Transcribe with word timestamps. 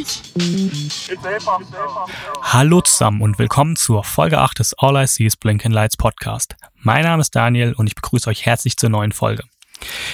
lights. 0.00 0.22
Hallo 2.42 2.80
zusammen 2.80 3.22
und 3.22 3.38
willkommen 3.38 3.76
zur 3.76 4.04
Folge 4.04 4.38
8 4.38 4.58
des 4.58 4.74
All 4.78 5.02
I 5.02 5.06
See 5.06 5.26
is 5.26 5.36
Blinking 5.36 5.72
Lights 5.72 5.96
Podcast. 5.96 6.56
Mein 6.76 7.04
Name 7.04 7.20
ist 7.20 7.34
Daniel 7.34 7.74
und 7.74 7.86
ich 7.86 7.94
begrüße 7.94 8.28
euch 8.28 8.46
herzlich 8.46 8.76
zur 8.76 8.90
neuen 8.90 9.12
Folge. 9.12 9.44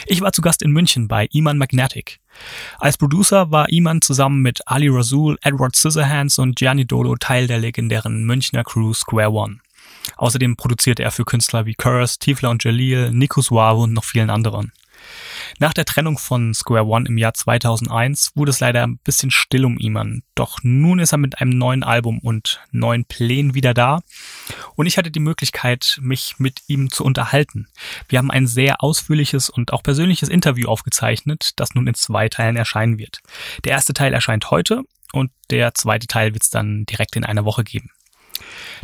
Ich 0.06 0.20
war 0.20 0.32
zu 0.32 0.42
Gast 0.42 0.62
in 0.62 0.70
München 0.70 1.08
bei 1.08 1.28
Iman 1.32 1.58
Magnetic. 1.58 2.18
Als 2.78 2.98
Producer 2.98 3.50
war 3.50 3.68
Iman 3.70 4.02
zusammen 4.02 4.42
mit 4.42 4.60
Ali 4.66 4.88
Rasul, 4.88 5.38
Edward 5.42 5.74
Scissorhands 5.74 6.38
und 6.38 6.56
Gianni 6.56 6.86
Dolo 6.86 7.16
Teil 7.16 7.46
der 7.46 7.58
legendären 7.58 8.24
Münchner 8.24 8.64
Crew 8.64 8.92
Square 8.92 9.32
One. 9.32 9.58
Außerdem 10.16 10.56
produzierte 10.56 11.02
er 11.02 11.10
für 11.10 11.24
Künstler 11.24 11.66
wie 11.66 11.74
Curse, 11.74 12.18
Tiefler 12.18 12.50
und 12.50 12.62
Jalil, 12.62 13.10
Nico 13.10 13.40
Suave 13.40 13.80
und 13.80 13.92
noch 13.92 14.04
vielen 14.04 14.30
anderen. 14.30 14.72
Nach 15.58 15.72
der 15.72 15.84
Trennung 15.84 16.18
von 16.18 16.54
Square 16.54 16.86
One 16.86 17.08
im 17.08 17.18
Jahr 17.18 17.34
2001 17.34 18.32
wurde 18.34 18.50
es 18.50 18.60
leider 18.60 18.86
ein 18.86 18.98
bisschen 18.98 19.30
still 19.30 19.64
um 19.64 19.78
Iman. 19.78 20.22
Doch 20.34 20.58
nun 20.62 20.98
ist 20.98 21.12
er 21.12 21.18
mit 21.18 21.40
einem 21.40 21.56
neuen 21.56 21.82
Album 21.82 22.18
und 22.18 22.60
neuen 22.72 23.04
Plänen 23.04 23.54
wieder 23.54 23.74
da. 23.74 24.00
Und 24.74 24.86
ich 24.86 24.98
hatte 24.98 25.10
die 25.10 25.20
Möglichkeit, 25.20 25.98
mich 26.00 26.36
mit 26.38 26.62
ihm 26.66 26.90
zu 26.90 27.04
unterhalten. 27.04 27.68
Wir 28.08 28.18
haben 28.18 28.30
ein 28.30 28.46
sehr 28.46 28.82
ausführliches 28.82 29.50
und 29.50 29.72
auch 29.72 29.82
persönliches 29.82 30.28
Interview 30.28 30.68
aufgezeichnet, 30.68 31.52
das 31.56 31.74
nun 31.74 31.86
in 31.86 31.94
zwei 31.94 32.28
Teilen 32.28 32.56
erscheinen 32.56 32.98
wird. 32.98 33.20
Der 33.64 33.72
erste 33.72 33.94
Teil 33.94 34.12
erscheint 34.12 34.50
heute 34.50 34.82
und 35.12 35.30
der 35.50 35.74
zweite 35.74 36.06
Teil 36.06 36.34
wird 36.34 36.42
es 36.42 36.50
dann 36.50 36.84
direkt 36.86 37.16
in 37.16 37.24
einer 37.24 37.44
Woche 37.44 37.64
geben. 37.64 37.90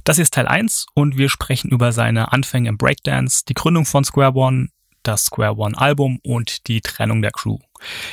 Das 0.04 0.16
hier 0.16 0.22
ist 0.22 0.34
Teil 0.34 0.48
1 0.48 0.86
und 0.94 1.16
wir 1.16 1.28
sprechen 1.28 1.70
über 1.70 1.92
seine 1.92 2.32
Anfänge 2.32 2.68
im 2.68 2.78
Breakdance, 2.78 3.44
die 3.48 3.54
Gründung 3.54 3.84
von 3.84 4.04
Square 4.04 4.34
One, 4.34 4.68
das 5.02 5.24
Square 5.24 5.56
One 5.56 5.78
Album 5.78 6.18
und 6.22 6.68
die 6.68 6.80
Trennung 6.80 7.22
der 7.22 7.30
Crew. 7.30 7.58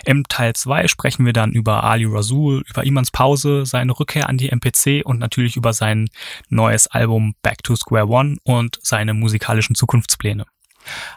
Im 0.06 0.24
Teil 0.28 0.54
2 0.54 0.88
sprechen 0.88 1.26
wir 1.26 1.34
dann 1.34 1.52
über 1.52 1.84
Ali 1.84 2.06
Rasul, 2.06 2.64
über 2.70 2.84
Imans 2.84 3.12
Pause, 3.12 3.66
seine 3.66 3.98
Rückkehr 3.98 4.28
an 4.30 4.38
die 4.38 4.50
MPC 4.50 5.06
und 5.06 5.20
natürlich 5.20 5.56
über 5.56 5.74
sein 5.74 6.10
neues 6.50 6.88
Album 6.88 7.36
Back 7.42 7.64
to 7.64 7.76
Square 7.76 8.08
One 8.08 8.38
und 8.44 8.80
seine 8.82 9.14
musikalischen 9.14 9.76
Zukunftspläne. 9.76 10.46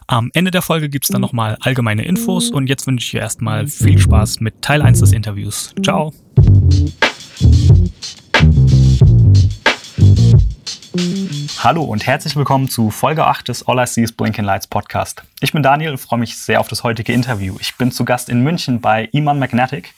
Am 0.07 0.31
Ende 0.35 0.51
der 0.51 0.63
Folge 0.63 0.89
gibt's 0.89 1.09
dann 1.09 1.21
nochmal 1.21 1.57
allgemeine 1.61 2.05
Infos 2.05 2.51
und 2.51 2.67
jetzt 2.69 2.87
wünsche 2.87 3.05
ich 3.05 3.11
dir 3.13 3.21
erstmal 3.21 3.67
viel 3.67 3.99
Spaß 3.99 4.41
mit 4.41 4.61
Teil 4.61 4.83
1 4.83 5.01
des 5.01 5.13
Interviews. 5.13 5.75
Ciao! 5.83 6.13
Hallo 11.59 11.85
und 11.85 12.07
herzlich 12.07 12.37
willkommen 12.37 12.69
zu 12.69 12.91
Folge 12.91 13.27
8 13.27 13.49
des 13.49 13.67
All 13.67 13.83
I 13.83 13.87
See 13.87 14.03
is 14.03 14.13
Blinking 14.13 14.45
Lights 14.45 14.67
Podcast. 14.67 15.23
Ich 15.41 15.53
bin 15.53 15.63
Daniel 15.63 15.93
und 15.93 15.99
freue 15.99 16.19
mich 16.19 16.37
sehr 16.37 16.61
auf 16.61 16.69
das 16.69 16.85
heutige 16.85 17.15
Interview. 17.15 17.57
Ich 17.61 17.77
bin 17.77 17.91
zu 17.91 18.05
Gast 18.05 18.29
in 18.29 18.43
München 18.43 18.81
bei 18.83 19.09
Iman 19.13 19.39
Magnetic, 19.39 19.95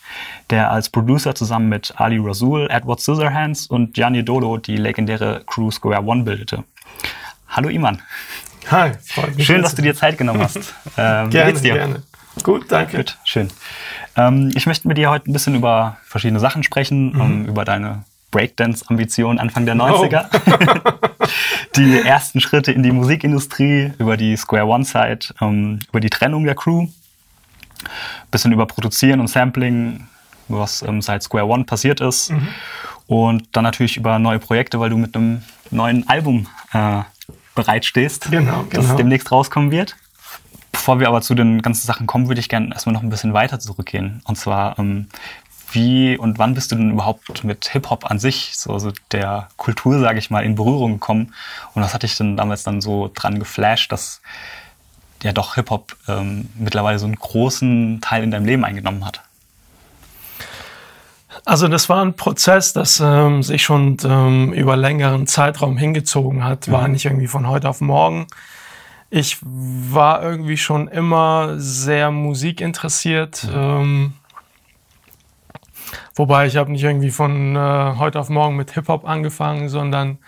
der 0.50 0.70
als 0.70 0.88
Producer 0.88 1.34
zusammen 1.34 1.68
mit 1.68 1.94
Ali 1.96 2.18
Rasul, 2.18 2.68
Edward 2.70 3.00
Scissorhands 3.00 3.66
und 3.66 3.94
Gianni 3.94 4.24
Dolo 4.24 4.56
die 4.58 4.76
legendäre 4.76 5.42
Crew 5.46 5.72
Square 5.72 6.04
One 6.04 6.22
bildete. 6.22 6.62
Hallo 7.48 7.68
Iman. 7.70 8.00
Hi, 8.70 8.92
freut 9.04 9.34
mich. 9.34 9.46
Schön, 9.46 9.62
dass 9.62 9.74
du 9.74 9.82
dir 9.82 9.96
Zeit 9.96 10.16
genommen 10.16 10.42
hast. 10.42 10.58
Ähm, 10.96 11.30
gerne, 11.30 11.60
gerne. 11.60 12.02
Gut, 12.44 12.70
danke. 12.70 12.98
Gut, 12.98 13.18
schön. 13.24 13.50
Ähm, 14.16 14.52
ich 14.54 14.66
möchte 14.66 14.86
mit 14.86 14.96
dir 14.96 15.10
heute 15.10 15.28
ein 15.28 15.32
bisschen 15.32 15.56
über 15.56 15.96
verschiedene 16.04 16.38
Sachen 16.38 16.62
sprechen, 16.62 17.12
mhm. 17.12 17.20
um, 17.20 17.44
über 17.46 17.64
deine 17.64 18.04
Breakdance-Ambitionen 18.34 19.38
Anfang 19.38 19.64
der 19.64 19.76
90er. 19.76 20.26
Oh. 20.26 21.26
die 21.76 22.00
ersten 22.00 22.40
Schritte 22.40 22.72
in 22.72 22.82
die 22.82 22.90
Musikindustrie, 22.90 23.92
über 23.98 24.16
die 24.16 24.36
Square 24.36 24.66
One-Side, 24.66 25.34
ähm, 25.40 25.78
über 25.88 26.00
die 26.00 26.10
Trennung 26.10 26.44
der 26.44 26.56
Crew, 26.56 26.88
bisschen 28.32 28.50
über 28.50 28.66
Produzieren 28.66 29.20
und 29.20 29.28
Sampling, 29.28 30.08
was 30.48 30.82
ähm, 30.82 31.00
seit 31.00 31.22
Square 31.22 31.46
One 31.46 31.64
passiert 31.64 32.00
ist. 32.00 32.32
Mhm. 32.32 32.48
Und 33.06 33.48
dann 33.52 33.62
natürlich 33.62 33.96
über 33.96 34.18
neue 34.18 34.40
Projekte, 34.40 34.80
weil 34.80 34.90
du 34.90 34.96
mit 34.96 35.14
einem 35.14 35.42
neuen 35.70 36.08
Album 36.08 36.48
äh, 36.72 37.02
bereitstehst, 37.54 38.32
genau, 38.32 38.64
genau. 38.68 38.82
das 38.82 38.96
demnächst 38.96 39.30
rauskommen 39.30 39.70
wird. 39.70 39.94
Bevor 40.72 40.98
wir 40.98 41.06
aber 41.06 41.22
zu 41.22 41.36
den 41.36 41.62
ganzen 41.62 41.86
Sachen 41.86 42.08
kommen, 42.08 42.26
würde 42.26 42.40
ich 42.40 42.48
gerne 42.48 42.72
erstmal 42.72 42.94
noch 42.94 43.02
ein 43.02 43.10
bisschen 43.10 43.32
weiter 43.32 43.60
zurückgehen. 43.60 44.22
Und 44.24 44.36
zwar, 44.36 44.76
ähm, 44.78 45.06
wie 45.74 46.16
und 46.16 46.38
wann 46.38 46.54
bist 46.54 46.72
du 46.72 46.76
denn 46.76 46.92
überhaupt 46.92 47.44
mit 47.44 47.68
Hip-Hop 47.68 48.10
an 48.10 48.18
sich, 48.18 48.52
so 48.56 48.72
also 48.72 48.92
der 49.12 49.48
Kultur, 49.56 49.98
sage 50.00 50.18
ich 50.18 50.30
mal, 50.30 50.44
in 50.44 50.54
Berührung 50.54 50.94
gekommen? 50.94 51.34
Und 51.74 51.82
was 51.82 51.94
hat 51.94 52.02
dich 52.02 52.16
denn 52.16 52.36
damals 52.36 52.62
dann 52.62 52.80
so 52.80 53.10
dran 53.14 53.38
geflasht, 53.38 53.92
dass 53.92 54.20
ja 55.22 55.32
doch 55.32 55.54
Hip-Hop 55.54 55.96
ähm, 56.08 56.48
mittlerweile 56.56 56.98
so 56.98 57.06
einen 57.06 57.16
großen 57.16 58.00
Teil 58.00 58.22
in 58.22 58.30
deinem 58.30 58.46
Leben 58.46 58.64
eingenommen 58.64 59.04
hat? 59.04 59.22
Also 61.44 61.68
das 61.68 61.88
war 61.88 62.02
ein 62.04 62.14
Prozess, 62.14 62.72
das 62.72 63.00
ähm, 63.04 63.42
sich 63.42 63.62
schon 63.62 63.96
ähm, 64.04 64.52
über 64.52 64.76
längeren 64.76 65.26
Zeitraum 65.26 65.76
hingezogen 65.76 66.44
hat, 66.44 66.70
war 66.70 66.86
mhm. 66.86 66.92
nicht 66.92 67.04
irgendwie 67.04 67.26
von 67.26 67.48
heute 67.48 67.68
auf 67.68 67.80
morgen. 67.80 68.26
Ich 69.10 69.38
war 69.42 70.22
irgendwie 70.22 70.56
schon 70.56 70.88
immer 70.88 71.54
sehr 71.56 72.10
musikinteressiert. 72.10 73.44
Mhm. 73.44 74.14
Wobei 76.14 76.46
ich 76.46 76.56
habe 76.56 76.72
nicht 76.72 76.84
irgendwie 76.84 77.10
von 77.10 77.56
äh, 77.56 77.94
heute 77.98 78.20
auf 78.20 78.28
morgen 78.28 78.56
mit 78.56 78.72
Hip-Hop 78.72 79.04
angefangen, 79.06 79.68
sondern 79.68 80.18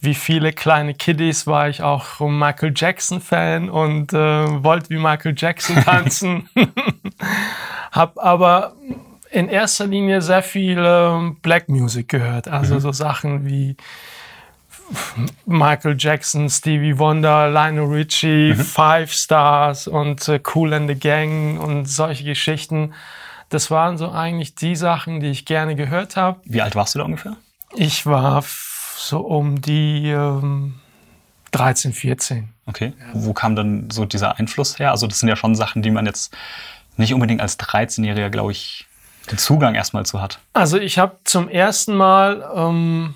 wie 0.00 0.14
viele 0.14 0.52
kleine 0.52 0.94
Kiddies 0.94 1.46
war 1.46 1.68
ich 1.68 1.82
auch 1.82 2.18
Michael 2.18 2.72
Jackson-Fan 2.74 3.70
und 3.70 4.12
äh, 4.12 4.64
wollte 4.64 4.90
wie 4.90 4.98
Michael 4.98 5.34
Jackson 5.36 5.76
tanzen. 5.84 6.48
hab 7.92 8.18
aber 8.18 8.74
in 9.30 9.48
erster 9.48 9.86
Linie 9.86 10.20
sehr 10.20 10.42
viel 10.42 10.78
äh, 10.78 11.30
Black 11.42 11.68
Music 11.68 12.08
gehört. 12.08 12.48
Also 12.48 12.74
mhm. 12.74 12.80
so 12.80 12.92
Sachen 12.92 13.46
wie 13.46 13.76
Michael 15.46 15.96
Jackson, 15.98 16.50
Stevie 16.50 16.98
Wonder, 16.98 17.48
Lionel 17.48 17.84
Richie, 17.84 18.54
mhm. 18.54 18.60
Five 18.60 19.12
Stars 19.12 19.86
und 19.86 20.28
äh, 20.28 20.40
Cool 20.54 20.74
and 20.74 20.88
the 20.88 20.96
Gang 20.96 21.60
und 21.60 21.86
solche 21.86 22.24
Geschichten. 22.24 22.92
Das 23.52 23.70
waren 23.70 23.98
so 23.98 24.10
eigentlich 24.10 24.54
die 24.54 24.74
Sachen, 24.74 25.20
die 25.20 25.26
ich 25.26 25.44
gerne 25.44 25.76
gehört 25.76 26.16
habe. 26.16 26.40
Wie 26.44 26.62
alt 26.62 26.74
warst 26.74 26.94
du 26.94 27.00
da 27.00 27.04
ungefähr? 27.04 27.36
Ich 27.74 28.06
war 28.06 28.42
so 28.96 29.20
um 29.20 29.60
die 29.60 30.08
ähm, 30.08 30.80
13, 31.50 31.92
14. 31.92 32.48
Okay. 32.64 32.94
Ja. 32.98 33.06
Wo 33.12 33.34
kam 33.34 33.54
dann 33.54 33.90
so 33.90 34.06
dieser 34.06 34.38
Einfluss 34.38 34.78
her? 34.78 34.90
Also 34.90 35.06
das 35.06 35.20
sind 35.20 35.28
ja 35.28 35.36
schon 35.36 35.54
Sachen, 35.54 35.82
die 35.82 35.90
man 35.90 36.06
jetzt 36.06 36.34
nicht 36.96 37.12
unbedingt 37.12 37.42
als 37.42 37.58
13-Jähriger, 37.58 38.30
glaube 38.30 38.52
ich, 38.52 38.86
den 39.30 39.36
Zugang 39.36 39.74
erstmal 39.74 40.06
zu 40.06 40.22
hat. 40.22 40.38
Also 40.54 40.78
ich 40.78 40.98
habe 40.98 41.18
zum 41.24 41.50
ersten 41.50 41.94
Mal 41.94 42.50
ähm, 42.56 43.12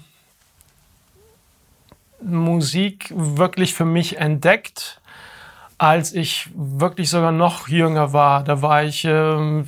Musik 2.21 3.11
wirklich 3.17 3.73
für 3.73 3.87
mich 3.87 4.19
entdeckt, 4.19 5.01
als 5.79 6.13
ich 6.13 6.51
wirklich 6.55 7.09
sogar 7.09 7.33
noch 7.33 7.69
jünger 7.69 8.13
war. 8.13 8.45
Da 8.45 8.61
war 8.61 8.85
ich 8.85 9.07
ähm, 9.07 9.67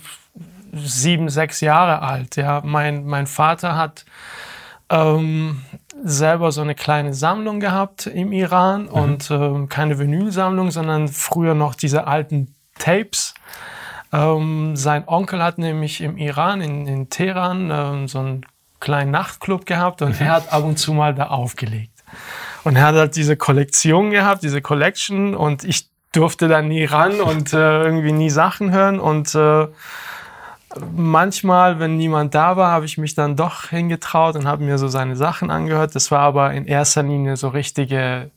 sieben, 0.72 1.28
sechs 1.28 1.60
Jahre 1.60 2.02
alt. 2.02 2.36
Ja. 2.36 2.62
Mein, 2.64 3.04
mein 3.04 3.26
Vater 3.26 3.76
hat 3.76 4.04
ähm, 4.90 5.62
selber 6.02 6.52
so 6.52 6.60
eine 6.60 6.74
kleine 6.74 7.14
Sammlung 7.14 7.60
gehabt 7.60 8.06
im 8.06 8.32
Iran 8.32 8.84
mhm. 8.84 8.88
und 8.88 9.30
ähm, 9.30 9.68
keine 9.68 9.98
Vinylsammlung, 9.98 10.70
sondern 10.70 11.08
früher 11.08 11.54
noch 11.54 11.74
diese 11.74 12.06
alten 12.06 12.54
Tapes. 12.78 13.34
Ähm, 14.12 14.76
sein 14.76 15.06
Onkel 15.06 15.42
hat 15.42 15.58
nämlich 15.58 16.00
im 16.00 16.16
Iran, 16.16 16.60
in, 16.60 16.86
in 16.86 17.10
Teheran, 17.10 17.70
ähm, 17.70 18.08
so 18.08 18.20
einen 18.20 18.46
kleinen 18.80 19.10
Nachtclub 19.10 19.66
gehabt 19.66 20.02
und 20.02 20.20
mhm. 20.20 20.26
er 20.26 20.32
hat 20.32 20.52
ab 20.52 20.64
und 20.64 20.78
zu 20.78 20.92
mal 20.92 21.14
da 21.14 21.26
aufgelegt. 21.26 21.92
Und 22.64 22.76
er 22.76 22.86
hat 22.86 22.94
halt 22.94 23.16
diese 23.16 23.36
Kollektion 23.36 24.10
gehabt, 24.10 24.42
diese 24.42 24.62
Collection 24.62 25.34
und 25.34 25.64
ich 25.64 25.88
durfte 26.12 26.48
da 26.48 26.62
nie 26.62 26.84
ran 26.84 27.20
und 27.20 27.52
äh, 27.52 27.82
irgendwie 27.82 28.12
nie 28.12 28.30
Sachen 28.30 28.72
hören 28.72 28.98
und 28.98 29.34
äh, 29.34 29.66
manchmal, 30.94 31.78
wenn 31.78 31.96
niemand 31.96 32.34
da 32.34 32.56
war, 32.56 32.70
habe 32.70 32.84
ich 32.86 32.98
mich 32.98 33.14
dann 33.14 33.36
doch 33.36 33.68
hingetraut 33.68 34.36
und 34.36 34.46
habe 34.46 34.64
mir 34.64 34.78
so 34.78 34.88
seine 34.88 35.16
Sachen 35.16 35.50
angehört. 35.50 35.94
Das 35.94 36.10
war 36.10 36.20
aber 36.20 36.52
in 36.52 36.66
erster 36.66 37.02
Linie 37.02 37.36
so 37.36 37.48
richtige, 37.48 38.30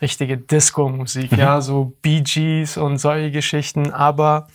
richtige 0.00 0.36
Disco-Musik, 0.36 1.32
mhm. 1.32 1.38
ja, 1.38 1.60
so 1.60 1.92
Bee 2.02 2.22
Gees 2.22 2.76
und 2.76 2.98
solche 2.98 3.30
Geschichten. 3.30 3.92
Aber 3.92 4.48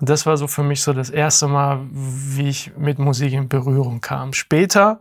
das 0.00 0.26
war 0.26 0.36
so 0.36 0.46
für 0.46 0.62
mich 0.62 0.82
so 0.82 0.92
das 0.92 1.10
erste 1.10 1.48
Mal, 1.48 1.80
wie 1.90 2.48
ich 2.48 2.72
mit 2.76 2.98
Musik 2.98 3.32
in 3.32 3.48
Berührung 3.48 4.00
kam. 4.00 4.32
Später 4.32 5.00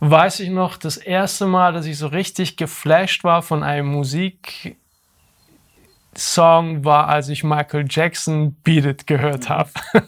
weiß 0.00 0.40
ich 0.40 0.50
noch 0.50 0.76
das 0.76 0.96
erste 0.96 1.46
Mal, 1.46 1.72
dass 1.72 1.86
ich 1.86 1.98
so 1.98 2.06
richtig 2.06 2.56
geflasht 2.56 3.24
war 3.24 3.42
von 3.42 3.62
einem 3.62 3.86
Musik 3.86 4.76
Song 6.16 6.84
war, 6.84 7.08
als 7.08 7.28
ich 7.28 7.44
Michael 7.44 7.86
Jackson 7.88 8.54
Beat 8.62 8.84
It 8.84 9.06
gehört 9.06 9.48
habe. 9.48 9.70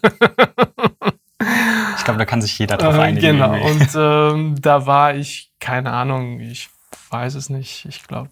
ich 1.97 2.05
glaube, 2.05 2.19
da 2.19 2.25
kann 2.25 2.43
sich 2.43 2.59
jeder 2.59 2.77
drauf 2.77 2.97
äh, 2.97 3.01
einigen. 3.01 3.39
Genau, 3.39 3.55
und 3.55 3.89
ähm, 3.95 4.61
da 4.61 4.87
war 4.87 5.15
ich, 5.15 5.53
keine 5.61 5.93
Ahnung, 5.93 6.41
ich 6.41 6.71
weiß 7.11 7.35
es 7.35 7.51
nicht, 7.51 7.85
ich 7.87 8.07
glaube 8.07 8.31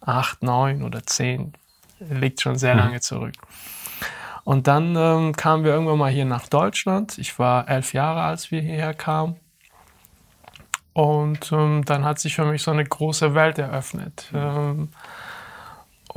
acht, 0.00 0.42
neun 0.42 0.82
oder 0.82 1.04
zehn, 1.04 1.52
liegt 1.98 2.40
schon 2.40 2.56
sehr 2.56 2.74
mhm. 2.74 2.80
lange 2.80 3.00
zurück. 3.00 3.34
Und 4.44 4.66
dann 4.66 4.96
ähm, 4.96 5.36
kamen 5.36 5.64
wir 5.64 5.72
irgendwann 5.72 5.98
mal 5.98 6.10
hier 6.10 6.24
nach 6.24 6.48
Deutschland. 6.48 7.18
Ich 7.18 7.38
war 7.38 7.68
elf 7.68 7.92
Jahre, 7.92 8.22
als 8.22 8.50
wir 8.50 8.62
hierher 8.62 8.94
kamen. 8.94 9.36
Und 10.94 11.52
ähm, 11.52 11.84
dann 11.84 12.04
hat 12.04 12.18
sich 12.18 12.34
für 12.34 12.46
mich 12.46 12.62
so 12.62 12.70
eine 12.70 12.84
große 12.84 13.34
Welt 13.34 13.58
eröffnet. 13.58 14.30
Ähm, 14.32 14.88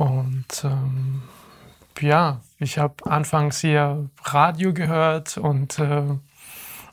und 0.02 0.64
ähm, 0.64 1.22
ja, 2.00 2.40
ich 2.58 2.78
habe 2.78 2.94
anfangs 3.04 3.60
hier 3.60 4.08
Radio 4.24 4.72
gehört 4.72 5.38
und 5.38 5.78
äh, 5.78 6.02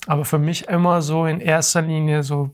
aber 0.05 0.25
für 0.25 0.37
mich 0.37 0.67
immer 0.67 1.01
so 1.01 1.25
in 1.25 1.39
erster 1.39 1.81
Linie 1.81 2.21
so 2.23 2.51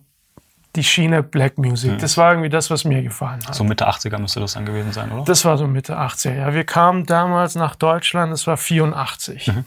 die 0.76 0.84
Schiene 0.84 1.24
Black 1.24 1.58
Music. 1.58 1.92
Mhm. 1.92 1.98
Das 2.00 2.18
war 2.18 2.32
irgendwie 2.32 2.50
das, 2.50 2.70
was 2.70 2.86
mir 2.86 3.02
gefallen 3.02 3.46
hat. 3.46 3.56
So 3.56 3.64
Mitte 3.64 3.88
80er 3.88 4.18
müsste 4.18 4.40
das 4.40 4.54
dann 4.54 4.66
gewesen 4.66 4.92
sein, 4.92 5.12
oder? 5.12 5.24
Das 5.26 5.44
war 5.44 5.58
so 5.58 5.68
Mitte 5.68 5.98
80er, 5.98 6.36
ja. 6.36 6.54
Wir 6.54 6.64
kamen 6.64 7.06
damals 7.06 7.56
nach 7.56 7.76
Deutschland, 7.76 8.32
das 8.32 8.48
war 8.48 8.58
84. 8.58 9.48
Mhm. 9.48 9.66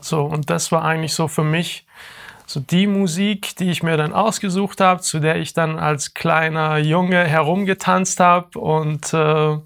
So, 0.00 0.24
und 0.24 0.48
das 0.50 0.72
war 0.72 0.84
eigentlich 0.84 1.14
so 1.14 1.28
für 1.28 1.44
mich 1.44 1.86
so 2.46 2.60
die 2.60 2.86
Musik, 2.86 3.56
die 3.56 3.70
ich 3.70 3.82
mir 3.82 3.96
dann 3.96 4.12
ausgesucht 4.12 4.80
habe, 4.80 5.00
zu 5.00 5.18
der 5.18 5.36
ich 5.36 5.52
dann 5.52 5.78
als 5.78 6.14
kleiner 6.14 6.78
Junge 6.78 7.24
herumgetanzt 7.24 8.20
habe 8.20 8.58
und 8.58 9.12
äh, 9.12 9.58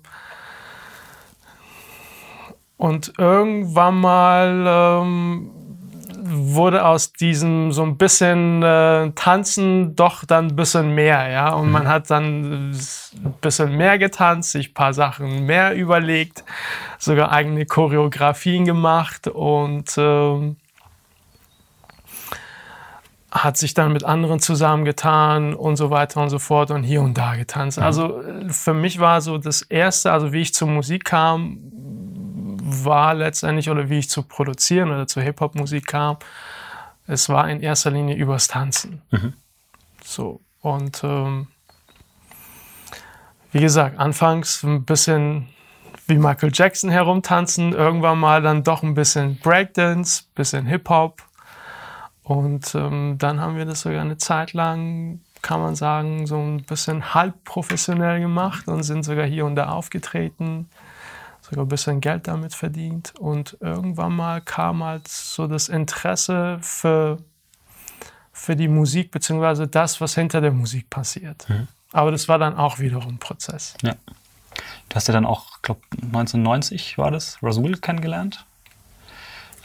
und 2.78 3.12
irgendwann 3.18 4.00
mal 4.00 4.64
ähm, 4.66 5.50
wurde 6.22 6.86
aus 6.86 7.12
diesem 7.12 7.72
so 7.72 7.82
ein 7.82 7.98
bisschen 7.98 8.62
äh, 8.62 9.10
Tanzen 9.14 9.94
doch 9.96 10.24
dann 10.24 10.48
ein 10.48 10.56
bisschen 10.56 10.94
mehr, 10.94 11.28
ja. 11.28 11.52
Und 11.52 11.70
man 11.70 11.84
mhm. 11.84 11.88
hat 11.88 12.10
dann 12.10 12.70
ein 12.72 13.34
bisschen 13.42 13.76
mehr 13.76 13.98
getanzt, 13.98 14.52
sich 14.52 14.70
ein 14.70 14.74
paar 14.74 14.94
Sachen 14.94 15.44
mehr 15.44 15.74
überlegt, 15.74 16.42
sogar 16.98 17.32
eigene 17.32 17.66
Choreografien 17.66 18.64
gemacht 18.64 19.28
und 19.28 19.98
äh, 19.98 20.54
hat 23.30 23.56
sich 23.56 23.74
dann 23.74 23.92
mit 23.92 24.04
anderen 24.04 24.40
zusammengetan 24.40 25.54
und 25.54 25.76
so 25.76 25.90
weiter 25.90 26.20
und 26.20 26.30
so 26.30 26.38
fort 26.38 26.70
und 26.70 26.82
hier 26.82 27.00
und 27.00 27.16
da 27.16 27.36
getanzt. 27.36 27.78
Mhm. 27.78 27.84
Also 27.84 28.22
für 28.48 28.74
mich 28.74 28.98
war 28.98 29.20
so 29.20 29.38
das 29.38 29.62
Erste, 29.62 30.12
also 30.12 30.32
wie 30.32 30.40
ich 30.40 30.52
zur 30.52 30.68
Musik 30.68 31.04
kam, 31.04 31.58
war 32.62 33.14
letztendlich, 33.14 33.70
oder 33.70 33.88
wie 33.88 33.98
ich 33.98 34.10
zu 34.10 34.22
produzieren 34.22 34.90
oder 34.90 35.06
zur 35.06 35.22
Hip-Hop-Musik 35.22 35.86
kam, 35.86 36.16
es 37.06 37.28
war 37.28 37.48
in 37.48 37.60
erster 37.60 37.90
Linie 37.90 38.16
übers 38.16 38.48
Tanzen. 38.48 39.02
Mhm. 39.10 39.34
So, 40.04 40.40
und 40.60 41.02
ähm, 41.04 41.48
wie 43.52 43.60
gesagt, 43.60 43.98
anfangs 43.98 44.62
ein 44.62 44.84
bisschen 44.84 45.48
wie 46.06 46.18
Michael 46.18 46.50
Jackson 46.52 46.90
herumtanzen, 46.90 47.72
irgendwann 47.72 48.18
mal 48.18 48.42
dann 48.42 48.64
doch 48.64 48.82
ein 48.82 48.94
bisschen 48.94 49.38
Breakdance, 49.38 50.24
bisschen 50.34 50.66
Hip-Hop. 50.66 51.22
Und 52.22 52.74
ähm, 52.74 53.16
dann 53.18 53.40
haben 53.40 53.56
wir 53.56 53.64
das 53.64 53.80
sogar 53.80 54.02
eine 54.02 54.18
Zeit 54.18 54.52
lang, 54.52 55.20
kann 55.42 55.60
man 55.60 55.74
sagen, 55.74 56.26
so 56.26 56.36
ein 56.36 56.62
bisschen 56.62 57.14
halb 57.14 57.44
professionell 57.44 58.20
gemacht 58.20 58.68
und 58.68 58.82
sind 58.82 59.04
sogar 59.04 59.26
hier 59.26 59.46
und 59.46 59.56
da 59.56 59.70
aufgetreten 59.70 60.68
sogar 61.50 61.64
ein 61.64 61.68
bisschen 61.68 62.00
Geld 62.00 62.28
damit 62.28 62.54
verdient. 62.54 63.12
Und 63.18 63.56
irgendwann 63.60 64.14
mal 64.14 64.40
kam 64.40 64.84
halt 64.84 65.08
so 65.08 65.46
das 65.46 65.68
Interesse 65.68 66.58
für, 66.60 67.18
für 68.32 68.56
die 68.56 68.68
Musik, 68.68 69.10
beziehungsweise 69.10 69.66
das, 69.66 70.00
was 70.00 70.14
hinter 70.14 70.40
der 70.40 70.52
Musik 70.52 70.88
passiert. 70.90 71.48
Mhm. 71.48 71.68
Aber 71.92 72.12
das 72.12 72.28
war 72.28 72.38
dann 72.38 72.56
auch 72.56 72.78
wiederum 72.78 73.14
ein 73.14 73.18
Prozess. 73.18 73.74
Ja. 73.82 73.94
Du 74.88 74.96
hast 74.96 75.08
ja 75.08 75.14
dann 75.14 75.26
auch, 75.26 75.56
ich 75.56 75.62
glaube 75.62 75.80
1990 75.92 76.98
war 76.98 77.10
das, 77.10 77.38
Rasul 77.42 77.76
kennengelernt. 77.76 78.44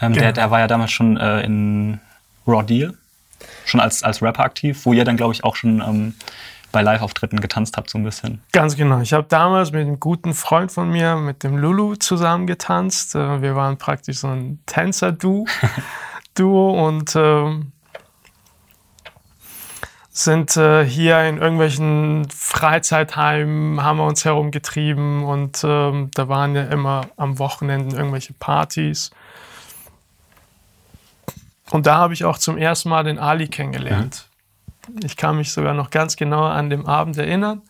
Ähm, 0.02 0.14
genau. 0.14 0.24
der, 0.24 0.34
der 0.34 0.52
war 0.52 0.60
ja 0.60 0.68
damals 0.68 0.92
schon 0.92 1.18
äh, 1.18 1.42
in 1.42 2.00
Raw 2.48 2.64
Deal, 2.64 2.94
schon 3.66 3.80
als, 3.80 4.04
als 4.04 4.22
Rapper 4.22 4.44
aktiv, 4.44 4.86
wo 4.86 4.94
ihr 4.94 5.06
dann, 5.06 5.18
glaube 5.18 5.34
ich, 5.34 5.44
auch 5.44 5.56
schon 5.56 5.82
ähm, 5.82 6.16
bei 6.72 6.82
Live-Auftritten 6.82 7.40
getanzt 7.40 7.78
habt, 7.78 7.90
so 7.90 7.98
ein 7.98 8.04
bisschen. 8.04 8.42
Ganz 8.52 8.76
genau. 8.76 9.00
Ich 9.00 9.14
habe 9.14 9.26
damals 9.30 9.72
mit 9.72 9.82
einem 9.82 10.00
guten 10.00 10.34
Freund 10.34 10.72
von 10.72 10.90
mir, 10.90 11.16
mit 11.16 11.44
dem 11.44 11.58
Lulu, 11.58 11.96
zusammen 11.96 12.48
getanzt. 12.48 13.16
Äh, 13.16 13.42
wir 13.42 13.56
waren 13.56 13.78
praktisch 13.78 14.18
so 14.18 14.28
ein 14.28 14.60
Tänzer-Duo 14.66 15.46
Duo 16.36 16.86
und 16.86 17.16
äh, 17.16 17.62
sind 20.10 20.56
äh, 20.58 20.86
hier 20.86 21.22
in 21.24 21.38
irgendwelchen 21.38 22.28
Freizeitheimen, 22.30 23.82
haben 23.82 23.98
wir 23.98 24.06
uns 24.06 24.24
herumgetrieben 24.24 25.24
und 25.24 25.64
äh, 25.64 26.08
da 26.14 26.28
waren 26.28 26.56
ja 26.56 26.64
immer 26.64 27.08
am 27.18 27.40
Wochenende 27.40 27.96
irgendwelche 27.96 28.34
Partys. 28.34 29.12
Und 31.76 31.88
da 31.88 31.96
habe 31.98 32.14
ich 32.14 32.24
auch 32.24 32.38
zum 32.38 32.58
ersten 32.58 32.88
Mal 32.88 33.04
den 33.04 33.20
Ali 33.20 33.50
kennengelernt. 33.50 34.30
Ich 35.04 35.18
kann 35.18 35.36
mich 35.36 35.52
sogar 35.52 35.74
noch 35.74 35.90
ganz 35.90 36.16
genau 36.16 36.46
an 36.46 36.70
den 36.70 36.86
Abend 36.86 37.18
erinnern. 37.18 37.64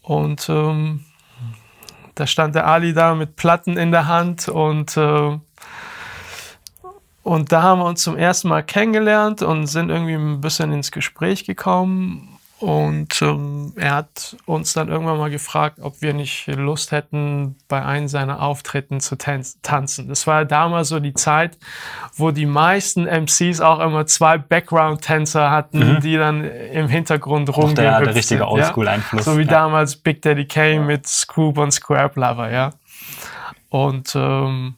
Und 0.00 0.48
ähm, 0.48 1.04
da 2.14 2.26
stand 2.26 2.54
der 2.54 2.66
Ali 2.66 2.94
da 2.94 3.14
mit 3.14 3.36
Platten 3.36 3.76
in 3.76 3.90
der 3.90 4.06
Hand 4.06 4.48
und, 4.48 4.96
äh, 4.96 5.38
und 7.22 7.52
da 7.52 7.62
haben 7.62 7.80
wir 7.80 7.84
uns 7.84 8.02
zum 8.02 8.16
ersten 8.16 8.48
Mal 8.48 8.62
kennengelernt 8.62 9.42
und 9.42 9.66
sind 9.66 9.90
irgendwie 9.90 10.14
ein 10.14 10.40
bisschen 10.40 10.72
ins 10.72 10.90
Gespräch 10.90 11.44
gekommen. 11.44 12.37
Und 12.60 13.22
ähm, 13.22 13.72
er 13.76 13.94
hat 13.94 14.36
uns 14.44 14.72
dann 14.72 14.88
irgendwann 14.88 15.18
mal 15.18 15.30
gefragt, 15.30 15.78
ob 15.80 16.02
wir 16.02 16.12
nicht 16.12 16.48
Lust 16.48 16.90
hätten, 16.90 17.54
bei 17.68 17.84
einem 17.84 18.08
seiner 18.08 18.42
Auftritten 18.42 18.98
zu 18.98 19.16
tanzen. 19.16 20.08
Das 20.08 20.26
war 20.26 20.44
damals 20.44 20.88
so 20.88 20.98
die 20.98 21.14
Zeit, 21.14 21.56
wo 22.16 22.32
die 22.32 22.46
meisten 22.46 23.04
MCs 23.04 23.60
auch 23.60 23.78
immer 23.78 24.06
zwei 24.06 24.38
Background-Tänzer 24.38 25.52
hatten, 25.52 25.94
mhm. 25.94 26.00
die 26.00 26.16
dann 26.16 26.42
im 26.42 26.88
Hintergrund 26.88 27.48
rumgehüpft 27.48 27.78
der, 27.78 28.00
der 28.00 28.14
richtige 28.16 28.48
Oldschool-Einfluss. 28.48 29.26
Ja? 29.26 29.32
So 29.32 29.38
wie 29.38 29.42
ja. 29.42 29.48
damals 29.48 29.94
Big 29.94 30.22
Daddy 30.22 30.46
Kane 30.46 30.80
mit 30.80 31.06
Scoop 31.06 31.58
und 31.58 31.70
Scrap 31.70 32.16
Lover, 32.16 32.50
ja. 32.50 32.72
Und 33.70 34.16
ähm, 34.16 34.74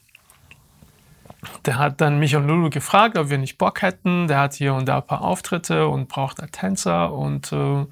der 1.65 1.79
hat 1.79 2.01
dann 2.01 2.19
mich 2.19 2.35
und 2.35 2.47
Lulu 2.47 2.69
gefragt, 2.69 3.17
ob 3.17 3.29
wir 3.29 3.37
nicht 3.37 3.57
Bock 3.57 3.81
hätten. 3.81 4.27
Der 4.27 4.39
hat 4.39 4.53
hier 4.53 4.73
und 4.73 4.85
da 4.87 4.97
ein 4.97 5.05
paar 5.05 5.21
Auftritte 5.21 5.87
und 5.87 6.07
braucht 6.07 6.39
da 6.39 6.45
Tänzer. 6.47 7.13
Und 7.13 7.51
äh, 7.51 7.85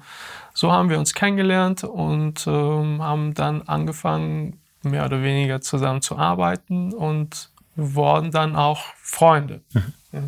so 0.54 0.72
haben 0.72 0.88
wir 0.88 0.98
uns 0.98 1.14
kennengelernt 1.14 1.84
und 1.84 2.46
äh, 2.46 2.50
haben 2.50 3.34
dann 3.34 3.62
angefangen, 3.62 4.60
mehr 4.82 5.04
oder 5.04 5.22
weniger 5.22 5.60
zusammen 5.60 6.00
zu 6.00 6.16
arbeiten 6.16 6.92
und 6.94 7.50
wurden 7.76 8.30
dann 8.30 8.56
auch 8.56 8.84
Freunde. 8.96 9.60
Mhm. 9.72 9.92
Ja. 10.12 10.20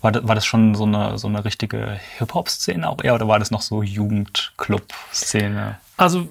War, 0.00 0.12
das, 0.12 0.26
war 0.28 0.34
das 0.34 0.44
schon 0.44 0.74
so 0.74 0.84
eine, 0.84 1.18
so 1.18 1.28
eine 1.28 1.44
richtige 1.44 1.98
Hip-Hop-Szene 2.18 2.88
auch 2.88 3.02
eher 3.02 3.14
oder 3.14 3.28
war 3.28 3.38
das 3.38 3.50
noch 3.50 3.62
so 3.62 3.82
Jugendclub-Szene? 3.82 5.78
Also 5.96 6.28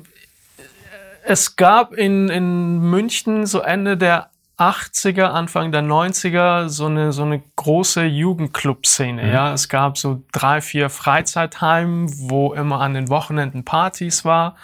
es 1.23 1.55
gab 1.55 1.93
in, 1.93 2.29
in 2.29 2.79
München 2.79 3.45
so 3.45 3.59
Ende 3.59 3.97
der 3.97 4.30
80er, 4.61 5.23
Anfang 5.23 5.71
der 5.71 5.81
90er 5.81 6.69
so 6.69 6.85
eine, 6.85 7.11
so 7.11 7.23
eine 7.23 7.41
große 7.55 8.03
Jugendclub-Szene. 8.03 9.23
Mhm. 9.23 9.31
Ja, 9.31 9.53
es 9.53 9.69
gab 9.69 9.97
so 9.97 10.21
drei, 10.31 10.61
vier 10.61 10.89
Freizeitheime, 10.89 12.07
wo 12.29 12.53
immer 12.53 12.79
an 12.79 12.93
den 12.93 13.09
Wochenenden 13.09 13.65
Partys 13.65 14.23
war. 14.23 14.55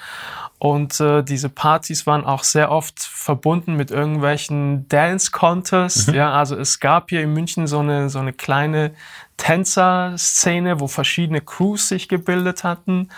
Und 0.60 1.00
äh, 1.00 1.24
diese 1.24 1.50
Partys 1.50 2.06
waren 2.06 2.26
auch 2.26 2.44
sehr 2.44 2.72
oft 2.72 3.00
verbunden 3.00 3.76
mit 3.76 3.90
irgendwelchen 3.92 4.88
Dance-Contests. 4.88 6.08
Mhm. 6.08 6.14
Ja, 6.14 6.34
also 6.34 6.56
es 6.56 6.80
gab 6.80 7.10
hier 7.10 7.22
in 7.22 7.34
München 7.34 7.66
so 7.66 7.80
eine, 7.80 8.10
so 8.10 8.20
eine 8.20 8.34
kleine 8.34 8.92
Tänzer-Szene, 9.38 10.80
wo 10.80 10.88
verschiedene 10.88 11.42
Crews 11.42 11.90
sich 11.90 12.08
gebildet 12.08 12.64
hatten 12.64 13.10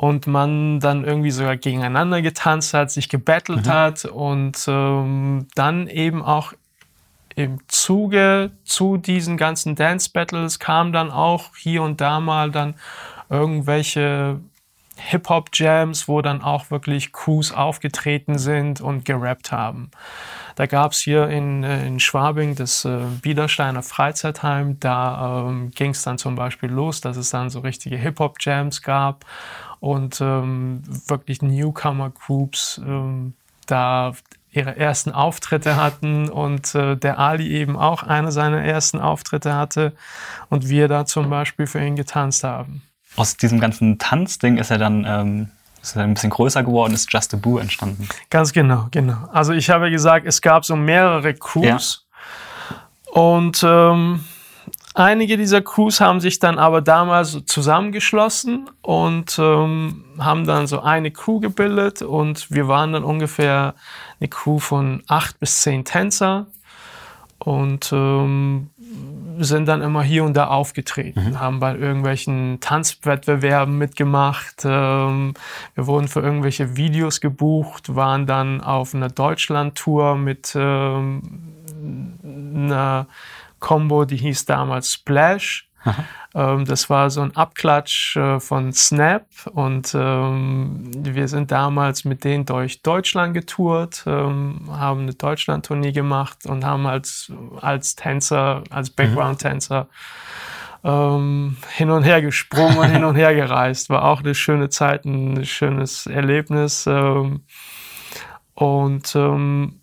und 0.00 0.26
man 0.26 0.80
dann 0.80 1.04
irgendwie 1.04 1.30
sogar 1.30 1.58
gegeneinander 1.58 2.22
getanzt 2.22 2.72
hat, 2.72 2.90
sich 2.90 3.10
gebettelt 3.10 3.66
mhm. 3.66 3.70
hat 3.70 4.06
und 4.06 4.56
ähm, 4.66 5.46
dann 5.54 5.88
eben 5.88 6.22
auch 6.24 6.54
im 7.36 7.58
Zuge 7.68 8.50
zu 8.64 8.96
diesen 8.96 9.36
ganzen 9.36 9.74
Dance 9.74 10.08
Battles 10.10 10.58
kam 10.58 10.94
dann 10.94 11.10
auch 11.10 11.54
hier 11.54 11.82
und 11.82 12.00
da 12.00 12.18
mal 12.18 12.50
dann 12.50 12.76
irgendwelche 13.28 14.40
Hip-Hop-Jams, 14.96 16.08
wo 16.08 16.22
dann 16.22 16.42
auch 16.42 16.70
wirklich 16.70 17.12
Crews 17.12 17.52
aufgetreten 17.52 18.38
sind 18.38 18.80
und 18.80 19.04
gerappt 19.04 19.52
haben. 19.52 19.90
Da 20.54 20.64
gab 20.64 20.92
es 20.92 21.00
hier 21.00 21.28
in, 21.28 21.62
äh, 21.62 21.86
in 21.86 22.00
Schwabing 22.00 22.54
das 22.54 22.86
äh, 22.86 23.00
Biedersteiner 23.20 23.82
Freizeitheim. 23.82 24.80
Da 24.80 25.46
ähm, 25.46 25.70
ging 25.72 25.90
es 25.90 26.02
dann 26.02 26.16
zum 26.16 26.36
Beispiel 26.36 26.70
los, 26.70 27.02
dass 27.02 27.18
es 27.18 27.28
dann 27.28 27.50
so 27.50 27.60
richtige 27.60 27.96
Hip-Hop-Jams 27.96 28.80
gab 28.80 29.26
und 29.80 30.20
ähm, 30.20 30.82
wirklich 31.08 31.42
Newcomer-Groups, 31.42 32.80
ähm, 32.84 33.34
da 33.66 34.12
ihre 34.52 34.76
ersten 34.76 35.12
Auftritte 35.12 35.76
hatten 35.76 36.28
und 36.28 36.74
äh, 36.74 36.96
der 36.96 37.18
Ali 37.18 37.48
eben 37.48 37.76
auch 37.76 38.02
eine 38.02 38.32
seiner 38.32 38.62
ersten 38.62 38.98
Auftritte 38.98 39.54
hatte 39.54 39.92
und 40.48 40.68
wir 40.68 40.88
da 40.88 41.06
zum 41.06 41.30
Beispiel 41.30 41.66
für 41.66 41.84
ihn 41.84 41.96
getanzt 41.96 42.42
haben. 42.44 42.82
Aus 43.16 43.36
diesem 43.36 43.60
ganzen 43.60 43.98
Tanzding 43.98 44.58
ist 44.58 44.70
er 44.70 44.78
dann 44.78 45.04
ähm, 45.06 45.50
ist 45.82 45.96
er 45.96 46.02
ein 46.02 46.14
bisschen 46.14 46.30
größer 46.30 46.62
geworden, 46.62 46.92
ist 46.92 47.12
Just 47.12 47.32
a 47.32 47.36
Boo 47.36 47.58
entstanden. 47.58 48.08
Ganz 48.28 48.52
genau, 48.52 48.88
genau. 48.90 49.16
Also 49.32 49.52
ich 49.52 49.70
habe 49.70 49.90
gesagt, 49.90 50.26
es 50.26 50.42
gab 50.42 50.64
so 50.64 50.76
mehrere 50.76 51.34
Crews 51.34 52.06
ja. 52.68 53.20
und 53.20 53.64
ähm, 53.64 54.24
Einige 54.94 55.36
dieser 55.36 55.62
Crews 55.62 56.00
haben 56.00 56.20
sich 56.20 56.40
dann 56.40 56.58
aber 56.58 56.80
damals 56.80 57.44
zusammengeschlossen 57.46 58.68
und 58.82 59.38
ähm, 59.38 60.04
haben 60.18 60.46
dann 60.46 60.66
so 60.66 60.80
eine 60.80 61.12
Crew 61.12 61.38
gebildet 61.38 62.02
und 62.02 62.50
wir 62.50 62.66
waren 62.66 62.92
dann 62.92 63.04
ungefähr 63.04 63.74
eine 64.18 64.28
Crew 64.28 64.58
von 64.58 65.02
acht 65.06 65.38
bis 65.38 65.62
zehn 65.62 65.84
Tänzer 65.84 66.46
und 67.38 67.92
ähm, 67.92 68.70
sind 69.38 69.68
dann 69.68 69.80
immer 69.80 70.02
hier 70.02 70.24
und 70.24 70.36
da 70.36 70.48
aufgetreten, 70.48 71.30
mhm. 71.30 71.40
haben 71.40 71.60
bei 71.60 71.76
irgendwelchen 71.76 72.58
Tanzwettbewerben 72.60 73.78
mitgemacht. 73.78 74.64
Ähm, 74.64 75.34
wir 75.76 75.86
wurden 75.86 76.08
für 76.08 76.20
irgendwelche 76.20 76.76
Videos 76.76 77.20
gebucht, 77.20 77.94
waren 77.94 78.26
dann 78.26 78.60
auf 78.60 78.94
einer 78.94 79.08
Deutschland-Tour 79.08 80.16
mit 80.16 80.52
ähm, 80.56 81.22
einer 82.54 83.06
Combo, 83.60 84.04
die 84.04 84.16
hieß 84.16 84.46
damals 84.46 84.92
Splash. 84.92 85.68
Ähm, 86.34 86.64
das 86.64 86.90
war 86.90 87.10
so 87.10 87.22
ein 87.22 87.34
Abklatsch 87.34 88.16
äh, 88.16 88.38
von 88.38 88.72
Snap 88.72 89.26
und 89.52 89.94
ähm, 89.94 90.90
wir 90.94 91.26
sind 91.26 91.50
damals 91.50 92.04
mit 92.04 92.22
denen 92.22 92.44
durch 92.44 92.82
Deutschland 92.82 93.34
getourt, 93.34 94.04
ähm, 94.06 94.68
haben 94.70 95.00
eine 95.00 95.14
Deutschland-Tournee 95.14 95.92
gemacht 95.92 96.46
und 96.46 96.64
haben 96.64 96.86
als, 96.86 97.32
als 97.60 97.96
Tänzer, 97.96 98.62
als 98.70 98.90
mhm. 98.90 98.94
Background-Tänzer 98.96 99.88
ähm, 100.84 101.56
hin 101.76 101.90
und 101.90 102.04
her 102.04 102.22
gesprungen 102.22 102.78
und 102.78 102.90
hin 102.90 103.04
und 103.10 103.16
her 103.16 103.34
gereist. 103.34 103.90
War 103.90 104.04
auch 104.04 104.20
eine 104.20 104.34
schöne 104.34 104.68
Zeit, 104.68 105.04
ein 105.04 105.44
schönes 105.44 106.06
Erlebnis. 106.06 106.86
Ähm, 106.86 107.44
und 108.54 109.14
ähm, 109.14 109.80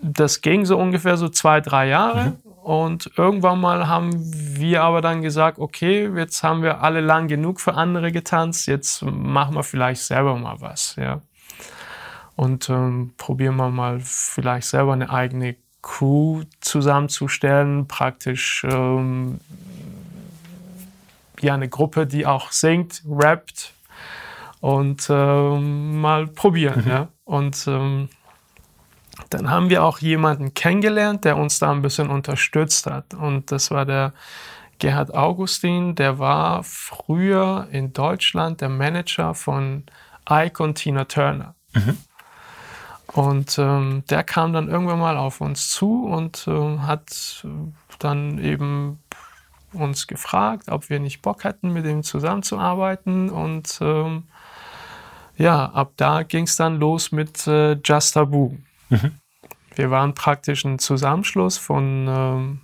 das 0.00 0.40
ging 0.40 0.64
so 0.64 0.78
ungefähr 0.78 1.16
so 1.16 1.28
zwei, 1.28 1.60
drei 1.60 1.88
Jahre. 1.88 2.24
Mhm. 2.44 2.45
Und 2.66 3.12
irgendwann 3.16 3.60
mal 3.60 3.86
haben 3.86 4.10
wir 4.58 4.82
aber 4.82 5.00
dann 5.00 5.22
gesagt, 5.22 5.60
okay, 5.60 6.10
jetzt 6.16 6.42
haben 6.42 6.64
wir 6.64 6.82
alle 6.82 7.00
lang 7.00 7.28
genug 7.28 7.60
für 7.60 7.74
andere 7.74 8.10
getanzt, 8.10 8.66
jetzt 8.66 9.02
machen 9.02 9.54
wir 9.54 9.62
vielleicht 9.62 10.02
selber 10.02 10.34
mal 10.36 10.60
was, 10.60 10.96
ja. 10.96 11.22
Und 12.34 12.68
ähm, 12.68 13.12
probieren 13.18 13.54
wir 13.54 13.70
mal 13.70 14.00
vielleicht 14.00 14.66
selber 14.66 14.94
eine 14.94 15.10
eigene 15.10 15.54
Crew 15.80 16.42
zusammenzustellen, 16.60 17.86
praktisch 17.86 18.66
ähm, 18.68 19.38
ja 21.40 21.54
eine 21.54 21.68
Gruppe, 21.68 22.08
die 22.08 22.26
auch 22.26 22.50
singt, 22.50 23.00
rappt 23.08 23.74
und 24.58 25.06
ähm, 25.08 26.00
mal 26.00 26.26
probieren, 26.26 26.82
mhm. 26.84 26.90
ja. 26.90 27.08
Und 27.26 27.64
ähm, 27.68 28.08
dann 29.30 29.50
haben 29.50 29.70
wir 29.70 29.84
auch 29.84 29.98
jemanden 29.98 30.54
kennengelernt, 30.54 31.24
der 31.24 31.36
uns 31.36 31.58
da 31.58 31.70
ein 31.70 31.82
bisschen 31.82 32.10
unterstützt 32.10 32.86
hat. 32.86 33.14
Und 33.14 33.50
das 33.50 33.70
war 33.70 33.84
der 33.84 34.12
Gerhard 34.78 35.14
Augustin, 35.14 35.94
der 35.94 36.18
war 36.18 36.62
früher 36.62 37.66
in 37.70 37.92
Deutschland 37.92 38.60
der 38.60 38.68
Manager 38.68 39.34
von 39.34 39.84
Ike 40.28 40.62
und 40.62 40.74
Tina 40.74 41.04
Turner. 41.04 41.54
Mhm. 41.72 41.98
Und 43.12 43.58
ähm, 43.58 44.02
der 44.10 44.24
kam 44.24 44.52
dann 44.52 44.68
irgendwann 44.68 44.98
mal 44.98 45.16
auf 45.16 45.40
uns 45.40 45.70
zu 45.70 46.04
und 46.06 46.44
ähm, 46.48 46.86
hat 46.86 47.46
dann 47.98 48.38
eben 48.38 48.98
uns 49.72 50.06
gefragt, 50.06 50.68
ob 50.68 50.90
wir 50.90 51.00
nicht 51.00 51.22
Bock 51.22 51.44
hätten, 51.44 51.72
mit 51.72 51.86
ihm 51.86 52.02
zusammenzuarbeiten. 52.02 53.30
Und 53.30 53.78
ähm, 53.80 54.24
ja, 55.36 55.66
ab 55.66 55.92
da 55.96 56.22
ging 56.22 56.44
es 56.44 56.56
dann 56.56 56.78
los 56.78 57.12
mit 57.12 57.46
äh, 57.46 57.78
Just 57.82 58.14
Taboo. 58.14 58.56
Mhm. 58.88 59.12
Wir 59.74 59.90
waren 59.90 60.14
praktisch 60.14 60.64
ein 60.64 60.78
Zusammenschluss 60.78 61.58
von, 61.58 62.06
ähm, 62.08 62.60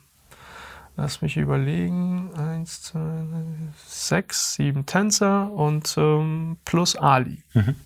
lass 0.96 1.20
mich 1.20 1.36
überlegen, 1.36 2.30
eins, 2.34 2.82
zwei, 2.82 3.24
sechs, 3.86 4.54
sieben 4.54 4.86
Tänzer 4.86 5.50
und 5.50 5.94
ähm, 5.98 6.56
plus 6.64 6.96
Ali. 6.96 7.42
Mhm. 7.52 7.76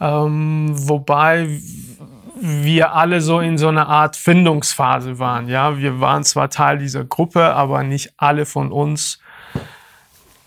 Ähm, 0.00 0.72
wobei 0.88 1.60
wir 2.40 2.94
alle 2.94 3.20
so 3.20 3.40
in 3.40 3.58
so 3.58 3.68
einer 3.68 3.88
Art 3.88 4.16
Findungsphase 4.16 5.18
waren. 5.18 5.48
Ja, 5.48 5.76
wir 5.76 6.00
waren 6.00 6.24
zwar 6.24 6.48
Teil 6.48 6.78
dieser 6.78 7.04
Gruppe, 7.04 7.54
aber 7.54 7.82
nicht 7.82 8.14
alle 8.16 8.46
von 8.46 8.72
uns 8.72 9.20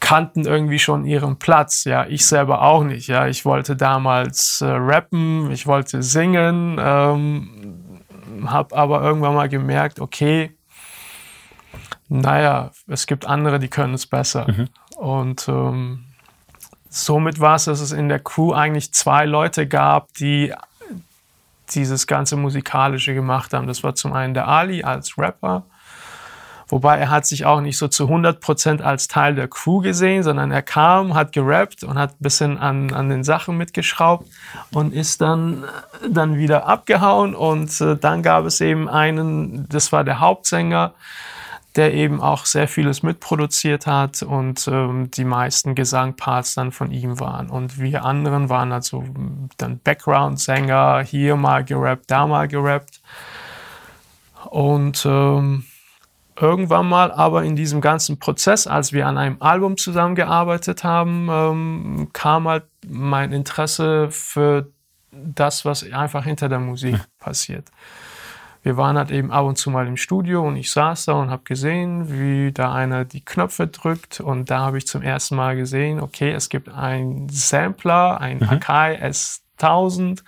kannten 0.04 0.46
irgendwie 0.46 0.80
schon 0.80 1.06
ihren 1.06 1.40
Platz. 1.40 1.86
Ja, 1.86 2.06
ich 2.06 2.26
selber 2.26 2.62
auch 2.62 2.84
nicht. 2.84 3.08
Ja, 3.08 3.28
ich 3.28 3.46
wollte 3.46 3.78
damals 3.78 4.60
äh, 4.60 4.66
rappen, 4.66 5.50
ich 5.50 5.66
wollte 5.66 6.04
singen, 6.04 6.78
ähm, 6.78 8.02
habe 8.46 8.76
aber 8.76 9.02
irgendwann 9.02 9.34
mal 9.34 9.48
gemerkt, 9.48 10.02
okay, 10.02 10.52
naja, 12.10 12.72
es 12.88 13.08
gibt 13.08 13.26
andere, 13.26 13.60
die 13.60 13.70
können 13.70 13.94
es 13.94 14.06
besser. 14.06 14.46
Mhm. 14.52 14.68
Und 14.98 15.48
ähm, 15.48 16.04
somit 16.90 17.40
war 17.40 17.56
es, 17.56 17.64
dass 17.64 17.80
es 17.80 17.94
in 17.94 18.10
der 18.10 18.20
Crew 18.20 18.52
eigentlich 18.52 18.94
zwei 18.94 19.26
Leute 19.26 19.70
gab, 19.70 20.14
die 20.16 20.54
dieses 21.74 22.08
ganze 22.08 22.36
Musikalische 22.36 23.14
gemacht 23.14 23.54
haben. 23.54 23.68
Das 23.68 23.84
war 23.86 23.96
zum 23.96 24.12
einen 24.12 24.34
der 24.34 24.50
Ali 24.50 24.84
als 24.84 25.18
Rapper 25.18 25.64
Wobei 26.74 26.98
er 26.98 27.12
hat 27.12 27.28
sich 27.28 27.46
auch 27.46 27.62
nicht 27.62 27.78
so 27.78 27.88
zu 27.88 28.06
100% 28.06 28.82
als 28.82 29.08
Teil 29.08 29.36
der 29.36 29.48
Crew 29.48 29.82
gesehen, 29.82 30.24
sondern 30.24 30.50
er 30.50 30.64
kam, 30.64 31.14
hat 31.14 31.32
gerappt 31.32 31.84
und 31.84 32.00
hat 32.00 32.14
ein 32.14 32.24
bisschen 32.24 32.58
an, 32.58 32.92
an 32.92 33.10
den 33.10 33.24
Sachen 33.24 33.58
mitgeschraubt 33.58 34.28
und 34.72 34.92
ist 34.92 35.22
dann, 35.22 35.66
dann 36.10 36.36
wieder 36.36 36.66
abgehauen. 36.66 37.36
Und 37.36 37.80
äh, 37.80 37.96
dann 37.96 38.24
gab 38.24 38.46
es 38.46 38.60
eben 38.60 38.90
einen, 38.90 39.70
das 39.70 39.92
war 39.92 40.04
der 40.04 40.20
Hauptsänger, 40.20 40.96
der 41.76 41.94
eben 41.94 42.20
auch 42.20 42.48
sehr 42.48 42.68
vieles 42.68 43.04
mitproduziert 43.04 43.86
hat 43.86 44.24
und 44.24 44.68
ähm, 44.68 45.12
die 45.12 45.26
meisten 45.26 45.76
Gesangparts 45.76 46.56
dann 46.56 46.72
von 46.72 46.90
ihm 46.90 47.20
waren. 47.20 47.52
Und 47.52 47.80
wir 47.80 48.04
anderen 48.04 48.50
waren 48.50 48.72
also 48.72 49.04
dann 49.58 49.78
Background-Sänger, 49.78 51.04
hier 51.06 51.36
mal 51.36 51.64
gerappt, 51.64 52.06
da 52.08 52.26
mal 52.26 52.48
gerappt. 52.48 53.00
Und 54.50 55.06
ähm, 55.06 55.66
irgendwann 56.40 56.88
mal 56.88 57.12
aber 57.12 57.44
in 57.44 57.56
diesem 57.56 57.82
ganzen 57.82 58.20
Prozess, 58.20 58.68
als 58.68 58.94
wir 58.94 59.08
an 59.08 59.18
einem 59.18 59.38
Album 59.42 59.78
zusammengearbeitet 59.78 60.84
haben, 60.84 61.28
ähm, 61.30 62.10
kam 62.14 62.48
halt 62.48 62.66
mein 62.88 63.32
Interesse 63.32 64.10
für 64.12 64.68
das, 65.12 65.66
was 65.66 65.90
einfach 65.92 66.24
hinter 66.24 66.50
der 66.50 66.60
Musik 66.60 66.96
passiert. 67.20 67.70
Wir 68.64 68.78
waren 68.78 68.98
halt 68.98 69.12
eben 69.12 69.30
ab 69.30 69.46
und 69.46 69.58
zu 69.58 69.70
mal 69.70 69.88
im 69.88 69.98
Studio 69.98 70.48
und 70.48 70.56
ich 70.56 70.72
saß 70.72 71.06
da 71.06 71.14
und 71.14 71.30
habe 71.30 71.44
gesehen, 71.44 72.10
wie 72.10 72.54
da 72.54 72.74
einer 72.74 73.04
die 73.04 73.24
Knöpfe 73.24 73.68
drückt 73.68 74.22
und 74.22 74.50
da 74.50 74.60
habe 74.60 74.78
ich 74.78 74.88
zum 74.88 75.02
ersten 75.02 75.36
Mal 75.36 75.58
gesehen, 75.58 76.00
okay, 76.00 76.32
es 76.32 76.48
gibt 76.48 76.70
einen 76.70 77.28
Sampler, 77.28 78.22
ein 78.22 78.38
mhm. 78.38 78.50
Akai 78.50 79.06
S1000 79.06 80.24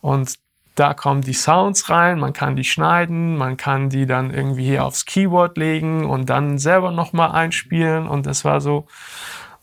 und 0.00 0.38
da 0.78 0.94
kommen 0.94 1.22
die 1.22 1.32
Sounds 1.32 1.90
rein, 1.90 2.18
man 2.18 2.32
kann 2.32 2.54
die 2.54 2.64
schneiden, 2.64 3.36
man 3.36 3.56
kann 3.56 3.90
die 3.90 4.06
dann 4.06 4.32
irgendwie 4.32 4.64
hier 4.64 4.84
aufs 4.84 5.04
Keyboard 5.04 5.56
legen 5.56 6.06
und 6.06 6.30
dann 6.30 6.58
selber 6.58 6.90
nochmal 6.90 7.32
einspielen. 7.32 8.06
Und 8.06 8.26
das 8.26 8.44
war 8.44 8.60
so 8.60 8.86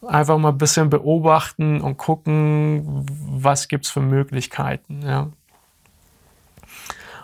einfach 0.05 0.37
mal 0.37 0.49
ein 0.49 0.57
bisschen 0.57 0.89
beobachten 0.89 1.81
und 1.81 1.97
gucken, 1.97 3.05
was 3.29 3.67
gibt's 3.67 3.89
für 3.89 4.01
Möglichkeiten. 4.01 5.01
Ja. 5.03 5.27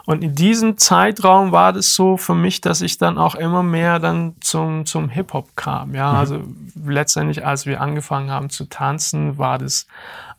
Und 0.05 0.23
in 0.23 0.35
diesem 0.35 0.77
Zeitraum 0.77 1.51
war 1.51 1.73
das 1.73 1.93
so 1.93 2.17
für 2.17 2.33
mich, 2.33 2.61
dass 2.61 2.81
ich 2.81 2.97
dann 2.97 3.17
auch 3.17 3.35
immer 3.35 3.61
mehr 3.61 3.99
dann 3.99 4.35
zum, 4.41 4.85
zum 4.85 5.09
Hip-Hop 5.09 5.55
kam. 5.55 5.93
Ja, 5.93 6.11
mhm. 6.11 6.17
also 6.17 6.43
letztendlich, 6.85 7.45
als 7.45 7.65
wir 7.65 7.81
angefangen 7.81 8.31
haben 8.31 8.49
zu 8.49 8.65
tanzen, 8.65 9.37
war 9.37 9.57
das 9.57 9.87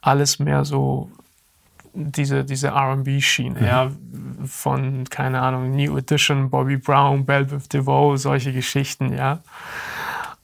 alles 0.01 0.39
mehr 0.39 0.65
so 0.65 1.11
diese, 1.95 2.45
diese 2.45 2.69
RB-Schiene, 2.69 3.61
mhm. 3.61 3.67
ja, 3.67 3.91
von, 4.47 5.05
keine 5.11 5.41
Ahnung, 5.41 5.71
New 5.71 5.97
Edition, 5.97 6.51
Bobby 6.51 6.77
Brown, 6.77 7.25
Belveth 7.25 7.73
DeVoe, 7.73 8.17
solche 8.17 8.53
Geschichten, 8.53 9.17
ja. 9.17 9.41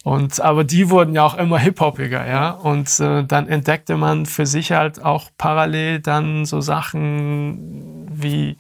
Und, 0.05 0.41
aber 0.41 0.65
die 0.65 0.91
wurden 0.91 1.15
ja 1.15 1.25
auch 1.25 1.37
immer 1.37 1.59
hip-hoppiger, 1.59 2.27
ja. 2.27 2.51
Und 2.51 3.01
äh, 3.01 3.25
dann 3.25 3.49
entdeckte 3.49 3.97
man 3.97 4.27
für 4.27 4.47
sich 4.47 4.73
halt 4.73 5.05
auch 5.05 5.31
parallel 5.37 6.01
dann 6.01 6.45
so 6.45 6.61
Sachen 6.61 8.07
wie 8.11 8.57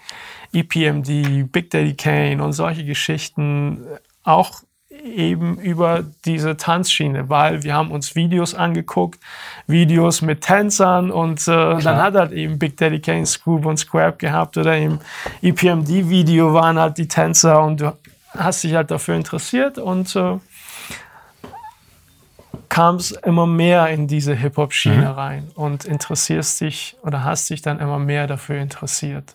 EPMD, 0.52 1.50
Big 1.52 1.71
Daddy 1.71 1.95
Kane 1.95 2.42
und 2.42 2.52
solche 2.52 2.85
Geschichten, 2.85 3.85
auch 4.25 4.62
eben 5.05 5.59
über 5.59 6.05
diese 6.25 6.57
Tanzschiene, 6.57 7.28
weil 7.28 7.62
wir 7.62 7.75
haben 7.75 7.90
uns 7.90 8.14
Videos 8.14 8.55
angeguckt, 8.55 9.19
Videos 9.67 10.23
mit 10.23 10.43
Tänzern 10.43 11.11
und 11.11 11.47
äh, 11.49 11.78
dann 11.81 12.02
hat 12.02 12.14
halt 12.14 12.33
eben 12.33 12.59
Big 12.59 12.76
Daddy 12.76 13.00
Kane 13.00 13.26
Scoop 13.26 13.67
und 13.67 13.76
Scrap 13.76 14.19
gehabt 14.19 14.57
oder 14.57 14.76
im 14.76 14.99
EPMD-Video 15.43 16.52
waren 16.52 16.78
halt 16.78 16.99
die 16.99 17.09
Tänzer 17.09 17.62
und 17.62 17.81
du 17.81 17.97
hast 18.37 18.64
dich 18.64 18.75
halt 18.75 18.90
dafür 18.90 19.17
interessiert 19.17 19.78
und 19.78 20.14
äh, 20.17 20.38
kam 22.69 22.97
es 22.97 23.11
immer 23.11 23.47
mehr 23.47 23.88
in 23.88 24.07
diese 24.07 24.35
Hip-Hop-Schiene 24.35 24.97
mhm. 24.97 25.19
rein 25.19 25.50
und 25.55 25.85
interessierst 25.85 26.61
dich 26.61 26.97
oder 27.02 27.25
hast 27.25 27.50
dich 27.50 27.62
dann 27.62 27.81
immer 27.81 27.99
mehr 27.99 28.26
dafür 28.26 28.59
interessiert. 28.59 29.35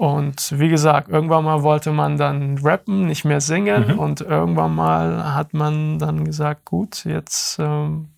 Und 0.00 0.58
wie 0.58 0.70
gesagt, 0.70 1.10
irgendwann 1.10 1.44
mal 1.44 1.62
wollte 1.62 1.92
man 1.92 2.16
dann 2.16 2.56
rappen, 2.56 3.06
nicht 3.06 3.26
mehr 3.26 3.42
singen. 3.42 3.88
Mhm. 3.88 3.98
Und 3.98 4.22
irgendwann 4.22 4.74
mal 4.74 5.34
hat 5.34 5.52
man 5.52 5.98
dann 5.98 6.24
gesagt, 6.24 6.64
gut, 6.64 7.04
jetzt 7.04 7.58
ähm, 7.58 8.08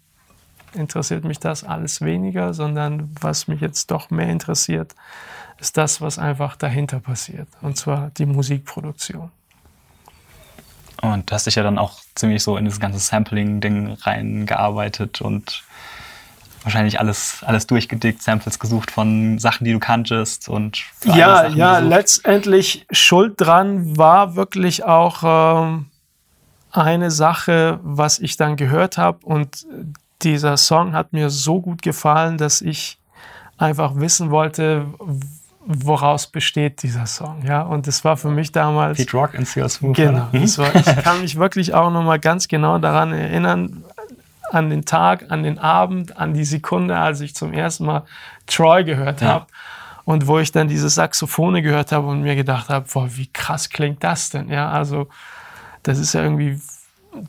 interessiert 0.74 1.24
mich 1.24 1.40
das 1.40 1.64
alles 1.64 2.00
weniger, 2.00 2.54
sondern 2.54 3.12
was 3.20 3.48
mich 3.48 3.60
jetzt 3.60 3.90
doch 3.90 4.10
mehr 4.10 4.28
interessiert, 4.28 4.94
ist 5.58 5.76
das, 5.76 6.00
was 6.00 6.20
einfach 6.20 6.54
dahinter 6.54 7.00
passiert. 7.00 7.48
Und 7.62 7.76
zwar 7.76 8.10
die 8.10 8.26
Musikproduktion. 8.26 9.32
Und 11.02 11.28
du 11.28 11.34
hast 11.34 11.48
dich 11.48 11.56
ja 11.56 11.64
dann 11.64 11.78
auch 11.78 11.98
ziemlich 12.14 12.44
so 12.44 12.56
in 12.56 12.64
das 12.66 12.78
ganze 12.78 13.00
Sampling-Ding 13.00 13.94
reingearbeitet 14.02 15.20
und 15.20 15.64
wahrscheinlich 16.64 17.00
alles, 17.00 17.42
alles 17.44 17.66
durchgedickt, 17.66 18.22
Samples 18.22 18.58
gesucht 18.58 18.90
von 18.90 19.38
Sachen, 19.38 19.64
die 19.64 19.72
du 19.72 19.78
kanntest 19.78 20.48
und 20.48 20.82
ja, 21.04 21.46
ja, 21.48 21.74
gesucht. 21.76 21.90
letztendlich 21.90 22.86
Schuld 22.90 23.34
dran 23.36 23.96
war 23.96 24.36
wirklich 24.36 24.84
auch 24.84 25.66
ähm, 25.66 25.86
eine 26.70 27.10
Sache, 27.10 27.80
was 27.82 28.18
ich 28.18 28.36
dann 28.36 28.56
gehört 28.56 28.98
habe 28.98 29.18
und 29.24 29.66
dieser 30.22 30.56
Song 30.56 30.92
hat 30.94 31.12
mir 31.12 31.30
so 31.30 31.60
gut 31.60 31.82
gefallen, 31.82 32.38
dass 32.38 32.60
ich 32.60 32.98
einfach 33.58 33.96
wissen 33.96 34.30
wollte, 34.30 34.86
woraus 35.64 36.26
besteht 36.26 36.82
dieser 36.82 37.06
Song, 37.06 37.42
ja. 37.46 37.62
Und 37.62 37.86
das 37.86 38.04
war 38.04 38.16
für 38.16 38.30
mich 38.30 38.50
damals. 38.52 38.98
Pete 38.98 39.16
Rock 39.16 39.34
and 39.36 39.46
Seal 39.46 39.68
Smooth. 39.68 39.96
Genau. 39.96 40.28
War, 40.32 40.74
ich 40.74 41.04
kann 41.04 41.20
mich 41.20 41.36
wirklich 41.36 41.74
auch 41.74 41.90
noch 41.90 42.02
mal 42.02 42.18
ganz 42.18 42.48
genau 42.48 42.78
daran 42.78 43.12
erinnern, 43.12 43.84
an 44.52 44.70
den 44.70 44.84
Tag, 44.84 45.30
an 45.30 45.42
den 45.42 45.58
Abend, 45.58 46.16
an 46.16 46.34
die 46.34 46.44
Sekunde, 46.44 46.98
als 46.98 47.20
ich 47.20 47.34
zum 47.34 47.52
ersten 47.52 47.86
Mal 47.86 48.04
Troy 48.46 48.84
gehört 48.84 49.20
ja. 49.20 49.28
habe 49.28 49.46
und 50.04 50.26
wo 50.26 50.38
ich 50.38 50.52
dann 50.52 50.68
diese 50.68 50.88
Saxophone 50.88 51.62
gehört 51.62 51.92
habe 51.92 52.06
und 52.08 52.22
mir 52.22 52.36
gedacht 52.36 52.68
habe, 52.68 52.86
boah, 52.92 53.08
wie 53.16 53.28
krass 53.28 53.70
klingt 53.70 54.04
das 54.04 54.30
denn? 54.30 54.48
Ja, 54.48 54.70
also 54.70 55.08
das 55.82 55.98
ist 55.98 56.12
ja 56.12 56.22
irgendwie, 56.22 56.60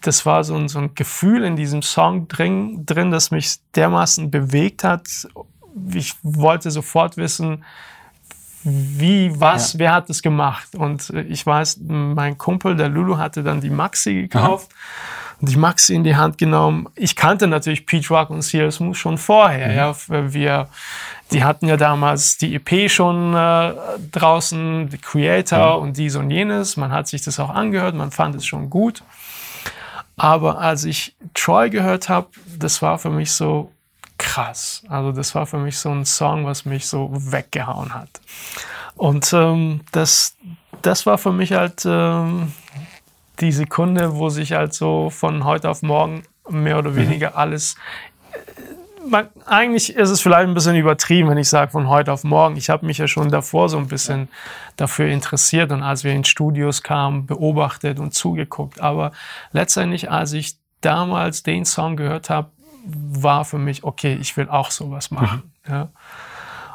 das 0.01 0.25
war 0.25 0.43
so 0.43 0.55
ein, 0.55 0.67
so 0.67 0.79
ein 0.79 0.95
Gefühl 0.95 1.43
in 1.43 1.55
diesem 1.55 1.81
Song 1.81 2.27
drin, 2.27 2.85
drin, 2.85 3.11
das 3.11 3.31
mich 3.31 3.57
dermaßen 3.75 4.29
bewegt 4.31 4.83
hat. 4.83 5.07
Ich 5.93 6.15
wollte 6.23 6.71
sofort 6.71 7.17
wissen, 7.17 7.63
wie, 8.63 9.39
was, 9.39 9.73
ja. 9.73 9.79
wer 9.79 9.91
hat 9.93 10.09
das 10.09 10.21
gemacht? 10.21 10.75
Und 10.75 11.09
ich 11.09 11.45
weiß, 11.45 11.79
mein 11.87 12.37
Kumpel, 12.37 12.75
der 12.75 12.89
Lulu, 12.89 13.17
hatte 13.17 13.43
dann 13.43 13.61
die 13.61 13.69
Maxi 13.69 14.13
gekauft. 14.13 14.69
Aha 14.71 15.23
und 15.43 15.49
die 15.49 15.57
Maxi 15.57 15.93
in 15.93 16.05
die 16.05 16.15
Hand 16.15 16.37
genommen. 16.37 16.87
Ich 16.95 17.17
kannte 17.17 17.47
natürlich 17.47 17.85
Pete 17.85 18.07
Rock 18.07 18.29
und 18.29 18.43
CL 18.43 18.71
Smooth 18.71 18.95
schon 18.95 19.17
vorher. 19.17 19.67
Mhm. 19.67 19.75
Ja. 19.75 20.33
Wir, 20.33 20.69
die 21.33 21.43
hatten 21.43 21.67
ja 21.67 21.75
damals 21.75 22.37
die 22.37 22.55
EP 22.55 22.89
schon 22.89 23.35
äh, 23.35 23.73
draußen, 24.09 24.87
die 24.87 24.97
Creator 24.97 25.75
mhm. 25.75 25.83
und 25.83 25.97
dies 25.97 26.15
und 26.15 26.31
jenes. 26.31 26.77
Man 26.77 26.93
hat 26.93 27.09
sich 27.09 27.23
das 27.23 27.41
auch 27.41 27.49
angehört, 27.49 27.93
man 27.93 28.11
fand 28.11 28.35
es 28.35 28.45
schon 28.45 28.69
gut. 28.69 29.03
Aber 30.15 30.59
als 30.59 30.85
ich 30.85 31.13
Troy 31.33 31.69
gehört 31.69 32.07
habe, 32.07 32.27
das 32.57 32.81
war 32.81 32.97
für 32.97 33.09
mich 33.09 33.33
so 33.33 33.69
krass. 34.23 34.83
Also 34.87 35.11
das 35.11 35.35
war 35.35 35.45
für 35.45 35.57
mich 35.57 35.77
so 35.77 35.89
ein 35.89 36.05
Song, 36.05 36.45
was 36.45 36.63
mich 36.65 36.87
so 36.87 37.09
weggehauen 37.11 37.93
hat. 37.93 38.21
Und 38.95 39.33
ähm, 39.33 39.81
das, 39.91 40.37
das 40.81 41.05
war 41.05 41.17
für 41.17 41.33
mich 41.33 41.51
halt 41.51 41.83
ähm, 41.85 42.53
die 43.41 43.51
Sekunde, 43.51 44.15
wo 44.15 44.29
sich 44.29 44.53
halt 44.53 44.73
so 44.73 45.09
von 45.09 45.43
heute 45.43 45.69
auf 45.69 45.81
morgen 45.81 46.23
mehr 46.49 46.77
oder 46.77 46.91
mhm. 46.91 46.95
weniger 46.95 47.31
mhm. 47.31 47.37
alles 47.37 47.75
man, 49.05 49.27
eigentlich 49.45 49.95
ist 49.95 50.09
es 50.09 50.21
vielleicht 50.21 50.47
ein 50.47 50.53
bisschen 50.53 50.77
übertrieben, 50.77 51.29
wenn 51.29 51.37
ich 51.37 51.49
sage 51.49 51.71
von 51.71 51.89
heute 51.89 52.13
auf 52.13 52.23
morgen. 52.23 52.55
Ich 52.55 52.69
habe 52.69 52.85
mich 52.85 52.99
ja 52.99 53.07
schon 53.07 53.29
davor 53.29 53.67
so 53.67 53.77
ein 53.77 53.87
bisschen 53.87 54.29
dafür 54.77 55.07
interessiert 55.07 55.71
und 55.73 55.83
als 55.83 56.05
wir 56.05 56.13
in 56.13 56.23
Studios 56.23 56.83
kamen, 56.83 57.25
beobachtet 57.25 57.99
und 57.99 58.13
zugeguckt. 58.13 58.79
Aber 58.79 59.11
letztendlich, 59.51 60.09
als 60.09 60.31
ich 60.31 60.55
damals 60.79 61.43
den 61.43 61.65
Song 61.65 61.97
gehört 61.97 62.29
habe, 62.29 62.51
war 62.85 63.45
für 63.45 63.57
mich, 63.57 63.83
okay, 63.83 64.13
ich 64.19 64.35
will 64.37 64.49
auch 64.49 64.71
sowas 64.71 65.11
machen. 65.11 65.43
Mhm. 65.65 65.73
Ja. 65.73 65.89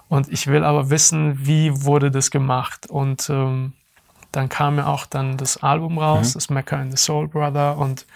Und 0.08 0.28
ich 0.28 0.46
will 0.46 0.64
aber 0.64 0.90
wissen, 0.90 1.46
wie 1.46 1.84
wurde 1.84 2.10
das 2.10 2.30
gemacht. 2.30 2.88
Und 2.88 3.28
ähm, 3.28 3.74
dann 4.32 4.48
kam 4.48 4.78
ja 4.78 4.86
auch 4.86 5.06
dann 5.06 5.36
das 5.36 5.58
Album 5.58 5.98
raus, 5.98 6.30
mhm. 6.30 6.34
das 6.34 6.50
Mecca 6.50 6.76
and 6.76 6.90
the 6.90 7.02
Soul 7.02 7.28
Brother. 7.28 7.76
Und 7.76 8.06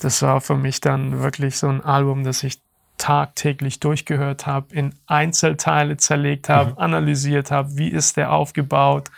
das 0.00 0.22
war 0.22 0.40
für 0.40 0.56
mich 0.56 0.80
dann 0.80 1.20
wirklich 1.20 1.58
so 1.58 1.68
ein 1.68 1.84
Album, 1.84 2.24
das 2.24 2.42
ich 2.42 2.60
tagtäglich 2.96 3.78
durchgehört 3.78 4.46
habe, 4.46 4.74
in 4.74 4.94
Einzelteile 5.06 5.96
zerlegt 5.96 6.48
habe, 6.48 6.72
mhm. 6.72 6.78
analysiert 6.78 7.50
habe, 7.52 7.76
wie 7.76 7.88
ist 7.88 8.16
der 8.16 8.32
aufgebaut. 8.32 9.10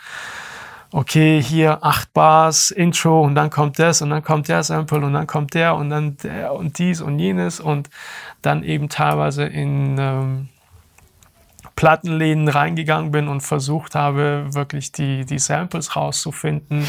Okay, 0.93 1.41
hier 1.41 1.85
acht 1.85 2.11
Bars, 2.13 2.69
Intro 2.69 3.21
und 3.21 3.33
dann 3.35 3.49
kommt 3.49 3.79
das 3.79 4.01
und 4.01 4.09
dann 4.09 4.23
kommt 4.23 4.49
der 4.49 4.61
Sample 4.61 4.99
und 4.99 5.13
dann 5.13 5.25
kommt 5.25 5.53
der 5.53 5.75
und 5.75 5.89
dann 5.89 6.17
der 6.17 6.53
und 6.53 6.79
dies 6.79 6.99
und 6.99 7.17
jenes 7.17 7.61
und 7.61 7.89
dann 8.41 8.63
eben 8.63 8.89
teilweise 8.89 9.45
in 9.45 9.97
ähm, 9.97 10.49
Plattenläden 11.77 12.49
reingegangen 12.49 13.11
bin 13.11 13.29
und 13.29 13.39
versucht 13.39 13.95
habe, 13.95 14.47
wirklich 14.49 14.91
die, 14.91 15.25
die 15.25 15.39
Samples 15.39 15.95
rauszufinden. 15.95 16.85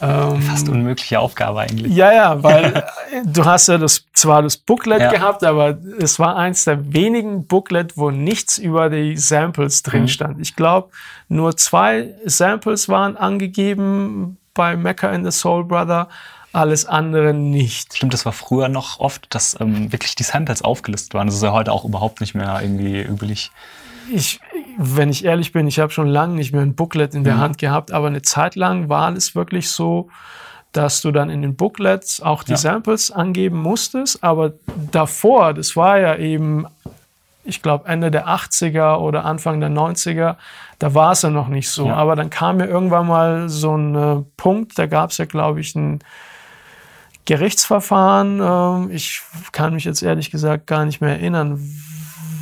Ähm, 0.00 0.42
Fast 0.42 0.68
unmögliche 0.68 1.20
Aufgabe 1.20 1.60
eigentlich. 1.60 1.94
Ja, 1.94 2.12
ja, 2.12 2.42
weil 2.42 2.84
du 3.24 3.44
hast 3.44 3.68
ja 3.68 3.78
das, 3.78 4.04
zwar 4.12 4.42
das 4.42 4.56
Booklet 4.56 5.00
ja. 5.00 5.10
gehabt, 5.10 5.44
aber 5.44 5.78
es 5.98 6.18
war 6.18 6.36
eins 6.36 6.64
der 6.64 6.92
wenigen 6.92 7.46
Booklet, 7.46 7.96
wo 7.96 8.10
nichts 8.10 8.58
über 8.58 8.90
die 8.90 9.16
Samples 9.16 9.82
drin 9.82 10.02
mhm. 10.02 10.08
stand. 10.08 10.40
Ich 10.40 10.56
glaube, 10.56 10.90
nur 11.28 11.56
zwei 11.56 12.14
Samples 12.24 12.88
waren 12.88 13.16
angegeben 13.16 14.38
bei 14.52 14.76
Mecca 14.76 15.08
and 15.08 15.24
the 15.24 15.36
Soul 15.36 15.64
Brother 15.64 16.08
alles 16.54 16.86
andere 16.86 17.34
nicht. 17.34 17.96
Stimmt, 17.96 18.14
das 18.14 18.24
war 18.24 18.32
früher 18.32 18.68
noch 18.68 19.00
oft, 19.00 19.34
dass 19.34 19.58
ähm, 19.60 19.90
wirklich 19.92 20.14
die 20.14 20.22
Samples 20.22 20.62
aufgelistet 20.62 21.12
waren. 21.14 21.26
Das 21.26 21.36
ist 21.36 21.42
ja 21.42 21.52
heute 21.52 21.72
auch 21.72 21.84
überhaupt 21.84 22.20
nicht 22.20 22.34
mehr 22.34 22.60
irgendwie 22.62 23.02
üblich. 23.02 23.50
Ich, 24.10 24.40
wenn 24.76 25.10
ich 25.10 25.24
ehrlich 25.24 25.52
bin, 25.52 25.66
ich 25.66 25.78
habe 25.78 25.92
schon 25.92 26.08
lange 26.08 26.34
nicht 26.34 26.52
mehr 26.52 26.62
ein 26.62 26.74
Booklet 26.74 27.14
in 27.14 27.24
der 27.24 27.36
mhm. 27.36 27.40
Hand 27.40 27.58
gehabt, 27.58 27.92
aber 27.92 28.08
eine 28.08 28.22
Zeit 28.22 28.56
lang 28.56 28.88
war 28.88 29.12
es 29.12 29.34
wirklich 29.34 29.70
so, 29.70 30.08
dass 30.72 31.02
du 31.02 31.12
dann 31.12 31.30
in 31.30 31.42
den 31.42 31.54
Booklets 31.54 32.20
auch 32.20 32.42
die 32.42 32.52
ja. 32.52 32.56
Samples 32.56 33.10
angeben 33.10 33.60
musstest. 33.60 34.22
Aber 34.24 34.54
davor, 34.90 35.54
das 35.54 35.76
war 35.76 36.00
ja 36.00 36.16
eben, 36.16 36.66
ich 37.44 37.62
glaube, 37.62 37.88
Ende 37.88 38.10
der 38.10 38.26
80er 38.26 38.96
oder 38.96 39.24
Anfang 39.24 39.60
der 39.60 39.70
90er, 39.70 40.36
da 40.80 40.94
war 40.94 41.12
es 41.12 41.22
ja 41.22 41.30
noch 41.30 41.48
nicht 41.48 41.68
so. 41.68 41.86
Ja. 41.86 41.94
Aber 41.94 42.16
dann 42.16 42.28
kam 42.28 42.58
ja 42.58 42.66
irgendwann 42.66 43.06
mal 43.06 43.48
so 43.48 43.76
ein 43.76 43.94
äh, 43.94 44.22
Punkt, 44.36 44.76
da 44.78 44.86
gab 44.86 45.10
es 45.10 45.18
ja, 45.18 45.26
glaube 45.26 45.60
ich, 45.60 45.76
ein 45.76 46.00
Gerichtsverfahren. 47.24 48.40
Ähm, 48.42 48.90
ich 48.90 49.22
kann 49.52 49.74
mich 49.74 49.84
jetzt 49.84 50.02
ehrlich 50.02 50.32
gesagt 50.32 50.66
gar 50.66 50.84
nicht 50.84 51.00
mehr 51.00 51.10
erinnern, 51.10 51.60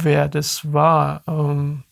wer 0.03 0.29
das 0.29 0.73
war. 0.73 1.23
Ähm, 1.29 1.85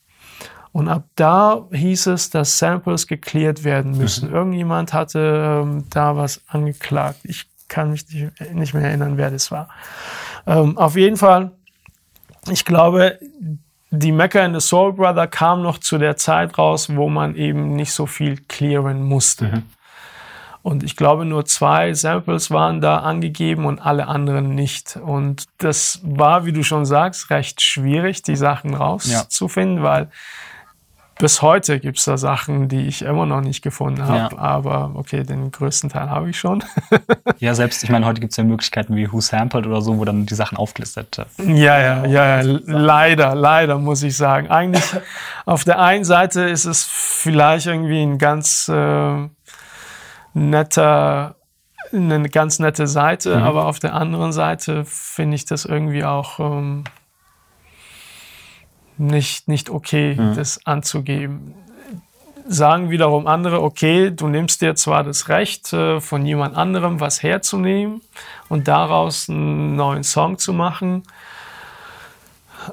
und 0.73 0.89
ab 0.89 1.05
da 1.17 1.67
hieß 1.73 2.07
es, 2.09 2.31
dass 2.31 2.59
Samples 2.59 3.07
geklärt 3.07 3.65
werden 3.65 3.97
müssen. 3.97 4.29
Mhm. 4.29 4.35
Irgendjemand 4.35 4.93
hatte 4.93 5.63
ähm, 5.63 5.85
da 5.91 6.17
was 6.17 6.43
angeklagt. 6.47 7.21
Ich 7.25 7.47
kann 7.69 7.91
mich 7.91 8.05
nicht 8.53 8.75
mehr 8.75 8.85
erinnern, 8.85 9.17
wer 9.17 9.31
das 9.31 9.53
war. 9.53 9.69
auf 10.45 10.97
jeden 10.97 11.17
Fall, 11.17 11.53
ich 12.49 12.65
glaube, 12.65 13.21
die 13.91 14.13
Mecca 14.13 14.45
and 14.45 14.61
the 14.61 14.67
Soul 14.67 14.93
Brother 14.93 15.27
kam 15.27 15.63
noch 15.63 15.79
zu 15.79 15.99
der 15.99 16.17
Zeit 16.17 16.59
raus, 16.59 16.95
wo 16.95 17.09
man 17.09 17.35
eben 17.35 17.75
nicht 17.75 17.93
so 17.93 18.07
viel 18.07 18.39
clearen 18.49 19.03
musste. 19.03 19.47
Mhm. 19.47 19.63
Und 20.63 20.83
ich 20.83 20.95
glaube, 20.95 21.25
nur 21.25 21.47
zwei 21.47 21.95
Samples 21.95 22.51
waren 22.51 22.81
da 22.81 22.99
angegeben 22.99 23.65
und 23.65 23.81
alle 23.81 24.09
anderen 24.09 24.55
nicht. 24.55 24.97
Und 24.97 25.47
das 25.59 26.01
war, 26.03 26.45
wie 26.45 26.53
du 26.53 26.63
schon 26.63 26.85
sagst, 26.85 27.31
recht 27.31 27.63
schwierig, 27.63 28.23
die 28.23 28.37
Sachen 28.37 28.75
rauszufinden, 28.75 29.79
ja. 29.79 29.83
weil 29.83 30.11
bis 31.21 31.43
heute 31.43 31.79
gibt 31.81 31.99
es 31.99 32.05
da 32.05 32.17
Sachen, 32.17 32.69
die 32.69 32.87
ich 32.87 33.03
immer 33.03 33.27
noch 33.27 33.41
nicht 33.41 33.63
gefunden 33.63 34.03
habe. 34.07 34.35
Ja. 34.35 34.41
Aber 34.41 34.93
okay, 34.95 35.23
den 35.23 35.51
größten 35.53 35.91
Teil 35.91 36.11
habe 36.11 36.31
ich 36.31 36.39
schon. 36.39 36.65
ja, 37.39 37.55
selbst, 37.55 37.85
ich 37.85 37.91
meine, 37.91 38.07
heute 38.07 38.21
gibt 38.21 38.33
es 38.33 38.37
ja 38.37 38.45
Möglichkeiten 38.45 38.97
wie 38.97 39.13
Who 39.13 39.21
Sampled 39.21 39.67
oder 39.67 39.83
so, 39.83 39.99
wo 39.99 40.05
dann 40.05 40.27
die 40.27 40.35
Sachen 40.35 40.57
aufgelistet 40.57 41.15
sind. 41.15 41.57
Ja, 41.57 41.79
ja, 41.79 42.07
ja, 42.07 42.43
ja. 42.43 42.59
Leider, 42.67 43.35
leider 43.35 43.79
muss 43.79 44.03
ich 44.03 44.17
sagen. 44.17 44.49
Eigentlich 44.49 44.85
auf 45.45 45.65
der 45.65 45.79
einen 45.79 46.05
Seite 46.05 46.43
ist 46.43 46.65
es 46.65 46.85
vielleicht 46.85 47.67
irgendwie 47.67 48.03
ein 48.03 48.19
ganz 48.19 48.69
äh, 48.69 49.29
netter 50.35 51.37
eine 51.93 52.29
ganz 52.29 52.61
nette 52.61 52.87
Seite, 52.87 53.37
mhm. 53.37 53.43
aber 53.43 53.67
auf 53.67 53.81
der 53.81 53.95
anderen 53.95 54.33
Seite 54.33 54.85
finde 54.85 55.35
ich 55.35 55.45
das 55.45 55.65
irgendwie 55.65 56.05
auch 56.05 56.39
ähm, 56.39 56.85
nicht, 59.01 59.49
nicht 59.49 59.71
okay, 59.71 60.15
mhm. 60.15 60.37
das 60.37 60.65
anzugeben. 60.67 61.55
Sagen 62.47 62.91
wiederum 62.91 63.27
andere, 63.27 63.63
okay, 63.63 64.11
du 64.11 64.29
nimmst 64.29 64.61
dir 64.61 64.75
zwar 64.75 65.05
das 65.05 65.29
Recht, 65.29 65.73
äh, 65.73 66.01
von 66.01 66.27
jemand 66.27 66.57
anderem 66.57 67.01
was 67.01 67.23
herzunehmen 67.23 68.01
und 68.49 68.67
daraus 68.67 69.29
einen 69.29 69.77
neuen 69.77 70.03
Song 70.03 70.39
zu 70.39 70.53
machen, 70.53 71.05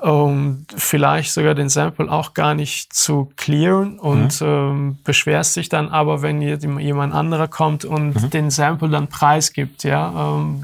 um 0.01 0.65
vielleicht 0.75 1.31
sogar 1.31 1.53
den 1.53 1.69
Sample 1.69 2.11
auch 2.11 2.33
gar 2.33 2.55
nicht 2.55 2.93
zu 2.93 3.31
clearen 3.37 3.99
und 3.99 4.41
mhm. 4.41 4.47
ähm, 4.47 4.97
beschwerst 5.03 5.55
dich 5.55 5.69
dann 5.69 5.89
aber, 5.89 6.21
wenn 6.21 6.41
jemand 6.41 7.13
anderer 7.13 7.47
kommt 7.47 7.85
und 7.85 8.21
mhm. 8.21 8.29
den 8.31 8.49
Sample 8.49 8.89
dann 8.89 9.07
preisgibt, 9.07 9.83
ja. 9.83 10.37
Ähm, 10.37 10.63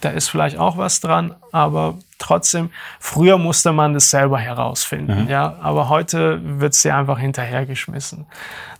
da 0.00 0.10
ist 0.10 0.28
vielleicht 0.28 0.58
auch 0.58 0.76
was 0.76 1.00
dran, 1.00 1.34
aber 1.52 1.98
trotzdem, 2.18 2.70
früher 3.00 3.38
musste 3.38 3.72
man 3.72 3.94
das 3.94 4.10
selber 4.10 4.38
herausfinden, 4.38 5.24
mhm. 5.24 5.28
ja, 5.28 5.56
aber 5.60 5.88
heute 5.88 6.40
wird 6.60 6.74
es 6.74 6.82
dir 6.82 6.96
einfach 6.96 7.18
hinterhergeschmissen. 7.18 8.26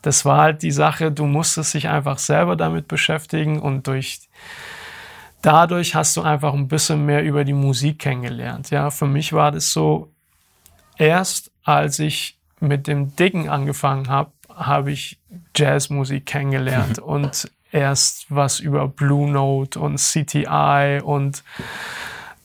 Das 0.02 0.24
war 0.24 0.38
halt 0.38 0.62
die 0.62 0.70
Sache, 0.70 1.11
du 1.11 1.26
musstest 1.26 1.74
dich 1.74 1.88
einfach 1.88 2.18
selber 2.18 2.57
damit 2.57 2.88
beschäftigen 2.88 3.61
und 3.61 3.87
durch 3.87 4.29
dadurch 5.42 5.94
hast 5.94 6.16
du 6.16 6.22
einfach 6.22 6.55
ein 6.55 6.68
bisschen 6.68 7.07
mehr 7.07 7.22
über 7.22 7.44
die 7.44 7.52
Musik 7.52 8.00
kennengelernt. 8.00 8.70
Ja, 8.70 8.90
für 8.90 9.07
mich 9.07 9.33
war 9.33 9.52
das 9.52 9.70
so, 9.70 10.11
erst 10.96 11.50
als 11.64 11.98
ich 11.98 12.37
mit 12.61 12.87
dem 12.87 13.14
Dicken 13.16 13.48
angefangen 13.48 14.09
habe, 14.09 14.31
habe 14.48 14.90
ich 14.92 15.18
Jazzmusik 15.55 16.26
kennengelernt 16.26 16.98
und 16.98 17.50
erst 17.77 18.27
was 18.31 18.59
über 18.59 18.89
Blue 18.89 19.31
Note 19.31 19.79
und 19.79 19.99
CTI 19.99 21.01
und 21.05 21.45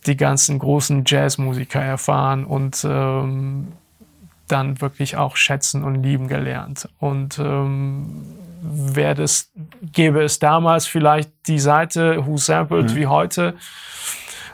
die 0.05 0.17
ganzen 0.17 0.59
großen 0.59 1.03
Jazzmusiker 1.05 1.81
erfahren 1.81 2.43
und 2.45 2.85
ähm, 2.87 3.69
dann 4.47 4.81
wirklich 4.81 5.15
auch 5.15 5.37
schätzen 5.37 5.83
und 5.83 6.03
lieben 6.03 6.27
gelernt. 6.27 6.89
Und 6.99 7.39
ähm, 7.39 8.25
wäre 8.61 9.15
das, 9.15 9.51
gäbe 9.93 10.21
es 10.21 10.39
damals 10.39 10.85
vielleicht 10.85 11.31
die 11.47 11.59
Seite 11.59 12.25
Who 12.25 12.37
Sampled 12.37 12.91
mhm. 12.91 12.95
wie 12.95 13.07
heute, 13.07 13.55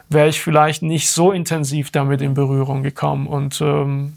wäre 0.10 0.30
ich 0.30 0.42
vielleicht 0.42 0.84
nicht 0.84 1.10
so 1.10 1.32
intensiv 1.32 1.92
damit 1.92 2.22
in 2.22 2.34
Berührung 2.34 2.84
gekommen 2.84 3.28
und 3.28 3.60
ähm, 3.62 4.17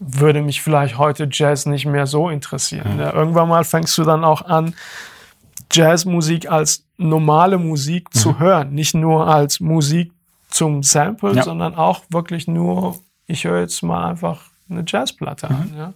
würde 0.00 0.42
mich 0.42 0.62
vielleicht 0.62 0.98
heute 0.98 1.28
Jazz 1.30 1.66
nicht 1.66 1.86
mehr 1.86 2.06
so 2.06 2.28
interessieren. 2.28 2.98
Ja, 2.98 3.12
irgendwann 3.12 3.48
mal 3.48 3.64
fängst 3.64 3.96
du 3.98 4.04
dann 4.04 4.24
auch 4.24 4.42
an, 4.42 4.74
Jazzmusik 5.72 6.50
als 6.50 6.84
normale 6.96 7.58
Musik 7.58 8.08
mhm. 8.12 8.18
zu 8.18 8.38
hören, 8.38 8.74
nicht 8.74 8.94
nur 8.94 9.26
als 9.26 9.60
Musik 9.60 10.12
zum 10.48 10.82
Sample, 10.82 11.34
ja. 11.34 11.42
sondern 11.42 11.74
auch 11.74 12.02
wirklich 12.10 12.46
nur, 12.46 12.96
ich 13.26 13.44
höre 13.44 13.60
jetzt 13.60 13.82
mal 13.82 14.10
einfach 14.10 14.42
eine 14.68 14.84
Jazzplatte 14.86 15.48
mhm. 15.48 15.54
an. 15.54 15.74
Ja? 15.76 15.94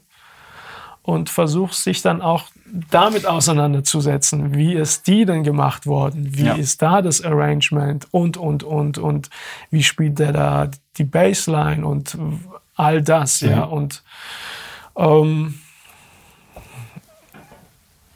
und 1.09 1.31
versuchst 1.31 1.85
sich 1.85 2.03
dann 2.03 2.21
auch 2.21 2.45
damit 2.91 3.25
auseinanderzusetzen. 3.25 4.55
Wie 4.55 4.75
ist 4.75 5.07
die 5.07 5.25
denn 5.25 5.43
gemacht 5.43 5.87
worden? 5.87 6.37
Wie 6.37 6.61
ist 6.61 6.83
da 6.83 7.01
das 7.01 7.25
Arrangement? 7.25 8.07
Und, 8.11 8.37
und, 8.37 8.63
und, 8.63 8.99
und 8.99 9.31
wie 9.71 9.83
spielt 9.83 10.19
der 10.19 10.33
da 10.33 10.71
die 10.99 11.05
Bassline 11.05 11.87
und 11.87 12.15
all 12.79 13.03
das, 13.03 13.41
ja. 13.41 13.51
ja. 13.51 13.65
Und 13.65 14.03
ähm, 14.97 15.55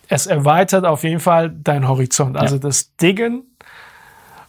es 0.08 0.26
erweitert 0.26 0.84
auf 0.84 1.04
jeden 1.04 1.20
Fall 1.20 1.50
dein 1.50 1.88
Horizont. 1.88 2.36
Also 2.36 2.56
ja. 2.56 2.60
das 2.60 2.94
Diggen, 2.96 3.44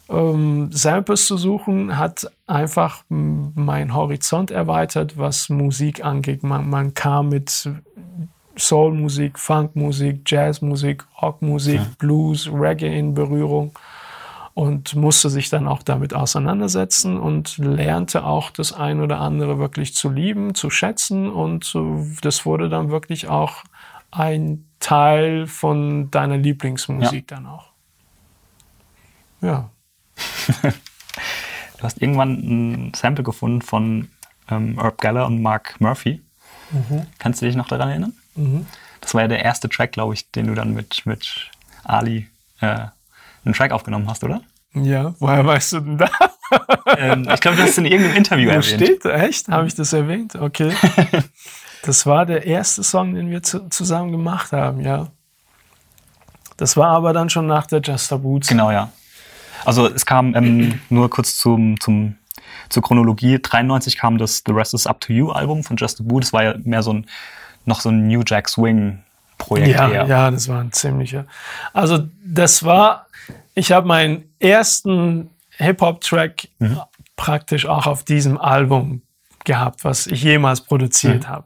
ähm, 0.10 0.70
Samples 0.72 1.28
zu 1.28 1.38
suchen, 1.38 1.98
hat 1.98 2.30
einfach 2.48 3.04
mein 3.10 3.94
Horizont 3.94 4.52
erweitert, 4.52 5.18
was 5.18 5.50
Musik 5.50 6.04
angeht. 6.04 6.44
Man, 6.44 6.70
man 6.70 6.94
kam 6.94 7.30
mit 7.30 7.70
Soulmusik, 8.56 9.40
Funkmusik, 9.40 10.22
Jazzmusik, 10.30 11.06
Rockmusik, 11.22 11.80
ja. 11.80 11.88
Blues, 11.98 12.50
Reggae 12.52 12.98
in 12.98 13.14
Berührung 13.14 13.72
und 14.54 14.96
musste 14.96 15.30
sich 15.30 15.50
dann 15.50 15.68
auch 15.68 15.82
damit 15.82 16.14
auseinandersetzen 16.14 17.18
und 17.20 17.58
lernte 17.58 18.24
auch 18.24 18.52
das 18.52 18.74
ein 18.74 19.02
oder 19.02 19.20
andere 19.20 19.58
wirklich 19.58 19.96
zu 19.96 20.10
lieben, 20.10 20.54
zu 20.54 20.70
schätzen 20.70 21.32
und 21.32 21.76
das 22.22 22.46
wurde 22.46 22.70
dann 22.70 22.92
wirklich 22.92 23.28
auch 23.30 23.64
ein 24.12 24.66
Teil 24.80 25.48
von 25.48 26.12
deiner 26.12 26.38
Lieblingsmusik 26.38 27.32
ja. 27.32 27.38
dann 27.38 27.48
auch. 27.48 27.72
Ja. 29.42 29.70
du 30.62 31.84
hast 31.84 32.02
irgendwann 32.02 32.34
ein 32.34 32.94
Sample 32.94 33.24
gefunden 33.24 33.62
von 33.62 34.10
ähm, 34.50 34.80
Herb 34.80 35.02
Geller 35.02 35.26
und 35.26 35.42
Mark 35.42 35.80
Murphy. 35.80 36.22
Mhm. 36.72 37.08
Kannst 37.18 37.42
du 37.42 37.46
dich 37.46 37.56
noch 37.56 37.68
daran 37.68 37.90
erinnern? 37.90 38.14
Mhm. 38.36 38.68
Das 39.02 39.14
war 39.14 39.22
ja 39.22 39.28
der 39.28 39.44
erste 39.44 39.68
Track, 39.68 39.92
glaube 39.92 40.14
ich, 40.14 40.32
den 40.32 40.48
du 40.48 40.56
dann 40.56 40.74
mit, 40.74 41.06
mit 41.06 41.52
Ali 41.84 42.30
äh, 42.62 42.86
einen 43.46 43.54
Track 43.54 43.72
aufgenommen 43.72 44.10
hast, 44.10 44.24
oder? 44.24 44.42
Ja, 44.74 45.14
woher 45.20 45.46
weißt 45.46 45.74
du 45.74 45.80
denn 45.82 45.98
da? 45.98 46.10
ähm, 46.98 47.28
ich 47.32 47.42
glaube, 47.42 47.58
das 47.58 47.72
ist 47.72 47.78
in 47.78 47.86
irgendeinem 47.86 48.18
Interview 48.18 48.50
Wo 48.50 48.54
erwähnt. 48.54 48.66
steht? 48.66 49.06
Echt? 49.06 49.48
Habe 49.50 49.68
ich 49.68 49.76
das 49.76 49.94
erwähnt? 49.94 50.36
Okay. 50.36 50.74
das 51.84 52.06
war 52.06 52.26
der 52.26 52.46
erste 52.46 52.84
Song, 52.84 53.14
den 53.14 53.30
wir 53.30 53.44
zu, 53.44 53.70
zusammen 53.70 54.12
gemacht 54.12 54.52
haben, 54.52 54.82
ja. 54.82 55.08
Das 56.58 56.78
war 56.78 56.90
aber 56.90 57.14
dann 57.14 57.30
schon 57.30 57.48
nach 57.48 57.68
der 57.68 57.82
Just 57.82 58.12
a 58.14 58.18
Boots. 58.18 58.48
Genau, 58.48 58.72
ja. 58.72 58.90
Also 59.66 59.88
es 59.88 60.06
kam 60.06 60.36
ähm, 60.36 60.80
nur 60.90 61.10
kurz 61.10 61.38
zum, 61.38 61.80
zum, 61.80 62.16
zur 62.70 62.84
Chronologie. 62.84 63.40
93 63.42 63.98
kam 63.98 64.18
das 64.18 64.44
The 64.46 64.54
Rest 64.54 64.74
is 64.74 64.88
Up 64.88 65.02
to 65.02 65.14
You 65.14 65.32
Album 65.32 65.64
von 65.64 65.78
Just 65.78 66.00
a 66.00 66.04
Boot. 66.04 66.24
Das 66.24 66.34
war 66.34 66.44
ja 66.44 66.56
mehr 66.64 66.84
so 66.84 66.94
ein 66.94 67.08
noch 67.66 67.80
so 67.80 67.90
ein 67.90 68.08
New 68.08 68.24
Jack 68.26 68.50
Swing 68.50 69.04
Projekt 69.38 69.70
ja, 69.70 69.88
her. 69.88 70.06
Ja, 70.06 70.32
das 70.32 70.48
war 70.48 70.62
ein 70.62 70.72
ziemlicher. 70.72 71.26
Also 71.74 72.08
das 72.24 72.64
war, 72.64 73.08
ich 73.56 73.72
habe 73.72 73.88
meinen 73.88 74.34
ersten 74.40 75.30
Hip-Hop-Track 75.58 76.48
mhm. 76.60 76.80
praktisch 77.16 77.66
auch 77.66 77.86
auf 77.86 78.04
diesem 78.04 78.38
Album 78.38 79.02
gehabt, 79.46 79.84
was 79.84 80.08
ich 80.08 80.24
jemals 80.24 80.62
produziert 80.62 81.24
mhm. 81.24 81.30
habe. 81.30 81.46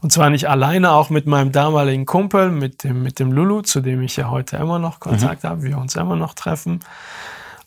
Und 0.00 0.12
zwar 0.12 0.30
nicht 0.30 0.48
alleine, 0.48 0.92
auch 0.92 1.10
mit 1.10 1.26
meinem 1.26 1.50
damaligen 1.50 2.06
Kumpel, 2.06 2.50
mit 2.50 2.84
dem, 2.84 3.02
mit 3.02 3.18
dem 3.18 3.32
Lulu, 3.32 3.62
zu 3.62 3.80
dem 3.80 4.00
ich 4.02 4.16
ja 4.16 4.30
heute 4.30 4.56
immer 4.56 4.78
noch 4.78 5.00
Kontakt 5.00 5.42
mhm. 5.42 5.48
habe, 5.48 5.62
wir 5.64 5.78
uns 5.78 5.96
immer 5.96 6.16
noch 6.16 6.34
treffen. 6.34 6.80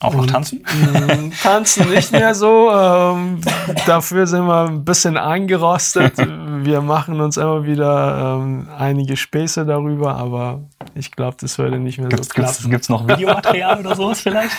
Auch 0.01 0.15
noch 0.15 0.25
tanzen? 0.25 0.63
Mm, 0.63 1.31
tanzen 1.43 1.89
nicht 1.91 2.11
mehr 2.11 2.33
so. 2.33 2.71
Ähm, 2.71 3.39
dafür 3.85 4.25
sind 4.25 4.45
wir 4.47 4.67
ein 4.67 4.83
bisschen 4.83 5.15
eingerostet. 5.15 6.13
Wir 6.17 6.81
machen 6.81 7.21
uns 7.21 7.37
immer 7.37 7.65
wieder 7.65 8.39
ähm, 8.41 8.67
einige 8.75 9.15
Späße 9.15 9.63
darüber, 9.63 10.15
aber 10.15 10.63
ich 10.95 11.11
glaube, 11.11 11.37
das 11.39 11.59
würde 11.59 11.77
nicht 11.77 11.99
mehr 11.99 12.09
gibt's, 12.09 12.29
so 12.29 12.33
klappen. 12.33 12.69
Gibt 12.71 12.83
es 12.83 12.89
noch 12.89 13.07
Videomaterial 13.07 13.79
oder 13.79 13.95
sowas 13.95 14.21
vielleicht? 14.21 14.55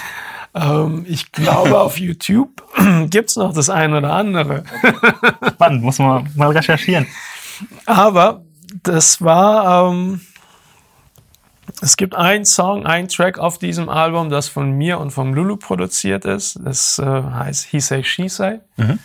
Ähm, 0.54 1.04
ich 1.08 1.32
glaube, 1.32 1.80
auf 1.80 1.98
YouTube 1.98 2.62
gibt 3.10 3.30
es 3.30 3.36
noch 3.36 3.52
das 3.52 3.68
eine 3.68 3.98
oder 3.98 4.12
andere. 4.12 4.62
Spannend, 5.54 5.82
muss 5.82 5.98
man 5.98 6.30
mal 6.36 6.50
recherchieren. 6.50 7.08
Aber 7.86 8.44
das 8.84 9.20
war 9.20 9.90
ähm, 9.90 10.20
es 11.80 11.96
gibt 11.96 12.14
einen 12.14 12.44
Song, 12.44 12.86
einen 12.86 13.08
Track 13.08 13.38
auf 13.38 13.58
diesem 13.58 13.88
Album, 13.88 14.30
das 14.30 14.48
von 14.48 14.72
mir 14.72 14.98
und 14.98 15.10
vom 15.10 15.34
Lulu 15.34 15.56
produziert 15.56 16.24
ist. 16.24 16.58
Das 16.62 16.98
äh, 16.98 17.04
heißt 17.04 17.66
He 17.66 17.80
Say, 17.80 18.04
She 18.04 18.28
Say. 18.28 18.60
Mhm. 18.76 18.98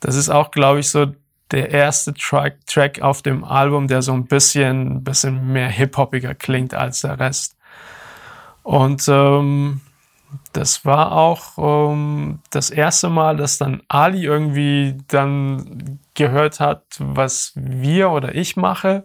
Das 0.00 0.14
ist 0.14 0.30
auch, 0.30 0.50
glaube 0.50 0.80
ich, 0.80 0.88
so 0.88 1.06
der 1.50 1.70
erste 1.70 2.14
Track, 2.14 2.66
Track 2.66 3.02
auf 3.02 3.22
dem 3.22 3.44
Album, 3.44 3.88
der 3.88 4.02
so 4.02 4.12
ein 4.12 4.26
bisschen, 4.26 5.02
bisschen 5.02 5.52
mehr 5.52 5.68
hip-hoppiger 5.68 6.34
klingt 6.34 6.74
als 6.74 7.00
der 7.00 7.18
Rest. 7.18 7.56
Und 8.62 9.04
ähm, 9.08 9.80
das 10.52 10.84
war 10.84 11.12
auch 11.12 11.90
ähm, 11.92 12.40
das 12.50 12.70
erste 12.70 13.08
Mal, 13.08 13.36
dass 13.36 13.58
dann 13.58 13.82
Ali 13.88 14.24
irgendwie 14.24 14.96
dann 15.08 16.00
gehört 16.14 16.60
hat, 16.60 16.82
was 16.98 17.52
wir 17.54 18.10
oder 18.10 18.34
ich 18.34 18.56
mache 18.56 19.04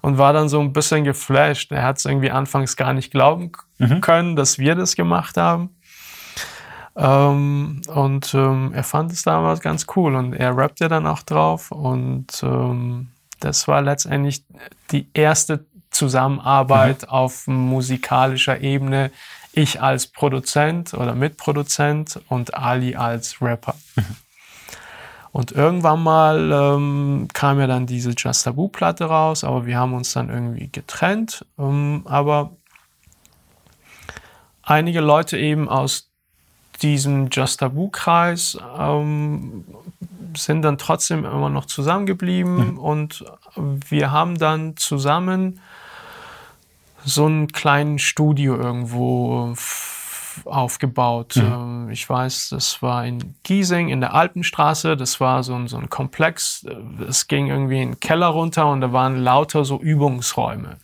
und 0.00 0.18
war 0.18 0.32
dann 0.32 0.48
so 0.48 0.60
ein 0.60 0.72
bisschen 0.72 1.04
geflasht. 1.04 1.72
Er 1.72 1.84
hat 1.84 1.98
es 1.98 2.04
irgendwie 2.04 2.30
anfangs 2.30 2.76
gar 2.76 2.92
nicht 2.92 3.10
glauben 3.10 3.52
mhm. 3.78 4.00
können, 4.00 4.36
dass 4.36 4.58
wir 4.58 4.74
das 4.74 4.96
gemacht 4.96 5.36
haben. 5.36 5.70
Ähm, 6.96 7.82
und 7.86 8.34
ähm, 8.34 8.72
er 8.74 8.84
fand 8.84 9.12
es 9.12 9.22
damals 9.22 9.60
ganz 9.60 9.86
cool 9.94 10.16
und 10.16 10.34
er 10.34 10.56
rappt 10.56 10.80
ja 10.80 10.88
dann 10.88 11.06
auch 11.06 11.22
drauf 11.22 11.70
und 11.70 12.42
ähm, 12.42 13.10
das 13.38 13.68
war 13.68 13.82
letztendlich 13.82 14.44
die 14.90 15.08
erste 15.14 15.64
Zusammenarbeit 15.90 17.02
mhm. 17.02 17.08
auf 17.08 17.46
musikalischer 17.46 18.60
Ebene, 18.60 19.12
ich 19.52 19.80
als 19.80 20.06
Produzent 20.06 20.94
oder 20.94 21.14
Mitproduzent 21.14 22.20
und 22.28 22.54
Ali 22.54 22.96
als 22.96 23.40
Rapper. 23.40 23.74
Mhm. 23.96 24.16
Und 25.30 25.52
irgendwann 25.52 26.02
mal 26.02 26.50
ähm, 26.52 27.28
kam 27.32 27.60
ja 27.60 27.66
dann 27.66 27.86
diese 27.86 28.10
Just 28.10 28.44
Taboo-Platte 28.44 29.04
raus, 29.04 29.44
aber 29.44 29.66
wir 29.66 29.78
haben 29.78 29.94
uns 29.94 30.12
dann 30.12 30.30
irgendwie 30.30 30.68
getrennt. 30.68 31.44
Ähm, 31.58 32.02
aber 32.06 32.56
einige 34.62 35.00
Leute 35.00 35.38
eben 35.38 35.68
aus 35.68 36.10
diesem 36.82 37.28
Just 37.30 37.60
Tabu-Kreis 37.60 38.58
ähm, 38.78 39.64
sind 40.36 40.62
dann 40.62 40.78
trotzdem 40.78 41.24
immer 41.24 41.50
noch 41.50 41.66
zusammengeblieben 41.66 42.72
mhm. 42.72 42.78
und 42.78 43.24
wir 43.56 44.12
haben 44.12 44.38
dann 44.38 44.76
zusammen 44.76 45.60
so 47.04 47.26
ein 47.26 47.48
kleines 47.48 48.02
Studio 48.02 48.56
irgendwo 48.56 49.54
aufgebaut. 50.44 51.36
Mhm. 51.36 51.42
Ähm, 51.42 51.90
ich 51.90 52.08
weiß, 52.08 52.50
das 52.50 52.82
war 52.82 53.04
in 53.06 53.34
Giesing 53.42 53.88
in 53.88 54.00
der 54.00 54.14
Alpenstraße. 54.14 54.96
Das 54.96 55.20
war 55.20 55.42
so 55.42 55.54
ein, 55.54 55.68
so 55.68 55.76
ein 55.78 55.90
Komplex. 55.90 56.66
Es 57.06 57.28
ging 57.28 57.48
irgendwie 57.48 57.82
in 57.82 57.92
den 57.92 58.00
Keller 58.00 58.28
runter 58.28 58.70
und 58.70 58.80
da 58.80 58.92
waren 58.92 59.16
lauter 59.16 59.64
so 59.64 59.78
Übungsräume. 59.80 60.76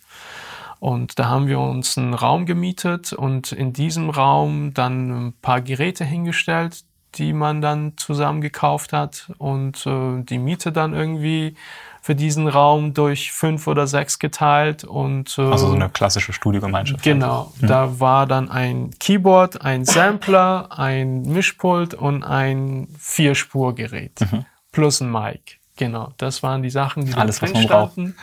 Und 0.80 1.18
da 1.18 1.28
haben 1.28 1.46
wir 1.46 1.60
uns 1.60 1.96
einen 1.96 2.14
Raum 2.14 2.44
gemietet 2.44 3.12
und 3.14 3.52
in 3.52 3.72
diesem 3.72 4.10
Raum 4.10 4.74
dann 4.74 5.28
ein 5.28 5.32
paar 5.40 5.62
Geräte 5.62 6.04
hingestellt, 6.04 6.84
die 7.14 7.32
man 7.32 7.62
dann 7.62 7.96
zusammen 7.96 8.40
gekauft 8.40 8.92
hat 8.92 9.30
und 9.38 9.86
äh, 9.86 10.22
die 10.22 10.38
Miete 10.38 10.72
dann 10.72 10.92
irgendwie 10.92 11.56
für 12.04 12.14
diesen 12.14 12.48
Raum 12.48 12.92
durch 12.92 13.32
fünf 13.32 13.66
oder 13.66 13.86
sechs 13.86 14.18
geteilt 14.18 14.84
und 14.84 15.38
äh, 15.38 15.40
also 15.40 15.68
so 15.68 15.72
eine 15.72 15.88
klassische 15.88 16.34
Studiogemeinschaft. 16.34 17.02
Genau, 17.02 17.50
mhm. 17.58 17.66
da 17.66 17.98
war 17.98 18.26
dann 18.26 18.50
ein 18.50 18.90
Keyboard, 19.00 19.62
ein 19.62 19.86
Sampler, 19.86 20.68
ein 20.70 21.22
Mischpult 21.22 21.94
und 21.94 22.22
ein 22.22 22.88
Vierspurgerät 22.98 24.20
mhm. 24.20 24.44
plus 24.70 25.00
ein 25.00 25.10
Mic. 25.10 25.60
Genau, 25.78 26.12
das 26.18 26.42
waren 26.42 26.62
die 26.62 26.68
Sachen, 26.68 27.06
die 27.06 27.14
Alles, 27.14 27.38
drin 27.38 27.56
standen. 27.56 28.16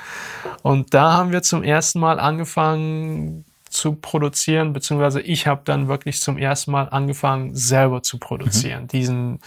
Und 0.62 0.94
da 0.94 1.14
haben 1.14 1.32
wir 1.32 1.42
zum 1.42 1.64
ersten 1.64 2.00
Mal 2.00 2.20
angefangen 2.20 3.46
zu 3.68 3.96
produzieren, 3.96 4.74
beziehungsweise 4.74 5.22
ich 5.22 5.48
habe 5.48 5.62
dann 5.66 5.88
wirklich 5.88 6.22
zum 6.22 6.38
ersten 6.38 6.70
Mal 6.70 6.88
angefangen, 6.90 7.56
selber 7.56 8.04
zu 8.04 8.20
produzieren. 8.20 8.84
Mhm. 8.84 8.88
Diesen 8.90 9.40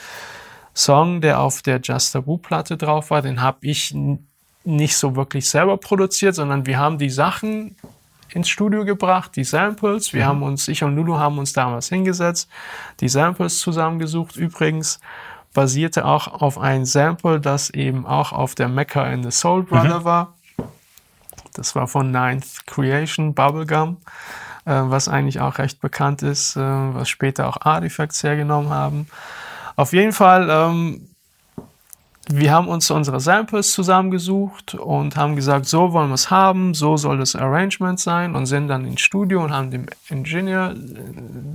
Song, 0.74 1.20
der 1.20 1.40
auf 1.40 1.62
der 1.62 1.80
Just 1.80 2.12
Taboo 2.12 2.38
Platte 2.38 2.76
drauf 2.76 3.10
war, 3.10 3.22
den 3.22 3.40
habe 3.40 3.58
ich 3.60 3.94
nicht 4.64 4.96
so 4.96 5.14
wirklich 5.14 5.48
selber 5.48 5.76
produziert, 5.76 6.34
sondern 6.34 6.66
wir 6.66 6.78
haben 6.78 6.98
die 6.98 7.10
Sachen 7.10 7.76
ins 8.30 8.48
Studio 8.48 8.84
gebracht, 8.84 9.36
die 9.36 9.44
Samples. 9.44 10.12
Wir 10.12 10.24
mhm. 10.24 10.28
haben 10.28 10.42
uns, 10.42 10.68
ich 10.68 10.82
und 10.82 10.96
Lulu 10.96 11.16
haben 11.16 11.38
uns 11.38 11.52
damals 11.52 11.88
hingesetzt, 11.88 12.48
die 13.00 13.08
Samples 13.08 13.60
zusammengesucht. 13.60 14.36
Übrigens, 14.36 14.98
basierte 15.54 16.04
auch 16.04 16.26
auf 16.26 16.58
ein 16.58 16.84
Sample, 16.84 17.40
das 17.40 17.70
eben 17.70 18.04
auch 18.04 18.32
auf 18.32 18.54
der 18.54 18.68
Mecca 18.68 19.06
in 19.06 19.22
the 19.22 19.30
Soul 19.30 19.62
Brother 19.62 20.00
mhm. 20.00 20.04
war. 20.04 20.34
Das 21.54 21.76
war 21.76 21.86
von 21.86 22.10
Ninth 22.10 22.66
Creation, 22.66 23.32
Bubblegum, 23.34 23.98
äh, 24.64 24.72
was 24.74 25.08
eigentlich 25.08 25.40
auch 25.40 25.58
recht 25.58 25.80
bekannt 25.80 26.22
ist, 26.22 26.56
äh, 26.56 26.60
was 26.60 27.08
später 27.08 27.48
auch 27.48 27.58
Artifacts 27.60 28.24
hergenommen 28.24 28.70
haben. 28.70 29.06
Auf 29.76 29.92
jeden 29.92 30.12
Fall 30.12 30.48
ähm, 30.50 31.08
wir 32.28 32.52
haben 32.52 32.68
uns 32.68 32.90
unsere 32.90 33.20
Samples 33.20 33.72
zusammengesucht 33.72 34.74
und 34.74 35.16
haben 35.16 35.36
gesagt, 35.36 35.66
so 35.66 35.92
wollen 35.92 36.08
wir 36.08 36.14
es 36.14 36.30
haben, 36.30 36.72
so 36.72 36.96
soll 36.96 37.18
das 37.18 37.36
Arrangement 37.36 38.00
sein 38.00 38.34
und 38.34 38.46
sind 38.46 38.68
dann 38.68 38.86
ins 38.86 39.02
Studio 39.02 39.44
und 39.44 39.52
haben 39.52 39.70
dem 39.70 39.86
Ingenieur 40.08 40.70
äh, 40.70 40.76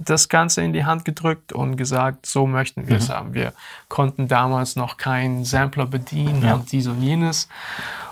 das 0.06 0.30
Ganze 0.30 0.62
in 0.62 0.74
die 0.74 0.86
Hand 0.86 1.06
gedrückt 1.06 1.54
und 1.54 1.76
gesagt, 1.76 2.28
so 2.28 2.46
möchten 2.46 2.88
wir 2.88 2.98
es 2.98 3.10
mhm. 3.10 3.14
haben. 3.14 3.34
Wir 3.34 3.54
konnten 3.88 4.28
damals 4.28 4.76
noch 4.76 4.98
keinen 4.98 5.44
Sampler 5.44 5.88
bedienen 5.88 6.44
ja. 6.44 6.54
und 6.54 6.72
dies 6.72 6.88
und 6.88 7.02
jenes. 7.02 7.48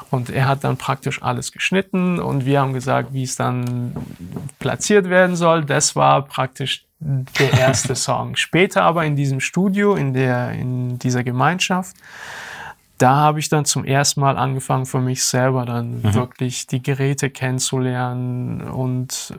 Und 0.10 0.30
er 0.30 0.48
hat 0.48 0.64
dann 0.64 0.78
praktisch 0.78 1.22
alles 1.22 1.52
geschnitten 1.52 2.20
und 2.20 2.46
wir 2.46 2.62
haben 2.62 2.74
gesagt, 2.74 3.14
wie 3.14 3.24
es 3.24 3.36
dann 3.36 3.94
platziert 4.58 5.10
werden 5.10 5.36
soll. 5.36 5.66
Das 5.66 5.96
war 5.96 6.24
praktisch 6.24 6.87
der 7.00 7.54
erste 7.54 7.96
Song. 7.96 8.36
Später 8.36 8.84
aber 8.84 9.06
in 9.06 9.16
diesem 9.16 9.40
Studio, 9.40 9.96
in, 9.96 10.14
der, 10.14 10.52
in 10.52 10.98
dieser 11.00 11.24
Gemeinschaft, 11.24 11.96
da 12.98 13.16
habe 13.16 13.40
ich 13.40 13.50
dann 13.50 13.66
zum 13.66 13.86
ersten 13.86 14.22
Mal 14.22 14.38
angefangen, 14.38 14.88
für 14.88 15.00
mich 15.00 15.24
selber 15.24 15.66
dann 15.66 16.02
mhm. 16.02 16.14
wirklich 16.16 16.66
die 16.66 16.82
Geräte 16.82 17.30
kennenzulernen 17.30 18.62
und 18.62 19.34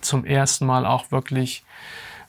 zum 0.00 0.24
ersten 0.24 0.66
Mal 0.66 0.86
auch 0.86 1.10
wirklich 1.10 1.64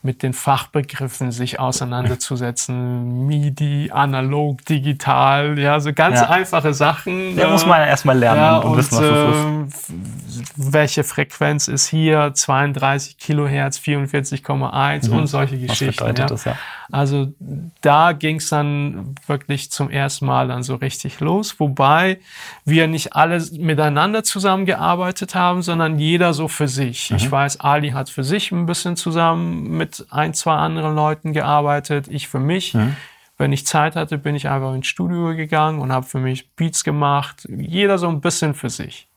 mit 0.04 0.22
den 0.22 0.34
Fachbegriffen 0.34 1.32
sich 1.32 1.60
auseinanderzusetzen. 1.60 3.26
MIDI, 3.26 3.90
analog, 3.92 4.64
digital, 4.66 5.58
ja, 5.58 5.80
so 5.80 5.94
ganz 5.94 6.20
ja. 6.20 6.30
einfache 6.30 6.74
Sachen. 6.74 7.38
Ja, 7.38 7.48
muss 7.48 7.66
man 7.66 7.80
ja 7.80 7.88
erstmal 7.88 8.18
lernen 8.18 8.42
ja, 8.42 8.58
und, 8.58 8.72
und, 8.72 8.78
wissen, 8.78 8.98
was 8.98 9.70
das 9.70 9.90
ist. 9.90 10.74
Welche 10.74 11.04
Frequenz 11.06 11.70
ist 11.70 11.88
hier? 11.88 12.32
32 12.34 13.18
Kilohertz, 13.18 13.78
44,1 13.80 15.10
mhm. 15.10 15.18
und 15.18 15.28
solche 15.28 15.58
Geschichten. 15.58 16.02
Was 16.02 16.08
bedeutet 16.10 16.32
das, 16.32 16.46
ja? 16.46 16.58
Also 16.94 17.34
da 17.82 18.12
ging 18.12 18.36
es 18.36 18.50
dann 18.50 19.16
wirklich 19.26 19.72
zum 19.72 19.90
ersten 19.90 20.28
Mal 20.28 20.48
dann 20.48 20.62
so 20.62 20.76
richtig 20.76 21.20
los, 21.22 21.60
wobei 21.60 22.20
wir 22.66 22.88
nicht 22.88 23.16
alle 23.16 23.44
miteinander 23.54 24.24
zusammengearbeitet 24.24 25.34
haben, 25.34 25.64
sondern 25.64 25.98
jeder 25.98 26.36
so 26.36 26.48
für 26.48 26.68
sich. 26.68 27.10
Mhm. 27.10 27.18
Ich 27.18 27.32
weiß, 27.32 27.62
Ali 27.62 27.90
hat 27.90 28.12
für 28.12 28.24
sich 28.24 28.52
ein 28.52 28.68
bisschen 28.68 28.96
zusammen 28.96 29.76
mit 29.76 30.06
ein, 30.12 30.36
zwei 30.36 30.54
anderen 30.54 30.94
Leuten 30.94 31.34
gearbeitet, 31.34 32.10
ich 32.10 32.28
für 32.28 32.38
mich. 32.40 32.76
Mhm. 32.76 32.96
Wenn 33.40 33.54
ich 33.54 33.66
Zeit 33.66 33.96
hatte, 33.96 34.20
bin 34.20 34.36
ich 34.36 34.48
einfach 34.48 34.76
ins 34.76 34.86
Studio 34.86 35.36
gegangen 35.36 35.80
und 35.80 35.92
habe 35.92 36.06
für 36.06 36.20
mich 36.20 36.52
Beats 36.52 36.84
gemacht. 36.84 37.48
Jeder 37.50 37.98
so 37.98 38.08
ein 38.08 38.22
bisschen 38.22 38.54
für 38.54 38.70
sich. 38.70 39.08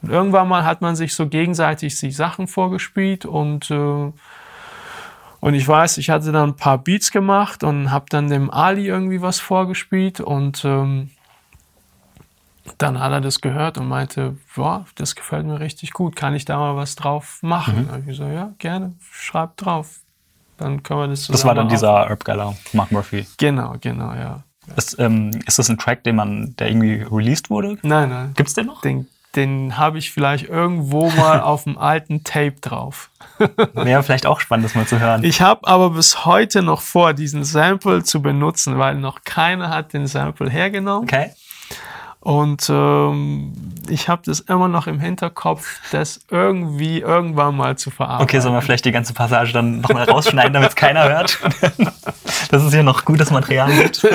Und 0.00 0.10
irgendwann 0.10 0.46
mal 0.46 0.64
hat 0.64 0.80
man 0.80 0.94
sich 0.94 1.12
so 1.14 1.26
gegenseitig 1.26 1.98
die 1.98 2.12
Sachen 2.12 2.46
vorgespielt 2.46 3.26
und 3.26 3.68
äh, 3.72 4.12
und 5.40 5.54
ich 5.54 5.66
weiß, 5.66 5.98
ich 5.98 6.10
hatte 6.10 6.32
dann 6.32 6.50
ein 6.50 6.56
paar 6.56 6.78
Beats 6.78 7.10
gemacht 7.10 7.64
und 7.64 7.90
habe 7.90 8.06
dann 8.08 8.28
dem 8.28 8.50
Ali 8.50 8.86
irgendwie 8.86 9.22
was 9.22 9.40
vorgespielt 9.40 10.20
und 10.20 10.64
ähm, 10.64 11.10
dann 12.78 13.00
hat 13.00 13.12
er 13.12 13.20
das 13.20 13.40
gehört 13.40 13.78
und 13.78 13.88
meinte, 13.88 14.36
boah, 14.54 14.84
das 14.94 15.14
gefällt 15.14 15.46
mir 15.46 15.60
richtig 15.60 15.92
gut, 15.92 16.14
kann 16.16 16.34
ich 16.34 16.44
da 16.44 16.58
mal 16.58 16.76
was 16.76 16.94
drauf 16.94 17.38
machen? 17.42 17.86
Mhm. 17.86 17.94
Und 17.94 18.08
ich 18.08 18.16
so, 18.16 18.24
ja, 18.24 18.52
gerne, 18.58 18.94
schreib 19.10 19.56
drauf. 19.56 20.00
Dann 20.58 20.82
können 20.82 21.00
wir 21.00 21.08
das 21.08 21.22
zusammen 21.22 21.36
Das 21.36 21.44
war 21.46 21.54
dann 21.54 21.68
dieser 21.68 22.06
Herb 22.06 22.24
Geller, 22.24 22.54
Mark 22.74 22.92
Murphy. 22.92 23.26
Genau, 23.38 23.76
genau, 23.80 24.12
ja. 24.12 24.44
Ist, 24.76 24.98
ähm, 24.98 25.30
ist 25.46 25.58
das 25.58 25.70
ein 25.70 25.78
Track, 25.78 26.04
den 26.04 26.16
man, 26.16 26.54
der 26.56 26.68
irgendwie 26.68 27.02
released 27.10 27.50
wurde? 27.50 27.78
Nein, 27.82 28.10
nein. 28.10 28.32
Gibt's 28.36 28.54
den 28.54 28.66
noch? 28.66 28.82
Den 28.82 29.08
den 29.36 29.76
habe 29.76 29.98
ich 29.98 30.10
vielleicht 30.10 30.48
irgendwo 30.48 31.10
mal 31.10 31.40
auf 31.42 31.64
dem 31.64 31.78
alten 31.78 32.24
Tape 32.24 32.56
drauf. 32.60 33.10
Wäre 33.74 34.02
vielleicht 34.02 34.26
auch 34.26 34.40
spannend, 34.40 34.64
das 34.66 34.74
mal 34.74 34.86
zu 34.86 34.98
hören. 34.98 35.24
Ich 35.24 35.40
habe 35.40 35.66
aber 35.66 35.90
bis 35.90 36.24
heute 36.24 36.62
noch 36.62 36.80
vor, 36.80 37.14
diesen 37.14 37.44
Sample 37.44 38.02
zu 38.02 38.22
benutzen, 38.22 38.78
weil 38.78 38.96
noch 38.96 39.24
keiner 39.24 39.70
hat 39.70 39.92
den 39.92 40.06
Sample 40.06 40.50
hergenommen. 40.50 41.04
Okay. 41.04 41.30
Und 42.20 42.68
ähm, 42.68 43.54
ich 43.88 44.10
habe 44.10 44.20
das 44.26 44.40
immer 44.40 44.68
noch 44.68 44.86
im 44.86 45.00
Hinterkopf, 45.00 45.80
das 45.90 46.20
irgendwie 46.30 47.00
irgendwann 47.00 47.56
mal 47.56 47.78
zu 47.78 47.90
verarbeiten. 47.90 48.24
Okay, 48.24 48.40
sollen 48.40 48.54
wir 48.54 48.60
vielleicht 48.60 48.84
die 48.84 48.92
ganze 48.92 49.14
Passage 49.14 49.54
dann 49.54 49.80
nochmal 49.80 50.04
rausschneiden, 50.04 50.52
damit 50.52 50.68
es 50.68 50.76
keiner 50.76 51.08
hört? 51.08 51.38
das 52.50 52.62
ist 52.62 52.74
ja 52.74 52.82
noch 52.82 53.06
gutes 53.06 53.30
Material 53.30 53.72
gibt. 53.72 54.06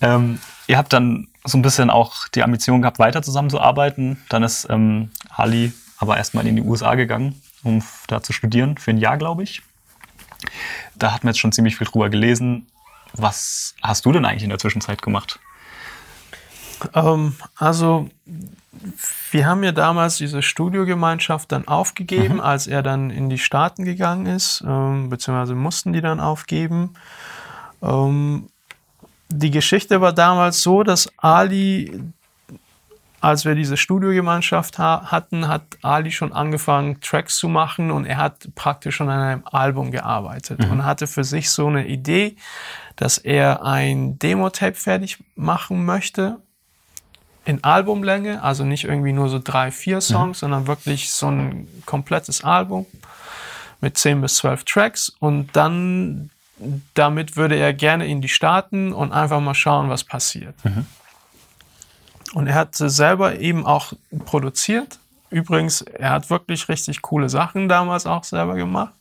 ähm, 0.00 0.38
ihr 0.68 0.78
habt 0.78 0.92
dann 0.92 1.26
so 1.48 1.58
ein 1.58 1.62
bisschen 1.62 1.90
auch 1.90 2.28
die 2.28 2.42
Ambition 2.42 2.82
gehabt, 2.82 2.98
weiter 2.98 3.22
zusammenzuarbeiten. 3.22 4.22
Dann 4.28 4.42
ist 4.42 4.66
ähm, 4.70 5.10
Ali 5.30 5.72
aber 5.98 6.16
erstmal 6.16 6.46
in 6.46 6.56
die 6.56 6.62
USA 6.62 6.94
gegangen, 6.94 7.40
um 7.64 7.82
da 8.06 8.22
zu 8.22 8.32
studieren, 8.32 8.76
für 8.76 8.90
ein 8.90 8.98
Jahr, 8.98 9.18
glaube 9.18 9.42
ich. 9.42 9.62
Da 10.94 11.12
hat 11.12 11.24
man 11.24 11.32
jetzt 11.32 11.40
schon 11.40 11.52
ziemlich 11.52 11.76
viel 11.76 11.86
drüber 11.86 12.08
gelesen. 12.10 12.66
Was 13.14 13.74
hast 13.82 14.04
du 14.04 14.12
denn 14.12 14.24
eigentlich 14.24 14.44
in 14.44 14.50
der 14.50 14.58
Zwischenzeit 14.58 15.02
gemacht? 15.02 15.40
Ähm, 16.94 17.34
also, 17.56 18.08
wir 19.30 19.46
haben 19.46 19.64
ja 19.64 19.72
damals 19.72 20.18
diese 20.18 20.42
Studiogemeinschaft 20.42 21.50
dann 21.50 21.66
aufgegeben, 21.66 22.34
mhm. 22.34 22.40
als 22.40 22.66
er 22.66 22.82
dann 22.82 23.10
in 23.10 23.28
die 23.30 23.38
Staaten 23.38 23.84
gegangen 23.84 24.26
ist, 24.26 24.62
ähm, 24.66 25.08
beziehungsweise 25.08 25.54
mussten 25.54 25.92
die 25.92 26.00
dann 26.00 26.20
aufgeben. 26.20 26.94
Ähm, 27.82 28.48
die 29.28 29.50
Geschichte 29.50 30.00
war 30.00 30.12
damals 30.12 30.62
so, 30.62 30.82
dass 30.82 31.10
Ali, 31.18 32.00
als 33.20 33.44
wir 33.44 33.54
diese 33.54 33.76
Studiogemeinschaft 33.76 34.78
ha 34.78 35.06
hatten, 35.06 35.48
hat 35.48 35.62
Ali 35.82 36.10
schon 36.10 36.32
angefangen, 36.32 37.00
Tracks 37.00 37.36
zu 37.36 37.48
machen 37.48 37.90
und 37.90 38.06
er 38.06 38.16
hat 38.16 38.48
praktisch 38.54 38.96
schon 38.96 39.10
an 39.10 39.20
einem 39.20 39.42
Album 39.44 39.90
gearbeitet 39.90 40.60
mhm. 40.60 40.70
und 40.70 40.84
hatte 40.84 41.06
für 41.06 41.24
sich 41.24 41.50
so 41.50 41.66
eine 41.66 41.86
Idee, 41.86 42.36
dass 42.96 43.18
er 43.18 43.64
ein 43.64 44.18
Demo-Tape 44.18 44.74
fertig 44.74 45.18
machen 45.36 45.84
möchte 45.84 46.38
in 47.44 47.64
Albumlänge, 47.64 48.42
also 48.42 48.64
nicht 48.64 48.84
irgendwie 48.84 49.12
nur 49.12 49.28
so 49.28 49.40
drei, 49.42 49.70
vier 49.70 50.00
Songs, 50.00 50.38
mhm. 50.38 50.40
sondern 50.40 50.66
wirklich 50.66 51.10
so 51.10 51.30
ein 51.30 51.68
komplettes 51.86 52.44
Album 52.44 52.86
mit 53.80 53.96
zehn 53.96 54.20
bis 54.20 54.36
zwölf 54.36 54.64
Tracks 54.64 55.12
und 55.18 55.54
dann 55.54 56.30
damit 56.94 57.36
würde 57.36 57.56
er 57.56 57.72
gerne 57.72 58.06
in 58.06 58.20
die 58.20 58.28
Staaten 58.28 58.92
und 58.92 59.12
einfach 59.12 59.40
mal 59.40 59.54
schauen, 59.54 59.88
was 59.88 60.04
passiert. 60.04 60.54
Mhm. 60.64 60.86
Und 62.34 62.46
er 62.46 62.54
hat 62.54 62.74
selber 62.74 63.38
eben 63.38 63.64
auch 63.64 63.92
produziert 64.26 64.98
übrigens, 65.30 65.82
er 65.82 66.10
hat 66.10 66.30
wirklich 66.30 66.68
richtig 66.68 67.02
coole 67.02 67.28
Sachen 67.28 67.68
damals 67.68 68.06
auch 68.06 68.24
selber 68.24 68.54
gemacht 68.54 68.94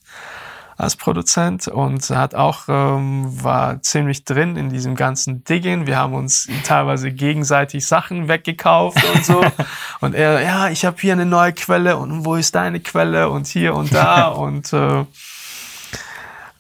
als 0.78 0.96
Produzent 0.96 1.68
und 1.68 2.08
hat 2.12 2.36
auch 2.36 2.66
ähm, 2.68 3.44
war 3.44 3.82
ziemlich 3.82 4.26
drin 4.26 4.56
in 4.56 4.70
diesem 4.70 4.94
ganzen 4.94 5.44
Digging. 5.44 5.88
Wir 5.88 5.98
haben 5.98 6.14
uns 6.14 6.48
teilweise 6.66 7.12
gegenseitig 7.12 7.88
Sachen 7.88 8.28
weggekauft 8.28 9.04
und 9.16 9.26
so. 9.26 9.44
und 10.02 10.14
er, 10.14 10.44
ja, 10.44 10.70
ich 10.70 10.86
habe 10.86 10.98
hier 11.00 11.14
eine 11.14 11.26
neue 11.26 11.54
Quelle 11.54 11.98
und 11.98 12.26
wo 12.26 12.36
ist 12.36 12.54
deine 12.54 12.80
Quelle 12.80 13.30
und 13.30 13.48
hier 13.48 13.74
und 13.74 13.92
da 13.92 14.28
und 14.28 14.72
äh, 14.72 15.06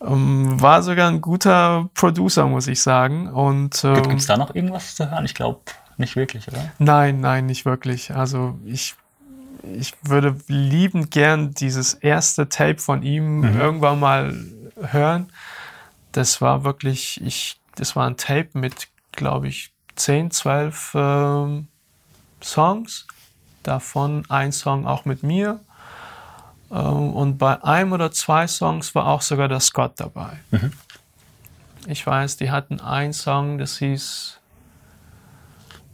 ähm, 0.01 0.59
war 0.61 0.83
sogar 0.83 1.09
ein 1.09 1.21
guter 1.21 1.89
Producer, 1.93 2.47
muss 2.47 2.67
ich 2.67 2.81
sagen. 2.81 3.27
Und 3.27 3.83
ähm, 3.83 4.03
gibt 4.03 4.19
es 4.19 4.27
da 4.27 4.37
noch 4.37 4.53
irgendwas 4.55 4.95
zu 4.95 5.09
hören? 5.09 5.25
Ich 5.25 5.33
glaube 5.33 5.61
nicht 5.97 6.15
wirklich, 6.15 6.47
oder? 6.47 6.71
Nein, 6.79 7.19
nein, 7.19 7.45
nicht 7.45 7.65
wirklich. 7.65 8.13
Also 8.13 8.59
ich 8.65 8.95
ich 9.75 9.93
würde 10.03 10.35
liebend 10.47 11.11
gern 11.11 11.53
dieses 11.53 11.93
erste 11.93 12.49
Tape 12.49 12.77
von 12.77 13.03
ihm 13.03 13.39
mhm. 13.39 13.59
irgendwann 13.59 13.99
mal 13.99 14.35
hören. 14.79 15.31
Das 16.11 16.41
war 16.41 16.63
wirklich, 16.63 17.21
ich, 17.21 17.59
das 17.75 17.95
war 17.95 18.07
ein 18.07 18.17
Tape 18.17 18.49
mit, 18.53 18.87
glaube 19.11 19.47
ich, 19.47 19.71
10, 19.95 20.31
12 20.31 20.95
äh, 20.95 21.63
Songs. 22.41 23.07
Davon 23.63 24.23
ein 24.29 24.51
Song 24.51 24.85
auch 24.87 25.05
mit 25.05 25.23
mir. 25.23 25.59
Ähm, 26.71 27.13
und 27.13 27.37
bei 27.37 27.63
einem 27.63 27.93
oder 27.93 28.11
zwei 28.11 28.47
Songs 28.47 28.93
war 28.95 29.07
auch 29.07 29.21
sogar 29.21 29.47
der 29.47 29.59
Scott 29.59 29.93
dabei. 29.97 30.39
Mhm. 30.51 30.73
Ich 31.87 32.05
weiß, 32.05 32.37
die 32.37 32.51
hatten 32.51 32.81
einen 32.81 33.13
Song, 33.13 33.57
das 33.57 33.77
hieß 33.77 34.39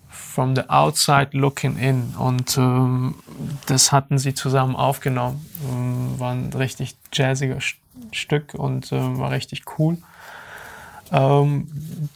From 0.09 0.55
the 0.55 0.67
Outside 0.67 1.29
Looking 1.33 1.77
In. 1.77 2.15
Und 2.17 2.57
ähm, 2.57 3.15
das 3.67 3.91
hatten 3.91 4.17
sie 4.17 4.33
zusammen 4.33 4.75
aufgenommen. 4.75 5.45
Ähm, 5.69 6.19
war 6.19 6.31
ein 6.31 6.51
richtig 6.53 6.95
jazziger 7.13 7.59
Stück 8.11 8.55
und 8.55 8.91
äh, 8.91 9.17
war 9.19 9.29
richtig 9.29 9.65
cool. 9.77 9.97
Ähm, 11.11 12.09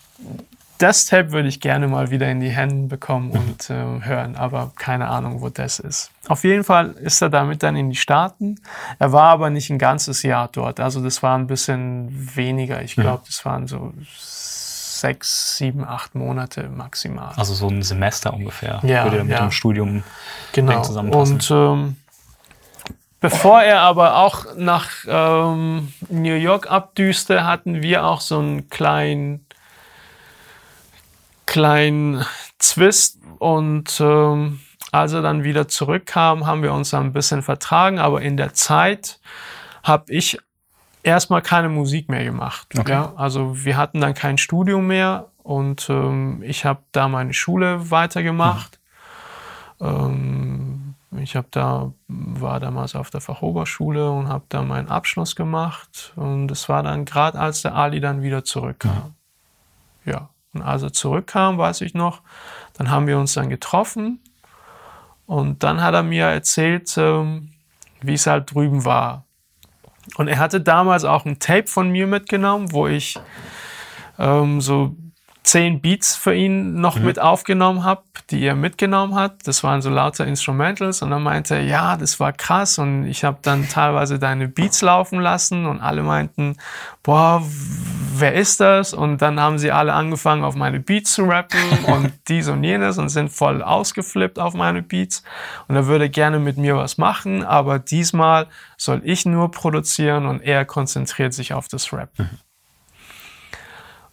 das 0.77 1.05
Tape 1.05 1.31
würde 1.31 1.47
ich 1.47 1.59
gerne 1.59 1.87
mal 1.87 2.11
wieder 2.11 2.29
in 2.29 2.39
die 2.39 2.49
Hände 2.49 2.87
bekommen 2.87 3.31
und 3.31 3.69
äh, 3.69 3.73
hören, 3.73 4.35
aber 4.35 4.71
keine 4.75 5.07
Ahnung, 5.07 5.41
wo 5.41 5.49
das 5.49 5.79
ist. 5.79 6.11
Auf 6.27 6.43
jeden 6.43 6.63
Fall 6.63 6.91
ist 6.91 7.21
er 7.21 7.29
damit 7.29 7.63
dann 7.63 7.75
in 7.75 7.89
die 7.89 7.95
Staaten. 7.95 8.59
Er 8.99 9.11
war 9.11 9.29
aber 9.29 9.49
nicht 9.49 9.69
ein 9.69 9.79
ganzes 9.79 10.23
Jahr 10.23 10.49
dort. 10.51 10.79
Also 10.79 11.01
das 11.01 11.23
war 11.23 11.37
ein 11.37 11.47
bisschen 11.47 12.35
weniger. 12.35 12.81
Ich 12.81 12.95
glaube, 12.95 13.23
das 13.25 13.45
waren 13.45 13.67
so 13.67 13.93
sechs, 14.97 15.57
sieben, 15.57 15.85
acht 15.85 16.15
Monate 16.15 16.69
maximal. 16.69 17.33
Also 17.35 17.53
so 17.53 17.67
ein 17.67 17.81
Semester 17.81 18.33
ungefähr. 18.33 18.79
Ja, 18.83 19.05
würde 19.05 19.23
mit 19.23 19.31
ja. 19.31 19.41
dem 19.41 19.51
Studium 19.51 20.03
genau. 20.51 20.81
zusammenpassen. 20.81 21.35
Und 21.35 21.51
ähm, 21.51 21.95
bevor 23.19 23.61
er 23.61 23.81
aber 23.81 24.17
auch 24.17 24.55
nach 24.55 24.89
ähm, 25.07 25.93
New 26.09 26.35
York 26.35 26.69
abdüste, 26.69 27.45
hatten 27.45 27.81
wir 27.81 28.05
auch 28.05 28.21
so 28.21 28.39
einen 28.39 28.69
kleinen, 28.69 29.45
kleinen 31.47 32.23
Zwist 32.59 33.17
und 33.39 33.99
ähm, 33.99 34.59
als 34.91 35.13
er 35.13 35.23
dann 35.23 35.43
wieder 35.43 35.67
zurückkam, 35.67 36.45
haben 36.45 36.61
wir 36.61 36.73
uns 36.73 36.93
ein 36.93 37.13
bisschen 37.13 37.41
vertragen, 37.41 37.97
aber 37.97 38.21
in 38.21 38.37
der 38.37 38.53
Zeit 38.53 39.19
habe 39.83 40.13
ich 40.13 40.37
erstmal 41.03 41.41
keine 41.41 41.69
Musik 41.69 42.09
mehr 42.09 42.23
gemacht. 42.23 42.67
Okay. 42.77 42.91
Ja? 42.91 43.13
Also 43.15 43.65
wir 43.65 43.77
hatten 43.77 44.01
dann 44.01 44.13
kein 44.13 44.37
Studium 44.37 44.87
mehr 44.87 45.29
und 45.41 45.89
ähm, 45.89 46.43
ich 46.43 46.65
habe 46.65 46.81
da 46.91 47.07
meine 47.07 47.33
Schule 47.33 47.89
weitergemacht. 47.89 48.79
Mhm. 49.79 49.87
Ähm, 49.87 50.93
ich 51.21 51.35
habe 51.35 51.47
da 51.51 51.93
war 52.07 52.59
damals 52.59 52.95
auf 52.95 53.09
der 53.09 53.21
Fachoberschule 53.21 54.11
und 54.11 54.27
habe 54.27 54.43
da 54.49 54.61
meinen 54.61 54.89
Abschluss 54.89 55.35
gemacht 55.35 56.11
und 56.17 56.51
es 56.51 56.67
war 56.67 56.83
dann 56.83 57.05
gerade 57.05 57.39
als 57.39 57.61
der 57.61 57.75
Ali 57.75 58.01
dann 58.01 58.21
wieder 58.21 58.43
zurückkam. 58.43 59.15
Mhm. 60.03 60.11
Ja, 60.11 60.29
und 60.57 60.63
als 60.63 60.83
er 60.83 60.91
zurückkam, 60.91 61.57
weiß 61.57 61.81
ich 61.81 61.93
noch, 61.93 62.21
dann 62.73 62.89
haben 62.89 63.07
wir 63.07 63.17
uns 63.17 63.33
dann 63.33 63.49
getroffen 63.49 64.19
und 65.25 65.63
dann 65.63 65.81
hat 65.83 65.93
er 65.93 66.03
mir 66.03 66.25
erzählt, 66.25 66.95
ähm, 66.97 67.51
wie 68.01 68.13
es 68.13 68.27
halt 68.27 68.53
drüben 68.53 68.85
war. 68.85 69.25
Und 70.15 70.27
er 70.27 70.39
hatte 70.39 70.61
damals 70.61 71.03
auch 71.03 71.25
ein 71.25 71.39
Tape 71.39 71.67
von 71.67 71.89
mir 71.89 72.07
mitgenommen, 72.07 72.71
wo 72.71 72.87
ich 72.87 73.19
ähm, 74.17 74.61
so 74.61 74.95
zehn 75.47 75.79
Beats 75.79 76.13
für 76.13 76.35
ihn 76.35 76.81
noch 76.81 76.97
mhm. 76.97 77.05
mit 77.05 77.19
aufgenommen 77.19 77.85
habe, 77.85 78.03
die 78.29 78.43
er 78.43 78.53
mitgenommen 78.53 79.15
hat. 79.15 79.47
Das 79.47 79.63
waren 79.63 79.81
so 79.81 79.89
lauter 79.89 80.27
Instrumentals 80.27 81.01
und 81.01 81.09
dann 81.09 81.23
meinte 81.23 81.55
er, 81.55 81.63
ja, 81.63 81.95
das 81.95 82.19
war 82.19 82.33
krass 82.33 82.77
und 82.79 83.05
ich 83.05 83.23
habe 83.23 83.37
dann 83.41 83.69
teilweise 83.69 84.19
deine 84.19 84.49
Beats 84.49 84.81
laufen 84.81 85.21
lassen 85.21 85.65
und 85.65 85.79
alle 85.79 86.03
meinten, 86.03 86.57
boah, 87.01 87.41
wer 88.17 88.33
ist 88.33 88.59
das? 88.59 88.93
Und 88.93 89.21
dann 89.21 89.39
haben 89.39 89.57
sie 89.57 89.71
alle 89.71 89.93
angefangen, 89.93 90.43
auf 90.43 90.55
meine 90.55 90.81
Beats 90.81 91.13
zu 91.13 91.23
rappen 91.23 91.59
und 91.87 92.11
dies 92.27 92.49
und 92.49 92.65
jenes 92.65 92.97
und 92.97 93.07
sind 93.07 93.29
voll 93.29 93.63
ausgeflippt 93.63 94.39
auf 94.39 94.53
meine 94.53 94.81
Beats 94.81 95.23
und 95.69 95.77
er 95.77 95.87
würde 95.87 96.09
gerne 96.09 96.39
mit 96.39 96.57
mir 96.57 96.75
was 96.75 96.97
machen, 96.97 97.45
aber 97.45 97.79
diesmal 97.79 98.47
soll 98.75 99.01
ich 99.05 99.25
nur 99.25 99.49
produzieren 99.51 100.25
und 100.25 100.41
er 100.41 100.65
konzentriert 100.65 101.33
sich 101.33 101.53
auf 101.53 101.69
das 101.69 101.93
Rap. 101.93 102.09
Mhm. 102.17 102.29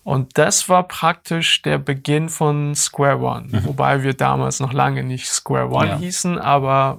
Und 0.05 0.37
das 0.37 0.69
war 0.69 0.83
praktisch 0.87 1.63
der 1.63 1.79
Beginn 1.79 2.29
von 2.29 2.75
Square 2.75 3.21
One, 3.21 3.47
mhm. 3.49 3.65
wobei 3.65 4.03
wir 4.03 4.13
damals 4.13 4.61
noch 4.61 4.75
lange 4.75 5.03
nicht 5.03 5.29
Square 5.29 5.71
One 5.71 5.89
ja. 5.89 5.97
hießen, 5.97 6.39
aber 6.39 6.99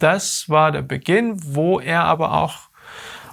das 0.00 0.48
war 0.48 0.72
der 0.72 0.82
Beginn, 0.82 1.40
wo 1.54 1.78
er 1.78 2.04
aber 2.04 2.32
auch 2.34 2.68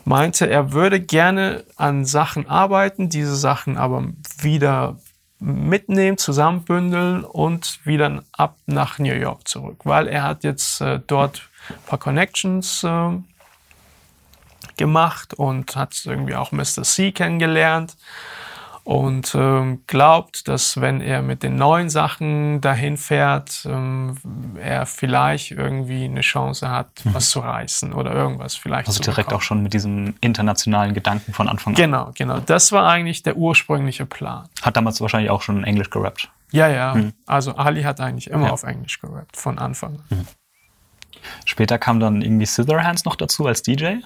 meinte, 0.06 0.48
er 0.48 0.72
würde 0.72 1.00
gerne 1.00 1.66
an 1.78 2.06
Sachen 2.06 2.48
arbeiten, 2.48 3.10
diese 3.10 3.36
Sachen 3.36 3.78
aber 3.78 4.06
wieder 4.40 4.98
mitnehmen, 5.40 6.18
zusammenbündeln 6.18 7.24
und 7.24 7.80
wieder 7.86 8.24
ab 8.32 8.58
nach 8.68 9.00
New 9.00 9.14
York 9.14 9.48
zurück, 9.48 9.82
weil 9.84 10.08
er 10.08 10.24
hat 10.24 10.44
jetzt 10.44 10.80
äh, 10.80 11.00
dort 11.06 11.50
ein 11.70 11.76
paar 11.88 12.00
Connections 12.00 12.84
äh, 12.84 13.10
gemacht 14.78 15.34
und 15.34 15.76
hat 15.76 16.00
irgendwie 16.06 16.36
auch 16.36 16.52
Mr. 16.52 16.84
C 16.84 17.12
kennengelernt 17.12 17.98
und 18.84 19.34
ähm, 19.34 19.84
glaubt, 19.88 20.48
dass 20.50 20.82
wenn 20.82 21.00
er 21.00 21.22
mit 21.22 21.42
den 21.42 21.56
neuen 21.56 21.90
Sachen 21.90 22.60
dahin 22.60 22.98
fährt, 22.98 23.66
ähm, 23.66 24.18
er 24.62 24.86
vielleicht 24.86 25.52
irgendwie 25.52 26.04
eine 26.04 26.20
Chance 26.20 26.70
hat, 26.70 26.90
mhm. 27.06 27.14
was 27.14 27.30
zu 27.30 27.40
reißen 27.40 27.94
oder 27.94 28.14
irgendwas 28.14 28.56
vielleicht. 28.56 28.88
Also 28.88 29.02
direkt 29.02 29.30
bekommen. 29.30 29.38
auch 29.38 29.42
schon 29.42 29.64
mit 29.64 29.74
diesem 29.74 30.16
internationalen 30.20 30.94
Gedanken 30.94 31.32
von 31.32 31.48
Anfang 31.48 31.74
an. 31.74 31.78
Genau, 31.78 32.12
genau. 32.14 32.40
Das 32.42 32.74
war 32.74 32.90
eigentlich 32.90 33.24
der 33.24 33.38
ursprüngliche 33.38 34.06
Plan. 34.06 34.50
Hat 34.62 34.76
damals 34.76 35.00
wahrscheinlich 35.00 35.32
auch 35.32 35.42
schon 35.42 35.64
Englisch 35.64 35.90
gerappt. 35.90 36.30
Ja, 36.52 36.68
ja. 36.68 36.94
Mhm. 36.94 37.14
Also 37.26 37.56
Ali 37.56 37.84
hat 37.84 38.02
eigentlich 38.02 38.30
immer 38.30 38.48
ja. 38.48 38.52
auf 38.52 38.64
Englisch 38.64 39.00
gerappt, 39.00 39.38
von 39.38 39.60
Anfang 39.60 40.00
an. 40.10 40.18
Mhm. 40.18 40.28
Später 41.46 41.78
kam 41.78 42.02
dann 42.02 42.22
irgendwie 42.22 42.46
Scissorhands 42.46 43.06
noch 43.06 43.16
dazu 43.16 43.48
als 43.48 43.62
DJ. 43.64 44.00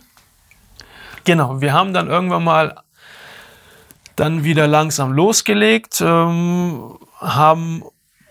Genau, 1.23 1.59
wir 1.61 1.73
haben 1.73 1.93
dann 1.93 2.07
irgendwann 2.07 2.43
mal 2.43 2.75
dann 4.17 4.43
wieder 4.43 4.67
langsam 4.67 5.13
losgelegt, 5.13 6.01
ähm, 6.01 6.97
haben 7.19 7.83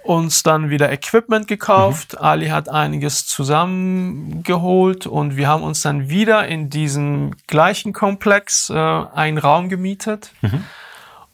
uns 0.02 0.42
dann 0.42 0.68
wieder 0.68 0.92
Equipment 0.92 1.48
gekauft. 1.48 2.14
Mhm. 2.14 2.18
Ali 2.18 2.48
hat 2.48 2.68
einiges 2.68 3.26
zusammengeholt 3.26 5.06
und 5.06 5.36
wir 5.36 5.48
haben 5.48 5.62
uns 5.62 5.82
dann 5.82 6.08
wieder 6.08 6.46
in 6.46 6.70
diesem 6.70 7.32
gleichen 7.46 7.92
Komplex 7.92 8.68
äh, 8.68 8.74
einen 8.74 9.38
Raum 9.38 9.68
gemietet 9.68 10.32
mhm. 10.42 10.64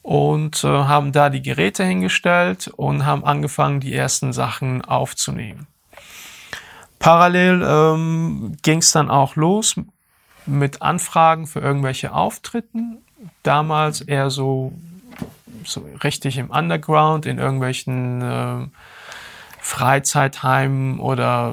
und 0.02 0.64
äh, 0.64 0.68
haben 0.68 1.12
da 1.12 1.30
die 1.30 1.42
Geräte 1.42 1.84
hingestellt 1.84 2.70
und 2.76 3.06
haben 3.06 3.24
angefangen, 3.24 3.80
die 3.80 3.94
ersten 3.94 4.32
Sachen 4.32 4.84
aufzunehmen. 4.84 5.66
Parallel 6.98 7.62
ähm, 7.66 8.56
ging 8.62 8.78
es 8.78 8.92
dann 8.92 9.10
auch 9.10 9.34
los 9.34 9.76
mit 10.44 10.82
Anfragen 10.82 11.46
für 11.46 11.60
irgendwelche 11.60 12.12
Auftritten 12.12 12.98
damals 13.42 14.00
eher 14.00 14.30
so, 14.30 14.72
so 15.64 15.86
richtig 16.02 16.38
im 16.38 16.50
Underground, 16.50 17.26
in 17.26 17.38
irgendwelchen 17.38 18.22
äh, 18.22 18.66
Freizeitheimen 19.60 20.98
oder 20.98 21.52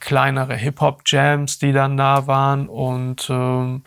kleinere 0.00 0.56
Hip-Hop-Jams, 0.56 1.58
die 1.58 1.72
dann 1.72 1.96
da 1.96 2.26
waren. 2.26 2.66
Und 2.66 3.28
ähm, 3.28 3.82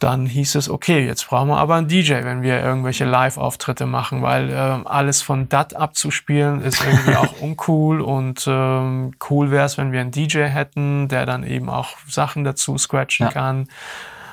dann 0.00 0.26
hieß 0.26 0.54
es, 0.54 0.70
okay, 0.70 1.06
jetzt 1.06 1.28
brauchen 1.28 1.48
wir 1.48 1.58
aber 1.58 1.76
einen 1.76 1.86
DJ, 1.86 2.24
wenn 2.24 2.42
wir 2.42 2.60
irgendwelche 2.60 3.04
Live-Auftritte 3.04 3.86
machen, 3.86 4.22
weil 4.22 4.50
äh, 4.50 4.54
alles 4.54 5.20
von 5.20 5.48
DAT 5.48 5.76
abzuspielen 5.76 6.62
ist 6.62 6.82
irgendwie 6.82 7.16
auch 7.16 7.32
uncool 7.40 8.00
und 8.00 8.44
ähm, 8.48 9.12
cool 9.28 9.50
wäre 9.50 9.66
es, 9.66 9.76
wenn 9.78 9.92
wir 9.92 10.00
einen 10.00 10.10
DJ 10.10 10.44
hätten, 10.44 11.08
der 11.08 11.26
dann 11.26 11.44
eben 11.44 11.68
auch 11.68 11.90
Sachen 12.08 12.44
dazu 12.44 12.78
scratchen 12.78 13.26
ja. 13.26 13.32
kann 13.32 13.68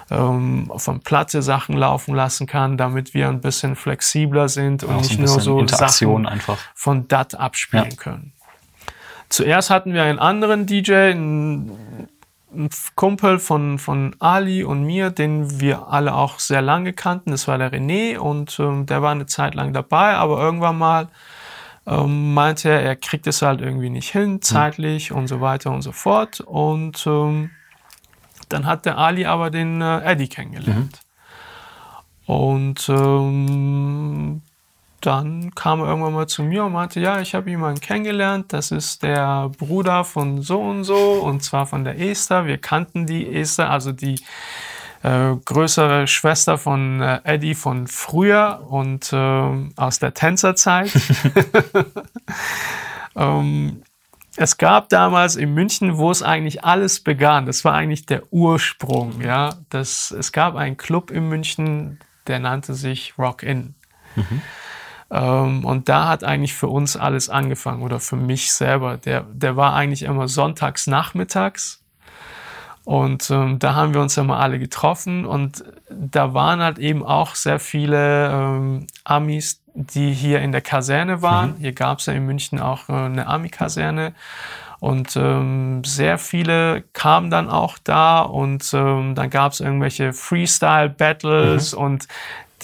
ähm, 0.10 0.72
von 0.76 1.02
Platte 1.02 1.42
Sachen 1.42 1.76
laufen 1.76 2.16
lassen 2.16 2.48
kann, 2.48 2.78
damit 2.78 3.14
wir 3.14 3.30
ein 3.30 3.42
bisschen 3.42 3.76
flexibler 3.76 4.50
sind 4.50 4.84
und 4.84 4.90
ja, 4.90 4.98
nicht 5.18 5.28
so 5.28 5.56
nur 5.58 5.68
so 5.68 5.76
Sachen 5.76 6.26
einfach. 6.26 6.58
von 6.74 7.08
DAT 7.08 7.36
abspielen 7.36 7.92
ja. 7.92 7.96
können. 7.96 8.34
Zuerst 9.30 9.70
hatten 9.70 9.94
wir 9.94 10.04
einen 10.04 10.20
anderen 10.20 10.66
DJ, 10.66 10.94
einen, 10.94 12.08
Kumpel 12.96 13.40
von, 13.40 13.78
von 13.78 14.16
Ali 14.20 14.64
und 14.64 14.84
mir, 14.84 15.10
den 15.10 15.60
wir 15.60 15.90
alle 15.90 16.16
auch 16.16 16.40
sehr 16.40 16.62
lange 16.62 16.94
kannten. 16.94 17.32
Das 17.32 17.48
war 17.48 17.58
der 17.58 17.72
René 17.72 18.18
und 18.18 18.58
ähm, 18.60 18.86
der 18.86 19.02
war 19.02 19.12
eine 19.12 19.26
Zeit 19.26 19.54
lang 19.54 19.74
dabei, 19.74 20.16
aber 20.16 20.40
irgendwann 20.40 20.78
mal 20.78 21.10
ähm, 21.86 22.34
meinte 22.34 22.70
er, 22.70 22.82
er 22.82 22.96
kriegt 22.96 23.28
es 23.28 23.42
halt 23.42 23.62
irgendwie 23.62 23.90
nicht 23.90 24.12
hin, 24.12 24.42
zeitlich 24.42 25.12
mhm. 25.12 25.18
und 25.18 25.28
so 25.28 25.42
weiter 25.42 25.72
und 25.72 25.82
so 25.82 25.92
fort. 25.92 26.40
Und 26.40 27.06
ähm, 27.06 27.52
dann 28.50 28.66
hat 28.66 28.86
der 28.86 28.98
Ali 28.98 29.26
aber 29.26 29.50
den 29.50 29.82
äh, 29.82 30.02
Eddie 30.02 30.28
kennengelernt. 30.28 31.00
Mhm. 32.28 32.34
Und 32.34 32.90
ähm, 32.90 34.42
dann 35.02 35.56
kam 35.56 35.80
er 35.80 35.88
irgendwann 35.88 36.14
mal 36.14 36.28
zu 36.28 36.44
mir 36.44 36.66
und 36.66 36.74
meinte, 36.74 37.00
ja, 37.00 37.22
ich 37.22 37.34
habe 37.36 37.50
jemanden 37.50 37.80
kennengelernt, 37.80 38.52
das 38.52 38.72
ist 38.72 39.04
der 39.04 39.50
Bruder 39.58 40.04
von 40.04 40.42
so 40.42 40.60
und 40.60 40.84
so 40.84 41.22
und 41.24 41.44
zwar 41.44 41.66
von 41.68 41.84
der 41.84 42.00
Esther. 42.00 42.46
Wir 42.46 42.58
kannten 42.58 43.06
die 43.06 43.34
Esther, 43.34 43.70
also 43.70 43.92
die 43.92 44.20
äh, 45.04 45.36
größere 45.46 46.08
Schwester 46.08 46.58
von 46.58 47.02
äh, 47.02 47.22
Eddie 47.24 47.56
von 47.56 47.88
früher 47.88 48.66
und 48.68 49.14
äh, 49.14 49.72
aus 49.76 50.00
der 50.00 50.14
Tänzerzeit. 50.14 50.92
ähm, 53.16 53.84
es 54.38 54.58
gab 54.58 54.90
damals 54.90 55.36
in 55.36 55.54
München, 55.54 55.98
wo 55.98 56.12
es 56.12 56.22
eigentlich 56.22 56.64
alles 56.64 57.00
begann. 57.00 57.46
Das 57.46 57.66
war 57.66 57.74
eigentlich 57.74 58.06
der 58.06 58.22
Ursprung. 58.32 59.22
Ja, 59.22 59.56
das, 59.70 60.12
es 60.12 60.32
gab 60.32 60.56
einen 60.56 60.78
Club 60.78 61.12
in 61.12 61.28
München, 61.28 62.00
der 62.28 62.40
nannte 62.40 62.76
sich 62.76 63.16
Rock 63.18 63.42
In. 63.44 63.74
Mhm. 64.16 64.42
Ähm, 65.10 65.66
und 65.66 65.90
da 65.90 66.08
hat 66.08 66.24
eigentlich 66.24 66.54
für 66.54 66.68
uns 66.68 66.96
alles 66.96 67.30
angefangen 67.30 67.82
oder 67.82 68.00
für 68.00 68.16
mich 68.16 68.52
selber. 68.52 68.98
Der, 68.98 69.22
der 69.22 69.56
war 69.56 69.74
eigentlich 69.74 70.04
immer 70.04 70.28
sonntags 70.28 70.86
nachmittags. 70.86 71.84
Und 72.88 73.30
ähm, 73.32 73.60
da 73.60 73.76
haben 73.76 73.94
wir 73.94 74.00
uns 74.00 74.16
immer 74.16 74.40
alle 74.40 74.60
getroffen 74.60 75.26
und 75.26 75.62
da 75.90 76.34
waren 76.34 76.62
halt 76.62 76.80
eben 76.80 77.04
auch 77.04 77.36
sehr 77.36 77.60
viele 77.60 78.30
ähm, 78.32 78.88
Amis, 79.04 79.62
die 79.74 80.14
hier 80.14 80.40
in 80.40 80.54
der 80.54 80.62
Kaserne 80.62 81.22
waren. 81.22 81.56
Mhm. 81.56 81.58
Hier 81.58 81.74
gab 81.74 82.00
es 82.00 82.06
ja 82.06 82.14
in 82.14 82.26
München 82.26 82.62
auch 82.62 82.88
äh, 82.88 82.94
eine 82.94 83.28
Ami-Kaserne. 83.28 84.14
Und 84.80 85.18
ähm, 85.18 85.84
sehr 85.84 86.18
viele 86.18 86.86
kamen 86.94 87.30
dann 87.30 87.50
auch 87.50 87.78
da 87.84 88.22
und 88.22 88.72
ähm, 88.74 89.16
dann 89.16 89.30
gab 89.32 89.52
es 89.52 89.60
irgendwelche 89.60 90.14
Freestyle-Battles 90.14 91.76
mhm. 91.76 91.82
und 91.82 92.08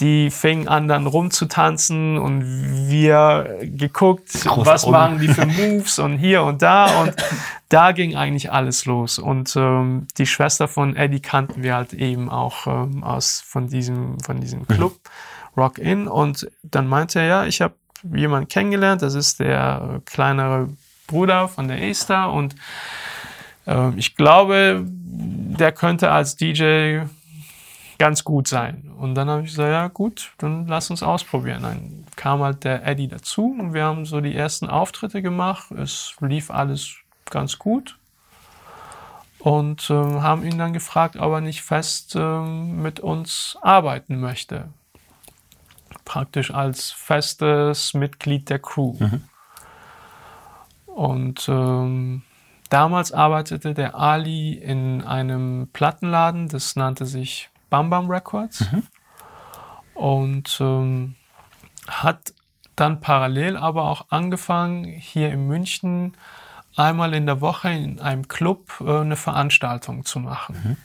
die 0.00 0.30
fingen 0.30 0.66
an 0.66 0.88
dann 0.88 1.06
rumzutanzen 1.06 2.18
und 2.18 2.42
wir 2.88 3.58
geguckt, 3.62 4.32
Groß 4.44 4.66
was 4.66 4.86
machen 4.86 5.20
die 5.20 5.28
für 5.28 5.46
Moves 5.46 5.98
und 5.98 6.18
hier 6.18 6.42
und 6.42 6.62
da 6.62 7.02
und 7.02 7.14
da 7.68 7.92
ging 7.92 8.16
eigentlich 8.16 8.50
alles 8.50 8.86
los 8.86 9.18
und 9.18 9.54
ähm, 9.56 10.08
die 10.18 10.26
Schwester 10.26 10.66
von 10.66 10.96
Eddie 10.96 11.20
kannten 11.20 11.62
wir 11.62 11.76
halt 11.76 11.92
eben 11.92 12.28
auch 12.28 12.66
ähm, 12.66 13.04
aus 13.04 13.40
von 13.46 13.68
diesem 13.68 14.18
von 14.20 14.40
diesem 14.40 14.60
mhm. 14.60 14.66
Club 14.66 14.92
mhm. 14.92 15.62
Rock 15.62 15.78
In 15.78 16.08
und 16.08 16.48
dann 16.64 16.88
meinte 16.88 17.20
er 17.20 17.26
ja, 17.26 17.44
ich 17.46 17.60
habe 17.60 17.74
jemanden 18.12 18.48
kennengelernt, 18.48 19.02
das 19.02 19.14
ist 19.14 19.38
der 19.38 20.00
kleinere 20.06 20.68
Bruder 21.06 21.48
von 21.48 21.68
der 21.68 21.82
Esther 21.82 22.30
und 22.32 22.56
äh, 23.66 23.90
ich 23.96 24.16
glaube, 24.16 24.84
der 24.84 25.70
könnte 25.70 26.10
als 26.10 26.36
DJ 26.36 27.00
ganz 27.98 28.24
gut 28.24 28.48
sein. 28.48 28.90
Und 28.98 29.14
dann 29.14 29.28
habe 29.28 29.42
ich 29.42 29.50
gesagt, 29.50 29.70
ja 29.70 29.88
gut, 29.88 30.32
dann 30.38 30.66
lass 30.66 30.90
uns 30.90 31.02
ausprobieren. 31.02 31.62
Dann 31.62 32.06
kam 32.16 32.42
halt 32.42 32.64
der 32.64 32.86
Eddie 32.86 33.08
dazu 33.08 33.56
und 33.58 33.74
wir 33.74 33.84
haben 33.84 34.04
so 34.04 34.20
die 34.20 34.34
ersten 34.34 34.68
Auftritte 34.68 35.22
gemacht. 35.22 35.70
Es 35.70 36.14
lief 36.20 36.50
alles 36.50 36.96
ganz 37.30 37.58
gut. 37.58 37.98
Und 39.38 39.90
äh, 39.90 39.94
haben 39.94 40.42
ihn 40.44 40.56
dann 40.56 40.72
gefragt, 40.72 41.16
ob 41.16 41.32
er 41.32 41.40
nicht 41.42 41.62
fest 41.62 42.16
äh, 42.16 42.40
mit 42.40 43.00
uns 43.00 43.58
arbeiten 43.60 44.18
möchte. 44.18 44.68
Praktisch 46.06 46.50
als 46.52 46.90
festes 46.90 47.92
Mitglied 47.92 48.48
der 48.48 48.58
Crew. 48.58 48.94
Mhm. 48.98 49.24
Und 50.86 51.46
ähm, 51.48 52.22
damals 52.70 53.12
arbeitete 53.12 53.74
der 53.74 53.96
Ali 53.96 54.54
in 54.54 55.02
einem 55.02 55.68
Plattenladen, 55.72 56.48
das 56.48 56.76
nannte 56.76 57.04
sich 57.04 57.50
Bam 57.74 57.90
Bam 57.90 58.08
Records 58.08 58.70
mhm. 58.70 58.82
und 59.94 60.58
ähm, 60.60 61.16
hat 61.88 62.32
dann 62.76 63.00
parallel 63.00 63.56
aber 63.56 63.90
auch 63.90 64.06
angefangen, 64.10 64.84
hier 64.84 65.32
in 65.32 65.48
München 65.48 66.16
einmal 66.76 67.14
in 67.14 67.26
der 67.26 67.40
Woche 67.40 67.70
in 67.70 67.98
einem 67.98 68.28
Club 68.28 68.80
äh, 68.80 69.00
eine 69.00 69.16
Veranstaltung 69.16 70.04
zu 70.04 70.20
machen. 70.20 70.56
Mhm. 70.62 70.76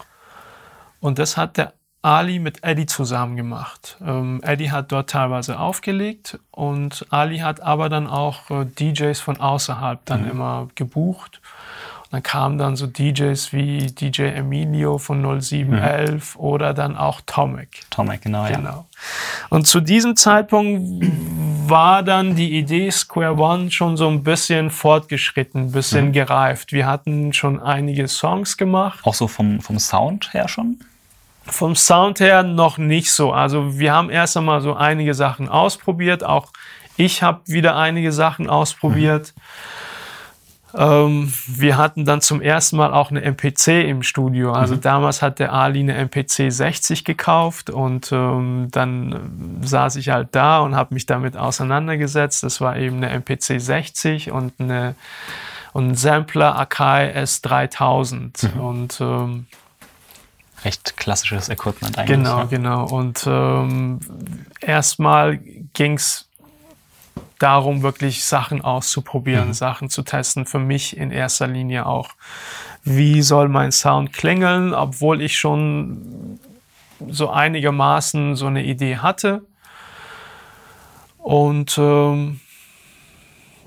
Und 0.99 1.19
das 1.19 1.37
hat 1.37 1.57
der 1.57 1.73
Ali 2.01 2.39
mit 2.39 2.63
Eddie 2.63 2.87
zusammen 2.87 3.35
gemacht. 3.35 3.97
Ähm, 4.01 4.41
Eddie 4.43 4.71
hat 4.71 4.91
dort 4.91 5.11
teilweise 5.11 5.59
aufgelegt 5.59 6.39
und 6.49 7.05
Ali 7.11 7.39
hat 7.39 7.61
aber 7.61 7.89
dann 7.89 8.07
auch 8.07 8.49
äh, 8.49 8.65
DJs 8.65 9.19
von 9.19 9.39
außerhalb 9.39 10.03
dann 10.05 10.23
mhm. 10.23 10.31
immer 10.31 10.67
gebucht 10.73 11.39
dann 12.11 12.23
kamen 12.23 12.57
dann 12.57 12.75
so 12.75 12.87
DJs 12.87 13.53
wie 13.53 13.85
DJ 13.87 14.23
Emilio 14.29 14.97
von 14.97 15.21
0711 15.21 16.35
mhm. 16.35 16.41
oder 16.41 16.73
dann 16.73 16.97
auch 16.97 17.21
Tomek. 17.25 17.81
Tomek, 17.91 18.23
genau, 18.23 18.47
genau. 18.47 18.69
Ja. 18.69 18.85
Und 19.49 19.67
zu 19.67 19.79
diesem 19.79 20.15
Zeitpunkt 20.15 21.05
war 21.69 22.01
dann 22.01 22.35
die 22.35 22.57
Idee 22.57 22.89
Square 22.89 23.37
One 23.37 23.69
schon 23.69 23.95
so 23.95 24.07
ein 24.07 24.23
bisschen 24.23 24.71
fortgeschritten, 24.71 25.65
ein 25.65 25.71
bisschen 25.71 26.07
mhm. 26.07 26.13
gereift. 26.13 26.71
Wir 26.73 26.87
hatten 26.87 27.31
schon 27.31 27.61
einige 27.61 28.07
Songs 28.07 28.57
gemacht. 28.57 29.01
Auch 29.03 29.13
so 29.13 29.27
vom, 29.27 29.61
vom 29.61 29.77
Sound 29.77 30.33
her 30.33 30.47
schon? 30.47 30.79
Vom 31.45 31.75
Sound 31.75 32.19
her 32.19 32.41
noch 32.41 32.79
nicht 32.79 33.11
so. 33.11 33.31
Also 33.31 33.77
wir 33.77 33.93
haben 33.93 34.09
erst 34.09 34.35
einmal 34.35 34.61
so 34.61 34.73
einige 34.73 35.13
Sachen 35.13 35.47
ausprobiert. 35.47 36.23
Auch 36.23 36.47
ich 36.97 37.21
habe 37.21 37.41
wieder 37.45 37.75
einige 37.75 38.11
Sachen 38.11 38.49
ausprobiert. 38.49 39.33
Mhm. 39.35 39.41
Ähm, 40.75 41.33
wir 41.47 41.77
hatten 41.77 42.05
dann 42.05 42.21
zum 42.21 42.41
ersten 42.41 42.77
Mal 42.77 42.93
auch 42.93 43.09
eine 43.09 43.21
MPC 43.21 43.87
im 43.87 44.03
Studio. 44.03 44.53
Also 44.53 44.75
mhm. 44.75 44.81
damals 44.81 45.21
hat 45.21 45.39
der 45.39 45.53
Ali 45.53 45.79
eine 45.79 45.95
MPC 45.95 46.51
60 46.51 47.03
gekauft 47.05 47.69
und 47.69 48.11
ähm, 48.11 48.67
dann 48.71 49.59
saß 49.61 49.95
ich 49.95 50.09
halt 50.09 50.29
da 50.31 50.59
und 50.59 50.75
habe 50.75 50.93
mich 50.93 51.05
damit 51.05 51.35
auseinandergesetzt. 51.35 52.43
Das 52.43 52.61
war 52.61 52.77
eben 52.77 52.97
eine 52.97 53.09
MPC 53.09 53.59
60 53.59 54.31
und 54.31 54.53
eine 54.59 54.95
und 55.73 55.89
ein 55.89 55.95
Sampler 55.95 56.57
Akai 56.57 57.15
S3000 57.15 58.55
mhm. 58.55 58.59
und 58.59 59.01
ähm, 59.01 59.47
recht 60.65 60.97
klassisches 60.97 61.49
Equipment 61.49 61.97
eigentlich. 61.97 62.17
Genau, 62.17 62.39
ja. 62.39 62.43
genau. 62.45 62.85
Und 62.85 63.23
ähm, 63.27 63.99
erstmal 64.61 65.37
ging 65.37 65.93
es 65.93 66.28
darum, 67.39 67.81
wirklich 67.81 68.23
Sachen 68.23 68.61
auszuprobieren, 68.61 69.47
mhm. 69.47 69.53
Sachen 69.53 69.89
zu 69.89 70.03
testen. 70.03 70.45
Für 70.45 70.59
mich 70.59 70.97
in 70.97 71.11
erster 71.11 71.47
Linie 71.47 71.85
auch, 71.85 72.09
wie 72.83 73.21
soll 73.21 73.49
mein 73.49 73.71
Sound 73.71 74.13
klingeln, 74.13 74.73
obwohl 74.73 75.21
ich 75.21 75.37
schon 75.37 76.39
so 77.07 77.29
einigermaßen 77.29 78.35
so 78.35 78.47
eine 78.47 78.63
Idee 78.63 78.97
hatte. 78.97 79.41
Und 81.17 81.77
ähm, 81.77 82.39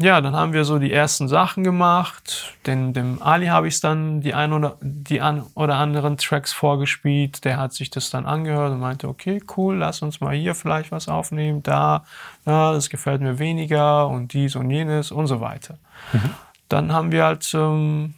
ja, 0.02 0.20
dann 0.20 0.34
haben 0.34 0.52
wir 0.52 0.64
so 0.64 0.78
die 0.78 0.92
ersten 0.92 1.28
Sachen 1.28 1.62
gemacht. 1.62 2.54
Den, 2.66 2.92
dem 2.92 3.22
Ali 3.22 3.46
habe 3.46 3.68
ich 3.68 3.80
dann 3.80 4.20
die 4.20 4.34
ein 4.34 4.52
oder 4.52 4.76
die 4.80 5.20
an 5.20 5.44
oder 5.54 5.76
anderen 5.76 6.16
Tracks 6.16 6.52
vorgespielt. 6.52 7.44
Der 7.44 7.58
hat 7.58 7.72
sich 7.72 7.88
das 7.90 8.10
dann 8.10 8.26
angehört 8.26 8.72
und 8.72 8.80
meinte, 8.80 9.08
okay, 9.08 9.40
cool, 9.56 9.76
lass 9.76 10.02
uns 10.02 10.20
mal 10.20 10.34
hier 10.34 10.54
vielleicht 10.56 10.90
was 10.90 11.08
aufnehmen, 11.08 11.62
da, 11.62 12.04
ja, 12.44 12.72
das 12.72 12.90
gefällt 12.90 13.20
mir 13.20 13.38
weniger 13.38 14.08
und 14.08 14.32
dies 14.32 14.56
und 14.56 14.70
jenes 14.70 15.12
und 15.12 15.28
so 15.28 15.40
weiter. 15.40 15.78
Mhm. 16.12 16.30
Dann 16.68 16.92
haben 16.92 17.12
wir 17.12 17.24
halt 17.24 17.52
ähm, 17.54 18.14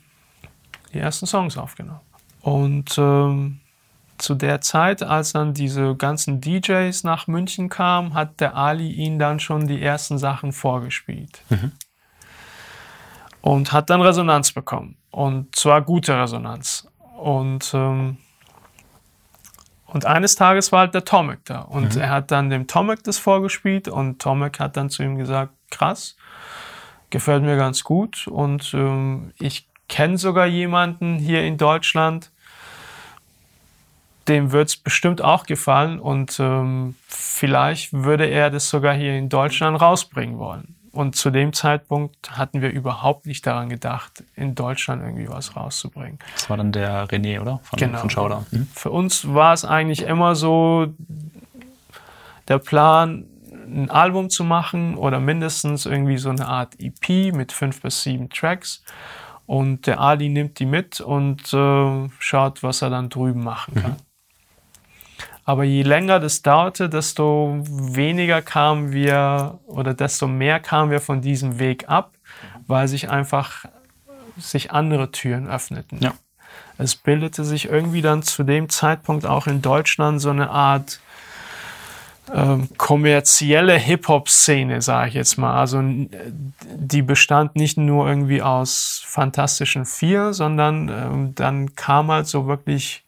die 0.94 1.00
ersten 1.00 1.26
Songs 1.26 1.58
aufgenommen. 1.58 2.00
Und 2.40 2.96
ähm, 2.98 3.60
zu 4.18 4.34
der 4.34 4.60
Zeit, 4.60 5.02
als 5.02 5.32
dann 5.32 5.54
diese 5.54 5.94
ganzen 5.96 6.40
DJs 6.40 7.04
nach 7.04 7.26
München 7.26 7.68
kamen, 7.68 8.14
hat 8.14 8.40
der 8.40 8.56
Ali 8.56 8.90
ihnen 8.90 9.18
dann 9.18 9.40
schon 9.40 9.66
die 9.66 9.82
ersten 9.82 10.18
Sachen 10.18 10.52
vorgespielt. 10.52 11.40
Mhm. 11.50 11.72
Und 13.40 13.72
hat 13.72 13.90
dann 13.90 14.00
Resonanz 14.00 14.52
bekommen. 14.52 14.96
Und 15.10 15.54
zwar 15.54 15.82
gute 15.82 16.18
Resonanz. 16.18 16.88
Und, 17.18 17.72
ähm, 17.74 18.16
und 19.86 20.06
eines 20.06 20.34
Tages 20.34 20.72
war 20.72 20.80
halt 20.80 20.94
der 20.94 21.04
Tomek 21.04 21.44
da. 21.44 21.60
Und 21.60 21.94
mhm. 21.94 22.00
er 22.00 22.10
hat 22.10 22.30
dann 22.30 22.50
dem 22.50 22.66
Tomek 22.66 23.04
das 23.04 23.18
vorgespielt 23.18 23.88
und 23.88 24.20
Tomek 24.20 24.60
hat 24.60 24.76
dann 24.76 24.90
zu 24.90 25.02
ihm 25.02 25.16
gesagt, 25.16 25.52
krass, 25.70 26.16
gefällt 27.10 27.42
mir 27.42 27.56
ganz 27.56 27.84
gut. 27.84 28.26
Und 28.26 28.72
ähm, 28.74 29.32
ich 29.38 29.68
kenne 29.88 30.18
sogar 30.18 30.46
jemanden 30.46 31.16
hier 31.16 31.42
in 31.44 31.58
Deutschland, 31.58 32.32
dem 34.28 34.52
wird 34.52 34.68
es 34.68 34.76
bestimmt 34.76 35.22
auch 35.22 35.44
gefallen 35.44 35.98
und 35.98 36.38
ähm, 36.40 36.94
vielleicht 37.06 37.92
würde 37.92 38.26
er 38.26 38.50
das 38.50 38.68
sogar 38.68 38.94
hier 38.94 39.16
in 39.16 39.28
Deutschland 39.28 39.80
rausbringen 39.80 40.38
wollen. 40.38 40.76
und 40.92 41.16
zu 41.16 41.30
dem 41.30 41.52
Zeitpunkt 41.52 42.38
hatten 42.38 42.62
wir 42.62 42.70
überhaupt 42.70 43.26
nicht 43.26 43.44
daran 43.46 43.68
gedacht, 43.68 44.22
in 44.36 44.54
Deutschland 44.54 45.02
irgendwie 45.02 45.28
was 45.28 45.56
rauszubringen. 45.56 46.18
Das 46.34 46.48
war 46.48 46.56
dann 46.56 46.70
der 46.70 47.08
René, 47.08 47.40
oder? 47.40 47.60
Von, 47.64 47.78
genau. 47.78 47.98
von 47.98 48.10
Schauder. 48.10 48.46
Mhm. 48.52 48.68
Für 48.72 48.90
uns 48.90 49.26
war 49.34 49.52
es 49.52 49.64
eigentlich 49.64 50.02
immer 50.02 50.36
so 50.36 50.94
der 52.48 52.58
Plan, 52.58 53.26
ein 53.66 53.90
Album 53.90 54.30
zu 54.30 54.44
machen 54.44 54.96
oder 54.96 55.20
mindestens 55.20 55.86
irgendwie 55.86 56.18
so 56.18 56.30
eine 56.30 56.46
Art 56.46 56.74
EP 56.78 57.34
mit 57.34 57.52
fünf 57.52 57.82
bis 57.82 58.02
sieben 58.02 58.28
Tracks. 58.30 58.82
Und 59.46 59.86
der 59.86 60.00
Ali 60.00 60.28
nimmt 60.30 60.58
die 60.58 60.66
mit 60.66 61.00
und 61.00 61.52
äh, 61.52 62.08
schaut, 62.18 62.62
was 62.62 62.82
er 62.82 62.90
dann 62.90 63.10
drüben 63.10 63.44
machen 63.44 63.74
kann. 63.74 63.90
Mhm. 63.92 63.96
Aber 65.44 65.64
je 65.64 65.82
länger 65.82 66.20
das 66.20 66.42
dauerte, 66.42 66.88
desto 66.88 67.62
weniger 67.68 68.40
kamen 68.40 68.92
wir 68.92 69.58
oder 69.66 69.92
desto 69.92 70.26
mehr 70.26 70.58
kamen 70.58 70.90
wir 70.90 71.00
von 71.00 71.20
diesem 71.20 71.58
Weg 71.58 71.88
ab, 71.88 72.12
weil 72.66 72.88
sich 72.88 73.10
einfach 73.10 73.66
sich 74.38 74.72
andere 74.72 75.10
Türen 75.10 75.46
öffneten. 75.46 75.98
Ja. 76.00 76.14
Es 76.78 76.96
bildete 76.96 77.44
sich 77.44 77.66
irgendwie 77.66 78.02
dann 78.02 78.22
zu 78.22 78.42
dem 78.42 78.68
Zeitpunkt 78.68 79.26
auch 79.26 79.46
in 79.46 79.62
Deutschland 79.62 80.20
so 80.20 80.30
eine 80.30 80.50
Art 80.50 81.00
ähm, 82.32 82.68
kommerzielle 82.78 83.76
Hip-Hop-Szene, 83.76 84.80
sage 84.80 85.08
ich 85.10 85.14
jetzt 85.14 85.36
mal. 85.36 85.58
Also 85.58 85.82
die 85.82 87.02
bestand 87.02 87.54
nicht 87.54 87.76
nur 87.76 88.08
irgendwie 88.08 88.42
aus 88.42 89.02
Fantastischen 89.04 89.84
Vier, 89.84 90.32
sondern 90.32 90.88
ähm, 90.88 91.34
dann 91.34 91.76
kam 91.76 92.10
halt 92.10 92.26
so 92.26 92.46
wirklich 92.46 93.03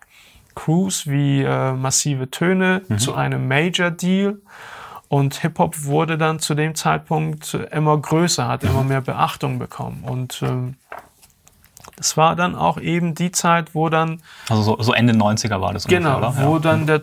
Crews 0.56 1.06
wie 1.06 1.42
äh, 1.42 1.72
Massive 1.72 2.28
Töne 2.30 2.82
mhm. 2.88 2.98
zu 2.98 3.14
einem 3.14 3.46
Major-Deal. 3.46 4.38
Und 5.08 5.36
Hip-Hop 5.36 5.84
wurde 5.84 6.18
dann 6.18 6.40
zu 6.40 6.56
dem 6.56 6.74
Zeitpunkt 6.74 7.54
immer 7.70 7.96
größer, 7.96 8.48
hat 8.48 8.64
immer 8.64 8.82
mehr 8.82 9.00
Beachtung 9.00 9.60
bekommen. 9.60 10.02
Und 10.02 10.42
ähm, 10.42 10.74
das 11.96 12.16
war 12.16 12.34
dann 12.34 12.56
auch 12.56 12.78
eben 12.78 13.14
die 13.14 13.30
Zeit, 13.30 13.74
wo 13.74 13.88
dann. 13.88 14.20
Also 14.48 14.62
so, 14.62 14.82
so 14.82 14.92
Ende 14.92 15.12
90er 15.12 15.60
war 15.60 15.72
das 15.72 15.86
Genau, 15.86 16.16
ungefähr, 16.16 16.46
wo 16.46 16.54
ja. 16.54 16.60
dann 16.60 16.86
der 16.88 17.02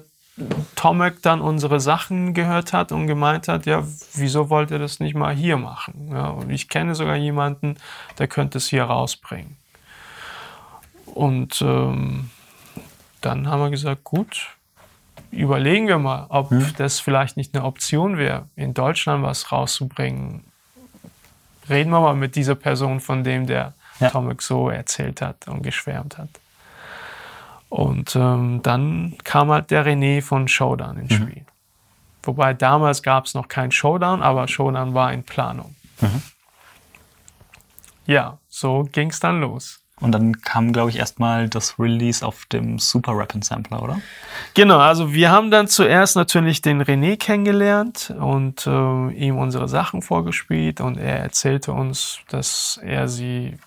Tomek 0.75 1.21
dann 1.21 1.39
unsere 1.39 1.79
Sachen 1.79 2.33
gehört 2.33 2.73
hat 2.73 2.91
und 2.91 3.07
gemeint 3.07 3.47
hat, 3.47 3.65
ja, 3.65 3.83
wieso 4.15 4.49
wollt 4.49 4.71
ihr 4.71 4.79
das 4.79 4.99
nicht 4.99 5.15
mal 5.15 5.33
hier 5.33 5.57
machen? 5.57 6.09
Ja, 6.11 6.27
und 6.27 6.49
ich 6.49 6.67
kenne 6.67 6.95
sogar 6.95 7.15
jemanden, 7.15 7.77
der 8.17 8.27
könnte 8.27 8.57
es 8.57 8.67
hier 8.67 8.83
rausbringen. 8.83 9.55
Und 11.05 11.61
ähm, 11.61 12.31
dann 13.25 13.47
haben 13.47 13.61
wir 13.61 13.69
gesagt, 13.69 14.03
gut, 14.03 14.49
überlegen 15.31 15.87
wir 15.87 15.99
mal, 15.99 16.25
ob 16.29 16.51
hm. 16.51 16.73
das 16.77 16.99
vielleicht 16.99 17.37
nicht 17.37 17.55
eine 17.55 17.65
Option 17.65 18.17
wäre, 18.17 18.47
in 18.55 18.73
Deutschland 18.73 19.23
was 19.23 19.51
rauszubringen. 19.51 20.43
Reden 21.69 21.91
wir 21.91 22.01
mal 22.01 22.15
mit 22.15 22.35
dieser 22.35 22.55
Person, 22.55 22.99
von 22.99 23.23
dem 23.23 23.47
der 23.47 23.73
ja. 23.99 24.09
Tomek 24.09 24.41
so 24.41 24.69
erzählt 24.69 25.21
hat 25.21 25.47
und 25.47 25.61
geschwärmt 25.61 26.17
hat. 26.17 26.29
Und 27.69 28.15
ähm, 28.15 28.61
dann 28.61 29.15
kam 29.23 29.49
halt 29.49 29.71
der 29.71 29.85
René 29.85 30.21
von 30.21 30.47
Showdown 30.47 30.97
ins 30.97 31.11
mhm. 31.11 31.27
Spiel. 31.27 31.45
Wobei 32.23 32.53
damals 32.53 33.01
gab 33.01 33.25
es 33.25 33.33
noch 33.33 33.47
kein 33.47 33.71
Showdown, 33.71 34.21
aber 34.21 34.47
Showdown 34.47 34.93
war 34.93 35.11
in 35.11 35.23
Planung. 35.23 35.75
Mhm. 35.99 36.21
Ja, 38.05 38.37
so 38.47 38.87
ging 38.91 39.09
es 39.09 39.19
dann 39.19 39.41
los. 39.41 39.82
Und 40.01 40.11
dann 40.11 40.41
kam, 40.41 40.73
glaube 40.73 40.89
ich, 40.89 40.97
erstmal 40.97 41.47
das 41.47 41.79
Release 41.79 42.25
auf 42.25 42.45
dem 42.45 42.79
Super 42.79 43.15
Rap 43.15 43.33
Sampler, 43.41 43.81
oder? 43.81 44.01
Genau, 44.53 44.79
also 44.79 45.13
wir 45.13 45.29
haben 45.29 45.51
dann 45.51 45.67
zuerst 45.67 46.15
natürlich 46.15 46.61
den 46.61 46.81
René 46.81 47.15
kennengelernt 47.15 48.13
und 48.19 48.65
äh, 48.67 49.13
ihm 49.13 49.37
unsere 49.37 49.69
Sachen 49.69 50.01
vorgespielt 50.01 50.81
und 50.81 50.97
er 50.97 51.19
erzählte 51.19 51.71
uns, 51.71 52.19
dass 52.27 52.79
er 52.83 53.07
sie 53.07 53.57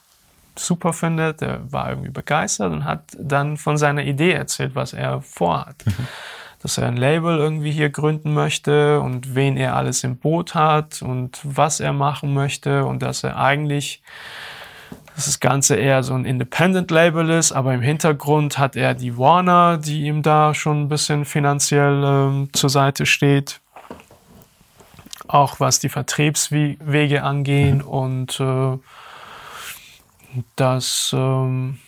super 0.58 0.92
findet. 0.92 1.42
Er 1.42 1.60
war 1.72 1.90
irgendwie 1.90 2.10
begeistert 2.10 2.72
und 2.72 2.84
hat 2.84 3.04
dann 3.18 3.56
von 3.56 3.76
seiner 3.76 4.02
Idee 4.02 4.32
erzählt, 4.32 4.74
was 4.74 4.92
er 4.92 5.22
vorhat. 5.22 5.86
Mhm. 5.86 6.06
Dass 6.62 6.78
er 6.78 6.88
ein 6.88 6.96
Label 6.96 7.38
irgendwie 7.38 7.70
hier 7.70 7.90
gründen 7.90 8.34
möchte 8.34 9.00
und 9.00 9.34
wen 9.34 9.56
er 9.56 9.76
alles 9.76 10.02
im 10.02 10.16
Boot 10.16 10.54
hat 10.54 11.02
und 11.02 11.38
was 11.44 11.80
er 11.80 11.92
machen 11.92 12.34
möchte 12.34 12.84
und 12.84 13.02
dass 13.02 13.22
er 13.22 13.38
eigentlich 13.38 14.02
dass 15.16 15.24
das 15.24 15.40
Ganze 15.40 15.76
eher 15.76 16.02
so 16.02 16.12
ein 16.12 16.26
Independent-Label 16.26 17.30
ist, 17.30 17.50
aber 17.50 17.72
im 17.72 17.80
Hintergrund 17.80 18.58
hat 18.58 18.76
er 18.76 18.92
die 18.92 19.16
Warner, 19.16 19.78
die 19.78 20.02
ihm 20.02 20.22
da 20.22 20.52
schon 20.52 20.82
ein 20.82 20.88
bisschen 20.90 21.24
finanziell 21.24 22.04
ähm, 22.04 22.50
zur 22.52 22.68
Seite 22.68 23.06
steht. 23.06 23.62
Auch 25.26 25.58
was 25.58 25.78
die 25.78 25.88
Vertriebswege 25.88 27.22
angehen 27.22 27.78
mhm. 27.78 27.88
und 27.88 28.40
äh, 28.40 28.78
dass 30.54 31.14
ähm, 31.16 31.78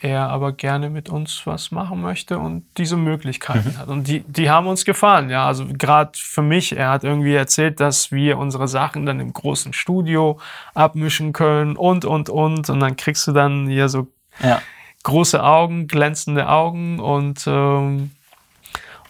er 0.00 0.30
aber 0.30 0.52
gerne 0.52 0.88
mit 0.88 1.08
uns 1.08 1.46
was 1.46 1.70
machen 1.70 2.00
möchte 2.00 2.38
und 2.38 2.64
diese 2.78 2.96
Möglichkeiten 2.96 3.72
mhm. 3.74 3.78
hat. 3.78 3.88
Und 3.88 4.08
die, 4.08 4.20
die 4.20 4.50
haben 4.50 4.66
uns 4.66 4.84
gefallen. 4.84 5.30
Ja, 5.30 5.46
also 5.46 5.66
gerade 5.66 6.12
für 6.14 6.42
mich, 6.42 6.76
er 6.76 6.90
hat 6.90 7.04
irgendwie 7.04 7.34
erzählt, 7.34 7.80
dass 7.80 8.10
wir 8.10 8.38
unsere 8.38 8.66
Sachen 8.66 9.04
dann 9.04 9.20
im 9.20 9.32
großen 9.32 9.72
Studio 9.72 10.38
abmischen 10.74 11.32
können 11.32 11.76
und, 11.76 12.04
und, 12.04 12.30
und. 12.30 12.70
Und 12.70 12.80
dann 12.80 12.96
kriegst 12.96 13.26
du 13.26 13.32
dann 13.32 13.68
hier 13.68 13.88
so 13.88 14.08
ja. 14.42 14.62
große 15.02 15.42
Augen, 15.42 15.86
glänzende 15.86 16.48
Augen 16.48 16.98
und 16.98 17.44
ähm, 17.46 18.10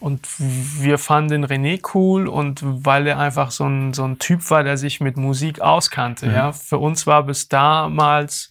und 0.00 0.26
wir 0.38 0.96
fanden 0.96 1.44
René 1.44 1.78
cool 1.94 2.26
und 2.26 2.60
weil 2.62 3.06
er 3.06 3.18
einfach 3.18 3.50
so 3.50 3.66
ein, 3.66 3.92
so 3.92 4.02
ein 4.04 4.18
Typ 4.18 4.50
war, 4.50 4.64
der 4.64 4.78
sich 4.78 5.00
mit 5.00 5.18
Musik 5.18 5.60
auskannte. 5.60 6.26
Mhm. 6.26 6.32
Ja, 6.32 6.52
für 6.52 6.78
uns 6.78 7.06
war 7.06 7.22
bis 7.24 7.48
damals 7.48 8.48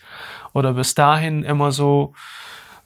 oder 0.54 0.74
bis 0.74 0.96
dahin 0.96 1.44
immer 1.44 1.72
so, 1.72 2.14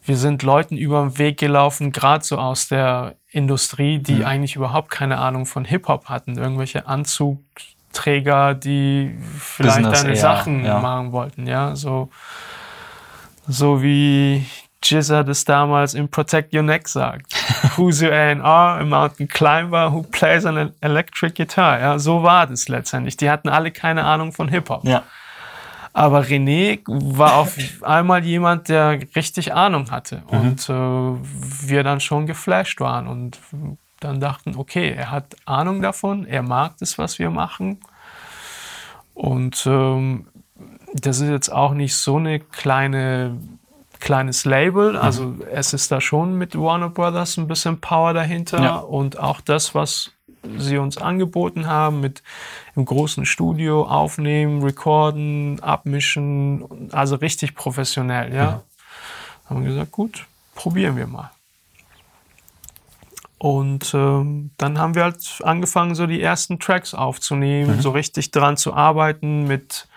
wir 0.05 0.17
sind 0.17 0.43
Leuten 0.43 0.77
über 0.77 1.01
den 1.01 1.17
Weg 1.17 1.39
gelaufen, 1.39 1.91
gerade 1.91 2.23
so 2.23 2.37
aus 2.37 2.67
der 2.67 3.15
Industrie, 3.31 3.99
die 3.99 4.15
mhm. 4.15 4.25
eigentlich 4.25 4.55
überhaupt 4.55 4.91
keine 4.91 5.17
Ahnung 5.17 5.45
von 5.45 5.65
Hip-Hop 5.65 6.05
hatten. 6.09 6.37
Irgendwelche 6.37 6.87
Anzugträger, 6.87 8.53
die 8.53 9.17
vielleicht 9.39 9.77
Business 9.77 10.01
deine 10.01 10.13
eher, 10.13 10.21
Sachen 10.21 10.65
ja. 10.65 10.79
machen 10.79 11.11
wollten. 11.11 11.47
Ja, 11.47 11.75
so, 11.75 12.09
so 13.47 13.81
wie 13.81 14.45
Jizza 14.83 15.23
das 15.23 15.45
damals 15.45 15.93
in 15.93 16.09
Protect 16.09 16.53
Your 16.53 16.63
Neck 16.63 16.87
sagt. 16.89 17.33
Who's 17.77 18.01
your 18.01 18.11
A&R, 18.11 18.43
a 18.43 18.83
mountain 18.83 19.27
climber 19.27 19.91
who 19.91 20.03
plays 20.03 20.45
an 20.45 20.73
electric 20.81 21.33
guitar. 21.35 21.79
Ja, 21.79 21.97
so 21.97 22.21
war 22.21 22.45
das 22.45 22.67
letztendlich. 22.67 23.17
Die 23.17 23.29
hatten 23.29 23.49
alle 23.49 23.71
keine 23.71 24.03
Ahnung 24.03 24.33
von 24.33 24.49
Hip-Hop. 24.49 24.85
Ja. 24.85 25.03
Aber 25.93 26.21
René 26.21 26.81
war 26.87 27.35
auf 27.35 27.55
einmal 27.83 28.25
jemand, 28.25 28.69
der 28.69 28.99
richtig 29.15 29.53
Ahnung 29.53 29.91
hatte. 29.91 30.23
Mhm. 30.31 30.39
Und 30.39 30.69
äh, 30.69 31.67
wir 31.67 31.83
dann 31.83 31.99
schon 31.99 32.25
geflasht 32.25 32.79
waren 32.79 33.07
und 33.07 33.39
dann 33.99 34.19
dachten, 34.19 34.55
okay, 34.57 34.91
er 34.91 35.11
hat 35.11 35.35
Ahnung 35.45 35.81
davon, 35.81 36.25
er 36.25 36.41
mag 36.41 36.77
das, 36.79 36.97
was 36.97 37.19
wir 37.19 37.29
machen. 37.29 37.79
Und 39.13 39.65
ähm, 39.67 40.27
das 40.93 41.19
ist 41.19 41.29
jetzt 41.29 41.51
auch 41.51 41.73
nicht 41.73 41.95
so 41.95 42.17
eine 42.17 42.39
kleine 42.39 43.37
kleines 44.03 44.43
Label. 44.43 44.97
Also 44.97 45.23
mhm. 45.23 45.43
es 45.49 45.73
ist 45.73 45.91
da 45.91 46.01
schon 46.01 46.37
mit 46.37 46.57
Warner 46.57 46.89
Brothers 46.89 47.37
ein 47.37 47.47
bisschen 47.47 47.79
Power 47.79 48.13
dahinter 48.13 48.61
ja. 48.61 48.75
und 48.75 49.17
auch 49.17 49.39
das, 49.39 49.73
was 49.73 50.11
sie 50.57 50.77
uns 50.77 50.97
angeboten 50.97 51.67
haben, 51.67 52.01
mit 52.01 52.23
im 52.75 52.85
großen 52.85 53.25
Studio 53.25 53.83
aufnehmen, 53.83 54.63
recorden, 54.63 55.61
abmischen, 55.61 56.91
also 56.91 57.15
richtig 57.15 57.55
professionell, 57.55 58.33
ja. 58.33 58.51
Mhm. 58.51 59.49
Haben 59.49 59.63
wir 59.63 59.69
gesagt, 59.71 59.91
gut, 59.91 60.25
probieren 60.55 60.97
wir 60.97 61.07
mal. 61.07 61.31
Und 63.37 63.93
ähm, 63.93 64.51
dann 64.57 64.79
haben 64.79 64.95
wir 64.95 65.03
halt 65.03 65.41
angefangen, 65.43 65.95
so 65.95 66.07
die 66.07 66.21
ersten 66.21 66.59
Tracks 66.59 66.93
aufzunehmen, 66.93 67.77
mhm. 67.77 67.81
so 67.81 67.91
richtig 67.91 68.31
dran 68.31 68.55
zu 68.55 68.73
arbeiten 68.73 69.45
mit 69.47 69.87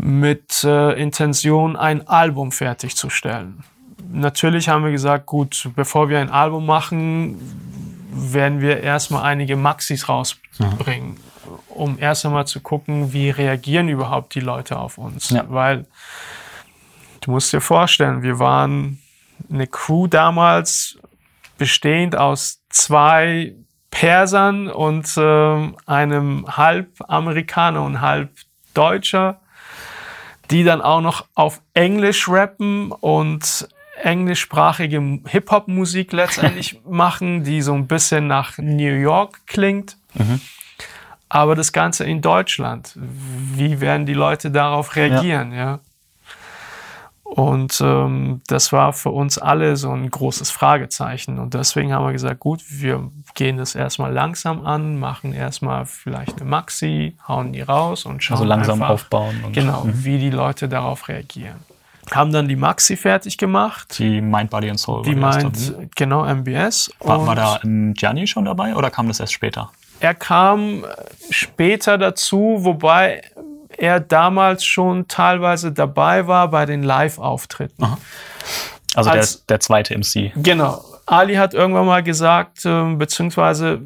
mit 0.00 0.64
äh, 0.64 0.92
Intention, 0.92 1.76
ein 1.76 2.08
Album 2.08 2.52
fertigzustellen. 2.52 3.62
Natürlich 4.10 4.68
haben 4.68 4.84
wir 4.84 4.92
gesagt, 4.92 5.26
gut, 5.26 5.68
bevor 5.76 6.08
wir 6.08 6.20
ein 6.20 6.30
Album 6.30 6.66
machen, 6.66 7.36
werden 8.12 8.60
wir 8.60 8.82
erstmal 8.82 9.24
einige 9.24 9.56
Maxis 9.56 10.08
rausbringen, 10.08 11.16
ja. 11.16 11.50
um 11.68 11.98
erst 11.98 12.26
einmal 12.26 12.46
zu 12.46 12.60
gucken, 12.60 13.12
wie 13.12 13.30
reagieren 13.30 13.88
überhaupt 13.88 14.34
die 14.34 14.40
Leute 14.40 14.78
auf 14.78 14.98
uns. 14.98 15.30
Ja. 15.30 15.44
Weil 15.48 15.86
du 17.20 17.30
musst 17.30 17.52
dir 17.52 17.60
vorstellen, 17.60 18.22
wir 18.22 18.38
waren 18.38 19.00
eine 19.50 19.66
Crew 19.66 20.06
damals 20.06 20.98
bestehend 21.58 22.16
aus 22.16 22.60
zwei 22.68 23.54
Persern 23.90 24.68
und 24.68 25.16
äh, 25.16 25.72
einem 25.86 26.46
halb 26.56 26.88
Amerikaner 27.08 27.82
und 27.82 28.00
halb 28.00 28.30
Deutscher 28.74 29.40
die 30.50 30.64
dann 30.64 30.82
auch 30.82 31.00
noch 31.00 31.24
auf 31.34 31.62
Englisch 31.74 32.28
rappen 32.28 32.92
und 32.92 33.68
englischsprachige 34.02 35.20
Hip-Hop-Musik 35.26 36.12
letztendlich 36.12 36.80
machen, 36.88 37.44
die 37.44 37.62
so 37.62 37.74
ein 37.74 37.86
bisschen 37.86 38.26
nach 38.26 38.58
New 38.58 38.94
York 38.94 39.46
klingt. 39.46 39.96
Mhm. 40.14 40.40
aber 41.28 41.54
das 41.54 41.72
Ganze 41.72 42.02
in 42.02 42.20
Deutschland. 42.20 42.96
Wie 42.96 43.80
werden 43.80 44.06
die 44.06 44.14
Leute 44.14 44.50
darauf 44.50 44.96
reagieren? 44.96 45.52
Ja. 45.52 45.58
ja? 45.58 45.80
Und 47.30 47.80
ähm, 47.80 48.40
das 48.48 48.72
war 48.72 48.92
für 48.92 49.10
uns 49.10 49.38
alle 49.38 49.76
so 49.76 49.92
ein 49.92 50.10
großes 50.10 50.50
Fragezeichen. 50.50 51.38
Und 51.38 51.54
deswegen 51.54 51.92
haben 51.92 52.04
wir 52.04 52.12
gesagt, 52.12 52.40
gut, 52.40 52.60
wir 52.66 53.08
gehen 53.34 53.56
das 53.56 53.76
erstmal 53.76 54.12
langsam 54.12 54.66
an, 54.66 54.98
machen 54.98 55.32
erstmal 55.32 55.86
vielleicht 55.86 56.40
eine 56.40 56.50
Maxi, 56.50 57.16
hauen 57.28 57.52
die 57.52 57.60
raus 57.60 58.04
und 58.04 58.24
schauen. 58.24 58.38
Also 58.38 58.44
langsam 58.44 58.82
einfach, 58.82 58.94
aufbauen. 58.94 59.36
Genau, 59.52 59.84
mhm. 59.84 60.04
wie 60.04 60.18
die 60.18 60.30
Leute 60.30 60.68
darauf 60.68 61.06
reagieren. 61.06 61.69
Haben 62.12 62.32
dann 62.32 62.48
die 62.48 62.56
Maxi 62.56 62.96
fertig 62.96 63.38
gemacht. 63.38 63.98
Die 63.98 64.20
Mind, 64.20 64.50
Body 64.50 64.68
and 64.70 64.80
Soul. 64.80 65.02
Die 65.02 65.14
Mind, 65.14 65.74
genau, 65.94 66.24
MBS. 66.24 66.90
War, 67.00 67.26
war 67.26 67.36
da 67.36 67.60
Gianni 67.62 68.26
schon 68.26 68.44
dabei 68.44 68.74
oder 68.74 68.90
kam 68.90 69.08
das 69.08 69.20
erst 69.20 69.32
später? 69.32 69.70
Er 70.00 70.14
kam 70.14 70.84
später 71.30 71.98
dazu, 71.98 72.58
wobei 72.60 73.22
er 73.76 74.00
damals 74.00 74.64
schon 74.64 75.08
teilweise 75.08 75.72
dabei 75.72 76.26
war 76.26 76.48
bei 76.48 76.66
den 76.66 76.82
Live-Auftritten. 76.82 77.86
Also 78.94 79.10
Als, 79.10 79.46
der, 79.46 79.56
der 79.56 79.60
zweite 79.60 79.96
MC. 79.96 80.32
Genau. 80.36 80.82
Ali 81.06 81.34
hat 81.34 81.54
irgendwann 81.54 81.86
mal 81.86 82.02
gesagt, 82.02 82.64
äh, 82.64 82.94
beziehungsweise 82.94 83.80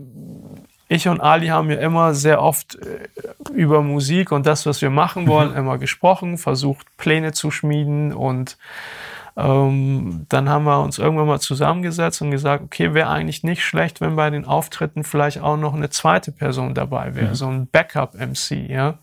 ich 0.88 1.08
und 1.08 1.20
Ali 1.20 1.48
haben 1.48 1.70
ja 1.70 1.78
immer 1.78 2.14
sehr 2.14 2.42
oft 2.42 2.76
äh, 2.76 3.08
über 3.52 3.82
Musik 3.82 4.32
und 4.32 4.46
das, 4.46 4.66
was 4.66 4.82
wir 4.82 4.90
machen 4.90 5.26
wollen, 5.26 5.50
mhm. 5.50 5.56
immer 5.56 5.78
gesprochen, 5.78 6.38
versucht 6.38 6.86
Pläne 6.96 7.32
zu 7.32 7.50
schmieden 7.50 8.12
und 8.12 8.58
ähm, 9.36 10.26
dann 10.28 10.48
haben 10.48 10.64
wir 10.64 10.80
uns 10.80 10.98
irgendwann 10.98 11.26
mal 11.26 11.40
zusammengesetzt 11.40 12.22
und 12.22 12.30
gesagt, 12.30 12.62
okay, 12.62 12.94
wäre 12.94 13.08
eigentlich 13.08 13.42
nicht 13.42 13.64
schlecht, 13.64 14.00
wenn 14.00 14.14
bei 14.14 14.30
den 14.30 14.44
Auftritten 14.44 15.02
vielleicht 15.02 15.40
auch 15.40 15.56
noch 15.56 15.74
eine 15.74 15.90
zweite 15.90 16.30
Person 16.30 16.74
dabei 16.74 17.16
wäre, 17.16 17.30
mhm. 17.30 17.34
so 17.34 17.48
ein 17.48 17.66
Backup-MC, 17.66 18.68
ja 18.68 18.98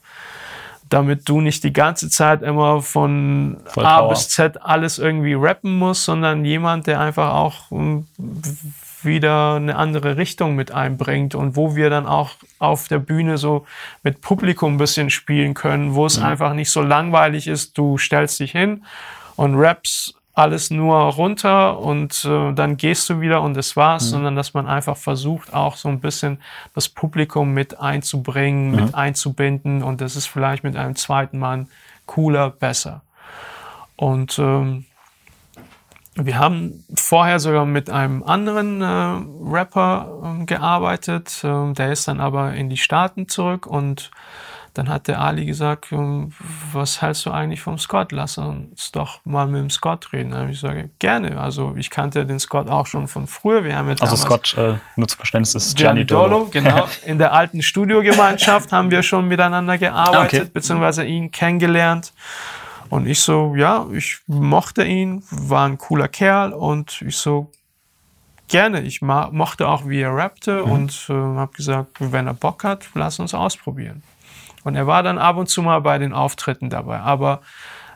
damit 0.91 1.29
du 1.29 1.39
nicht 1.39 1.63
die 1.63 1.71
ganze 1.71 2.09
Zeit 2.09 2.41
immer 2.41 2.81
von 2.81 3.61
Voll 3.65 3.85
A 3.85 3.99
Power. 3.99 4.09
bis 4.09 4.27
Z 4.27 4.61
alles 4.61 4.99
irgendwie 4.99 5.33
rappen 5.33 5.77
musst, 5.77 6.03
sondern 6.03 6.43
jemand, 6.43 6.85
der 6.85 6.99
einfach 6.99 7.33
auch 7.33 7.71
hm, 7.71 8.07
wieder 9.03 9.55
eine 9.55 9.75
andere 9.75 10.17
Richtung 10.17 10.55
mit 10.55 10.71
einbringt 10.71 11.35
und 11.35 11.55
wo 11.55 11.75
wir 11.75 11.89
dann 11.89 12.05
auch 12.05 12.31
auf 12.59 12.87
der 12.87 12.99
Bühne 12.99 13.37
so 13.37 13.65
mit 14.03 14.21
Publikum 14.21 14.75
ein 14.75 14.77
bisschen 14.77 15.09
spielen 15.09 15.53
können, 15.53 15.95
wo 15.95 16.05
es 16.05 16.17
mhm. 16.17 16.25
einfach 16.25 16.53
nicht 16.53 16.71
so 16.71 16.81
langweilig 16.81 17.47
ist, 17.47 17.77
du 17.77 17.97
stellst 17.97 18.39
dich 18.39 18.51
hin 18.51 18.83
und 19.35 19.55
raps 19.55 20.13
alles 20.33 20.71
nur 20.71 20.95
runter 20.97 21.79
und 21.79 22.23
äh, 22.25 22.53
dann 22.53 22.77
gehst 22.77 23.09
du 23.09 23.19
wieder 23.19 23.41
und 23.41 23.53
das 23.55 23.75
war's, 23.75 24.05
mhm. 24.05 24.09
sondern 24.09 24.35
dass 24.35 24.53
man 24.53 24.67
einfach 24.67 24.95
versucht, 24.95 25.53
auch 25.53 25.75
so 25.75 25.89
ein 25.89 25.99
bisschen 25.99 26.39
das 26.73 26.87
Publikum 26.87 27.53
mit 27.53 27.79
einzubringen, 27.79 28.71
mhm. 28.71 28.75
mit 28.75 28.95
einzubinden 28.95 29.83
und 29.83 29.99
das 29.99 30.15
ist 30.15 30.27
vielleicht 30.27 30.63
mit 30.63 30.75
einem 30.75 30.95
zweiten 30.95 31.37
Mann 31.37 31.67
cooler, 32.05 32.49
besser. 32.49 33.01
Und 33.95 34.39
ähm, 34.39 34.85
wir 36.15 36.37
haben 36.37 36.83
vorher 36.93 37.39
sogar 37.39 37.65
mit 37.65 37.89
einem 37.89 38.23
anderen 38.23 38.81
äh, 38.81 39.49
Rapper 39.49 40.39
äh, 40.41 40.45
gearbeitet, 40.45 41.41
äh, 41.43 41.73
der 41.73 41.91
ist 41.91 42.07
dann 42.07 42.19
aber 42.19 42.53
in 42.53 42.69
die 42.69 42.77
Staaten 42.77 43.29
zurück 43.29 43.65
und 43.65 44.11
dann 44.73 44.87
hat 44.87 45.09
der 45.09 45.19
Ali 45.19 45.45
gesagt, 45.45 45.91
ähm, 45.91 46.31
was 46.71 47.01
hältst 47.01 47.25
du 47.25 47.31
eigentlich 47.31 47.61
vom 47.61 47.77
Scott? 47.77 48.13
Lass 48.13 48.37
uns 48.37 48.91
doch 48.93 49.19
mal 49.25 49.45
mit 49.47 49.59
dem 49.59 49.69
Scott 49.69 50.13
reden. 50.13 50.33
Habe 50.33 50.51
ich 50.51 50.61
gesagt, 50.61 50.99
gerne. 50.99 51.39
Also 51.39 51.75
ich 51.77 51.89
kannte 51.89 52.25
den 52.25 52.39
Scott 52.39 52.69
auch 52.69 52.87
schon 52.87 53.09
von 53.09 53.27
früher. 53.27 53.65
Wir 53.65 53.75
haben 53.75 53.89
jetzt 53.89 54.01
also 54.01 54.15
Scott, 54.15 54.55
äh, 54.57 54.75
nur 54.95 55.09
zu 55.09 55.17
Verständnis, 55.17 55.55
ist 55.55 55.77
Gianni 55.77 56.05
Dolo. 56.05 56.47
Genau. 56.51 56.87
In 57.05 57.17
der 57.17 57.33
alten 57.33 57.61
Studiogemeinschaft 57.61 58.71
haben 58.71 58.91
wir 58.91 59.03
schon 59.03 59.27
miteinander 59.27 59.77
gearbeitet, 59.77 60.41
okay. 60.43 60.51
beziehungsweise 60.53 61.03
ihn 61.03 61.31
kennengelernt. 61.31 62.13
Und 62.91 63.07
ich 63.07 63.21
so, 63.21 63.55
ja, 63.55 63.87
ich 63.93 64.19
mochte 64.27 64.83
ihn, 64.83 65.23
war 65.31 65.65
ein 65.65 65.77
cooler 65.77 66.09
Kerl 66.09 66.51
und 66.51 67.01
ich 67.01 67.15
so, 67.15 67.49
gerne. 68.49 68.81
Ich 68.81 69.01
mochte 69.01 69.67
auch, 69.67 69.87
wie 69.87 70.01
er 70.01 70.13
rappte 70.15 70.65
mhm. 70.65 70.71
und 70.71 71.05
äh, 71.09 71.13
habe 71.13 71.53
gesagt, 71.53 71.97
wenn 71.99 72.27
er 72.27 72.33
Bock 72.33 72.63
hat, 72.65 72.87
lass 72.93 73.17
uns 73.19 73.33
ausprobieren. 73.33 74.03
Und 74.63 74.75
er 74.75 74.85
war 74.85 75.03
dann 75.03 75.17
ab 75.17 75.37
und 75.37 75.47
zu 75.47 75.63
mal 75.63 75.79
bei 75.79 75.97
den 75.97 76.11
Auftritten 76.11 76.69
dabei. 76.69 76.99
Aber 76.99 77.41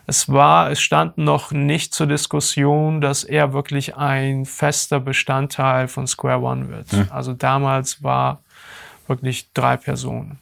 es 0.07 0.31
war, 0.31 0.71
es 0.71 0.79
stand 0.79 1.17
noch 1.17 1.51
nicht 1.51 1.93
zur 1.93 2.07
Diskussion, 2.07 3.01
dass 3.01 3.25
er 3.25 3.51
wirklich 3.51 3.97
ein 3.97 4.45
fester 4.45 5.01
Bestandteil 5.01 5.89
von 5.89 6.07
Square 6.07 6.41
One 6.41 6.69
wird. 6.69 6.93
Mhm. 6.93 7.07
Also 7.09 7.33
damals 7.33 8.01
war 8.01 8.41
wirklich 9.07 9.51
drei 9.53 9.75
Personen. 9.75 10.39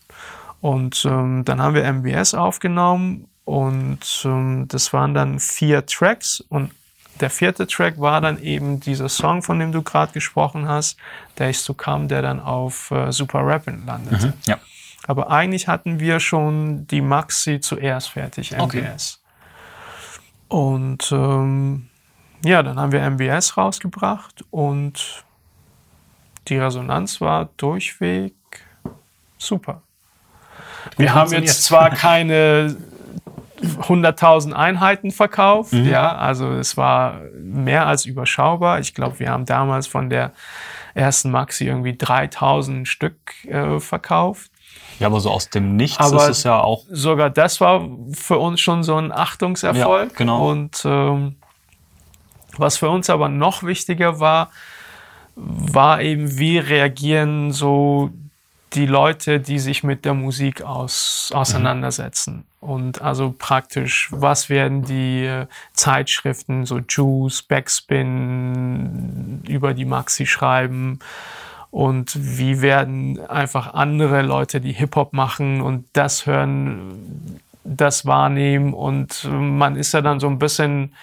Und 0.62 1.06
ähm, 1.06 1.43
dann 1.43 1.60
haben 1.60 1.74
wir 1.74 1.84
MBS 1.84 2.36
aufgenommen 2.36 3.28
und 3.46 4.24
ähm, 4.26 4.68
das 4.68 4.94
waren 4.94 5.14
dann 5.14 5.39
vier 5.39 5.86
Tracks 5.86 6.41
und 6.41 6.72
der 7.20 7.30
vierte 7.30 7.68
Track 7.68 8.00
war 8.00 8.22
dann 8.22 8.41
eben 8.41 8.80
dieser 8.80 9.10
Song, 9.10 9.44
von 9.44 9.60
dem 9.60 9.72
du 9.72 9.84
gerade 9.84 10.12
gesprochen 10.14 10.68
hast, 10.68 10.98
Days 11.38 11.64
to 11.64 11.74
Come, 11.74 12.08
der 12.08 12.22
dann 12.22 12.39
auf 12.39 12.89
äh, 12.91 13.12
Super 13.12 13.46
Rappin' 13.46 13.86
landete. 13.86 14.28
Mhm, 14.28 14.34
ja. 14.46 14.58
Aber 15.06 15.30
eigentlich 15.30 15.68
hatten 15.68 16.00
wir 16.00 16.20
schon 16.20 16.88
die 16.88 17.02
Maxi 17.02 17.60
zuerst 17.60 18.10
fertig, 18.10 18.52
MBS. 18.52 18.60
Okay. 18.60 19.28
Und 20.48 21.12
ähm, 21.12 21.89
ja, 22.44 22.64
dann 22.64 22.80
haben 22.80 22.91
wir 22.91 23.02
MBS 23.10 23.58
rausgebracht 23.58 24.44
und 24.50 25.24
die 26.48 26.58
Resonanz 26.58 27.22
war 27.22 27.50
durchweg 27.58 28.34
super. 29.38 29.82
Wir 30.98 31.14
haben 31.14 31.32
jetzt 31.32 31.64
zwar 31.64 31.89
keine 31.89 32.76
100.000 33.64 34.53
Einheiten 34.53 35.11
verkauft, 35.11 35.74
mhm. 35.74 35.86
ja, 35.86 36.16
also 36.16 36.51
es 36.51 36.78
war 36.78 37.22
mehr 37.36 37.88
als 37.88 38.05
überschaubar. 38.05 38.80
Ich 38.80 38.93
glaube, 38.93 39.20
wir 39.20 39.30
haben 39.30 39.45
damals 39.45 39.88
von 39.88 40.09
der 40.09 40.32
ersten 40.93 41.32
Maxi 41.32 41.66
irgendwie 41.66 41.97
3000 41.97 42.88
Stück 42.88 43.16
äh, 43.45 43.80
verkauft. 43.80 44.51
Ja, 44.99 45.07
aber 45.07 45.20
so 45.20 45.32
aus 45.32 45.49
dem 45.49 45.76
Nichts 45.76 45.99
aber 45.99 46.24
ist 46.24 46.38
es 46.38 46.43
ja 46.43 46.59
auch. 46.59 46.84
Sogar 46.89 47.30
das 47.30 47.59
war 47.61 47.88
für 48.11 48.38
uns 48.38 48.61
schon 48.61 48.84
so 48.84 48.95
ein 48.95 49.11
Achtungserfolg. 49.11 50.11
Ja, 50.11 50.18
genau. 50.18 50.49
Und 50.49 50.84
ähm, 50.86 51.36
was 52.57 52.78
für 52.78 52.89
uns 52.89 53.09
aber 53.09 53.30
noch 53.30 53.64
wichtiger 53.64 54.20
war, 54.20 54.51
war 55.36 56.01
eben, 56.01 56.38
wie 56.38 56.59
reagieren 56.59 57.51
so 57.51 58.11
die 58.74 58.86
Leute, 58.86 59.39
die 59.39 59.59
sich 59.59 59.84
mit 59.84 60.05
der 60.05 60.14
Musik 60.14 60.61
aus, 60.61 61.32
auseinandersetzen. 61.34 62.45
Und 62.64 63.01
also 63.01 63.36
praktisch, 63.38 64.09
was 64.11 64.49
werden 64.49 64.84
die 64.84 65.26
äh, 65.26 65.47
Zeitschriften, 65.74 66.66
so 66.66 66.80
Juice, 66.80 67.43
Backspin 67.43 69.41
über 69.47 69.74
die 69.74 69.86
Maxi 69.86 70.26
schreiben? 70.26 70.99
und 71.74 72.16
wie 72.16 72.61
werden 72.61 73.20
einfach 73.28 73.74
andere 73.74 74.22
Leute, 74.22 74.61
die 74.61 74.74
Hip-Hop 74.74 75.11
machen 75.11 75.59
und 75.59 75.86
das 75.93 76.28
hören, 76.28 77.39
das 77.64 78.05
wahrnehmen 78.05 78.76
und 78.76 79.28
man 79.32 79.76
ist 79.76 79.91
ja 79.91 80.01
dann 80.01 80.20
so 80.20 80.28
ein 80.28 80.38
bisschen 80.38 80.93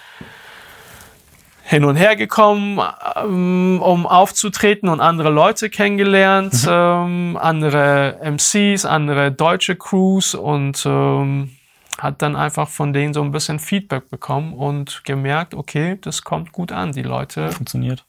hin 1.71 1.85
und 1.85 1.95
her 1.95 2.17
gekommen, 2.17 2.81
ähm, 3.15 3.81
um 3.81 4.05
aufzutreten 4.05 4.89
und 4.89 4.99
andere 4.99 5.29
Leute 5.29 5.69
kennengelernt, 5.69 6.65
mhm. 6.65 6.69
ähm, 6.69 7.37
andere 7.39 8.19
MCs, 8.21 8.83
andere 8.83 9.31
deutsche 9.31 9.77
Crews 9.77 10.35
und 10.35 10.83
ähm, 10.85 11.55
hat 11.97 12.21
dann 12.21 12.35
einfach 12.35 12.67
von 12.67 12.91
denen 12.91 13.13
so 13.13 13.23
ein 13.23 13.31
bisschen 13.31 13.57
Feedback 13.57 14.09
bekommen 14.09 14.53
und 14.53 15.05
gemerkt, 15.05 15.53
okay, 15.53 15.97
das 16.01 16.23
kommt 16.23 16.51
gut 16.51 16.73
an, 16.73 16.91
die 16.91 17.03
Leute 17.03 17.53
funktioniert, 17.53 18.03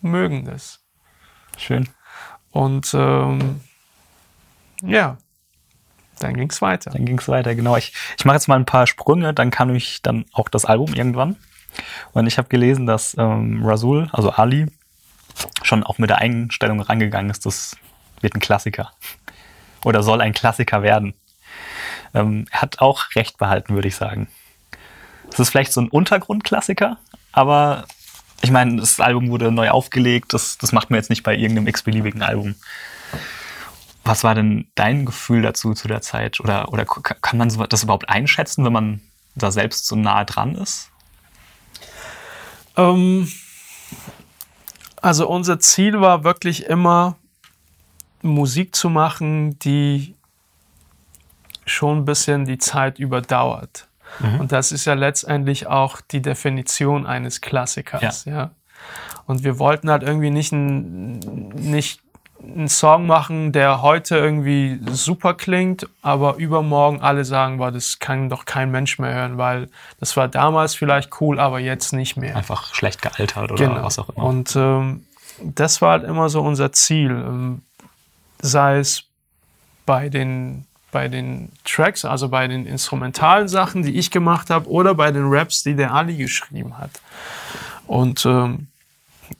mögen 0.00 0.46
das. 0.46 0.82
Schön. 1.58 1.90
Und 2.52 2.94
ähm, 2.94 3.60
ja, 4.82 5.18
dann 6.20 6.34
ging 6.34 6.48
es 6.48 6.62
weiter. 6.62 6.92
Dann 6.92 7.04
ging 7.04 7.18
es 7.18 7.28
weiter, 7.28 7.54
genau. 7.54 7.76
Ich, 7.76 7.92
ich 8.16 8.24
mache 8.24 8.36
jetzt 8.36 8.48
mal 8.48 8.56
ein 8.56 8.64
paar 8.64 8.86
Sprünge, 8.86 9.34
dann 9.34 9.50
kam 9.50 9.74
ich 9.74 10.00
dann 10.00 10.24
auch 10.32 10.48
das 10.48 10.64
Album 10.64 10.94
irgendwann. 10.94 11.36
Und 12.12 12.26
ich 12.26 12.38
habe 12.38 12.48
gelesen, 12.48 12.86
dass 12.86 13.16
ähm, 13.18 13.64
Rasul, 13.64 14.08
also 14.12 14.30
Ali, 14.30 14.66
schon 15.62 15.82
auch 15.82 15.98
mit 15.98 16.10
der 16.10 16.18
Einstellung 16.18 16.80
rangegangen 16.80 17.30
ist, 17.30 17.46
das 17.46 17.76
wird 18.20 18.34
ein 18.34 18.40
Klassiker. 18.40 18.92
Oder 19.84 20.02
soll 20.02 20.20
ein 20.20 20.32
Klassiker 20.32 20.82
werden. 20.82 21.14
Ähm, 22.14 22.46
er 22.50 22.62
hat 22.62 22.78
auch 22.78 23.14
recht 23.14 23.38
behalten, 23.38 23.74
würde 23.74 23.88
ich 23.88 23.96
sagen. 23.96 24.28
Es 25.32 25.40
ist 25.40 25.50
vielleicht 25.50 25.72
so 25.72 25.80
ein 25.80 25.88
Untergrundklassiker, 25.88 26.98
aber 27.32 27.86
ich 28.40 28.50
meine, 28.50 28.76
das 28.76 29.00
Album 29.00 29.30
wurde 29.30 29.50
neu 29.50 29.70
aufgelegt, 29.70 30.32
das, 30.32 30.58
das 30.58 30.72
macht 30.72 30.90
man 30.90 30.98
jetzt 30.98 31.10
nicht 31.10 31.22
bei 31.22 31.34
irgendeinem 31.34 31.66
x-beliebigen 31.66 32.22
Album. 32.22 32.54
Was 34.04 34.22
war 34.22 34.34
denn 34.34 34.68
dein 34.74 35.06
Gefühl 35.06 35.42
dazu 35.42 35.72
zu 35.72 35.88
der 35.88 36.02
Zeit? 36.02 36.40
Oder, 36.40 36.70
oder 36.70 36.84
kann 36.84 37.38
man 37.38 37.48
das 37.68 37.82
überhaupt 37.82 38.08
einschätzen, 38.10 38.64
wenn 38.64 38.72
man 38.72 39.00
da 39.34 39.50
selbst 39.50 39.86
so 39.86 39.96
nahe 39.96 40.26
dran 40.26 40.54
ist? 40.56 40.90
Ähm, 42.76 43.28
also 45.00 45.28
unser 45.28 45.58
Ziel 45.58 46.00
war 46.00 46.24
wirklich 46.24 46.66
immer, 46.66 47.16
Musik 48.22 48.74
zu 48.74 48.88
machen, 48.88 49.58
die 49.58 50.14
schon 51.66 51.98
ein 51.98 52.04
bisschen 52.04 52.46
die 52.46 52.58
Zeit 52.58 52.98
überdauert. 52.98 53.86
Mhm. 54.20 54.40
Und 54.40 54.52
das 54.52 54.72
ist 54.72 54.84
ja 54.86 54.94
letztendlich 54.94 55.66
auch 55.66 56.00
die 56.00 56.22
Definition 56.22 57.06
eines 57.06 57.40
Klassikers. 57.40 58.24
Ja. 58.24 58.32
ja. 58.32 58.50
Und 59.26 59.44
wir 59.44 59.58
wollten 59.58 59.90
halt 59.90 60.02
irgendwie 60.02 60.30
nicht, 60.30 60.52
nicht 60.52 62.00
einen 62.46 62.68
Song 62.68 63.06
machen, 63.06 63.52
der 63.52 63.82
heute 63.82 64.16
irgendwie 64.16 64.78
super 64.90 65.34
klingt, 65.34 65.88
aber 66.02 66.36
übermorgen 66.36 67.00
alle 67.00 67.24
sagen, 67.24 67.58
boah, 67.58 67.70
das 67.70 67.98
kann 67.98 68.28
doch 68.28 68.44
kein 68.44 68.70
Mensch 68.70 68.98
mehr 68.98 69.14
hören, 69.14 69.38
weil 69.38 69.68
das 70.00 70.16
war 70.16 70.28
damals 70.28 70.74
vielleicht 70.74 71.20
cool, 71.20 71.40
aber 71.40 71.58
jetzt 71.58 71.92
nicht 71.92 72.16
mehr. 72.16 72.36
Einfach 72.36 72.74
schlecht 72.74 73.02
gealtert 73.02 73.50
oder 73.50 73.66
genau. 73.66 73.82
was 73.82 73.98
auch 73.98 74.08
immer. 74.10 74.26
Und 74.26 74.54
ähm, 74.56 75.04
das 75.42 75.82
war 75.82 75.92
halt 75.92 76.04
immer 76.04 76.28
so 76.28 76.40
unser 76.42 76.72
Ziel. 76.72 77.10
Ähm, 77.10 77.62
sei 78.40 78.78
es 78.78 79.04
bei 79.86 80.08
den, 80.08 80.66
bei 80.92 81.08
den 81.08 81.50
Tracks, 81.64 82.04
also 82.04 82.28
bei 82.28 82.46
den 82.46 82.66
instrumentalen 82.66 83.48
Sachen, 83.48 83.82
die 83.82 83.96
ich 83.96 84.10
gemacht 84.10 84.50
habe, 84.50 84.68
oder 84.68 84.94
bei 84.94 85.10
den 85.10 85.24
Raps, 85.26 85.62
die 85.62 85.74
der 85.74 85.92
Ali 85.92 86.16
geschrieben 86.16 86.78
hat. 86.78 86.90
Und 87.86 88.24
ähm, 88.26 88.68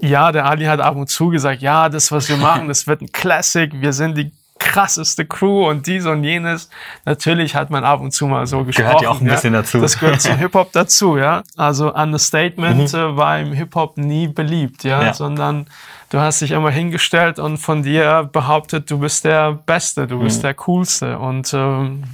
ja, 0.01 0.33
der 0.33 0.47
Ali 0.47 0.65
hat 0.67 0.81
ab 0.81 0.97
und 0.97 1.09
zu 1.09 1.29
gesagt, 1.29 1.63
ja, 1.63 1.89
das, 1.89 2.13
was 2.13 2.29
wir 2.29 2.37
machen, 2.37 2.69
das 2.69 2.87
wird 2.87 3.01
ein 3.01 3.13
Classic, 3.13 3.71
wir 3.73 3.93
sind 3.93 4.17
die 4.17 4.33
krasseste 4.59 5.27
Crew 5.27 5.69
und 5.69 5.87
dies 5.87 6.07
und 6.07 6.25
jenes. 6.25 6.71
Natürlich 7.05 7.55
hat 7.55 7.71
man 7.71 7.85
ab 7.85 8.01
und 8.01 8.13
zu 8.13 8.27
mal 8.27 8.47
so 8.47 8.65
gesprochen. 8.65 8.87
Gehört 8.87 9.03
ja 9.03 9.11
auch 9.11 9.21
ein 9.21 9.27
bisschen 9.27 9.53
dazu. 9.53 9.81
Das 9.81 9.99
gehört 9.99 10.23
zum 10.23 10.37
Hip-Hop 10.39 10.73
dazu, 10.73 11.19
ja. 11.19 11.43
Also 11.57 11.95
Understatement 11.95 12.93
mhm. 12.93 12.99
Äh, 12.99 13.17
war 13.17 13.39
im 13.41 13.53
Hip-Hop 13.53 13.99
nie 13.99 14.29
beliebt, 14.29 14.85
ja? 14.85 15.03
ja, 15.03 15.15
sondern 15.15 15.67
du 16.11 16.19
hast 16.19 16.41
dich 16.41 16.53
immer 16.53 16.71
hingestellt 16.71 17.39
und 17.39 17.59
von 17.59 17.83
dir 17.83 18.29
behauptet, 18.33 18.91
du 18.91 18.99
bist 18.99 19.25
der 19.25 19.53
Beste, 19.53 20.07
du 20.07 20.21
bist 20.21 20.39
mhm. 20.39 20.43
der 20.43 20.55
Coolste 20.55 21.19
und 21.19 21.53
ähm, 21.53 22.05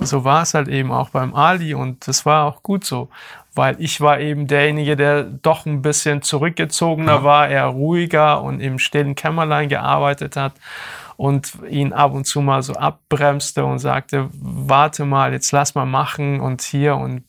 so 0.00 0.24
war 0.24 0.42
es 0.42 0.54
halt 0.54 0.68
eben 0.68 0.90
auch 0.92 1.10
beim 1.10 1.34
Ali 1.34 1.74
und 1.74 2.08
das 2.08 2.24
war 2.24 2.46
auch 2.46 2.62
gut 2.62 2.84
so 2.84 3.08
weil 3.54 3.76
ich 3.78 4.00
war 4.00 4.20
eben 4.20 4.46
derjenige, 4.46 4.96
der 4.96 5.24
doch 5.24 5.66
ein 5.66 5.82
bisschen 5.82 6.22
zurückgezogener 6.22 7.16
ja. 7.16 7.24
war, 7.24 7.48
eher 7.48 7.66
ruhiger 7.66 8.42
und 8.42 8.60
im 8.60 8.78
stillen 8.78 9.14
Kämmerlein 9.14 9.68
gearbeitet 9.68 10.36
hat 10.36 10.54
und 11.16 11.52
ihn 11.68 11.92
ab 11.92 12.14
und 12.14 12.24
zu 12.24 12.40
mal 12.40 12.62
so 12.62 12.74
abbremste 12.74 13.64
und 13.64 13.78
sagte, 13.78 14.30
warte 14.32 15.04
mal, 15.04 15.32
jetzt 15.32 15.52
lass 15.52 15.74
mal 15.74 15.86
machen 15.86 16.40
und 16.40 16.62
hier 16.62 16.96
und 16.96 17.24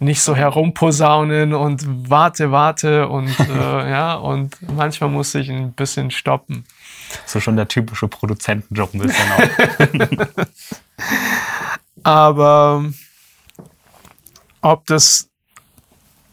nicht 0.00 0.20
so 0.20 0.34
herumposaunen 0.34 1.54
und 1.54 1.84
warte, 2.10 2.50
warte 2.50 3.08
und 3.08 3.28
äh, 3.56 3.90
ja, 3.90 4.14
und 4.14 4.56
manchmal 4.74 5.10
musste 5.10 5.38
ich 5.38 5.48
ein 5.48 5.72
bisschen 5.72 6.10
stoppen. 6.10 6.64
So 7.24 7.40
schon 7.40 7.56
der 7.56 7.68
typische 7.68 8.08
Produzentenjob 8.08 8.94
ein 8.94 9.00
bisschen 9.00 9.32
auch. 9.32 10.46
Aber 12.02 12.84
ob 14.62 14.86
das 14.86 15.28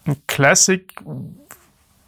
ein 0.05 0.15
Classic 0.27 0.91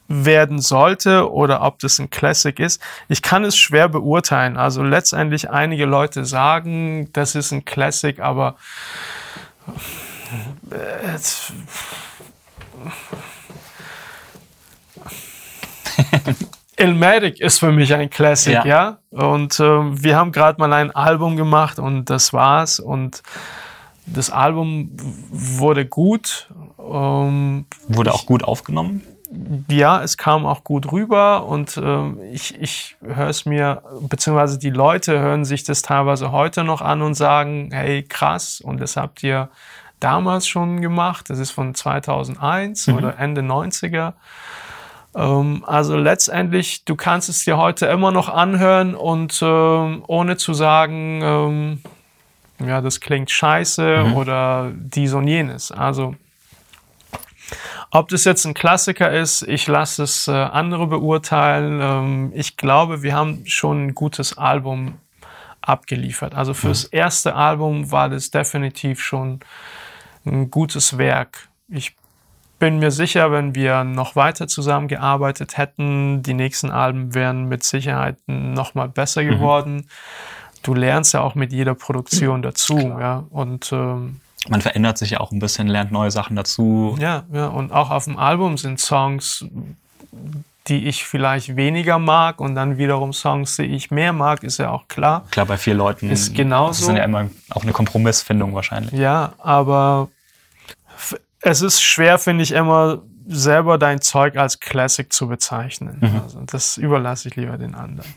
werden 0.07 0.59
sollte 0.59 1.31
oder 1.31 1.61
ob 1.61 1.79
das 1.79 1.99
ein 1.99 2.09
Classic 2.09 2.57
ist. 2.59 2.81
Ich 3.07 3.21
kann 3.21 3.43
es 3.43 3.57
schwer 3.57 3.87
beurteilen. 3.87 4.57
Also 4.57 4.83
letztendlich 4.83 5.49
einige 5.49 5.85
Leute 5.85 6.25
sagen, 6.25 7.11
das 7.13 7.35
ist 7.35 7.51
ein 7.51 7.65
Classic, 7.65 8.19
aber 8.19 8.55
äh, 10.69 11.17
Ilmatic 16.77 17.39
ist 17.39 17.59
für 17.59 17.71
mich 17.71 17.93
ein 17.93 18.09
Classic, 18.09 18.53
ja. 18.53 18.65
ja? 18.65 18.97
Und 19.11 19.59
äh, 19.59 19.63
wir 19.63 20.17
haben 20.17 20.31
gerade 20.31 20.59
mal 20.59 20.73
ein 20.73 20.91
Album 20.91 21.37
gemacht 21.37 21.79
und 21.79 22.09
das 22.09 22.33
war's. 22.33 22.79
Und 22.79 23.23
das 24.13 24.29
Album 24.29 24.91
wurde 25.31 25.85
gut. 25.85 26.49
Ähm, 26.79 27.65
wurde 27.87 28.13
auch 28.13 28.25
gut 28.25 28.43
aufgenommen? 28.43 29.03
Ja, 29.69 30.03
es 30.03 30.17
kam 30.17 30.45
auch 30.45 30.65
gut 30.65 30.91
rüber 30.91 31.45
und 31.45 31.79
ähm, 31.81 32.19
ich, 32.33 32.59
ich 32.59 32.97
höre 33.01 33.29
es 33.29 33.45
mir, 33.45 33.81
beziehungsweise 34.01 34.59
die 34.59 34.71
Leute 34.71 35.19
hören 35.19 35.45
sich 35.45 35.63
das 35.63 35.81
teilweise 35.81 36.33
heute 36.33 36.65
noch 36.65 36.81
an 36.81 37.01
und 37.01 37.13
sagen, 37.13 37.69
hey, 37.71 38.03
krass, 38.03 38.59
und 38.59 38.81
das 38.81 38.97
habt 38.97 39.23
ihr 39.23 39.49
damals 40.01 40.47
schon 40.47 40.81
gemacht. 40.81 41.29
Das 41.29 41.39
ist 41.39 41.51
von 41.51 41.73
2001 41.73 42.87
mhm. 42.87 42.95
oder 42.95 43.19
Ende 43.19 43.41
90er. 43.41 44.13
Ähm, 45.15 45.63
also 45.65 45.95
letztendlich, 45.95 46.83
du 46.83 46.95
kannst 46.95 47.29
es 47.29 47.45
dir 47.45 47.57
heute 47.57 47.85
immer 47.85 48.11
noch 48.11 48.27
anhören 48.27 48.95
und 48.95 49.39
ähm, 49.41 50.03
ohne 50.07 50.35
zu 50.35 50.53
sagen, 50.53 51.21
ähm, 51.23 51.81
ja, 52.67 52.81
das 52.81 52.99
klingt 52.99 53.29
scheiße 53.29 54.05
mhm. 54.05 54.13
oder 54.15 54.71
dies 54.73 55.13
und 55.13 55.27
jenes. 55.27 55.71
Also, 55.71 56.15
ob 57.91 58.07
das 58.07 58.23
jetzt 58.23 58.45
ein 58.45 58.53
Klassiker 58.53 59.11
ist, 59.11 59.41
ich 59.43 59.67
lasse 59.67 60.03
es 60.03 60.27
äh, 60.27 60.31
andere 60.31 60.87
beurteilen. 60.87 61.79
Ähm, 61.81 62.31
ich 62.33 62.55
glaube, 62.55 63.03
wir 63.03 63.13
haben 63.13 63.45
schon 63.45 63.87
ein 63.87 63.95
gutes 63.95 64.37
Album 64.37 64.95
abgeliefert. 65.61 66.33
Also 66.33 66.53
fürs 66.53 66.85
mhm. 66.85 66.97
erste 66.97 67.35
Album 67.35 67.91
war 67.91 68.09
das 68.09 68.31
definitiv 68.31 69.01
schon 69.01 69.41
ein 70.25 70.49
gutes 70.49 70.97
Werk. 70.97 71.49
Ich 71.67 71.95
bin 72.59 72.79
mir 72.79 72.91
sicher, 72.91 73.31
wenn 73.31 73.55
wir 73.55 73.83
noch 73.83 74.15
weiter 74.15 74.47
zusammengearbeitet 74.47 75.57
hätten, 75.57 76.23
die 76.23 76.33
nächsten 76.33 76.71
Alben 76.71 77.13
wären 77.13 77.45
mit 77.45 77.63
Sicherheit 77.63 78.17
noch 78.27 78.73
mal 78.73 78.87
besser 78.87 79.23
mhm. 79.23 79.29
geworden. 79.29 79.75
Mhm 79.75 79.87
du 80.63 80.73
lernst 80.73 81.13
ja 81.13 81.21
auch 81.21 81.35
mit 81.35 81.51
jeder 81.51 81.75
Produktion 81.75 82.41
dazu, 82.41 82.75
Klar. 82.75 83.01
ja. 83.01 83.23
Und 83.29 83.71
ähm, 83.71 84.19
man 84.49 84.61
verändert 84.61 84.97
sich 84.97 85.11
ja 85.11 85.19
auch 85.19 85.31
ein 85.31 85.39
bisschen, 85.39 85.67
lernt 85.67 85.91
neue 85.91 86.11
Sachen 86.11 86.35
dazu. 86.35 86.97
Ja, 86.99 87.23
ja. 87.31 87.47
Und 87.47 87.71
auch 87.71 87.91
auf 87.91 88.05
dem 88.05 88.17
Album 88.17 88.57
sind 88.57 88.79
Songs, 88.79 89.45
die 90.67 90.87
ich 90.87 91.05
vielleicht 91.05 91.55
weniger 91.55 91.99
mag 91.99 92.39
und 92.39 92.55
dann 92.55 92.77
wiederum 92.77 93.13
Songs, 93.13 93.55
die 93.57 93.63
ich 93.63 93.91
mehr 93.91 94.13
mag, 94.13 94.43
ist 94.43 94.57
ja 94.57 94.71
auch 94.71 94.87
klar. 94.87 95.25
Klar, 95.31 95.45
bei 95.45 95.57
vier 95.57 95.75
Leuten 95.75 96.09
ist 96.09 96.33
genauso. 96.33 96.85
Das 96.85 96.89
ist 96.89 96.97
ja 96.97 97.03
immer 97.03 97.29
auch 97.49 97.63
eine 97.63 97.71
Kompromissfindung 97.71 98.53
wahrscheinlich. 98.53 98.93
Ja, 98.93 99.33
aber 99.39 100.09
es 101.41 101.61
ist 101.61 101.81
schwer, 101.81 102.19
finde 102.19 102.43
ich, 102.43 102.51
immer 102.51 103.01
selber 103.27 103.77
dein 103.77 104.01
Zeug 104.01 104.37
als 104.37 104.59
Classic 104.59 105.11
zu 105.11 105.27
bezeichnen. 105.27 105.97
Mhm. 106.01 106.21
Also 106.23 106.41
das 106.45 106.77
überlasse 106.77 107.27
ich 107.27 107.35
lieber 107.35 107.57
den 107.57 107.75
anderen 107.75 108.13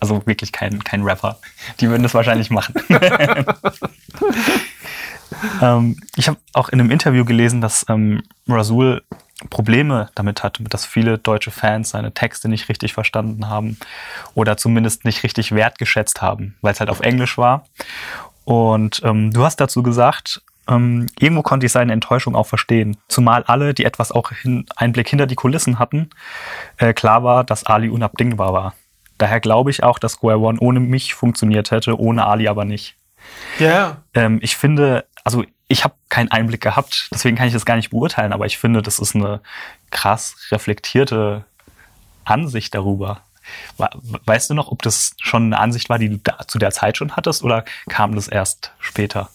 also 0.00 0.26
wirklich 0.26 0.52
kein, 0.52 0.82
kein 0.84 1.02
Rapper. 1.02 1.38
Die 1.80 1.88
würden 1.88 2.02
das 2.02 2.14
wahrscheinlich 2.14 2.50
machen. 2.50 2.74
ähm, 5.62 5.96
ich 6.16 6.28
habe 6.28 6.38
auch 6.52 6.68
in 6.68 6.80
einem 6.80 6.90
Interview 6.90 7.24
gelesen, 7.24 7.60
dass 7.60 7.84
ähm, 7.88 8.22
Rasul 8.48 9.02
Probleme 9.48 10.10
damit 10.14 10.42
hat, 10.42 10.60
dass 10.68 10.84
viele 10.84 11.16
deutsche 11.16 11.50
Fans 11.50 11.90
seine 11.90 12.12
Texte 12.12 12.48
nicht 12.48 12.68
richtig 12.68 12.92
verstanden 12.92 13.48
haben 13.48 13.78
oder 14.34 14.58
zumindest 14.58 15.06
nicht 15.06 15.22
richtig 15.22 15.52
wertgeschätzt 15.52 16.20
haben, 16.20 16.56
weil 16.60 16.74
es 16.74 16.80
halt 16.80 16.90
auf 16.90 17.00
Englisch 17.00 17.38
war. 17.38 17.64
Und 18.44 19.00
ähm, 19.04 19.32
du 19.32 19.42
hast 19.44 19.56
dazu 19.56 19.82
gesagt, 19.82 20.42
ähm, 20.68 21.06
irgendwo 21.18 21.42
konnte 21.42 21.66
ich 21.66 21.72
seine 21.72 21.92
Enttäuschung 21.92 22.34
auch 22.34 22.46
verstehen. 22.46 22.96
Zumal 23.08 23.44
alle, 23.44 23.74
die 23.74 23.84
etwas 23.84 24.12
auch 24.12 24.30
hin, 24.30 24.66
Einblick 24.76 25.08
hinter 25.08 25.26
die 25.26 25.34
Kulissen 25.36 25.78
hatten, 25.78 26.10
äh, 26.76 26.92
klar 26.92 27.24
war, 27.24 27.44
dass 27.44 27.64
Ali 27.64 27.88
unabdingbar 27.88 28.52
war. 28.52 28.74
Daher 29.20 29.40
glaube 29.40 29.70
ich 29.70 29.82
auch, 29.82 29.98
dass 29.98 30.12
Square 30.12 30.38
One 30.38 30.58
ohne 30.60 30.80
mich 30.80 31.12
funktioniert 31.12 31.70
hätte, 31.70 32.00
ohne 32.00 32.24
Ali 32.24 32.48
aber 32.48 32.64
nicht. 32.64 32.96
Ja. 33.58 33.98
Ähm, 34.14 34.38
ich 34.40 34.56
finde, 34.56 35.04
also 35.24 35.44
ich 35.68 35.84
habe 35.84 35.94
keinen 36.08 36.30
Einblick 36.30 36.62
gehabt, 36.62 37.10
deswegen 37.12 37.36
kann 37.36 37.46
ich 37.46 37.52
das 37.52 37.66
gar 37.66 37.76
nicht 37.76 37.90
beurteilen, 37.90 38.32
aber 38.32 38.46
ich 38.46 38.56
finde, 38.56 38.80
das 38.80 38.98
ist 38.98 39.14
eine 39.14 39.42
krass 39.90 40.36
reflektierte 40.50 41.44
Ansicht 42.24 42.74
darüber. 42.74 43.20
Weißt 43.76 44.48
du 44.48 44.54
noch, 44.54 44.72
ob 44.72 44.80
das 44.80 45.14
schon 45.20 45.44
eine 45.44 45.58
Ansicht 45.58 45.90
war, 45.90 45.98
die 45.98 46.08
du 46.08 46.16
da, 46.16 46.38
zu 46.48 46.58
der 46.58 46.70
Zeit 46.70 46.96
schon 46.96 47.14
hattest 47.14 47.44
oder 47.44 47.66
kam 47.90 48.14
das 48.14 48.26
erst 48.26 48.72
später? 48.78 49.28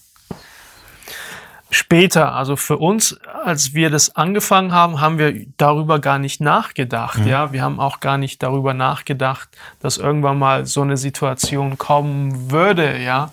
Später, 1.69 2.33
also 2.33 2.55
für 2.55 2.77
uns, 2.77 3.19
als 3.43 3.73
wir 3.73 3.89
das 3.89 4.15
angefangen 4.15 4.71
haben, 4.71 5.01
haben 5.01 5.17
wir 5.17 5.45
darüber 5.57 5.99
gar 5.99 6.19
nicht 6.19 6.41
nachgedacht. 6.41 7.19
Mhm. 7.19 7.27
Ja, 7.27 7.51
wir 7.53 7.61
haben 7.61 7.79
auch 7.79 7.99
gar 7.99 8.17
nicht 8.17 8.41
darüber 8.43 8.73
nachgedacht, 8.73 9.49
dass 9.79 9.97
irgendwann 9.97 10.39
mal 10.39 10.65
so 10.65 10.81
eine 10.81 10.97
Situation 10.97 11.77
kommen 11.77 12.51
würde. 12.51 12.99
Ja, 12.99 13.31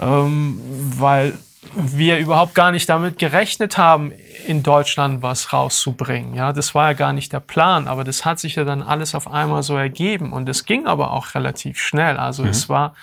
ähm, 0.00 0.60
weil 0.98 1.34
wir 1.74 2.18
überhaupt 2.18 2.54
gar 2.54 2.72
nicht 2.72 2.88
damit 2.88 3.18
gerechnet 3.18 3.78
haben, 3.78 4.12
in 4.46 4.62
Deutschland 4.62 5.22
was 5.22 5.52
rauszubringen. 5.52 6.34
Ja, 6.34 6.52
das 6.52 6.74
war 6.74 6.88
ja 6.88 6.92
gar 6.92 7.12
nicht 7.12 7.32
der 7.32 7.40
Plan, 7.40 7.88
aber 7.88 8.04
das 8.04 8.24
hat 8.24 8.40
sich 8.40 8.56
ja 8.56 8.64
dann 8.64 8.82
alles 8.82 9.14
auf 9.14 9.30
einmal 9.30 9.62
so 9.62 9.76
ergeben 9.76 10.32
und 10.32 10.48
es 10.48 10.64
ging 10.64 10.86
aber 10.86 11.12
auch 11.12 11.34
relativ 11.34 11.78
schnell. 11.78 12.16
Also 12.16 12.42
mhm. 12.42 12.48
es 12.48 12.68
war 12.68 12.94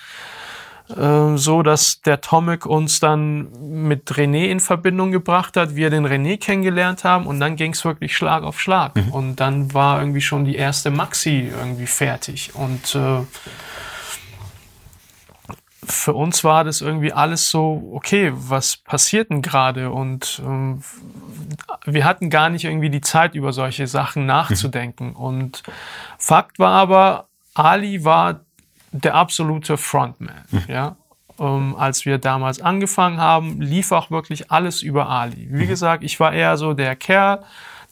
ähm, 0.98 1.38
so, 1.38 1.62
dass 1.62 2.02
der 2.02 2.22
Tomic 2.22 2.66
uns 2.66 3.00
dann 3.00 3.50
mit 3.86 4.12
René 4.12 4.48
in 4.50 4.60
Verbindung 4.60 5.12
gebracht 5.12 5.56
hat, 5.56 5.76
wir 5.76 5.90
den 5.90 6.06
René 6.06 6.40
kennengelernt 6.40 7.04
haben 7.04 7.28
und 7.28 7.40
dann 7.40 7.56
ging 7.56 7.74
es 7.74 7.86
wirklich 7.86 8.16
Schlag 8.16 8.44
auf 8.44 8.60
Schlag. 8.60 8.96
Mhm. 8.96 9.12
Und 9.12 9.36
dann 9.36 9.74
war 9.74 10.00
irgendwie 10.00 10.22
schon 10.22 10.46
die 10.46 10.56
erste 10.56 10.90
Maxi 10.90 11.52
irgendwie 11.56 11.86
fertig. 11.86 12.56
Und 12.56 12.96
äh, 12.96 13.22
für 15.84 16.14
uns 16.14 16.44
war 16.44 16.64
das 16.64 16.82
irgendwie 16.82 17.14
alles 17.14 17.50
so, 17.50 17.92
okay, 17.94 18.32
was 18.34 18.78
passiert 18.78 19.30
denn 19.30 19.42
gerade? 19.42 19.92
Und 19.92 20.42
ähm, 20.44 20.82
wir 21.86 22.06
hatten 22.06 22.30
gar 22.30 22.50
nicht 22.50 22.66
irgendwie 22.66 22.90
die 22.90 23.02
Zeit, 23.02 23.36
über 23.36 23.54
solche 23.54 23.88
Sachen 23.88 24.26
nachzudenken. 24.26 25.10
Mhm. 25.10 25.16
Und 25.16 25.64
Fakt 26.18 26.58
war 26.58 26.72
aber, 26.72 27.28
Ali 27.54 28.04
war 28.04 28.42
der 28.92 29.16
absolute 29.16 29.78
Frontman. 29.78 30.44
Mhm. 30.52 30.64
Ja? 30.68 30.96
Ähm, 31.40 31.76
als 31.78 32.06
wir 32.06 32.18
damals 32.18 32.62
angefangen 32.62 33.20
haben, 33.20 33.62
lief 33.62 33.92
auch 33.92 34.12
wirklich 34.12 34.52
alles 34.52 34.82
über 34.82 35.10
Ali. 35.10 35.48
Wie 35.50 35.66
mhm. 35.66 35.68
gesagt, 35.68 36.04
ich 36.04 36.20
war 36.20 36.34
eher 36.34 36.58
so 36.58 36.74
der 36.74 36.96
Kerl, 36.96 37.44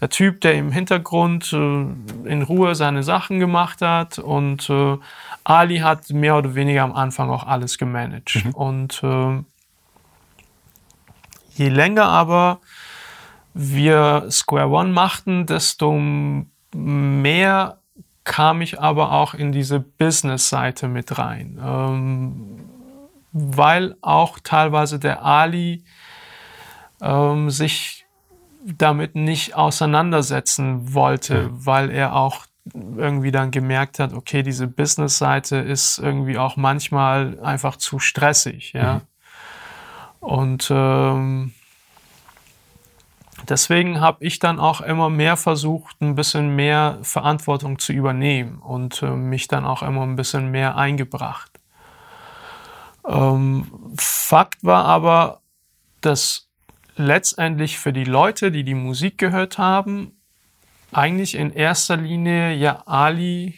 der 0.02 0.10
Typ, 0.10 0.42
der 0.42 0.54
im 0.54 0.72
Hintergrund 0.72 1.52
äh, 1.54 1.58
in 1.58 2.42
Ruhe 2.44 2.76
seine 2.76 3.04
Sachen 3.04 3.40
gemacht 3.40 3.82
hat 3.82 4.20
und 4.20 4.70
äh, 4.70 4.98
Ali 5.44 5.78
hat 5.80 6.10
mehr 6.10 6.38
oder 6.38 6.56
weniger 6.56 6.84
am 6.84 6.94
Anfang 6.94 7.30
auch 7.30 7.48
alles 7.48 7.78
gemanagt. 7.78 8.44
Mhm. 8.44 8.52
Und 8.52 9.04
äh, 9.04 9.44
je 11.56 11.70
länger 11.70 12.06
aber 12.06 12.60
wir 13.54 14.28
Square 14.30 14.70
One 14.70 14.92
machten, 14.92 15.48
desto 15.48 16.00
mehr 16.74 17.77
kam 18.28 18.60
ich 18.60 18.80
aber 18.80 19.14
auch 19.14 19.34
in 19.34 19.54
diese 19.54 19.80
Business-Seite 19.80 20.90
mit 20.90 21.18
rein. 21.18 21.58
Ähm, 21.64 22.60
weil 23.32 23.96
auch 24.02 24.38
teilweise 24.44 25.00
der 25.00 25.24
Ali 25.24 25.86
ähm, 27.02 27.50
sich 27.50 28.06
damit 28.66 29.16
nicht 29.16 29.56
auseinandersetzen 29.56 30.94
wollte, 30.94 31.50
weil 31.54 31.90
er 31.90 32.16
auch 32.16 32.46
irgendwie 32.74 33.32
dann 33.32 33.50
gemerkt 33.50 33.98
hat, 34.00 34.12
okay, 34.12 34.44
diese 34.44 34.68
Business-Seite 34.68 35.56
ist 35.56 35.98
irgendwie 35.98 36.38
auch 36.38 36.58
manchmal 36.58 37.40
einfach 37.40 37.78
zu 37.78 37.98
stressig, 37.98 38.74
ja. 38.74 38.96
Mhm. 38.96 39.02
Und 40.20 40.68
ähm, 40.70 41.54
deswegen 43.50 44.02
habe 44.02 44.24
ich 44.26 44.40
dann 44.40 44.60
auch 44.60 44.82
immer 44.82 45.10
mehr 45.10 45.38
versucht, 45.38 46.02
ein 46.02 46.16
bisschen 46.16 46.56
mehr 46.56 47.00
Verantwortung 47.02 47.80
zu 47.80 47.94
übernehmen 47.94 48.60
und 48.60 49.02
äh, 49.02 49.12
mich 49.12 49.48
dann 49.48 49.66
auch 49.66 49.82
immer 49.82 50.04
ein 50.04 50.16
bisschen 50.16 50.52
mehr 50.52 50.78
eingebracht. 50.78 51.52
Ähm, 53.08 53.72
Fakt 53.98 54.64
war 54.64 54.86
aber, 54.86 55.42
dass 56.02 56.48
letztendlich 56.96 57.78
für 57.78 57.94
die 57.94 58.04
Leute, 58.04 58.52
die 58.52 58.64
die 58.64 58.76
Musik 58.76 59.18
gehört 59.18 59.58
haben, 59.58 60.18
eigentlich 60.92 61.36
in 61.36 61.52
erster 61.52 61.98
Linie 61.98 62.54
ja 62.54 62.84
Ali 62.86 63.56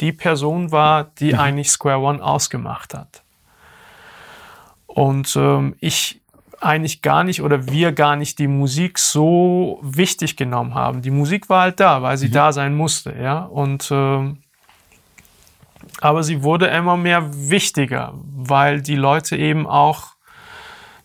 die 0.00 0.12
Person 0.12 0.70
war, 0.70 1.04
die 1.04 1.32
mhm. 1.32 1.40
eigentlich 1.40 1.70
Square 1.70 2.00
One 2.00 2.22
ausgemacht 2.22 2.94
hat. 2.94 3.22
Und 4.86 5.34
ähm, 5.36 5.76
ich 5.80 6.20
eigentlich 6.60 7.02
gar 7.02 7.24
nicht 7.24 7.42
oder 7.42 7.66
wir 7.70 7.92
gar 7.92 8.16
nicht 8.16 8.38
die 8.38 8.48
Musik 8.48 8.98
so 8.98 9.78
wichtig 9.82 10.36
genommen 10.36 10.74
haben. 10.74 11.02
Die 11.02 11.10
Musik 11.10 11.48
war 11.48 11.62
halt 11.62 11.80
da, 11.80 12.02
weil 12.02 12.16
sie 12.16 12.28
mhm. 12.28 12.32
da 12.32 12.52
sein 12.52 12.74
musste, 12.74 13.14
ja. 13.20 13.40
Und 13.44 13.88
ähm, 13.90 14.38
aber 16.00 16.22
sie 16.22 16.42
wurde 16.42 16.66
immer 16.66 16.96
mehr 16.96 17.28
wichtiger, 17.50 18.14
weil 18.14 18.82
die 18.82 18.96
Leute 18.96 19.36
eben 19.36 19.66
auch 19.66 20.18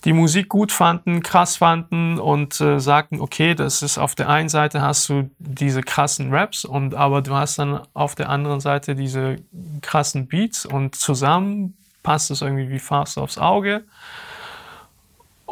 die 0.06 0.14
Musik 0.14 0.50
gut 0.50 0.72
fanden, 0.72 1.24
krass 1.24 1.58
fanden 1.58 2.20
und 2.20 2.60
äh, 2.60 2.80
sagten, 2.80 3.22
okay, 3.22 3.56
das 3.56 3.82
ist 3.82 3.98
auf 3.98 4.16
der 4.16 4.28
einen 4.30 4.50
Seite 4.50 4.82
hast 4.82 5.08
du 5.08 5.30
diese 5.40 5.82
krassen 5.82 6.34
Raps 6.34 6.66
und 6.66 6.94
aber 6.94 7.22
du 7.22 7.34
hast 7.34 7.58
dann 7.58 7.80
auf 7.94 8.16
der 8.16 8.30
anderen 8.30 8.60
Seite 8.60 8.96
diese 8.96 9.38
krassen 9.82 10.28
Beats 10.28 10.66
und 10.66 10.96
zusammen 10.96 11.78
passt 12.04 12.32
es 12.32 12.42
irgendwie 12.42 12.70
wie 12.70 12.80
Faust 12.80 13.18
aufs 13.18 13.38
Auge. 13.38 13.86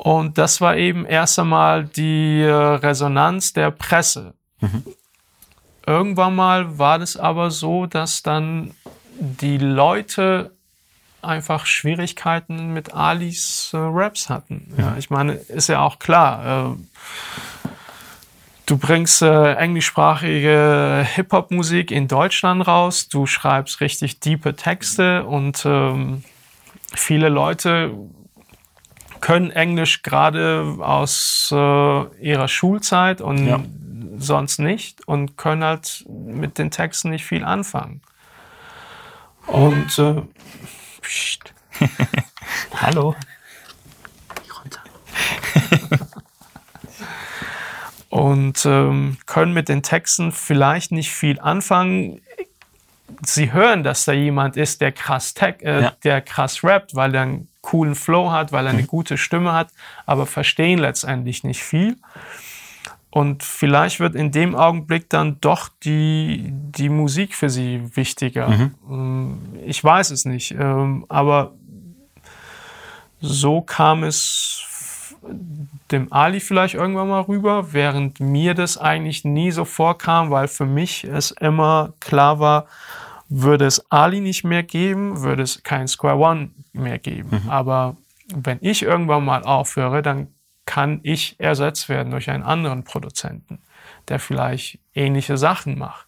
Und 0.03 0.39
das 0.39 0.61
war 0.61 0.77
eben 0.77 1.05
erst 1.05 1.37
einmal 1.37 1.85
die 1.85 2.41
äh, 2.41 2.51
Resonanz 2.51 3.53
der 3.53 3.69
Presse. 3.69 4.33
Mhm. 4.59 4.83
Irgendwann 5.85 6.35
mal 6.35 6.79
war 6.79 6.97
das 6.97 7.17
aber 7.17 7.51
so, 7.51 7.85
dass 7.85 8.23
dann 8.23 8.73
die 9.19 9.59
Leute 9.59 10.55
einfach 11.21 11.67
Schwierigkeiten 11.67 12.73
mit 12.73 12.95
Alis 12.95 13.69
äh, 13.73 13.77
Raps 13.77 14.27
hatten. 14.27 14.73
Ja, 14.75 14.95
ich 14.97 15.11
meine, 15.11 15.33
ist 15.33 15.69
ja 15.69 15.81
auch 15.81 15.99
klar. 15.99 16.71
Äh, 16.71 17.69
du 18.65 18.79
bringst 18.79 19.21
äh, 19.21 19.53
englischsprachige 19.53 21.05
Hip-Hop-Musik 21.13 21.91
in 21.91 22.07
Deutschland 22.07 22.67
raus, 22.67 23.07
du 23.07 23.27
schreibst 23.27 23.81
richtig 23.81 24.19
diepe 24.19 24.55
Texte 24.55 25.25
und 25.25 25.61
ähm, 25.63 26.23
viele 26.91 27.29
Leute 27.29 27.91
können 29.21 29.51
Englisch 29.51 30.01
gerade 30.01 30.75
aus 30.79 31.49
äh, 31.51 31.55
ihrer 32.19 32.47
Schulzeit 32.47 33.21
und 33.21 33.47
ja. 33.47 33.63
sonst 34.17 34.59
nicht 34.59 35.07
und 35.07 35.37
können 35.37 35.63
halt 35.63 36.03
mit 36.07 36.57
den 36.57 36.71
Texten 36.71 37.11
nicht 37.11 37.25
viel 37.25 37.43
anfangen. 37.43 38.01
Und 39.47 39.97
äh, 39.99 40.21
Psst. 41.01 41.53
Hallo. 42.75 43.15
und 48.09 48.65
ähm, 48.65 49.17
können 49.25 49.53
mit 49.53 49.67
den 49.69 49.83
Texten 49.83 50.31
vielleicht 50.31 50.91
nicht 50.91 51.11
viel 51.11 51.39
anfangen. 51.39 52.21
Sie 53.25 53.51
hören, 53.51 53.83
dass 53.83 54.05
da 54.05 54.13
jemand 54.13 54.57
ist, 54.57 54.81
der 54.81 54.91
krass, 54.91 55.33
tech, 55.33 55.55
äh, 55.61 55.81
ja. 55.81 55.93
der 56.03 56.21
krass 56.21 56.63
rappt, 56.63 56.95
weil 56.95 57.15
einen 57.15 57.50
coolen 57.61 57.95
Flow 57.95 58.31
hat, 58.31 58.51
weil 58.51 58.65
er 58.65 58.71
eine 58.73 58.83
mhm. 58.83 58.87
gute 58.87 59.17
Stimme 59.17 59.53
hat, 59.53 59.69
aber 60.05 60.25
verstehen 60.25 60.79
letztendlich 60.79 61.43
nicht 61.43 61.63
viel. 61.63 61.97
Und 63.11 63.43
vielleicht 63.43 63.99
wird 63.99 64.15
in 64.15 64.31
dem 64.31 64.55
Augenblick 64.55 65.09
dann 65.09 65.37
doch 65.41 65.67
die, 65.83 66.45
die 66.49 66.87
Musik 66.87 67.35
für 67.35 67.49
sie 67.49 67.95
wichtiger. 67.95 68.47
Mhm. 68.49 68.75
Ähm, 68.89 69.39
ich 69.65 69.83
weiß 69.83 70.11
es 70.11 70.23
nicht. 70.23 70.51
Ähm, 70.51 71.05
aber 71.09 71.53
so 73.19 73.61
kam 73.61 74.03
es 74.03 74.65
dem 75.91 76.11
Ali 76.11 76.39
vielleicht 76.39 76.73
irgendwann 76.73 77.09
mal 77.09 77.21
rüber, 77.21 77.73
während 77.73 78.19
mir 78.19 78.53
das 78.53 78.77
eigentlich 78.77 79.23
nie 79.25 79.51
so 79.51 79.65
vorkam, 79.65 80.31
weil 80.31 80.47
für 80.47 80.65
mich 80.65 81.03
es 81.03 81.31
immer 81.31 81.93
klar 81.99 82.39
war, 82.39 82.65
würde 83.29 83.65
es 83.65 83.91
Ali 83.91 84.19
nicht 84.19 84.43
mehr 84.43 84.63
geben, 84.63 85.21
würde 85.21 85.43
es 85.43 85.63
kein 85.63 85.87
Square 85.87 86.17
One 86.17 86.51
mehr 86.73 86.99
geben. 86.99 87.41
Mhm. 87.43 87.49
Aber 87.49 87.97
wenn 88.33 88.59
ich 88.61 88.83
irgendwann 88.83 89.25
mal 89.25 89.43
aufhöre, 89.43 90.01
dann 90.01 90.27
kann 90.65 90.99
ich 91.03 91.39
ersetzt 91.39 91.89
werden 91.89 92.11
durch 92.11 92.29
einen 92.29 92.43
anderen 92.43 92.83
Produzenten, 92.83 93.59
der 94.07 94.19
vielleicht 94.19 94.79
ähnliche 94.93 95.37
Sachen 95.37 95.77
macht. 95.77 96.07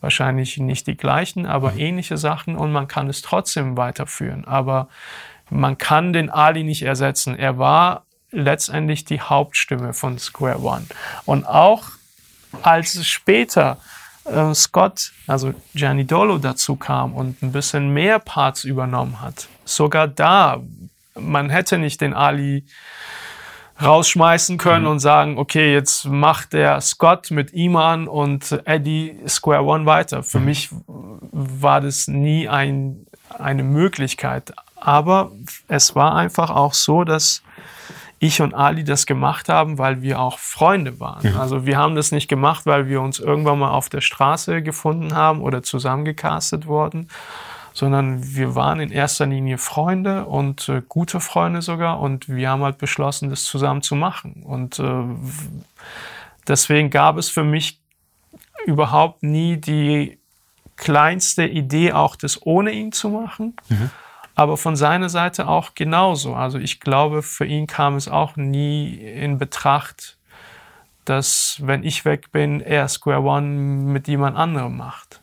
Wahrscheinlich 0.00 0.56
nicht 0.58 0.86
die 0.86 0.96
gleichen, 0.96 1.46
aber 1.46 1.72
mhm. 1.72 1.78
ähnliche 1.78 2.16
Sachen 2.16 2.56
und 2.56 2.72
man 2.72 2.88
kann 2.88 3.08
es 3.08 3.22
trotzdem 3.22 3.76
weiterführen. 3.76 4.44
Aber 4.44 4.88
man 5.50 5.78
kann 5.78 6.12
den 6.12 6.30
Ali 6.30 6.64
nicht 6.64 6.82
ersetzen. 6.82 7.38
Er 7.38 7.58
war 7.58 8.06
letztendlich 8.30 9.04
die 9.04 9.20
Hauptstimme 9.20 9.92
von 9.92 10.18
Square 10.18 10.62
One. 10.62 10.86
Und 11.26 11.46
auch 11.46 11.90
als 12.62 13.06
später 13.06 13.78
äh, 14.24 14.54
Scott, 14.54 15.12
also 15.26 15.54
Gianni 15.74 16.06
Dolo 16.06 16.38
dazu 16.38 16.76
kam 16.76 17.14
und 17.14 17.42
ein 17.42 17.52
bisschen 17.52 17.92
mehr 17.92 18.18
Parts 18.18 18.64
übernommen 18.64 19.20
hat, 19.20 19.48
sogar 19.64 20.08
da, 20.08 20.60
man 21.14 21.50
hätte 21.50 21.78
nicht 21.78 22.00
den 22.00 22.14
Ali 22.14 22.64
rausschmeißen 23.82 24.58
können 24.58 24.84
mhm. 24.84 24.90
und 24.90 24.98
sagen, 25.00 25.38
okay, 25.38 25.72
jetzt 25.72 26.06
macht 26.06 26.52
der 26.52 26.80
Scott 26.80 27.30
mit 27.30 27.52
Iman 27.52 28.06
und 28.08 28.60
Eddie 28.64 29.18
Square 29.26 29.64
One 29.64 29.86
weiter. 29.86 30.22
Für 30.22 30.38
mhm. 30.38 30.44
mich 30.44 30.68
war 30.86 31.80
das 31.80 32.08
nie 32.08 32.48
ein, 32.48 33.06
eine 33.38 33.62
Möglichkeit. 33.62 34.52
Aber 34.76 35.32
es 35.68 35.94
war 35.94 36.16
einfach 36.16 36.50
auch 36.50 36.74
so, 36.74 37.04
dass 37.04 37.42
ich 38.18 38.40
und 38.40 38.54
Ali 38.54 38.84
das 38.84 39.06
gemacht 39.06 39.48
haben, 39.48 39.78
weil 39.78 40.00
wir 40.00 40.20
auch 40.20 40.38
Freunde 40.38 41.00
waren. 41.00 41.32
Mhm. 41.32 41.40
Also 41.40 41.66
wir 41.66 41.76
haben 41.76 41.96
das 41.96 42.12
nicht 42.12 42.28
gemacht, 42.28 42.66
weil 42.66 42.88
wir 42.88 43.00
uns 43.00 43.18
irgendwann 43.18 43.58
mal 43.58 43.70
auf 43.70 43.88
der 43.88 44.00
Straße 44.00 44.62
gefunden 44.62 45.14
haben 45.14 45.40
oder 45.40 45.64
zusammengecastet 45.64 46.66
wurden, 46.66 47.08
sondern 47.74 48.34
wir 48.34 48.54
waren 48.54 48.80
in 48.80 48.90
erster 48.90 49.26
Linie 49.26 49.58
Freunde 49.58 50.26
und 50.26 50.68
äh, 50.68 50.82
gute 50.86 51.20
Freunde 51.20 51.62
sogar 51.62 52.00
und 52.00 52.28
wir 52.28 52.50
haben 52.50 52.62
halt 52.62 52.78
beschlossen, 52.78 53.30
das 53.30 53.44
zusammen 53.44 53.82
zu 53.82 53.94
machen. 53.94 54.42
Und 54.44 54.78
äh, 54.78 55.04
deswegen 56.46 56.90
gab 56.90 57.16
es 57.16 57.28
für 57.28 57.44
mich 57.44 57.80
überhaupt 58.66 59.22
nie 59.22 59.56
die 59.56 60.18
kleinste 60.76 61.44
Idee, 61.44 61.92
auch 61.92 62.16
das 62.16 62.44
ohne 62.44 62.72
ihn 62.72 62.92
zu 62.92 63.08
machen. 63.08 63.54
Mhm. 63.68 63.90
Aber 64.34 64.56
von 64.56 64.76
seiner 64.76 65.08
Seite 65.08 65.46
auch 65.46 65.74
genauso. 65.74 66.34
Also 66.34 66.58
ich 66.58 66.80
glaube, 66.80 67.22
für 67.22 67.44
ihn 67.44 67.66
kam 67.66 67.96
es 67.96 68.08
auch 68.08 68.36
nie 68.36 68.94
in 68.96 69.38
Betracht, 69.38 70.16
dass 71.04 71.58
wenn 71.60 71.84
ich 71.84 72.04
weg 72.04 72.32
bin, 72.32 72.60
er 72.60 72.88
Square 72.88 73.22
One 73.22 73.46
mit 73.46 74.08
jemand 74.08 74.36
anderem 74.36 74.76
macht. 74.76 75.21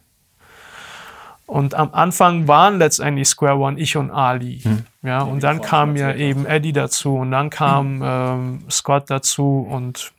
Und 1.50 1.74
am 1.74 1.96
Anfang 1.96 2.48
waren 2.48 2.78
letztendlich 2.78 3.28
Square 3.28 3.58
One 3.58 3.80
ich 3.80 3.98
und 3.98 4.12
Ali. 4.12 4.60
Hm. 4.60 4.86
Ja, 5.02 5.24
und 5.24 5.42
dann 5.42 5.62
kam 5.62 5.96
ja 5.96 6.14
eben 6.14 6.46
Eddie 6.46 6.74
dazu 6.74 7.16
und 7.16 7.32
dann 7.32 7.50
kam 7.50 8.02
ähm, 8.04 8.66
Scott 8.70 9.10
dazu 9.10 9.68
und 9.68 10.12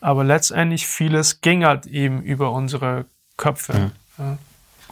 aber 0.00 0.24
letztendlich 0.24 0.88
vieles 0.88 1.42
ging 1.42 1.64
halt 1.64 1.86
eben 1.86 2.22
über 2.22 2.50
unsere 2.50 3.04
Köpfe. 3.36 3.72
Hm. 3.74 3.90
Ja. 4.18 4.38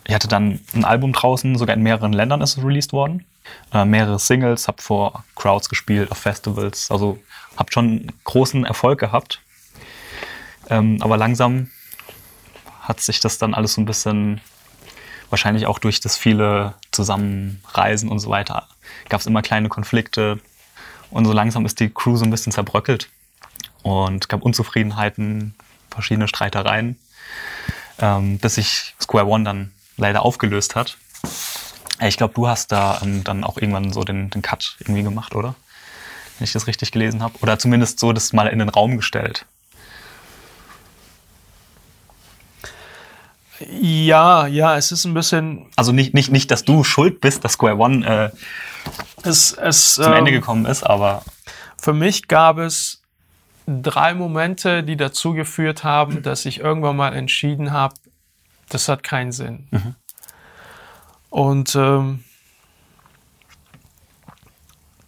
Ihr 0.06 0.14
hatte 0.14 0.28
dann 0.28 0.60
ein 0.72 0.84
Album 0.84 1.12
draußen, 1.12 1.58
sogar 1.58 1.74
in 1.74 1.82
mehreren 1.82 2.12
Ländern 2.12 2.42
ist 2.42 2.58
es 2.58 2.64
released 2.64 2.92
worden. 2.92 3.24
Äh, 3.72 3.84
mehrere 3.84 4.20
Singles, 4.20 4.68
habt 4.68 4.82
vor 4.82 5.24
Crowds 5.34 5.68
gespielt, 5.68 6.12
auf 6.12 6.18
Festivals. 6.18 6.92
Also 6.92 7.18
habt 7.56 7.74
schon 7.74 8.12
großen 8.22 8.64
Erfolg 8.64 9.00
gehabt. 9.00 9.42
Ähm, 10.70 10.98
aber 11.00 11.16
langsam 11.16 11.70
hat 12.82 13.00
sich 13.00 13.18
das 13.18 13.38
dann 13.38 13.52
alles 13.52 13.74
so 13.74 13.80
ein 13.80 13.84
bisschen, 13.84 14.40
wahrscheinlich 15.30 15.66
auch 15.66 15.78
durch 15.78 16.00
das 16.00 16.16
viele 16.16 16.74
Zusammenreisen 16.92 18.08
und 18.08 18.18
so 18.18 18.30
weiter, 18.30 18.68
gab 19.08 19.20
es 19.20 19.26
immer 19.26 19.42
kleine 19.42 19.68
Konflikte. 19.68 20.38
Und 21.10 21.24
so 21.24 21.32
langsam 21.32 21.66
ist 21.66 21.80
die 21.80 21.90
Crew 21.90 22.16
so 22.16 22.24
ein 22.24 22.30
bisschen 22.30 22.52
zerbröckelt. 22.52 23.08
Und 23.82 24.28
gab 24.28 24.42
Unzufriedenheiten, 24.42 25.54
verschiedene 25.90 26.28
Streitereien, 26.28 26.98
ähm, 28.00 28.38
bis 28.38 28.56
sich 28.56 28.94
Square 29.00 29.26
One 29.26 29.44
dann 29.44 29.72
leider 29.96 30.22
aufgelöst 30.22 30.74
hat. 30.74 30.98
Ich 32.00 32.16
glaube, 32.16 32.34
du 32.34 32.48
hast 32.48 32.72
da 32.72 33.00
ähm, 33.02 33.24
dann 33.24 33.44
auch 33.44 33.56
irgendwann 33.56 33.92
so 33.92 34.02
den, 34.02 34.28
den 34.30 34.42
Cut 34.42 34.76
irgendwie 34.80 35.02
gemacht, 35.02 35.34
oder? 35.34 35.54
Wenn 36.38 36.44
ich 36.44 36.52
das 36.52 36.66
richtig 36.66 36.92
gelesen 36.92 37.22
habe. 37.22 37.38
Oder 37.40 37.58
zumindest 37.58 37.98
so 38.00 38.12
das 38.12 38.32
mal 38.32 38.48
in 38.48 38.58
den 38.58 38.68
Raum 38.68 38.96
gestellt. 38.96 39.46
Ja, 43.60 44.46
ja, 44.46 44.76
es 44.76 44.92
ist 44.92 45.04
ein 45.04 45.14
bisschen. 45.14 45.66
Also 45.76 45.92
nicht, 45.92 46.14
nicht, 46.14 46.30
nicht 46.30 46.50
dass 46.50 46.64
du 46.64 46.84
schuld 46.84 47.20
bist, 47.20 47.44
dass 47.44 47.52
Square 47.52 47.76
One 47.78 48.06
äh, 48.06 48.30
Es, 49.28 49.52
es, 49.52 49.94
zum 49.94 50.12
Ende 50.12 50.30
ähm, 50.30 50.40
gekommen 50.40 50.66
ist, 50.66 50.82
aber 50.82 51.22
Für 51.78 51.92
mich 51.92 52.28
gab 52.28 52.58
es 52.58 53.02
drei 53.66 54.14
Momente, 54.14 54.82
die 54.82 54.96
dazu 54.96 55.32
geführt 55.32 55.84
haben, 55.84 56.22
dass 56.22 56.44
ich 56.46 56.60
irgendwann 56.60 56.96
mal 56.96 57.14
entschieden 57.14 57.72
habe, 57.72 57.94
das 58.68 58.88
hat 58.88 59.02
keinen 59.02 59.32
Sinn. 59.32 59.68
Und 61.30 61.74
ähm, 61.74 62.24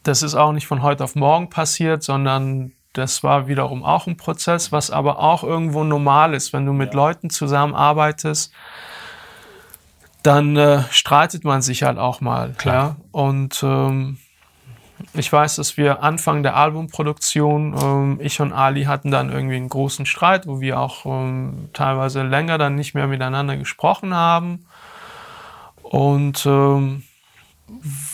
das 0.03 0.23
ist 0.23 0.35
auch 0.35 0.53
nicht 0.53 0.67
von 0.67 0.83
heute 0.83 1.05
auf 1.05 1.15
morgen 1.15 1.51
passiert, 1.51 2.03
sondern 2.03 2.73
das 2.99 3.23
war 3.23 3.49
wiederum 3.49 3.85
auch 3.85 4.07
ein 4.07 4.17
Prozess, 4.17 4.73
was 4.73 4.91
aber 4.91 5.19
auch 5.21 5.43
irgendwo 5.43 5.85
normal 5.85 6.35
ist. 6.35 6.53
Wenn 6.53 6.67
du 6.67 6.73
mit 6.73 6.93
Leuten 6.95 7.31
zusammenarbeitest, 7.31 8.53
dann 10.23 10.57
äh, 10.57 10.83
streitet 10.91 11.45
man 11.45 11.63
sich 11.63 11.85
halt 11.85 11.97
auch 11.97 12.21
mal. 12.21 12.53
Klar. 12.59 12.75
Ja? 12.75 12.97
Und 13.13 13.63
ähm, 13.63 14.19
ich 15.15 15.33
weiß, 15.33 15.57
dass 15.57 15.77
wir 15.77 16.03
Anfang 16.03 16.43
der 16.43 16.57
Albumproduktion, 16.57 17.75
ähm, 17.81 18.19
ich 18.21 18.41
und 18.41 18.53
Ali 18.53 18.85
hatten 18.85 19.11
dann 19.11 19.31
irgendwie 19.31 19.57
einen 19.57 19.69
großen 19.69 20.07
Streit, 20.07 20.47
wo 20.47 20.61
wir 20.61 20.81
auch 20.81 21.07
ähm, 21.07 21.71
teilweise 21.73 22.23
länger 22.23 22.59
dann 22.59 22.75
nicht 22.75 22.95
mehr 22.95 23.07
miteinander 23.07 23.57
gesprochen 23.57 24.15
haben. 24.15 24.67
Und 25.83 26.45
ähm, 26.45 27.05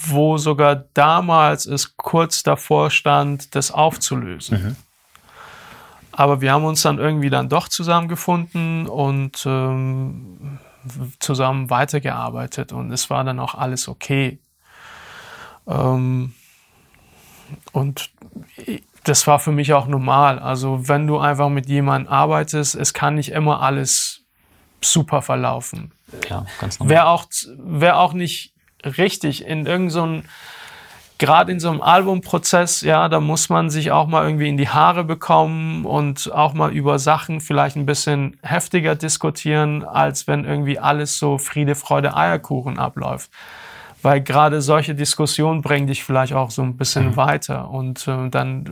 wo 0.06 0.36
sogar 0.36 0.76
damals 0.94 1.66
es 1.66 1.96
kurz 1.96 2.42
davor 2.42 2.90
stand, 2.90 3.54
das 3.54 3.70
aufzulösen. 3.70 4.76
Aber 6.12 6.40
wir 6.40 6.52
haben 6.52 6.64
uns 6.64 6.82
dann 6.82 6.98
irgendwie 6.98 7.30
dann 7.30 7.48
doch 7.48 7.68
zusammengefunden 7.68 8.86
und 8.86 9.44
ähm, 9.46 10.58
zusammen 11.18 11.70
weitergearbeitet 11.70 12.72
und 12.72 12.92
es 12.92 13.10
war 13.10 13.24
dann 13.24 13.40
auch 13.40 13.54
alles 13.54 13.88
okay. 13.88 14.38
Ähm, 15.66 16.34
und 17.72 18.10
das 19.04 19.26
war 19.26 19.38
für 19.38 19.52
mich 19.52 19.72
auch 19.72 19.86
normal. 19.86 20.38
Also 20.38 20.88
wenn 20.88 21.06
du 21.06 21.18
einfach 21.18 21.48
mit 21.48 21.68
jemandem 21.68 22.12
arbeitest, 22.12 22.74
es 22.74 22.94
kann 22.94 23.16
nicht 23.16 23.32
immer 23.32 23.60
alles 23.60 24.24
super 24.80 25.22
verlaufen. 25.22 25.92
ja, 26.28 26.46
ganz 26.60 26.78
normal. 26.78 26.94
Wäre 26.94 27.06
auch, 27.06 27.26
wär 27.58 27.98
auch 27.98 28.12
nicht 28.12 28.53
richtig 28.84 29.46
in 29.46 29.66
irgendeinem, 29.66 30.22
so 30.22 30.28
gerade 31.18 31.52
in 31.52 31.60
so 31.60 31.70
einem 31.70 31.80
Albumprozess, 31.80 32.80
ja, 32.80 33.08
da 33.08 33.20
muss 33.20 33.48
man 33.48 33.70
sich 33.70 33.90
auch 33.90 34.06
mal 34.06 34.24
irgendwie 34.24 34.48
in 34.48 34.56
die 34.56 34.68
Haare 34.68 35.04
bekommen 35.04 35.84
und 35.84 36.32
auch 36.32 36.54
mal 36.54 36.72
über 36.72 36.98
Sachen 36.98 37.40
vielleicht 37.40 37.76
ein 37.76 37.86
bisschen 37.86 38.36
heftiger 38.42 38.94
diskutieren, 38.94 39.84
als 39.84 40.26
wenn 40.26 40.44
irgendwie 40.44 40.78
alles 40.78 41.18
so 41.18 41.38
Friede, 41.38 41.74
Freude, 41.74 42.16
Eierkuchen 42.16 42.78
abläuft. 42.78 43.30
Weil 44.02 44.20
gerade 44.20 44.60
solche 44.60 44.94
Diskussionen 44.94 45.62
bringen 45.62 45.86
dich 45.86 46.04
vielleicht 46.04 46.34
auch 46.34 46.50
so 46.50 46.62
ein 46.62 46.76
bisschen 46.76 47.16
weiter 47.16 47.70
und 47.70 48.06
äh, 48.06 48.28
dann 48.28 48.68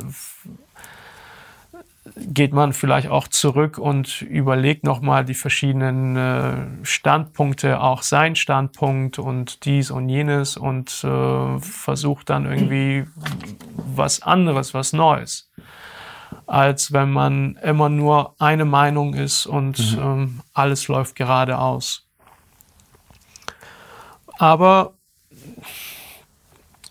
geht 2.17 2.53
man 2.53 2.73
vielleicht 2.73 3.09
auch 3.09 3.29
zurück 3.29 3.79
und 3.79 4.23
überlegt 4.23 4.85
nochmal 4.85 5.25
die 5.25 5.35
verschiedenen 5.35 6.17
äh, 6.17 6.85
Standpunkte, 6.85 7.81
auch 7.81 8.03
sein 8.03 8.37
Standpunkt 8.37 9.19
und 9.19 9.65
dies 9.65 9.91
und 9.91 10.09
jenes 10.09 10.57
und 10.57 11.05
äh, 11.05 11.59
versucht 11.59 12.31
dann 12.31 12.47
irgendwie 12.47 13.07
was 13.75 14.23
anderes, 14.23 14.75
was 14.75 14.93
Neues, 14.93 15.51
als 16.47 16.93
wenn 16.93 17.11
man 17.11 17.57
immer 17.63 17.89
nur 17.89 18.35
eine 18.39 18.65
Meinung 18.65 19.15
ist 19.15 19.47
und 19.47 19.99
ähm, 20.01 20.41
alles 20.53 20.89
läuft 20.89 21.17
geradeaus. 21.17 22.07
Aber 24.39 24.95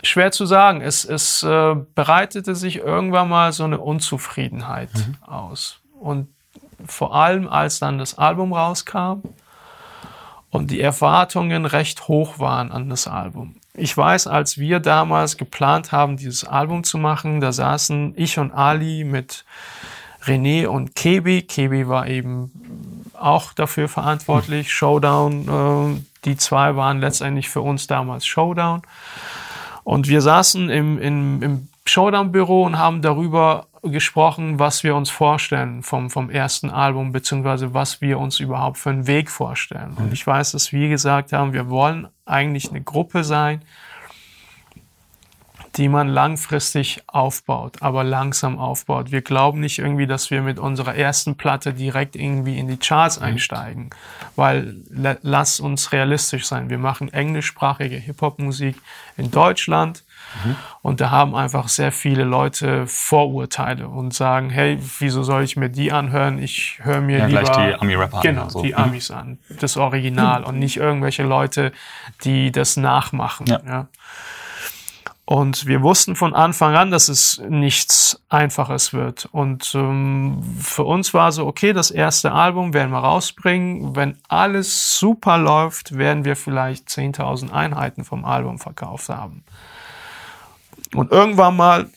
schwer 0.04 0.32
zu 0.32 0.46
sagen. 0.46 0.82
Es, 0.82 1.06
es 1.06 1.44
äh, 1.44 1.76
bereitete 1.96 2.56
sich 2.56 2.78
irgendwann 2.78 3.30
mal 3.30 3.52
so 3.52 3.64
eine 3.64 3.80
Unzufriedenheit 3.80 4.90
aus. 5.22 5.80
Und 6.00 6.28
vor 6.86 7.16
allem, 7.16 7.48
als 7.48 7.80
dann 7.80 7.98
das 7.98 8.18
Album 8.18 8.54
rauskam 8.54 9.22
und 10.50 10.72
die 10.72 10.82
Erwartungen 10.82 11.66
recht 11.66 12.08
hoch 12.08 12.40
waren 12.40 12.72
an 12.72 12.90
das 12.90 13.08
Album. 13.08 13.56
Ich 13.74 13.96
weiß, 13.96 14.28
als 14.28 14.58
wir 14.58 14.80
damals 14.80 15.38
geplant 15.38 15.92
haben, 15.92 16.18
dieses 16.18 16.44
Album 16.44 16.84
zu 16.84 16.98
machen, 16.98 17.40
da 17.40 17.54
saßen 17.54 18.14
ich 18.18 18.38
und 18.38 18.52
Ali 18.52 19.04
mit 19.04 19.46
René 20.26 20.68
und 20.68 20.96
Kebi. 20.96 21.44
Kebi 21.44 21.88
war 21.88 22.08
eben 22.08 22.52
auch 23.18 23.54
dafür 23.54 23.88
verantwortlich. 23.88 24.74
Showdown, 24.74 25.48
äh, 25.98 26.02
die 26.26 26.36
zwei 26.36 26.76
waren 26.76 27.00
letztendlich 27.00 27.50
für 27.50 27.62
uns 27.62 27.88
damals 27.88 28.26
Showdown. 28.26 28.82
Und 29.84 30.08
wir 30.08 30.22
saßen 30.22 30.70
im, 30.70 31.00
im, 31.00 31.42
im 31.42 31.68
Showdown-Büro 31.86 32.64
und 32.64 32.78
haben 32.78 33.02
darüber 33.02 33.68
gesprochen, 33.84 34.60
was 34.60 34.84
wir 34.84 34.96
uns 34.96 35.10
vorstellen 35.10 35.82
vom, 35.82 36.12
vom 36.12 36.30
ersten 36.30 36.70
Album, 36.70 37.12
beziehungsweise 37.12 37.74
was 37.74 38.00
wir 38.00 38.20
uns 38.20 38.40
überhaupt 38.40 38.78
für 38.78 38.92
einen 38.92 39.08
Weg 39.08 39.32
vorstellen. 39.32 39.96
Und 39.98 40.14
ich 40.14 40.26
weiß, 40.26 40.52
dass 40.52 40.72
wir 40.72 40.90
gesagt 40.90 41.34
haben, 41.34 41.54
wir 41.54 41.70
wollen 41.70 42.08
eigentlich 42.26 42.70
eine 42.70 42.82
Gruppe 42.82 43.24
sein, 43.24 43.64
die 45.78 45.88
man 45.88 46.10
langfristig 46.10 47.02
aufbaut, 47.08 47.82
aber 47.82 48.04
langsam 48.04 48.60
aufbaut. 48.60 49.12
Wir 49.12 49.22
glauben 49.22 49.62
nicht 49.62 49.80
irgendwie, 49.80 50.06
dass 50.08 50.30
wir 50.30 50.42
mit 50.42 50.60
unserer 50.60 50.96
ersten 50.96 51.36
Platte 51.38 51.74
direkt 51.74 52.16
irgendwie 52.16 52.58
in 52.60 52.68
die 52.68 52.78
Charts 52.78 53.20
einsteigen, 53.20 53.90
weil 54.36 54.76
la- 54.90 55.16
lass 55.22 55.60
uns 55.62 55.92
realistisch 55.94 56.46
sein. 56.46 56.70
Wir 56.70 56.78
machen 56.78 57.12
englischsprachige 57.14 57.96
Hip-Hop-Musik 57.96 58.76
in 59.18 59.32
Deutschland 59.32 60.04
und 60.82 61.02
da 61.02 61.10
haben 61.10 61.36
einfach 61.36 61.68
sehr 61.68 61.92
viele 61.92 62.24
Leute 62.24 62.88
Vorurteile 62.88 63.88
und 63.88 64.14
sagen, 64.14 64.50
hey, 64.50 64.78
wieso 65.00 65.24
soll 65.24 65.44
ich 65.44 65.58
mir 65.58 65.70
die 65.70 65.92
anhören? 65.92 66.38
Ich 66.40 66.80
höre 66.82 67.02
mir 67.02 67.20
Ja, 67.20 67.26
lieber 67.28 67.42
gleich 67.44 67.58
die 67.76 67.76
Ami-Rapper 67.82 68.18
an 68.18 68.22
genau, 68.24 68.44
und 68.44 68.50
so. 68.52 68.62
die 68.62 68.70
Mhm. 68.72 68.76
Amis 68.78 69.12
an, 69.12 69.40
das 69.60 69.76
Original 69.78 70.44
und 70.44 70.58
nicht 70.60 70.78
irgendwelche 70.78 71.24
Leute, 71.24 71.72
die 72.24 72.52
das 72.52 72.78
nachmachen. 72.78 73.46
Ja. 73.48 73.60
ja. 73.66 73.88
Und 75.32 75.66
wir 75.66 75.82
wussten 75.82 76.18
von 76.18 76.36
Anfang 76.36 76.76
an, 76.76 76.92
dass 76.92 77.08
es 77.08 77.42
nichts 77.48 78.22
Einfaches 78.28 78.92
wird. 78.92 79.30
Und 79.32 79.74
ähm, 79.76 80.44
für 80.60 80.84
uns 80.84 81.14
war 81.14 81.32
so, 81.32 81.48
okay, 81.48 81.72
das 81.72 81.90
erste 81.90 82.34
Album 82.34 82.74
werden 82.74 82.92
wir 82.92 82.98
rausbringen. 82.98 83.96
Wenn 83.96 84.18
alles 84.28 85.00
super 85.00 85.38
läuft, 85.38 85.98
werden 85.98 86.26
wir 86.26 86.36
vielleicht 86.36 86.90
10.000 86.90 87.50
Einheiten 87.50 88.04
vom 88.04 88.26
Album 88.26 88.60
verkauft 88.60 89.08
haben. 89.08 89.46
Und 90.96 91.14
irgendwann 91.14 91.56
mal, 91.56 91.90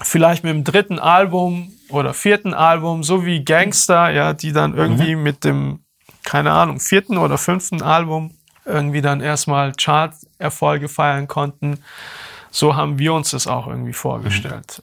vielleicht 0.00 0.44
mit 0.44 0.54
dem 0.54 0.62
dritten 0.62 1.00
Album 1.00 1.72
oder 1.88 2.14
vierten 2.14 2.54
Album, 2.54 3.02
so 3.02 3.26
wie 3.26 3.44
Gangster, 3.44 4.08
ja, 4.10 4.34
die 4.34 4.52
dann 4.52 4.76
irgendwie 4.76 5.16
mit 5.16 5.42
dem, 5.42 5.80
keine 6.22 6.52
Ahnung, 6.52 6.78
vierten 6.78 7.18
oder 7.18 7.38
fünften 7.38 7.82
Album 7.82 8.30
irgendwie 8.70 9.02
dann 9.02 9.20
erstmal 9.20 9.72
Chart-Erfolge 9.72 10.88
feiern 10.88 11.28
konnten. 11.28 11.78
So 12.50 12.76
haben 12.76 12.98
wir 12.98 13.14
uns 13.14 13.30
das 13.30 13.46
auch 13.46 13.66
irgendwie 13.66 13.92
vorgestellt. 13.92 14.82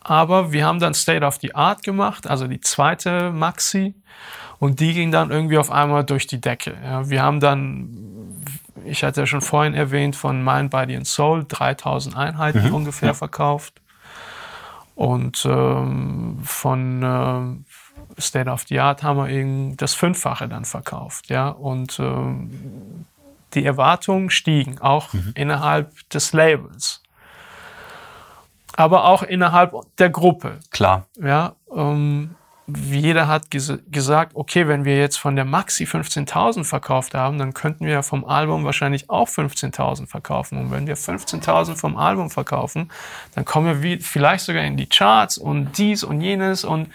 Aber 0.00 0.52
wir 0.52 0.64
haben 0.64 0.78
dann 0.78 0.94
State 0.94 1.24
of 1.24 1.38
the 1.40 1.54
Art 1.54 1.82
gemacht, 1.82 2.28
also 2.28 2.46
die 2.46 2.60
zweite 2.60 3.32
Maxi. 3.32 3.94
Und 4.58 4.80
die 4.80 4.94
ging 4.94 5.10
dann 5.10 5.30
irgendwie 5.30 5.58
auf 5.58 5.70
einmal 5.70 6.04
durch 6.04 6.26
die 6.26 6.40
Decke. 6.40 6.74
Ja, 6.82 7.10
wir 7.10 7.22
haben 7.22 7.40
dann, 7.40 7.88
ich 8.84 9.04
hatte 9.04 9.22
ja 9.22 9.26
schon 9.26 9.40
vorhin 9.40 9.74
erwähnt, 9.74 10.16
von 10.16 10.42
Mind, 10.42 10.70
Body 10.70 10.96
and 10.96 11.06
Soul 11.06 11.44
3000 11.46 12.16
Einheiten 12.16 12.68
mhm. 12.68 12.74
ungefähr 12.74 13.14
verkauft. 13.14 13.80
Und 14.94 15.44
ähm, 15.44 16.38
von 16.42 17.02
äh, 17.02 18.20
State 18.20 18.48
of 18.48 18.64
the 18.68 18.80
Art 18.80 19.02
haben 19.02 19.18
wir 19.18 19.28
eben 19.28 19.76
das 19.76 19.92
Fünffache 19.92 20.48
dann 20.48 20.64
verkauft. 20.64 21.28
Ja? 21.28 21.48
Und 21.48 21.98
ähm, 21.98 23.04
die 23.56 23.64
Erwartungen 23.64 24.30
stiegen, 24.30 24.80
auch 24.80 25.12
mhm. 25.12 25.32
innerhalb 25.34 26.08
des 26.10 26.32
Labels. 26.32 27.02
Aber 28.76 29.06
auch 29.06 29.22
innerhalb 29.22 29.74
der 29.98 30.10
Gruppe. 30.10 30.60
Klar. 30.70 31.06
Ja, 31.18 31.56
ähm, 31.74 32.36
jeder 32.66 33.28
hat 33.28 33.50
ges 33.50 33.72
gesagt, 33.90 34.32
okay, 34.34 34.66
wenn 34.66 34.84
wir 34.84 34.96
jetzt 34.96 35.16
von 35.18 35.36
der 35.36 35.44
Maxi 35.44 35.84
15.000 35.84 36.64
verkauft 36.64 37.14
haben, 37.14 37.38
dann 37.38 37.54
könnten 37.54 37.86
wir 37.86 38.02
vom 38.02 38.24
Album 38.24 38.64
wahrscheinlich 38.64 39.08
auch 39.08 39.28
15.000 39.28 40.08
verkaufen. 40.08 40.58
Und 40.58 40.70
wenn 40.72 40.86
wir 40.86 40.96
15.000 40.96 41.76
vom 41.76 41.96
Album 41.96 42.28
verkaufen, 42.28 42.90
dann 43.34 43.44
kommen 43.44 43.82
wir 43.82 44.00
vielleicht 44.00 44.44
sogar 44.44 44.64
in 44.64 44.76
die 44.76 44.88
Charts 44.88 45.38
und 45.38 45.78
dies 45.78 46.02
und 46.02 46.20
jenes. 46.20 46.64
Und 46.64 46.90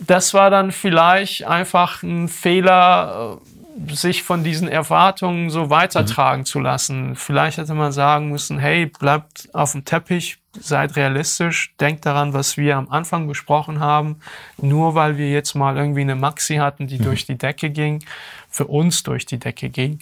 das 0.00 0.34
war 0.34 0.50
dann 0.50 0.72
vielleicht 0.72 1.44
einfach 1.44 2.02
ein 2.02 2.28
Fehler, 2.28 3.38
äh, 3.40 3.55
sich 3.88 4.22
von 4.22 4.42
diesen 4.42 4.68
Erwartungen 4.68 5.50
so 5.50 5.70
weitertragen 5.70 6.40
mhm. 6.40 6.46
zu 6.46 6.60
lassen. 6.60 7.16
Vielleicht 7.16 7.58
hätte 7.58 7.74
man 7.74 7.92
sagen 7.92 8.30
müssen, 8.30 8.58
hey, 8.58 8.86
bleibt 8.86 9.48
auf 9.52 9.72
dem 9.72 9.84
Teppich, 9.84 10.38
seid 10.58 10.96
realistisch, 10.96 11.74
denkt 11.78 12.06
daran, 12.06 12.32
was 12.32 12.56
wir 12.56 12.76
am 12.76 12.88
Anfang 12.88 13.26
besprochen 13.26 13.80
haben. 13.80 14.20
Nur 14.56 14.94
weil 14.94 15.18
wir 15.18 15.30
jetzt 15.30 15.54
mal 15.54 15.76
irgendwie 15.76 16.00
eine 16.00 16.14
Maxi 16.14 16.56
hatten, 16.56 16.86
die 16.86 16.98
mhm. 16.98 17.04
durch 17.04 17.26
die 17.26 17.36
Decke 17.36 17.70
ging, 17.70 18.02
für 18.48 18.66
uns 18.66 19.02
durch 19.02 19.26
die 19.26 19.38
Decke 19.38 19.68
ging, 19.68 19.98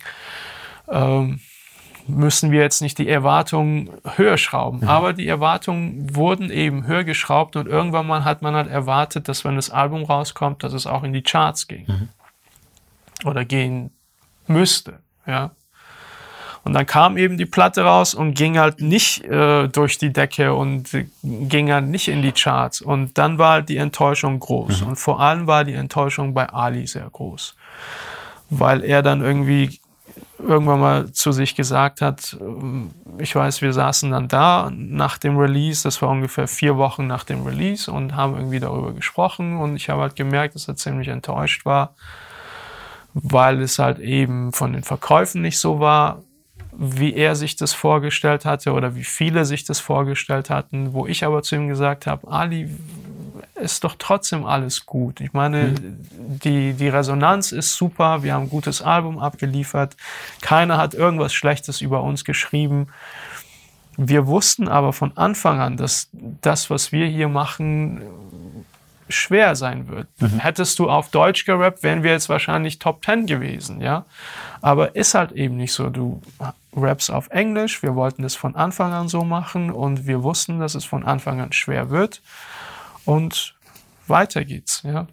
ähm, 0.88 1.40
müssen 2.06 2.50
wir 2.50 2.60
jetzt 2.60 2.82
nicht 2.82 2.98
die 2.98 3.08
Erwartungen 3.08 3.90
höher 4.16 4.36
schrauben. 4.36 4.80
Mhm. 4.80 4.88
Aber 4.88 5.12
die 5.14 5.26
Erwartungen 5.26 6.14
wurden 6.14 6.50
eben 6.50 6.86
höher 6.86 7.04
geschraubt 7.04 7.56
und 7.56 7.66
irgendwann 7.66 8.06
mal 8.06 8.24
hat 8.24 8.42
man 8.42 8.54
halt 8.54 8.68
erwartet, 8.68 9.28
dass 9.28 9.44
wenn 9.44 9.56
das 9.56 9.70
Album 9.70 10.04
rauskommt, 10.04 10.62
dass 10.62 10.74
es 10.74 10.86
auch 10.86 11.02
in 11.02 11.12
die 11.12 11.22
Charts 11.22 11.66
ging. 11.66 11.86
Oder 13.24 13.44
gehen 13.44 13.90
müsste. 14.46 15.00
Ja. 15.26 15.52
Und 16.64 16.72
dann 16.72 16.86
kam 16.86 17.18
eben 17.18 17.36
die 17.36 17.46
Platte 17.46 17.82
raus 17.82 18.14
und 18.14 18.34
ging 18.34 18.58
halt 18.58 18.80
nicht 18.80 19.22
äh, 19.24 19.68
durch 19.68 19.98
die 19.98 20.12
Decke 20.12 20.54
und 20.54 20.88
ging 21.22 21.70
halt 21.70 21.86
nicht 21.86 22.08
in 22.08 22.22
die 22.22 22.32
Charts. 22.32 22.80
Und 22.80 23.18
dann 23.18 23.38
war 23.38 23.52
halt 23.52 23.68
die 23.68 23.76
Enttäuschung 23.76 24.40
groß. 24.40 24.80
Mhm. 24.80 24.88
Und 24.88 24.96
vor 24.96 25.20
allem 25.20 25.46
war 25.46 25.64
die 25.64 25.74
Enttäuschung 25.74 26.32
bei 26.32 26.48
Ali 26.48 26.86
sehr 26.86 27.08
groß. 27.10 27.54
Weil 28.48 28.82
er 28.82 29.02
dann 29.02 29.20
irgendwie 29.20 29.78
irgendwann 30.38 30.80
mal 30.80 31.12
zu 31.12 31.32
sich 31.32 31.54
gesagt 31.54 32.00
hat, 32.00 32.36
ähm, 32.40 32.92
ich 33.18 33.34
weiß, 33.34 33.60
wir 33.60 33.72
saßen 33.72 34.10
dann 34.10 34.28
da 34.28 34.70
nach 34.74 35.18
dem 35.18 35.36
Release, 35.36 35.82
das 35.82 36.00
war 36.00 36.08
ungefähr 36.08 36.48
vier 36.48 36.76
Wochen 36.76 37.06
nach 37.06 37.24
dem 37.24 37.42
Release 37.44 37.90
und 37.90 38.16
haben 38.16 38.34
irgendwie 38.36 38.60
darüber 38.60 38.92
gesprochen 38.92 39.58
und 39.58 39.76
ich 39.76 39.88
habe 39.90 40.02
halt 40.02 40.16
gemerkt, 40.16 40.54
dass 40.54 40.68
er 40.68 40.76
ziemlich 40.76 41.08
enttäuscht 41.08 41.64
war 41.64 41.94
weil 43.14 43.62
es 43.62 43.78
halt 43.78 44.00
eben 44.00 44.52
von 44.52 44.72
den 44.72 44.82
Verkäufen 44.82 45.40
nicht 45.42 45.58
so 45.58 45.80
war, 45.80 46.22
wie 46.76 47.14
er 47.14 47.36
sich 47.36 47.54
das 47.56 47.72
vorgestellt 47.72 48.44
hatte 48.44 48.72
oder 48.72 48.96
wie 48.96 49.04
viele 49.04 49.44
sich 49.44 49.64
das 49.64 49.78
vorgestellt 49.78 50.50
hatten, 50.50 50.92
wo 50.92 51.06
ich 51.06 51.24
aber 51.24 51.42
zu 51.42 51.54
ihm 51.54 51.68
gesagt 51.68 52.06
habe, 52.06 52.28
Ali, 52.28 52.68
ist 53.54 53.84
doch 53.84 53.94
trotzdem 53.96 54.44
alles 54.44 54.84
gut. 54.84 55.20
Ich 55.20 55.32
meine, 55.32 55.68
mhm. 55.68 55.96
die, 56.42 56.72
die 56.72 56.88
Resonanz 56.88 57.52
ist 57.52 57.76
super, 57.76 58.24
wir 58.24 58.34
haben 58.34 58.44
ein 58.44 58.50
gutes 58.50 58.82
Album 58.82 59.18
abgeliefert, 59.18 59.96
keiner 60.40 60.76
hat 60.76 60.94
irgendwas 60.94 61.32
Schlechtes 61.32 61.80
über 61.80 62.02
uns 62.02 62.24
geschrieben. 62.24 62.88
Wir 63.96 64.26
wussten 64.26 64.66
aber 64.66 64.92
von 64.92 65.16
Anfang 65.16 65.60
an, 65.60 65.76
dass 65.76 66.08
das, 66.12 66.68
was 66.68 66.90
wir 66.90 67.06
hier 67.06 67.28
machen, 67.28 68.02
schwer 69.08 69.54
sein 69.56 69.88
wird. 69.88 70.08
Mhm. 70.20 70.38
Hättest 70.38 70.78
du 70.78 70.88
auf 70.88 71.10
Deutsch 71.10 71.44
gerappt, 71.44 71.82
wären 71.82 72.02
wir 72.02 72.12
jetzt 72.12 72.28
wahrscheinlich 72.28 72.78
Top 72.78 73.04
10 73.04 73.26
gewesen, 73.26 73.80
ja. 73.80 74.04
Aber 74.60 74.96
ist 74.96 75.14
halt 75.14 75.32
eben 75.32 75.56
nicht 75.56 75.72
so. 75.72 75.90
Du 75.90 76.22
raps 76.74 77.10
auf 77.10 77.28
Englisch. 77.30 77.82
Wir 77.82 77.94
wollten 77.94 78.22
das 78.22 78.34
von 78.34 78.56
Anfang 78.56 78.92
an 78.92 79.08
so 79.08 79.22
machen 79.22 79.70
und 79.70 80.06
wir 80.06 80.22
wussten, 80.22 80.58
dass 80.58 80.74
es 80.74 80.84
von 80.84 81.04
Anfang 81.04 81.40
an 81.40 81.52
schwer 81.52 81.90
wird. 81.90 82.22
Und 83.04 83.54
weiter 84.06 84.44
geht's, 84.44 84.82
ja. 84.84 85.06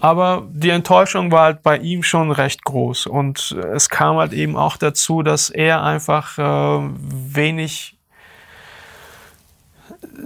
Aber 0.00 0.46
die 0.50 0.70
Enttäuschung 0.70 1.30
war 1.30 1.44
halt 1.44 1.62
bei 1.62 1.78
ihm 1.78 2.02
schon 2.02 2.30
recht 2.30 2.64
groß. 2.64 3.06
Und 3.06 3.52
es 3.52 3.88
kam 3.88 4.16
halt 4.16 4.32
eben 4.32 4.56
auch 4.56 4.76
dazu, 4.76 5.22
dass 5.22 5.50
er 5.50 5.82
einfach 5.82 6.36
äh, 6.36 6.90
wenig 6.90 7.96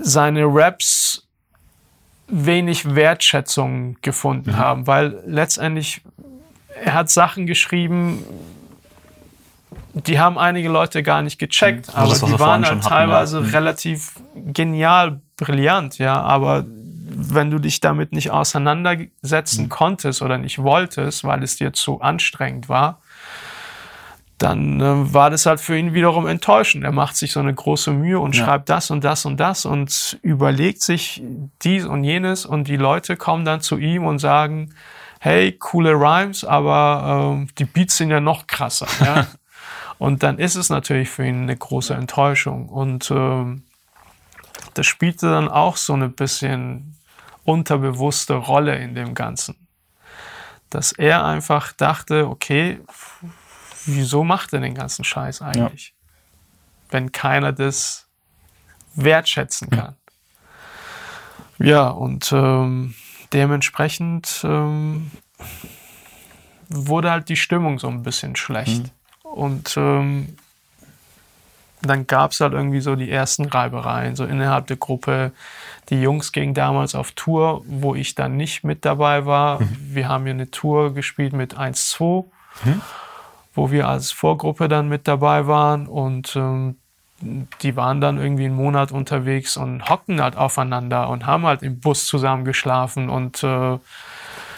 seine 0.01 0.45
Raps 0.47 1.28
wenig 2.29 2.95
Wertschätzung 2.95 3.97
gefunden 4.03 4.51
mhm. 4.51 4.57
haben, 4.57 4.87
weil 4.87 5.23
letztendlich 5.27 6.03
er 6.85 6.95
hat 6.95 7.11
Sachen 7.11 7.47
geschrieben, 7.47 8.23
die 9.95 10.21
haben 10.21 10.39
einige 10.39 10.69
Leute 10.69 11.03
gar 11.03 11.23
nicht 11.23 11.39
gecheckt, 11.39 11.89
mhm. 11.89 11.95
aber 11.95 12.09
das, 12.11 12.21
die 12.21 12.39
waren 12.39 12.65
halt 12.65 12.85
teilweise 12.85 13.39
hatten, 13.39 13.47
ja. 13.47 13.59
relativ 13.59 14.13
genial, 14.35 15.21
brillant, 15.37 15.99
ja, 15.99 16.21
aber 16.21 16.65
wenn 17.11 17.51
du 17.51 17.59
dich 17.59 17.81
damit 17.81 18.13
nicht 18.13 18.31
auseinandersetzen 18.31 19.65
mhm. 19.65 19.69
konntest 19.71 20.23
oder 20.23 20.39
nicht 20.39 20.63
wolltest, 20.63 21.25
weil 21.25 21.43
es 21.43 21.57
dir 21.57 21.73
zu 21.73 22.01
anstrengend 22.01 22.69
war, 22.69 23.01
dann 24.39 24.81
äh, 24.81 25.13
war 25.13 25.31
das 25.31 25.47
halt 25.47 25.61
für 25.61 25.77
ihn 25.77 25.95
wiederum 25.95 26.27
enttäuschend. 26.27 26.85
Er 26.85 26.93
macht 26.93 27.17
sich 27.17 27.33
so 27.33 27.41
eine 27.41 27.53
große 27.53 27.91
Mühe 27.91 28.21
und 28.21 28.37
ja. 28.37 28.45
schreibt 28.45 28.69
das 28.69 28.91
und 28.91 29.03
das 29.03 29.27
und 29.27 29.39
das 29.39 29.67
und 29.67 30.19
überlegt 30.23 30.81
sich 30.81 31.23
dies 31.63 31.85
und 31.85 32.05
jenes 32.05 32.47
und 32.47 32.69
die 32.69 32.77
Leute 32.77 33.17
kommen 33.17 33.45
dann 33.45 33.61
zu 33.61 33.79
ihm 33.79 34.07
und 34.07 34.21
sagen, 34.21 34.75
hey, 35.19 35.53
coole 35.53 35.93
Rhymes, 35.93 36.45
aber 36.45 37.43
äh, 37.43 37.53
die 37.59 37.65
Beats 37.65 37.97
sind 37.97 38.11
ja 38.11 38.21
noch 38.21 38.47
krasser. 38.47 38.87
Ja? 39.01 39.27
und 39.99 40.23
dann 40.23 40.39
ist 40.39 40.55
es 40.55 40.71
natürlich 40.71 41.11
für 41.11 41.27
ihn 41.27 41.43
eine 41.43 41.57
große 41.57 41.95
Enttäuschung 41.95 42.69
und 42.69 43.11
äh, 43.11 43.45
das 44.75 44.87
spielte 44.87 45.31
dann 45.31 45.49
auch 45.49 45.77
so 45.77 45.95
eine 45.95 46.09
bisschen 46.09 46.97
unterbewusste 47.43 48.35
Rolle 48.35 48.77
in 48.77 48.95
dem 48.95 49.15
Ganzen. 49.15 49.57
Dass 50.71 50.93
er 50.93 51.25
einfach 51.25 51.73
dachte, 51.73 52.29
okay, 52.29 52.79
wieso 53.89 54.25
macht 54.25 54.53
er 54.53 54.61
den 54.61 54.75
ganzen 54.75 55.05
Scheiß 55.05 55.43
eigentlich? 55.43 55.89
Ja. 55.89 55.95
Wenn 56.91 57.13
keiner 57.13 57.53
das 57.53 58.07
wertschätzen 58.95 59.71
kann. 59.71 59.97
Ja, 61.59 61.67
ja 61.67 61.89
und 61.89 62.33
ähm, 62.33 62.95
dementsprechend 63.33 64.41
ähm, 64.45 65.11
wurde 66.69 67.11
halt 67.11 67.29
die 67.29 67.37
Stimmung 67.37 67.79
so 67.79 67.89
ein 67.89 68.03
bisschen 68.03 68.37
schlecht. 68.37 68.85
Mhm. 68.85 68.91
Und 69.23 69.77
ähm, 69.77 70.37
dann 71.83 72.07
gab 72.07 72.33
es 72.33 72.41
halt 72.41 72.55
irgendwie 72.55 72.81
so 72.81 72.97
die 72.97 73.11
ersten 73.11 73.45
Reibereien, 73.45 74.17
so 74.17 74.25
innerhalb 74.25 74.67
der 74.67 74.79
Gruppe. 74.79 75.33
Die 75.91 76.01
Jungs 76.01 76.33
gingen 76.33 76.55
damals 76.55 76.95
auf 76.95 77.13
Tour, 77.13 77.63
wo 77.67 77.95
ich 77.95 78.15
dann 78.15 78.37
nicht 78.37 78.65
mit 78.65 78.85
dabei 78.85 79.27
war. 79.27 79.61
Mhm. 79.61 79.77
Wir 79.81 80.09
haben 80.09 80.25
hier 80.25 80.35
eine 80.35 80.51
Tour 80.51 80.93
gespielt 80.93 81.33
mit 81.35 81.57
1-2. 81.57 82.25
Mhm 82.65 82.83
wo 83.59 83.73
wir 83.73 83.89
als 83.89 84.13
Vorgruppe 84.13 84.69
dann 84.69 84.89
mit 84.89 85.09
dabei 85.09 85.49
waren 85.49 85.89
und 85.89 86.37
ähm, 86.37 86.77
die 87.63 87.75
waren 87.75 88.01
dann 88.01 88.19
irgendwie 88.19 88.45
einen 88.45 88.55
Monat 88.55 88.93
unterwegs 88.93 89.57
und 89.57 89.89
hocken 89.89 90.23
halt 90.23 90.37
aufeinander 90.37 91.09
und 91.09 91.27
haben 91.27 91.45
halt 91.45 91.65
im 91.65 91.81
Bus 91.81 92.07
zusammen 92.07 92.45
geschlafen 92.45 93.11
und 93.11 93.43
äh, 93.43 93.79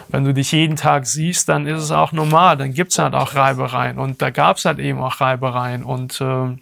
wenn 0.09 0.23
du 0.23 0.33
dich 0.33 0.51
jeden 0.51 0.75
Tag 0.75 1.07
siehst, 1.07 1.49
dann 1.49 1.65
ist 1.65 1.81
es 1.81 1.91
auch 1.91 2.11
normal, 2.11 2.57
dann 2.57 2.73
gibt 2.73 2.91
es 2.91 2.99
halt 2.99 3.15
auch 3.15 3.33
Reibereien 3.33 3.97
und 3.97 4.21
da 4.21 4.29
gab 4.29 4.57
es 4.57 4.65
halt 4.65 4.77
eben 4.77 5.01
auch 5.01 5.19
Reibereien 5.19 5.83
und 5.83 6.21
äh, 6.21 6.55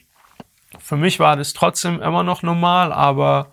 für 0.80 0.95
mich 0.95 1.20
war 1.20 1.36
das 1.36 1.52
trotzdem 1.52 2.02
immer 2.02 2.24
noch 2.24 2.41
normal, 2.41 2.94
aber 2.94 3.48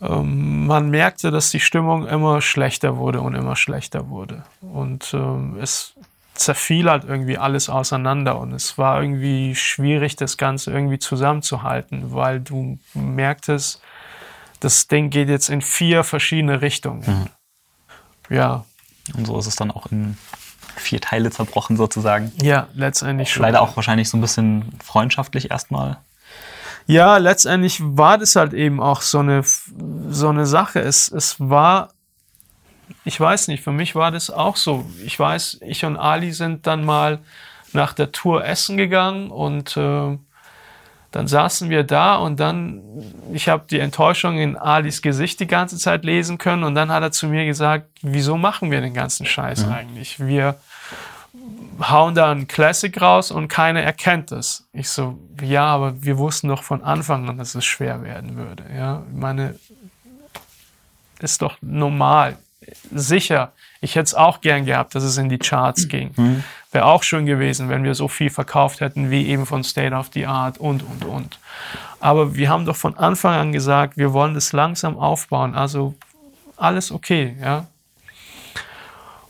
ähm, 0.00 0.68
man 0.68 0.90
merkte, 0.90 1.32
dass 1.32 1.50
die 1.50 1.60
Stimmung 1.60 2.06
immer 2.06 2.40
schlechter 2.40 2.98
wurde 2.98 3.20
und 3.20 3.34
immer 3.34 3.56
schlechter 3.56 4.10
wurde 4.10 4.44
und 4.60 5.12
ähm, 5.12 5.56
es 5.60 5.93
zerfiel 6.34 6.90
halt 6.90 7.04
irgendwie 7.04 7.38
alles 7.38 7.68
auseinander 7.68 8.38
und 8.38 8.52
es 8.52 8.76
war 8.76 9.00
irgendwie 9.00 9.54
schwierig, 9.54 10.16
das 10.16 10.36
Ganze 10.36 10.72
irgendwie 10.72 10.98
zusammenzuhalten, 10.98 12.12
weil 12.12 12.40
du 12.40 12.78
merktest, 12.92 13.80
das 14.60 14.88
Ding 14.88 15.10
geht 15.10 15.28
jetzt 15.28 15.48
in 15.48 15.62
vier 15.62 16.04
verschiedene 16.04 16.60
Richtungen. 16.60 17.02
Mhm. 18.28 18.34
Ja. 18.34 18.64
Und 19.16 19.26
so 19.26 19.38
ist 19.38 19.46
es 19.46 19.56
dann 19.56 19.70
auch 19.70 19.86
in 19.86 20.16
vier 20.76 21.00
Teile 21.00 21.30
zerbrochen 21.30 21.76
sozusagen. 21.76 22.32
Ja, 22.42 22.68
letztendlich 22.74 23.30
schon. 23.30 23.42
Leider 23.42 23.62
auch 23.62 23.76
wahrscheinlich 23.76 24.08
so 24.08 24.16
ein 24.16 24.20
bisschen 24.20 24.72
freundschaftlich 24.82 25.50
erstmal. 25.50 25.98
Ja, 26.86 27.16
letztendlich 27.16 27.80
war 27.80 28.18
das 28.18 28.36
halt 28.36 28.52
eben 28.52 28.80
auch 28.80 29.00
so 29.00 29.20
eine, 29.20 29.42
so 30.10 30.28
eine 30.28 30.46
Sache. 30.46 30.80
Es, 30.80 31.10
es 31.10 31.36
war, 31.38 31.93
ich 33.04 33.20
weiß 33.20 33.48
nicht, 33.48 33.62
für 33.62 33.72
mich 33.72 33.94
war 33.94 34.10
das 34.10 34.30
auch 34.30 34.56
so. 34.56 34.84
Ich 35.04 35.18
weiß, 35.18 35.60
ich 35.62 35.84
und 35.84 35.96
Ali 35.96 36.32
sind 36.32 36.66
dann 36.66 36.84
mal 36.84 37.18
nach 37.72 37.92
der 37.92 38.12
Tour 38.12 38.44
essen 38.44 38.76
gegangen 38.76 39.30
und 39.30 39.76
äh, 39.76 40.16
dann 41.10 41.28
saßen 41.28 41.70
wir 41.70 41.84
da 41.84 42.16
und 42.16 42.40
dann, 42.40 42.82
ich 43.32 43.48
habe 43.48 43.64
die 43.70 43.78
Enttäuschung 43.78 44.38
in 44.38 44.56
Alis 44.56 45.02
Gesicht 45.02 45.38
die 45.38 45.46
ganze 45.46 45.76
Zeit 45.76 46.04
lesen 46.04 46.38
können 46.38 46.64
und 46.64 46.74
dann 46.74 46.90
hat 46.90 47.02
er 47.02 47.12
zu 47.12 47.28
mir 47.28 47.44
gesagt, 47.44 47.86
wieso 48.02 48.36
machen 48.36 48.70
wir 48.70 48.80
den 48.80 48.94
ganzen 48.94 49.26
Scheiß 49.26 49.66
mhm. 49.66 49.72
eigentlich? 49.72 50.18
Wir 50.18 50.56
hauen 51.80 52.14
da 52.14 52.30
ein 52.30 52.48
Classic 52.48 53.00
raus 53.00 53.30
und 53.30 53.48
keiner 53.48 53.82
erkennt 53.82 54.32
es. 54.32 54.66
Ich 54.72 54.88
so, 54.88 55.18
ja, 55.40 55.66
aber 55.66 56.02
wir 56.02 56.18
wussten 56.18 56.48
doch 56.48 56.62
von 56.62 56.82
Anfang 56.82 57.28
an, 57.28 57.38
dass 57.38 57.54
es 57.54 57.64
schwer 57.64 58.02
werden 58.02 58.36
würde. 58.36 58.64
Ja, 58.76 59.02
ich 59.08 59.16
meine, 59.16 59.54
ist 61.20 61.42
doch 61.42 61.56
normal. 61.60 62.36
Sicher, 62.92 63.52
ich 63.80 63.94
hätte 63.94 64.04
es 64.04 64.14
auch 64.14 64.40
gern 64.40 64.64
gehabt, 64.64 64.94
dass 64.94 65.02
es 65.02 65.18
in 65.18 65.28
die 65.28 65.38
Charts 65.38 65.88
ging. 65.88 66.12
Mhm. 66.16 66.44
Wäre 66.72 66.86
auch 66.86 67.02
schön 67.02 67.26
gewesen, 67.26 67.68
wenn 67.68 67.84
wir 67.84 67.94
so 67.94 68.08
viel 68.08 68.30
verkauft 68.30 68.80
hätten 68.80 69.10
wie 69.10 69.26
eben 69.28 69.46
von 69.46 69.62
State 69.62 69.94
of 69.94 70.10
the 70.14 70.26
Art 70.26 70.58
und, 70.58 70.82
und, 70.82 71.04
und. 71.04 71.38
Aber 72.00 72.34
wir 72.34 72.48
haben 72.48 72.64
doch 72.64 72.76
von 72.76 72.96
Anfang 72.96 73.34
an 73.34 73.52
gesagt, 73.52 73.96
wir 73.96 74.12
wollen 74.12 74.34
das 74.34 74.52
langsam 74.52 74.98
aufbauen. 74.98 75.54
Also 75.54 75.94
alles 76.56 76.92
okay, 76.92 77.36
ja. 77.40 77.66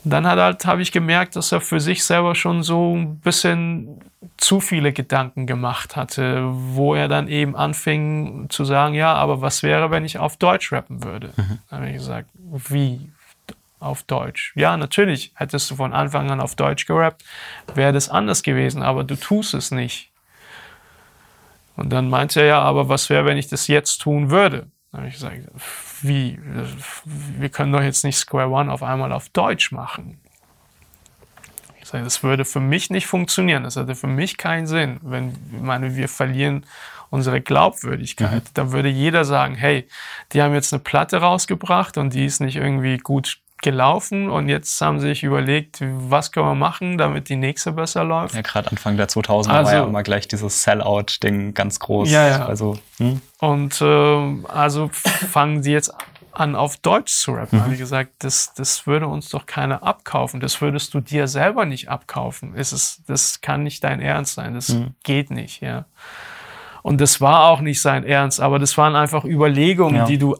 Und 0.03 0.11
dann 0.11 0.27
hat 0.27 0.37
halt, 0.37 0.65
habe 0.65 0.81
ich 0.83 0.91
gemerkt, 0.91 1.35
dass 1.35 1.51
er 1.51 1.61
für 1.61 1.79
sich 1.79 2.03
selber 2.03 2.35
schon 2.35 2.61
so 2.61 2.95
ein 2.95 3.19
bisschen 3.19 4.01
zu 4.37 4.59
viele 4.59 4.93
Gedanken 4.93 5.47
gemacht 5.47 5.95
hatte, 5.95 6.43
wo 6.51 6.93
er 6.93 7.07
dann 7.07 7.27
eben 7.27 7.55
anfing 7.55 8.45
zu 8.49 8.65
sagen, 8.65 8.93
ja, 8.93 9.13
aber 9.13 9.41
was 9.41 9.63
wäre, 9.63 9.91
wenn 9.91 10.05
ich 10.05 10.19
auf 10.19 10.37
Deutsch 10.37 10.71
rappen 10.71 11.03
würde? 11.03 11.31
Mhm. 11.35 11.59
Dann 11.69 11.79
habe 11.79 11.89
ich 11.89 11.97
gesagt, 11.97 12.29
wie 12.69 13.09
auf 13.85 14.03
Deutsch? 14.03 14.53
Ja, 14.55 14.75
natürlich 14.77 15.31
hättest 15.35 15.69
du 15.71 15.75
von 15.75 15.93
Anfang 15.93 16.29
an 16.31 16.41
auf 16.41 16.55
Deutsch 16.55 16.85
gerappt, 16.85 17.23
wäre 17.73 17.93
das 17.93 18.09
anders 18.09 18.43
gewesen, 18.43 18.81
aber 18.81 19.03
du 19.03 19.15
tust 19.15 19.53
es 19.53 19.71
nicht. 19.71 20.11
Und 21.75 21.91
dann 21.91 22.09
meinte 22.09 22.41
er 22.41 22.47
ja, 22.47 22.61
aber 22.61 22.89
was 22.89 23.09
wäre, 23.09 23.25
wenn 23.25 23.37
ich 23.37 23.47
das 23.47 23.67
jetzt 23.67 24.01
tun 24.01 24.29
würde? 24.29 24.67
Dann 24.91 25.01
habe 25.01 25.09
ich 25.09 25.15
gesagt, 25.15 25.41
wie? 26.01 26.39
Wir 27.03 27.49
können 27.49 27.73
doch 27.73 27.81
jetzt 27.81 28.05
nicht 28.05 28.17
Square 28.17 28.49
One 28.49 28.71
auf 28.71 28.81
einmal 28.81 29.11
auf 29.11 29.27
Deutsch 29.29 29.71
machen. 29.71 30.21
Ich 31.81 31.89
sage, 31.89 32.03
das 32.03 32.23
würde 32.23 32.45
für 32.45 32.61
mich 32.61 32.89
nicht 32.89 33.05
funktionieren. 33.05 33.63
Das 33.63 33.75
hätte 33.75 33.93
für 33.93 34.07
mich 34.07 34.37
keinen 34.37 34.67
Sinn. 34.67 34.99
Wenn, 35.03 35.35
ich 35.53 35.61
meine, 35.61 35.95
wir 35.95 36.07
verlieren 36.07 36.65
unsere 37.09 37.41
Glaubwürdigkeit. 37.41 38.43
Mhm. 38.43 38.49
Dann 38.53 38.71
würde 38.71 38.89
jeder 38.89 39.25
sagen, 39.25 39.55
hey, 39.55 39.87
die 40.31 40.41
haben 40.41 40.53
jetzt 40.53 40.73
eine 40.73 40.81
Platte 40.81 41.17
rausgebracht 41.17 41.97
und 41.97 42.13
die 42.13 42.25
ist 42.25 42.39
nicht 42.39 42.55
irgendwie 42.55 42.97
gut 42.97 43.39
gelaufen 43.65 44.29
und 44.29 44.47
jetzt 44.47 44.79
haben 44.79 44.99
sie 44.99 45.07
sich 45.07 45.23
überlegt, 45.23 45.79
was 45.81 46.31
können 46.31 46.45
wir 46.45 46.53
machen, 46.53 46.99
damit 46.99 47.29
die 47.29 47.35
nächste 47.35 47.71
besser 47.71 48.03
läuft. 48.03 48.35
Ja, 48.35 48.41
gerade 48.43 48.69
Anfang 48.69 48.95
der 48.95 49.09
2000er 49.09 49.49
also, 49.49 49.49
war 49.49 49.73
ja 49.73 49.83
immer 49.83 50.03
gleich 50.03 50.27
dieses 50.27 50.61
Sellout-Ding 50.61 51.55
ganz 51.55 51.79
groß. 51.79 52.11
Ja, 52.11 52.27
ja. 52.27 52.45
Also, 52.45 52.77
hm. 52.97 53.21
Und 53.39 53.81
äh, 53.81 54.43
also 54.47 54.89
fangen 54.93 55.63
sie 55.63 55.71
jetzt 55.71 55.91
an, 56.31 56.55
auf 56.55 56.77
Deutsch 56.77 57.15
zu 57.15 57.31
rappen. 57.31 57.57
Mhm. 57.57 57.63
Habe 57.63 57.73
ich 57.73 57.79
gesagt, 57.79 58.11
das, 58.19 58.53
das 58.53 58.85
würde 58.85 59.07
uns 59.07 59.29
doch 59.29 59.47
keiner 59.47 59.81
abkaufen. 59.81 60.39
Das 60.39 60.61
würdest 60.61 60.93
du 60.93 60.99
dir 60.99 61.27
selber 61.27 61.65
nicht 61.65 61.89
abkaufen. 61.89 62.53
Es 62.55 62.71
ist, 62.71 63.01
das 63.07 63.41
kann 63.41 63.63
nicht 63.63 63.83
dein 63.83 63.99
Ernst 63.99 64.35
sein. 64.35 64.53
Das 64.53 64.69
mhm. 64.69 64.93
geht 65.03 65.31
nicht, 65.31 65.61
ja. 65.61 65.85
Und 66.85 67.01
das 67.01 67.19
war 67.19 67.45
auch 67.45 67.61
nicht 67.61 67.81
sein 67.81 68.03
Ernst, 68.03 68.39
aber 68.39 68.59
das 68.59 68.77
waren 68.77 68.95
einfach 68.95 69.25
Überlegungen, 69.25 69.95
ja. 69.95 70.05
die 70.05 70.19
du 70.19 70.37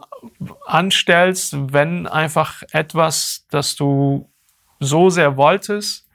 anstellst, 0.68 1.58
wenn 1.74 2.06
einfach 2.06 2.62
etwas, 2.72 3.48
das 3.50 3.76
du 3.76 4.30
so 4.80 5.10
sehr 5.10 5.38
wolltest, 5.38 6.06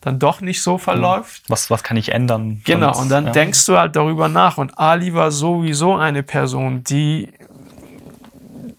dann 0.00 0.18
doch 0.18 0.40
nicht 0.40 0.60
so 0.60 0.76
verläuft. 0.76 1.44
Was, 1.46 1.70
was 1.70 1.84
kann 1.84 1.96
ich 1.96 2.10
ändern? 2.10 2.62
Genau, 2.64 2.86
sonst, 2.86 2.98
und 2.98 3.08
dann 3.10 3.26
ja. 3.26 3.30
denkst 3.30 3.64
du 3.66 3.78
halt 3.78 3.94
darüber 3.94 4.28
nach. 4.28 4.58
Und 4.58 4.76
Ali 4.76 5.14
war 5.14 5.30
sowieso 5.30 5.94
eine 5.94 6.24
Person, 6.24 6.82
die 6.82 7.32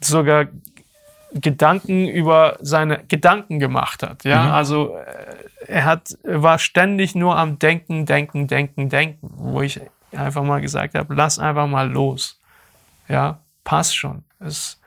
sogar 0.02 0.48
Gedanken 1.34 2.10
über 2.10 2.58
seine 2.60 3.06
Gedanken 3.08 3.60
gemacht 3.60 4.04
hat. 4.04 4.26
Ja, 4.26 4.44
mhm. 4.44 4.52
also 4.52 4.98
äh, 4.98 5.72
er 5.72 5.86
hat, 5.86 6.18
war 6.24 6.60
ständig 6.60 7.16
nur 7.16 7.38
am 7.38 7.60
Denken, 7.60 8.06
Denken, 8.06 8.48
Denken, 8.48 8.90
Denken, 8.90 9.30
wo 9.38 9.62
ich 9.62 9.80
einfach 10.12 10.44
mal 10.44 10.62
gesagt 10.62 10.96
habe, 10.96 11.14
lass 11.14 11.40
einfach 11.40 11.68
mal 11.68 11.90
los. 11.90 12.40
Ja, 13.08 13.40
passt 13.64 13.96
schon. 13.96 14.24
Es, 14.40 14.80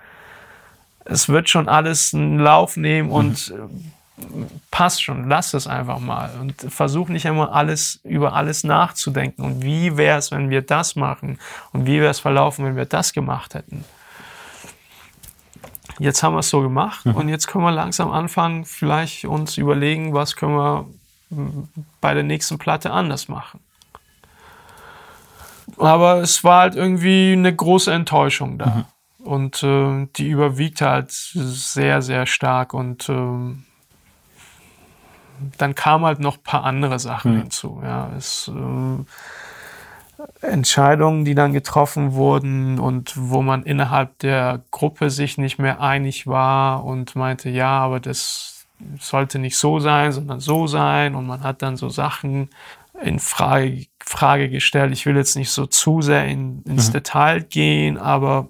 es 1.04 1.28
wird 1.28 1.48
schon 1.48 1.68
alles 1.68 2.14
einen 2.14 2.38
Lauf 2.38 2.76
nehmen 2.76 3.08
mhm. 3.08 3.14
und 3.14 3.50
mhm. 3.50 4.46
passt 4.70 5.02
schon. 5.02 5.28
Lass 5.28 5.54
es 5.54 5.66
einfach 5.66 5.98
mal 5.98 6.30
und 6.40 6.60
versuch 6.68 7.08
nicht 7.08 7.24
immer 7.24 7.52
alles 7.52 8.00
über 8.04 8.34
alles 8.34 8.64
nachzudenken. 8.64 9.42
Und 9.42 9.62
wie 9.62 9.96
wäre 9.96 10.18
es, 10.18 10.30
wenn 10.30 10.50
wir 10.50 10.62
das 10.62 10.96
machen? 10.96 11.38
Und 11.72 11.86
wie 11.86 12.00
wäre 12.00 12.10
es 12.10 12.20
verlaufen, 12.20 12.64
wenn 12.64 12.76
wir 12.76 12.86
das 12.86 13.12
gemacht 13.12 13.54
hätten? 13.54 13.84
Jetzt 15.98 16.22
haben 16.22 16.34
wir 16.34 16.40
es 16.40 16.48
so 16.48 16.62
gemacht 16.62 17.04
mhm. 17.04 17.14
und 17.14 17.28
jetzt 17.28 17.46
können 17.46 17.64
wir 17.64 17.72
langsam 17.72 18.10
anfangen, 18.10 18.64
vielleicht 18.64 19.26
uns 19.26 19.58
überlegen, 19.58 20.14
was 20.14 20.34
können 20.34 20.54
wir 20.54 20.86
bei 22.00 22.14
der 22.14 22.22
nächsten 22.22 22.56
Platte 22.58 22.90
anders 22.90 23.28
machen. 23.28 23.60
Aber 25.80 26.20
es 26.20 26.44
war 26.44 26.60
halt 26.60 26.74
irgendwie 26.74 27.32
eine 27.32 27.54
große 27.54 27.92
Enttäuschung 27.92 28.58
da. 28.58 28.66
Mhm. 28.66 28.84
Und 29.24 29.62
äh, 29.62 30.08
die 30.16 30.28
überwiegt 30.28 30.80
halt 30.80 31.10
sehr, 31.10 32.02
sehr 32.02 32.26
stark. 32.26 32.74
Und 32.74 33.08
äh, 33.08 33.54
dann 35.58 35.74
kamen 35.74 36.04
halt 36.04 36.20
noch 36.20 36.38
ein 36.38 36.42
paar 36.42 36.64
andere 36.64 36.98
Sachen 36.98 37.34
mhm. 37.34 37.38
hinzu. 37.38 37.80
Ja, 37.82 38.10
es, 38.16 38.50
äh, 38.54 39.04
Entscheidungen, 40.42 41.24
die 41.24 41.34
dann 41.34 41.52
getroffen 41.52 42.12
wurden 42.12 42.78
und 42.78 43.14
wo 43.16 43.42
man 43.42 43.62
innerhalb 43.62 44.18
der 44.18 44.62
Gruppe 44.70 45.10
sich 45.10 45.38
nicht 45.38 45.58
mehr 45.58 45.80
einig 45.80 46.26
war 46.26 46.84
und 46.84 47.16
meinte, 47.16 47.48
ja, 47.48 47.78
aber 47.78 48.00
das 48.00 48.66
sollte 48.98 49.38
nicht 49.38 49.56
so 49.56 49.78
sein, 49.78 50.12
sondern 50.12 50.40
so 50.40 50.66
sein. 50.66 51.14
Und 51.14 51.26
man 51.26 51.42
hat 51.42 51.62
dann 51.62 51.76
so 51.76 51.88
Sachen 51.88 52.50
in 53.02 53.18
Frage, 53.18 53.86
Frage 54.10 54.50
gestellt. 54.50 54.92
Ich 54.92 55.06
will 55.06 55.16
jetzt 55.16 55.36
nicht 55.36 55.50
so 55.50 55.66
zu 55.66 56.02
sehr 56.02 56.26
in, 56.26 56.62
ins 56.64 56.88
mhm. 56.88 56.92
Detail 56.94 57.42
gehen, 57.42 57.96
aber 57.96 58.48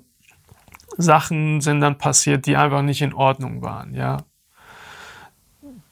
Sachen 0.96 1.60
sind 1.60 1.82
dann 1.82 1.98
passiert, 1.98 2.46
die 2.46 2.56
einfach 2.56 2.80
nicht 2.80 3.02
in 3.02 3.12
Ordnung 3.12 3.60
waren, 3.60 3.94
ja. 3.94 4.24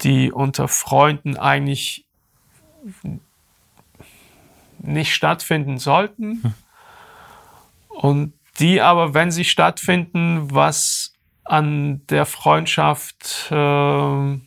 Die 0.01 0.33
unter 0.33 0.69
Freunden 0.69 1.37
eigentlich 1.37 2.07
nicht 4.79 5.15
stattfinden 5.15 5.77
sollten. 5.77 6.29
Mhm. 6.29 6.55
Und 7.89 8.33
die 8.61 8.81
aber, 8.81 9.13
wenn 9.13 9.31
sie 9.31 9.45
stattfinden, 9.45 10.51
was 10.51 11.13
an 11.45 12.07
der 12.07 12.25
Freundschaft 12.25 13.49
äh, 13.51 14.39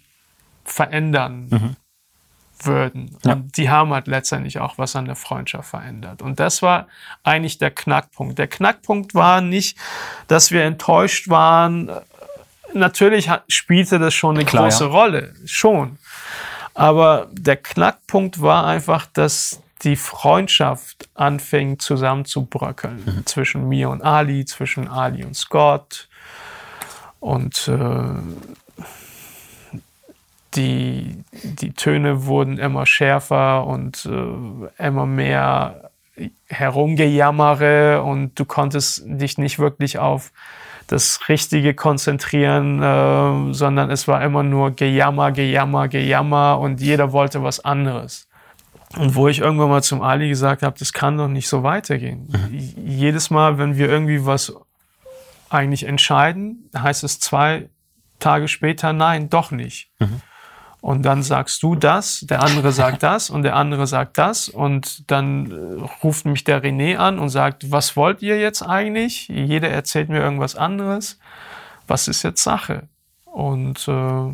verändern. 0.64 1.48
Mhm 1.50 1.76
würden. 2.66 3.18
Ja. 3.24 3.34
Und 3.34 3.58
die 3.58 3.70
haben 3.70 3.94
halt 3.94 4.08
letztendlich 4.08 4.60
auch 4.60 4.78
was 4.78 4.96
an 4.96 5.06
der 5.06 5.16
Freundschaft 5.16 5.70
verändert. 5.70 6.22
Und 6.22 6.40
das 6.40 6.62
war 6.62 6.88
eigentlich 7.24 7.58
der 7.58 7.72
Knackpunkt. 7.72 8.38
Der 8.38 8.48
Knackpunkt 8.48 9.14
war 9.14 9.42
nicht, 9.42 9.78
dass 10.28 10.52
wir 10.52 10.64
enttäuscht 10.64 11.30
waren. 11.30 11.92
Natürlich 12.74 13.30
spielte 13.48 14.00
das 14.00 14.14
schon 14.14 14.36
eine 14.36 14.46
Klar, 14.46 14.64
große 14.64 14.86
ja. 14.86 14.90
Rolle, 14.90 15.34
schon. 15.46 15.98
Aber 16.74 17.28
der 17.32 17.58
Knackpunkt 17.58 18.42
war 18.42 18.66
einfach, 18.66 19.06
dass 19.06 19.62
die 19.84 19.96
Freundschaft 19.96 21.10
anfing 21.16 21.80
zusammenzubröckeln 21.80 23.04
mhm. 23.06 23.26
zwischen 23.26 23.68
mir 23.68 23.90
und 23.90 24.02
Ali, 24.02 24.46
zwischen 24.46 24.88
Ali 24.88 25.24
und 25.24 25.36
Scott. 25.36 26.08
Und 27.20 27.68
äh, 27.68 28.71
die, 30.56 31.24
die 31.44 31.74
Töne 31.74 32.26
wurden 32.26 32.58
immer 32.58 32.86
schärfer 32.86 33.66
und 33.66 34.06
äh, 34.06 34.86
immer 34.86 35.06
mehr 35.06 35.92
herumgejammere 36.48 38.04
und 38.04 38.38
du 38.38 38.46
konntest 38.46 39.04
dich 39.06 39.38
nicht 39.38 39.60
wirklich 39.60 39.98
auf 39.98 40.32
das 40.88 41.30
Richtige 41.30 41.74
konzentrieren, 41.74 42.82
äh, 42.82 43.54
sondern 43.54 43.90
es 43.90 44.08
war 44.08 44.22
immer 44.24 44.44
nur 44.44 44.72
Gejammer, 44.72 45.32
Gejammer, 45.32 45.88
Gejammer 45.88 46.60
und 46.60 46.82
jeder 46.82 47.14
wollte 47.14 47.42
was 47.44 47.62
anderes. 47.62 48.28
Und 48.98 49.16
wo 49.16 49.30
ich 49.30 49.40
irgendwann 49.40 49.70
mal 49.70 49.82
zum 49.82 50.02
Ali 50.02 50.28
gesagt 50.28 50.64
habe, 50.64 50.78
das 50.78 50.92
kann 50.92 51.18
doch 51.18 51.30
nicht 51.30 51.48
so 51.48 51.64
weitergehen. 51.64 52.28
Mhm. 52.28 52.90
Jedes 52.90 53.30
Mal, 53.30 53.58
wenn 53.58 53.78
wir 53.78 53.88
irgendwie 53.88 54.26
was 54.26 54.54
eigentlich 55.50 55.86
entscheiden, 55.86 56.70
heißt 56.78 57.06
es 57.06 57.22
zwei 57.22 57.70
Tage 58.20 58.50
später, 58.50 58.92
nein, 58.92 59.30
doch 59.30 59.52
nicht. 59.52 59.90
Mhm. 60.00 60.22
Und 60.82 61.04
dann 61.04 61.22
sagst 61.22 61.62
du 61.62 61.76
das, 61.76 62.22
der 62.22 62.42
andere 62.42 62.72
sagt 62.72 63.04
das 63.04 63.30
und 63.30 63.44
der 63.44 63.56
andere 63.56 63.86
sagt 63.86 64.18
das 64.18 64.50
und 64.50 65.10
dann 65.10 65.52
äh, 65.52 65.84
ruft 66.04 66.26
mich 66.26 66.44
der 66.44 66.64
René 66.64 66.98
an 66.98 67.20
und 67.20 67.30
sagt, 67.30 67.72
was 67.72 67.96
wollt 67.96 68.24
ihr 68.24 68.40
jetzt 68.40 68.64
eigentlich? 68.64 69.28
Jeder 69.28 69.70
erzählt 69.70 70.10
mir 70.10 70.20
irgendwas 70.20 70.56
anderes. 70.56 71.20
Was 71.88 72.08
ist 72.08 72.24
jetzt 72.24 72.44
Sache? 72.44 72.88
Und, 73.26 73.88
äh, 73.88 74.34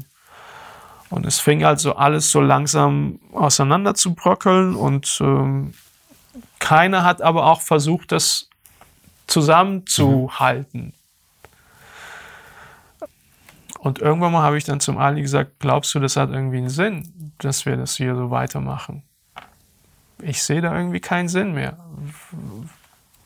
und 1.10 1.26
es 1.26 1.40
fing 1.40 1.65
also 1.65 1.95
alles 1.95 2.32
so 2.32 2.40
langsam 2.40 3.19
auseinander 3.34 3.94
zu 3.94 4.15
bröckeln 4.15 4.76
und 4.76 5.19
ähm, 5.22 5.74
keiner 6.60 7.03
hat 7.03 7.22
aber 7.22 7.45
auch 7.45 7.61
versucht, 7.61 8.11
das 8.11 8.49
zusammenzuhalten. 9.28 10.94
Und 13.88 13.99
irgendwann 13.99 14.34
mal 14.34 14.41
habe 14.41 14.57
ich 14.57 14.65
dann 14.65 14.81
zum 14.81 14.97
Ali 14.97 15.22
gesagt, 15.22 15.59
glaubst 15.59 15.95
du, 15.95 15.99
das 15.99 16.18
hat 16.18 16.30
irgendwie 16.30 16.57
einen 16.57 16.69
Sinn, 16.69 17.31
dass 17.38 17.65
wir 17.65 17.77
das 17.77 17.95
hier 17.95 18.15
so 18.15 18.30
weitermachen? 18.31 19.01
Ich 20.22 20.43
sehe 20.43 20.59
da 20.59 20.76
irgendwie 20.76 20.99
keinen 20.99 21.30
Sinn 21.30 21.53
mehr. 21.53 21.77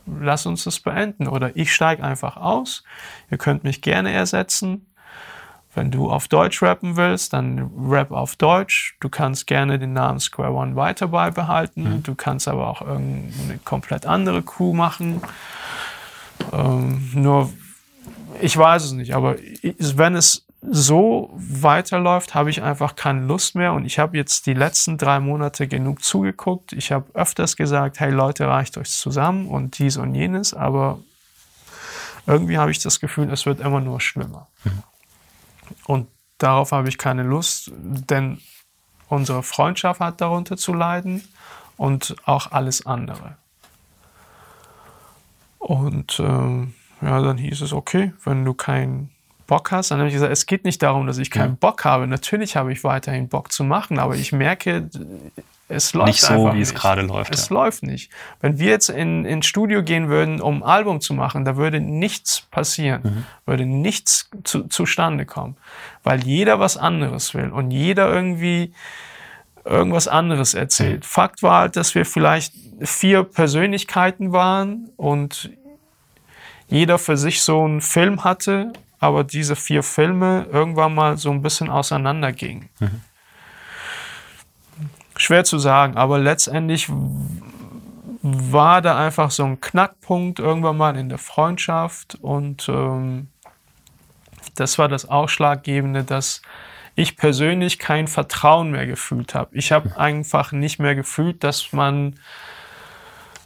Lass 0.05 0.45
uns 0.45 0.63
das 0.63 0.79
beenden. 0.79 1.27
Oder 1.27 1.55
ich 1.57 1.73
steige 1.73 2.03
einfach 2.03 2.37
aus. 2.37 2.83
Ihr 3.31 3.39
könnt 3.39 3.63
mich 3.63 3.81
gerne 3.81 4.11
ersetzen. 4.11 4.85
Wenn 5.73 5.89
du 5.89 6.11
auf 6.11 6.27
Deutsch 6.27 6.61
rappen 6.61 6.95
willst, 6.95 7.33
dann 7.33 7.71
rap 7.89 8.11
auf 8.11 8.35
Deutsch. 8.35 8.97
Du 8.99 9.09
kannst 9.09 9.47
gerne 9.47 9.79
den 9.79 9.93
Namen 9.93 10.19
Square 10.19 10.53
One 10.53 10.75
weiter 10.75 11.07
beibehalten. 11.07 11.95
Mhm. 11.95 12.03
Du 12.03 12.13
kannst 12.13 12.47
aber 12.47 12.67
auch 12.67 12.81
irgendeine 12.81 13.57
komplett 13.65 14.05
andere 14.05 14.43
Crew 14.43 14.73
machen. 14.73 15.23
Ähm, 16.53 17.09
nur, 17.15 17.51
ich 18.41 18.55
weiß 18.55 18.83
es 18.83 18.91
nicht, 18.91 19.15
aber 19.15 19.37
wenn 19.79 20.15
es 20.15 20.45
so 20.61 21.31
weiterläuft, 21.33 22.35
habe 22.35 22.51
ich 22.51 22.61
einfach 22.61 22.95
keine 22.95 23.25
Lust 23.25 23.55
mehr 23.55 23.73
und 23.73 23.85
ich 23.85 23.97
habe 23.97 24.15
jetzt 24.15 24.45
die 24.45 24.53
letzten 24.53 24.97
drei 24.97 25.19
Monate 25.19 25.67
genug 25.67 26.03
zugeguckt. 26.03 26.73
Ich 26.73 26.91
habe 26.91 27.09
öfters 27.15 27.55
gesagt, 27.55 27.99
hey 27.99 28.11
Leute, 28.11 28.47
reicht 28.47 28.77
euch 28.77 28.91
zusammen 28.91 29.47
und 29.47 29.79
dies 29.79 29.97
und 29.97 30.13
jenes, 30.13 30.53
aber 30.53 30.99
irgendwie 32.27 32.59
habe 32.59 32.69
ich 32.69 32.79
das 32.79 32.99
Gefühl, 32.99 33.31
es 33.31 33.47
wird 33.47 33.59
immer 33.59 33.81
nur 33.81 33.99
schlimmer. 33.99 34.47
Mhm. 34.63 34.83
Und 35.85 36.07
darauf 36.37 36.71
habe 36.71 36.89
ich 36.89 36.97
keine 36.99 37.23
Lust, 37.23 37.71
denn 37.73 38.39
unsere 39.07 39.41
Freundschaft 39.41 39.99
hat 39.99 40.21
darunter 40.21 40.57
zu 40.57 40.73
leiden 40.73 41.23
und 41.77 42.15
auch 42.25 42.51
alles 42.51 42.85
andere. 42.85 43.37
Und 45.57 46.19
äh, 46.19 46.23
ja, 46.23 47.21
dann 47.21 47.37
hieß 47.37 47.61
es, 47.61 47.73
okay, 47.73 48.13
wenn 48.23 48.45
du 48.45 48.53
kein 48.53 49.09
Bock 49.51 49.69
hast, 49.73 49.91
dann 49.91 49.99
habe 49.99 50.07
ich 50.07 50.13
gesagt, 50.13 50.31
es 50.31 50.45
geht 50.45 50.63
nicht 50.63 50.81
darum, 50.81 51.07
dass 51.07 51.17
ich 51.17 51.29
keinen 51.29 51.57
Bock 51.57 51.83
habe. 51.83 52.07
Natürlich 52.07 52.55
habe 52.55 52.71
ich 52.71 52.85
weiterhin 52.85 53.27
Bock 53.27 53.51
zu 53.51 53.65
machen, 53.65 53.99
aber 53.99 54.15
ich 54.15 54.31
merke, 54.31 54.89
es 55.67 55.93
läuft 55.93 56.07
nicht 56.07 56.21
so, 56.21 56.53
wie 56.53 56.59
nicht. 56.59 56.61
es 56.61 56.73
gerade 56.73 57.01
läuft. 57.01 57.33
Es 57.33 57.49
ja. 57.49 57.55
läuft 57.55 57.83
nicht. 57.83 58.09
Wenn 58.39 58.59
wir 58.59 58.69
jetzt 58.69 58.87
in 58.87 59.25
ins 59.25 59.45
Studio 59.45 59.83
gehen 59.83 60.07
würden, 60.07 60.39
um 60.39 60.63
ein 60.63 60.69
Album 60.69 61.01
zu 61.01 61.13
machen, 61.13 61.43
da 61.43 61.57
würde 61.57 61.81
nichts 61.81 62.43
passieren, 62.49 63.01
mhm. 63.03 63.25
würde 63.45 63.65
nichts 63.65 64.29
zu, 64.45 64.69
zustande 64.69 65.25
kommen, 65.25 65.57
weil 66.05 66.23
jeder 66.23 66.61
was 66.61 66.77
anderes 66.77 67.33
will 67.33 67.49
und 67.49 67.71
jeder 67.71 68.09
irgendwie 68.09 68.73
irgendwas 69.65 70.07
anderes 70.07 70.53
erzählt. 70.53 71.01
Mhm. 71.01 71.07
Fakt 71.07 71.43
war 71.43 71.59
halt, 71.59 71.75
dass 71.75 71.93
wir 71.93 72.05
vielleicht 72.05 72.53
vier 72.79 73.23
Persönlichkeiten 73.25 74.31
waren 74.31 74.91
und 74.95 75.49
jeder 76.69 76.97
für 76.97 77.17
sich 77.17 77.41
so 77.41 77.65
einen 77.65 77.81
Film 77.81 78.23
hatte 78.23 78.71
aber 79.01 79.23
diese 79.23 79.55
vier 79.55 79.83
Filme 79.83 80.47
irgendwann 80.51 80.93
mal 80.93 81.17
so 81.17 81.31
ein 81.31 81.41
bisschen 81.41 81.69
auseinandergingen. 81.69 82.69
Mhm. 82.79 83.01
Schwer 85.17 85.43
zu 85.43 85.59
sagen, 85.59 85.97
aber 85.97 86.19
letztendlich 86.19 86.87
war 88.21 88.81
da 88.81 88.97
einfach 88.97 89.31
so 89.31 89.43
ein 89.43 89.59
Knackpunkt 89.59 90.39
irgendwann 90.39 90.77
mal 90.77 90.95
in 90.95 91.09
der 91.09 91.17
Freundschaft 91.17 92.15
und 92.21 92.69
ähm, 92.69 93.29
das 94.55 94.77
war 94.77 94.87
das 94.87 95.09
Ausschlaggebende, 95.09 96.03
dass 96.03 96.43
ich 96.93 97.17
persönlich 97.17 97.79
kein 97.79 98.07
Vertrauen 98.07 98.69
mehr 98.69 98.85
gefühlt 98.85 99.33
habe. 99.33 99.55
Ich 99.55 99.71
habe 99.71 99.97
einfach 99.97 100.51
nicht 100.51 100.77
mehr 100.77 100.93
gefühlt, 100.93 101.43
dass 101.43 101.73
man 101.73 102.19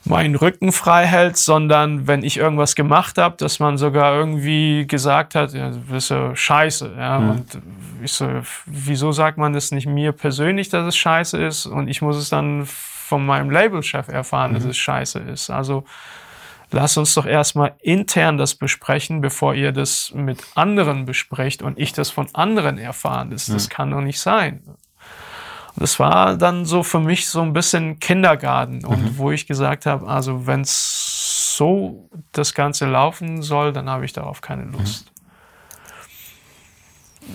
meinen 0.05 0.35
Rücken 0.35 0.71
frei 0.71 1.05
hält, 1.05 1.37
sondern 1.37 2.07
wenn 2.07 2.23
ich 2.23 2.37
irgendwas 2.37 2.75
gemacht 2.75 3.17
habe, 3.17 3.37
dass 3.37 3.59
man 3.59 3.77
sogar 3.77 4.15
irgendwie 4.15 4.85
gesagt 4.87 5.35
hat, 5.35 5.53
ja, 5.53 5.71
du 5.71 5.79
bist 5.79 6.11
ja 6.11 6.35
scheiße. 6.35 6.93
Ja? 6.97 7.19
Mhm. 7.19 7.29
Und 7.31 7.61
ich 8.03 8.13
so, 8.13 8.27
wieso 8.65 9.11
sagt 9.11 9.37
man 9.37 9.53
das 9.53 9.71
nicht 9.71 9.87
mir 9.87 10.11
persönlich, 10.11 10.69
dass 10.69 10.87
es 10.87 10.95
scheiße 10.95 11.43
ist 11.43 11.65
und 11.65 11.87
ich 11.87 12.01
muss 12.01 12.17
es 12.17 12.29
dann 12.29 12.65
von 12.65 13.25
meinem 13.25 13.49
Labelchef 13.49 14.07
erfahren, 14.07 14.51
mhm. 14.51 14.55
dass 14.55 14.65
es 14.65 14.77
scheiße 14.77 15.19
ist. 15.19 15.49
Also 15.49 15.85
lass 16.71 16.97
uns 16.97 17.13
doch 17.15 17.25
erstmal 17.25 17.73
intern 17.81 18.37
das 18.37 18.55
besprechen, 18.55 19.21
bevor 19.21 19.55
ihr 19.55 19.71
das 19.71 20.11
mit 20.13 20.43
anderen 20.53 21.05
besprecht 21.05 21.63
und 21.63 21.79
ich 21.79 21.93
das 21.93 22.11
von 22.11 22.27
anderen 22.33 22.77
erfahren. 22.77 23.31
Das, 23.31 23.47
mhm. 23.47 23.53
das 23.53 23.69
kann 23.69 23.91
doch 23.91 24.01
nicht 24.01 24.19
sein. 24.19 24.61
Das 25.77 25.99
war 25.99 26.37
dann 26.37 26.65
so 26.65 26.83
für 26.83 26.99
mich 26.99 27.27
so 27.27 27.41
ein 27.41 27.51
bisschen 27.51 27.99
Kindergarten 27.99 28.85
und 28.85 29.03
mhm. 29.03 29.17
wo 29.17 29.31
ich 29.31 29.45
gesagt 29.45 29.85
habe, 29.85 30.07
also 30.07 30.47
wenn 30.47 30.61
es 30.61 31.55
so 31.57 32.09
das 32.31 32.53
Ganze 32.53 32.85
laufen 32.85 33.41
soll, 33.41 33.73
dann 33.73 33.89
habe 33.89 34.05
ich 34.05 34.13
darauf 34.13 34.41
keine 34.41 34.63
Lust. 34.63 35.05
Mhm. 35.05 35.15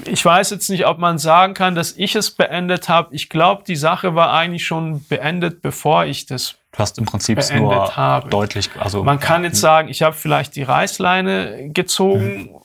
Ich 0.05 0.25
weiß 0.25 0.51
jetzt 0.51 0.71
nicht, 0.71 0.87
ob 0.87 0.99
man 0.99 1.19
sagen 1.19 1.53
kann, 1.53 1.75
dass 1.75 1.93
ich 1.93 2.15
es 2.15 2.31
beendet 2.31 2.89
habe. 2.89 3.15
Ich 3.15 3.29
glaube, 3.29 3.65
die 3.67 3.77
Sache 3.77 4.15
war 4.15 4.33
eigentlich 4.33 4.65
schon 4.65 5.05
beendet, 5.09 5.63
bevor 5.63 6.05
ich 6.05 6.27
das 6.27 6.57
Du 6.73 6.79
hast 6.79 6.99
im 6.99 7.05
Prinzip 7.05 7.39
nur 7.57 7.97
habe. 7.97 8.31
deutlich, 8.31 8.71
also 8.79 9.03
man 9.03 9.19
kann 9.19 9.43
jetzt 9.43 9.61
sagen, 9.61 9.89
ich 9.89 10.03
habe 10.03 10.15
vielleicht 10.15 10.55
die 10.55 10.63
Reißleine 10.63 11.71
gezogen. 11.71 12.43
Mhm. 12.43 12.61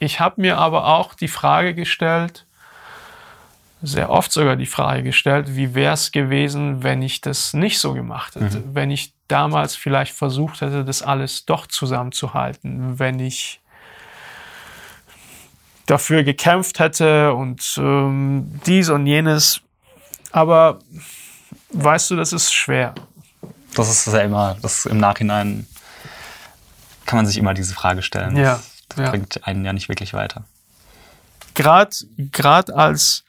Ich 0.00 0.18
habe 0.18 0.40
mir 0.40 0.58
aber 0.58 0.86
auch 0.86 1.14
die 1.14 1.28
Frage 1.28 1.74
gestellt, 1.74 2.43
sehr 3.84 4.10
oft 4.10 4.32
sogar 4.32 4.56
die 4.56 4.66
Frage 4.66 5.02
gestellt, 5.02 5.56
wie 5.56 5.74
wäre 5.74 5.94
es 5.94 6.10
gewesen, 6.10 6.82
wenn 6.82 7.02
ich 7.02 7.20
das 7.20 7.52
nicht 7.52 7.78
so 7.78 7.92
gemacht 7.92 8.34
hätte, 8.34 8.58
mhm. 8.58 8.74
wenn 8.74 8.90
ich 8.90 9.14
damals 9.28 9.76
vielleicht 9.76 10.14
versucht 10.14 10.60
hätte, 10.60 10.84
das 10.84 11.02
alles 11.02 11.44
doch 11.44 11.66
zusammenzuhalten, 11.66 12.98
wenn 12.98 13.20
ich 13.20 13.60
dafür 15.86 16.24
gekämpft 16.24 16.78
hätte 16.78 17.34
und 17.34 17.74
ähm, 17.78 18.60
dies 18.66 18.88
und 18.88 19.06
jenes. 19.06 19.60
Aber 20.32 20.78
weißt 21.72 22.10
du, 22.10 22.16
das 22.16 22.32
ist 22.32 22.52
schwer. 22.52 22.94
Das 23.74 23.90
ist 23.90 24.12
ja 24.12 24.20
immer, 24.20 24.56
das 24.62 24.86
im 24.86 24.98
Nachhinein 24.98 25.66
kann 27.06 27.18
man 27.18 27.26
sich 27.26 27.36
immer 27.36 27.54
diese 27.54 27.74
Frage 27.74 28.02
stellen. 28.02 28.36
Ja, 28.36 28.54
das, 28.54 28.82
das 28.88 28.98
ja. 28.98 29.10
bringt 29.10 29.46
einen 29.46 29.64
ja 29.64 29.72
nicht 29.72 29.88
wirklich 29.88 30.14
weiter. 30.14 30.44
Gerade 31.54 32.74
als 32.74 33.23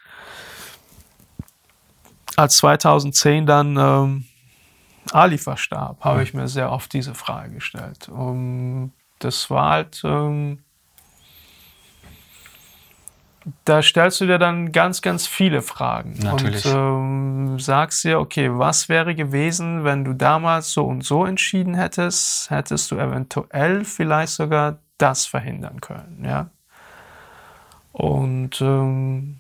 als 2.36 2.58
2010 2.58 3.46
dann 3.46 3.78
ähm, 3.78 4.26
Ali 5.12 5.38
verstarb, 5.38 6.04
habe 6.04 6.24
ich 6.24 6.34
mir 6.34 6.48
sehr 6.48 6.72
oft 6.72 6.92
diese 6.94 7.14
Frage 7.14 7.56
gestellt. 7.56 8.10
Um, 8.10 8.92
das 9.20 9.50
war 9.50 9.70
halt, 9.72 10.02
ähm, 10.04 10.60
da 13.64 13.82
stellst 13.82 14.22
du 14.22 14.26
dir 14.26 14.40
dann 14.40 14.72
ganz, 14.72 15.02
ganz 15.02 15.28
viele 15.28 15.62
Fragen. 15.62 16.18
Natürlich. 16.20 16.66
Und 16.66 16.74
ähm, 16.74 17.60
sagst 17.60 18.04
dir, 18.04 18.20
okay, 18.20 18.50
was 18.52 18.90
wäre 18.90 19.14
gewesen, 19.14 19.84
wenn 19.84 20.04
du 20.04 20.14
damals 20.14 20.72
so 20.72 20.86
und 20.86 21.04
so 21.04 21.26
entschieden 21.26 21.76
hättest? 21.76 22.50
Hättest 22.50 22.90
du 22.90 22.98
eventuell 22.98 23.86
vielleicht 23.86 24.34
sogar 24.34 24.80
das 24.98 25.26
verhindern 25.26 25.82
können, 25.82 26.24
ja? 26.26 26.50
Und 27.92 28.60
ähm, 28.62 29.40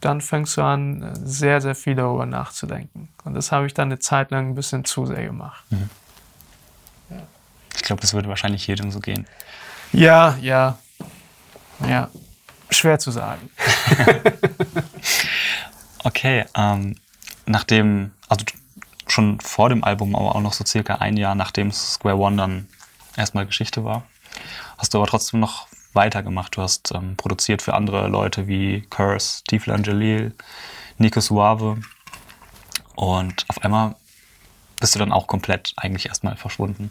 dann 0.00 0.20
fängst 0.20 0.56
du 0.56 0.62
an, 0.62 1.10
sehr, 1.24 1.60
sehr 1.60 1.74
viel 1.74 1.94
darüber 1.94 2.26
nachzudenken. 2.26 3.08
Und 3.24 3.34
das 3.34 3.52
habe 3.52 3.66
ich 3.66 3.74
dann 3.74 3.88
eine 3.88 3.98
Zeit 3.98 4.30
lang 4.30 4.50
ein 4.50 4.54
bisschen 4.54 4.84
zu 4.84 5.06
sehr 5.06 5.24
gemacht. 5.24 5.64
Mhm. 5.70 5.90
Ich 7.74 7.82
glaube, 7.82 8.02
das 8.02 8.12
würde 8.12 8.28
wahrscheinlich 8.28 8.66
jedem 8.66 8.90
so 8.90 9.00
gehen. 9.00 9.26
Ja, 9.92 10.36
ja. 10.40 10.78
Ja. 11.86 12.10
Schwer 12.70 12.98
zu 12.98 13.10
sagen. 13.10 13.50
okay, 16.04 16.44
ähm, 16.54 16.96
nachdem, 17.46 18.12
also 18.28 18.44
schon 19.06 19.40
vor 19.40 19.68
dem 19.68 19.84
Album, 19.84 20.14
aber 20.14 20.34
auch 20.34 20.40
noch 20.40 20.52
so 20.52 20.64
circa 20.66 20.96
ein 20.96 21.16
Jahr 21.16 21.34
nachdem 21.34 21.72
Square 21.72 22.18
One 22.18 22.36
dann 22.36 22.68
erstmal 23.16 23.46
Geschichte 23.46 23.84
war, 23.84 24.02
hast 24.76 24.92
du 24.92 24.98
aber 24.98 25.06
trotzdem 25.06 25.40
noch 25.40 25.67
weitergemacht. 25.92 26.56
Du 26.56 26.62
hast 26.62 26.92
ähm, 26.94 27.16
produziert 27.16 27.62
für 27.62 27.74
andere 27.74 28.08
Leute 28.08 28.46
wie 28.46 28.82
Curse, 28.90 29.42
Tiflan 29.48 29.84
Jalil, 29.84 30.34
Nico 30.98 31.20
Suave. 31.20 31.78
Und 32.94 33.44
auf 33.48 33.62
einmal 33.62 33.96
bist 34.80 34.94
du 34.94 34.98
dann 34.98 35.12
auch 35.12 35.26
komplett 35.26 35.72
eigentlich 35.76 36.06
erstmal 36.06 36.36
verschwunden. 36.36 36.90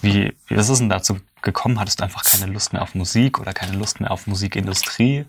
Wie, 0.00 0.34
wie 0.48 0.54
ist 0.54 0.68
denn 0.68 0.88
dazu 0.88 1.20
gekommen? 1.42 1.78
Hattest 1.78 2.00
du 2.00 2.04
einfach 2.04 2.24
keine 2.24 2.52
Lust 2.52 2.72
mehr 2.72 2.82
auf 2.82 2.94
Musik 2.94 3.38
oder 3.38 3.52
keine 3.52 3.76
Lust 3.76 4.00
mehr 4.00 4.10
auf 4.10 4.26
Musikindustrie? 4.26 5.24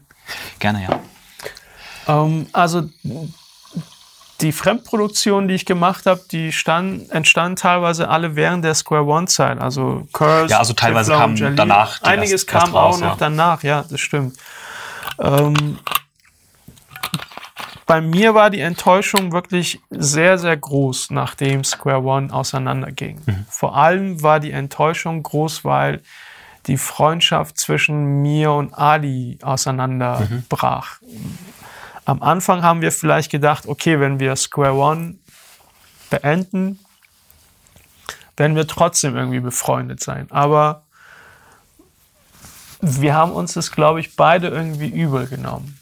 Gerne, 0.59 0.83
ja. 0.83 0.99
Ähm, 2.07 2.47
also 2.53 2.89
die 4.43 4.51
Fremdproduktionen, 4.51 5.47
die 5.47 5.55
ich 5.55 5.65
gemacht 5.65 6.05
habe, 6.05 6.21
die 6.31 6.51
stand, 6.51 7.09
entstanden 7.11 7.55
teilweise 7.55 8.09
alle 8.09 8.35
während 8.35 8.63
der 8.63 8.75
Square 8.75 9.05
One-Zeit. 9.05 9.59
Also 9.59 10.07
Curse, 10.13 10.51
Ja, 10.51 10.59
also 10.59 10.73
teilweise 10.73 11.11
Teflon, 11.11 11.29
kam 11.29 11.35
Jelly. 11.35 11.55
danach 11.55 11.99
die 11.99 12.05
Einiges 12.05 12.31
erst- 12.43 12.47
kam 12.47 12.61
erst 12.61 12.73
raus, 12.73 12.95
auch 12.97 12.99
noch 12.99 13.07
ja. 13.11 13.15
danach, 13.17 13.63
ja, 13.63 13.83
das 13.89 13.99
stimmt. 14.01 14.37
Ähm, 15.19 15.79
bei 17.85 17.99
mir 18.01 18.33
war 18.33 18.49
die 18.49 18.61
Enttäuschung 18.61 19.31
wirklich 19.33 19.79
sehr, 19.89 20.37
sehr 20.37 20.55
groß, 20.57 21.11
nachdem 21.11 21.63
Square 21.63 22.03
One 22.03 22.33
auseinanderging. 22.33 23.21
Mhm. 23.25 23.45
Vor 23.49 23.75
allem 23.75 24.21
war 24.23 24.39
die 24.39 24.51
Enttäuschung 24.51 25.21
groß, 25.23 25.65
weil 25.65 26.01
die 26.67 26.77
Freundschaft 26.77 27.57
zwischen 27.59 28.21
mir 28.21 28.51
und 28.51 28.73
Ali 28.73 29.37
auseinanderbrach. 29.41 30.99
Am 32.05 32.21
Anfang 32.21 32.63
haben 32.63 32.81
wir 32.81 32.91
vielleicht 32.91 33.31
gedacht, 33.31 33.67
okay, 33.67 33.99
wenn 33.99 34.19
wir 34.19 34.35
Square 34.35 34.73
One 34.73 35.15
beenden, 36.09 36.79
werden 38.35 38.55
wir 38.55 38.67
trotzdem 38.67 39.15
irgendwie 39.15 39.39
befreundet 39.39 40.01
sein. 40.01 40.27
Aber 40.31 40.83
wir 42.81 43.13
haben 43.13 43.31
uns 43.31 43.53
das, 43.53 43.71
glaube 43.71 43.99
ich, 44.01 44.15
beide 44.15 44.49
irgendwie 44.49 44.89
übel 44.89 45.27
genommen. 45.27 45.79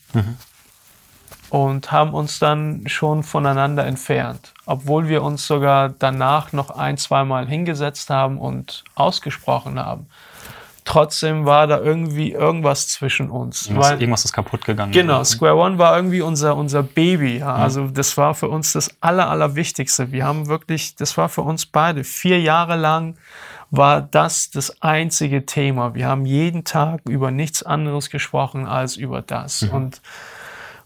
Und 1.50 1.92
haben 1.92 2.14
uns 2.14 2.40
dann 2.40 2.84
schon 2.88 3.24
voneinander 3.24 3.86
entfernt. 3.86 4.54
Obwohl 4.66 5.10
wir 5.10 5.24
uns 5.24 5.48
sogar 5.48 5.90
danach 5.90 6.54
noch 6.54 6.70
ein, 6.70 6.98
zweimal 6.98 7.48
hingesetzt 7.48 8.10
haben 8.10 8.38
und 8.38 8.84
ausgesprochen 8.96 9.80
haben. 9.80 10.08
Trotzdem 10.92 11.46
war 11.46 11.68
da 11.68 11.80
irgendwie 11.80 12.32
irgendwas 12.34 12.90
zwischen 12.90 13.30
uns. 13.30 13.68
Irgendwas, 13.68 13.92
weil- 13.92 14.02
irgendwas 14.02 14.26
ist 14.26 14.34
kaputt 14.34 14.66
gegangen. 14.66 14.92
Genau, 14.92 15.24
Square 15.24 15.56
One 15.56 15.78
war 15.78 15.96
irgendwie 15.96 16.22
unser, 16.22 16.56
unser 16.58 16.84
Baby. 16.84 17.38
Ja. 17.38 17.54
Also 17.54 17.88
das 17.88 18.18
war 18.18 18.34
für 18.36 18.50
uns 18.50 18.74
das 18.74 18.96
Aller, 19.00 19.30
Allerwichtigste. 19.30 20.12
Wir 20.12 20.26
haben 20.26 20.48
wirklich, 20.48 20.96
das 20.96 21.16
war 21.18 21.30
für 21.30 21.44
uns 21.44 21.66
beide. 21.66 22.04
Vier 22.04 22.42
Jahre 22.42 22.76
lang 22.76 23.16
war 23.70 24.02
das 24.02 24.52
das 24.52 24.82
einzige 24.82 25.46
Thema. 25.46 25.96
Wir 25.96 26.08
haben 26.08 26.26
jeden 26.26 26.66
Tag 26.66 27.02
über 27.08 27.32
nichts 27.32 27.64
anderes 27.64 28.10
gesprochen 28.10 28.68
als 28.68 28.98
über 28.98 29.22
das. 29.22 29.64
Und 29.64 30.02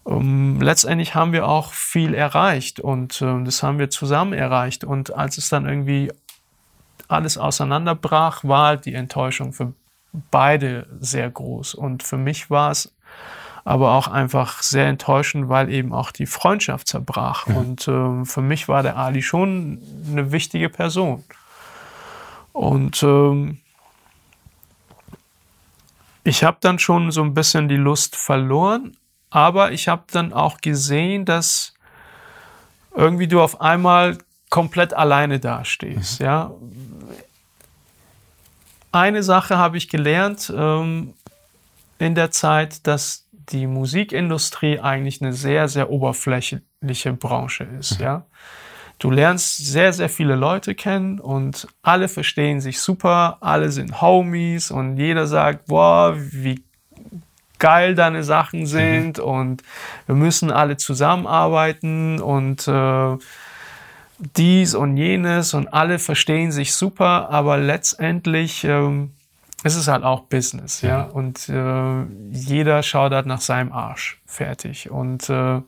ähm, 0.06 0.60
letztendlich 0.60 1.16
haben 1.16 1.32
wir 1.32 1.48
auch 1.48 1.72
viel 1.72 2.14
erreicht 2.14 2.78
und 2.78 3.20
ähm, 3.22 3.44
das 3.44 3.64
haben 3.64 3.80
wir 3.80 3.90
zusammen 3.90 4.34
erreicht. 4.34 4.84
Und 4.84 5.12
als 5.12 5.36
es 5.36 5.48
dann 5.48 5.66
irgendwie 5.66 6.12
alles 7.08 7.38
auseinanderbrach, 7.38 8.44
war 8.44 8.66
halt 8.66 8.84
die 8.86 8.94
Enttäuschung 8.94 9.52
für 9.52 9.72
beide 10.30 10.86
sehr 11.00 11.30
groß. 11.30 11.74
Und 11.74 12.02
für 12.02 12.16
mich 12.16 12.50
war 12.50 12.70
es 12.70 12.92
aber 13.64 13.94
auch 13.94 14.06
einfach 14.06 14.62
sehr 14.62 14.86
enttäuschend, 14.86 15.48
weil 15.48 15.72
eben 15.72 15.92
auch 15.92 16.12
die 16.12 16.26
Freundschaft 16.26 16.86
zerbrach. 16.86 17.46
Und 17.46 17.88
ähm, 17.88 18.24
für 18.24 18.42
mich 18.42 18.68
war 18.68 18.82
der 18.82 18.96
Ali 18.96 19.22
schon 19.22 19.82
eine 20.08 20.30
wichtige 20.30 20.68
Person. 20.68 21.24
Und 22.52 23.02
ähm, 23.02 23.58
ich 26.22 26.44
habe 26.44 26.58
dann 26.60 26.78
schon 26.78 27.10
so 27.10 27.22
ein 27.22 27.34
bisschen 27.34 27.68
die 27.68 27.76
Lust 27.76 28.16
verloren, 28.16 28.96
aber 29.30 29.72
ich 29.72 29.88
habe 29.88 30.04
dann 30.12 30.32
auch 30.32 30.58
gesehen, 30.58 31.24
dass 31.24 31.74
irgendwie 32.94 33.28
du 33.28 33.40
auf 33.40 33.60
einmal 33.60 34.18
komplett 34.48 34.94
alleine 34.94 35.38
dastehst. 35.38 36.20
Ja, 36.20 36.52
eine 38.96 39.22
Sache 39.22 39.58
habe 39.58 39.76
ich 39.76 39.88
gelernt 39.88 40.52
ähm, 40.54 41.14
in 41.98 42.14
der 42.14 42.30
Zeit, 42.30 42.86
dass 42.86 43.26
die 43.32 43.66
Musikindustrie 43.66 44.80
eigentlich 44.80 45.22
eine 45.22 45.32
sehr, 45.32 45.68
sehr 45.68 45.90
oberflächliche 45.90 47.12
Branche 47.12 47.64
ist. 47.78 48.00
Ja? 48.00 48.26
Du 48.98 49.10
lernst 49.10 49.58
sehr, 49.58 49.92
sehr 49.92 50.08
viele 50.08 50.34
Leute 50.34 50.74
kennen 50.74 51.20
und 51.20 51.68
alle 51.82 52.08
verstehen 52.08 52.60
sich 52.60 52.80
super, 52.80 53.38
alle 53.40 53.70
sind 53.70 54.00
Homies 54.00 54.70
und 54.70 54.96
jeder 54.96 55.26
sagt, 55.26 55.66
boah, 55.66 56.16
wie 56.16 56.64
geil 57.58 57.94
deine 57.94 58.22
Sachen 58.22 58.66
sind 58.66 59.18
und 59.18 59.62
wir 60.06 60.14
müssen 60.14 60.50
alle 60.50 60.76
zusammenarbeiten 60.76 62.20
und 62.20 62.66
äh, 62.68 63.16
dies 64.18 64.74
und 64.74 64.96
jenes 64.96 65.54
und 65.54 65.72
alle 65.72 65.98
verstehen 65.98 66.52
sich 66.52 66.74
super, 66.74 67.28
aber 67.30 67.58
letztendlich 67.58 68.64
ähm, 68.64 69.12
ist 69.62 69.76
es 69.76 69.88
halt 69.88 70.04
auch 70.04 70.22
Business, 70.22 70.80
ja. 70.80 71.02
Und 71.02 71.48
äh, 71.48 72.04
jeder 72.30 72.82
schaut 72.82 73.12
halt 73.12 73.26
nach 73.26 73.40
seinem 73.40 73.72
Arsch. 73.72 74.20
Fertig. 74.26 74.90
Und 74.90 75.28
äh, 75.28 75.60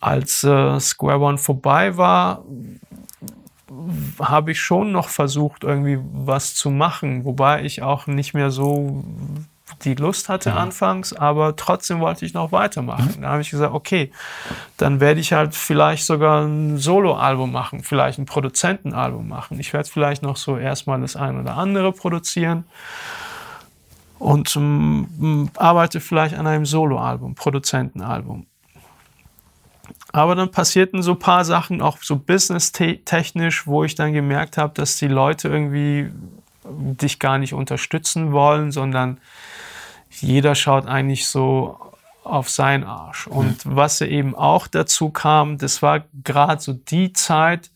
als 0.00 0.44
äh, 0.44 0.78
Square 0.80 1.20
One 1.20 1.38
vorbei 1.38 1.96
war, 1.96 2.44
habe 4.20 4.52
ich 4.52 4.60
schon 4.60 4.92
noch 4.92 5.08
versucht, 5.08 5.64
irgendwie 5.64 5.98
was 6.12 6.54
zu 6.54 6.70
machen, 6.70 7.24
wobei 7.24 7.64
ich 7.64 7.82
auch 7.82 8.06
nicht 8.06 8.34
mehr 8.34 8.50
so 8.50 9.02
die 9.82 9.94
Lust 9.94 10.28
hatte 10.28 10.54
anfangs, 10.54 11.12
aber 11.12 11.56
trotzdem 11.56 12.00
wollte 12.00 12.24
ich 12.24 12.34
noch 12.34 12.52
weitermachen. 12.52 13.22
Da 13.22 13.30
habe 13.30 13.42
ich 13.42 13.50
gesagt, 13.50 13.74
okay, 13.74 14.10
dann 14.76 15.00
werde 15.00 15.20
ich 15.20 15.32
halt 15.32 15.54
vielleicht 15.54 16.04
sogar 16.04 16.44
ein 16.44 16.78
Soloalbum 16.78 17.52
machen, 17.52 17.82
vielleicht 17.82 18.18
ein 18.18 18.26
Produzentenalbum 18.26 19.28
machen. 19.28 19.58
Ich 19.60 19.72
werde 19.72 19.88
vielleicht 19.88 20.22
noch 20.22 20.36
so 20.36 20.56
erstmal 20.56 21.00
das 21.00 21.16
ein 21.16 21.40
oder 21.40 21.56
andere 21.56 21.92
produzieren 21.92 22.64
und 24.18 24.56
ähm, 24.56 25.50
arbeite 25.56 26.00
vielleicht 26.00 26.34
an 26.36 26.46
einem 26.46 26.66
Soloalbum, 26.66 27.34
Produzentenalbum. 27.34 28.46
Aber 30.12 30.34
dann 30.36 30.50
passierten 30.50 31.02
so 31.02 31.12
ein 31.12 31.18
paar 31.18 31.44
Sachen, 31.44 31.82
auch 31.82 31.98
so 32.00 32.16
business-technisch, 32.16 33.66
wo 33.66 33.84
ich 33.84 33.96
dann 33.96 34.12
gemerkt 34.12 34.56
habe, 34.56 34.72
dass 34.74 34.96
die 34.96 35.08
Leute 35.08 35.48
irgendwie 35.48 36.10
dich 36.64 37.18
gar 37.18 37.38
nicht 37.38 37.52
unterstützen 37.52 38.32
wollen, 38.32 38.72
sondern 38.72 39.18
jeder 40.20 40.54
schaut 40.54 40.86
eigentlich 40.86 41.26
so 41.28 41.78
auf 42.22 42.48
seinen 42.48 42.84
Arsch. 42.84 43.26
Und 43.26 43.58
was 43.64 44.00
eben 44.00 44.34
auch 44.34 44.66
dazu 44.66 45.10
kam, 45.10 45.58
das 45.58 45.82
war 45.82 46.04
gerade 46.24 46.60
so 46.62 46.72
die 46.72 47.12
Zeit, 47.12 47.70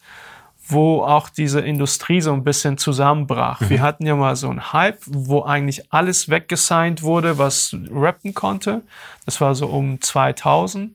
wo 0.70 1.02
auch 1.02 1.28
diese 1.31 1.60
Industrie 1.60 2.20
so 2.20 2.32
ein 2.32 2.44
bisschen 2.44 2.77
zusammenbrach. 2.77 3.60
Wir 3.69 3.81
hatten 3.81 4.05
ja 4.06 4.15
mal 4.16 4.36
so 4.36 4.51
einen 4.51 4.73
Hype, 4.73 4.98
wo 5.06 5.43
eigentlich 5.43 5.93
alles 5.93 6.28
weggesigned 6.28 7.02
wurde, 7.02 7.39
was 7.39 7.74
rappen 7.90 8.35
konnte. 8.35 8.82
Das 9.24 9.40
war 9.40 9.55
so 9.55 9.66
um 9.69 10.01
2000. 10.01 10.94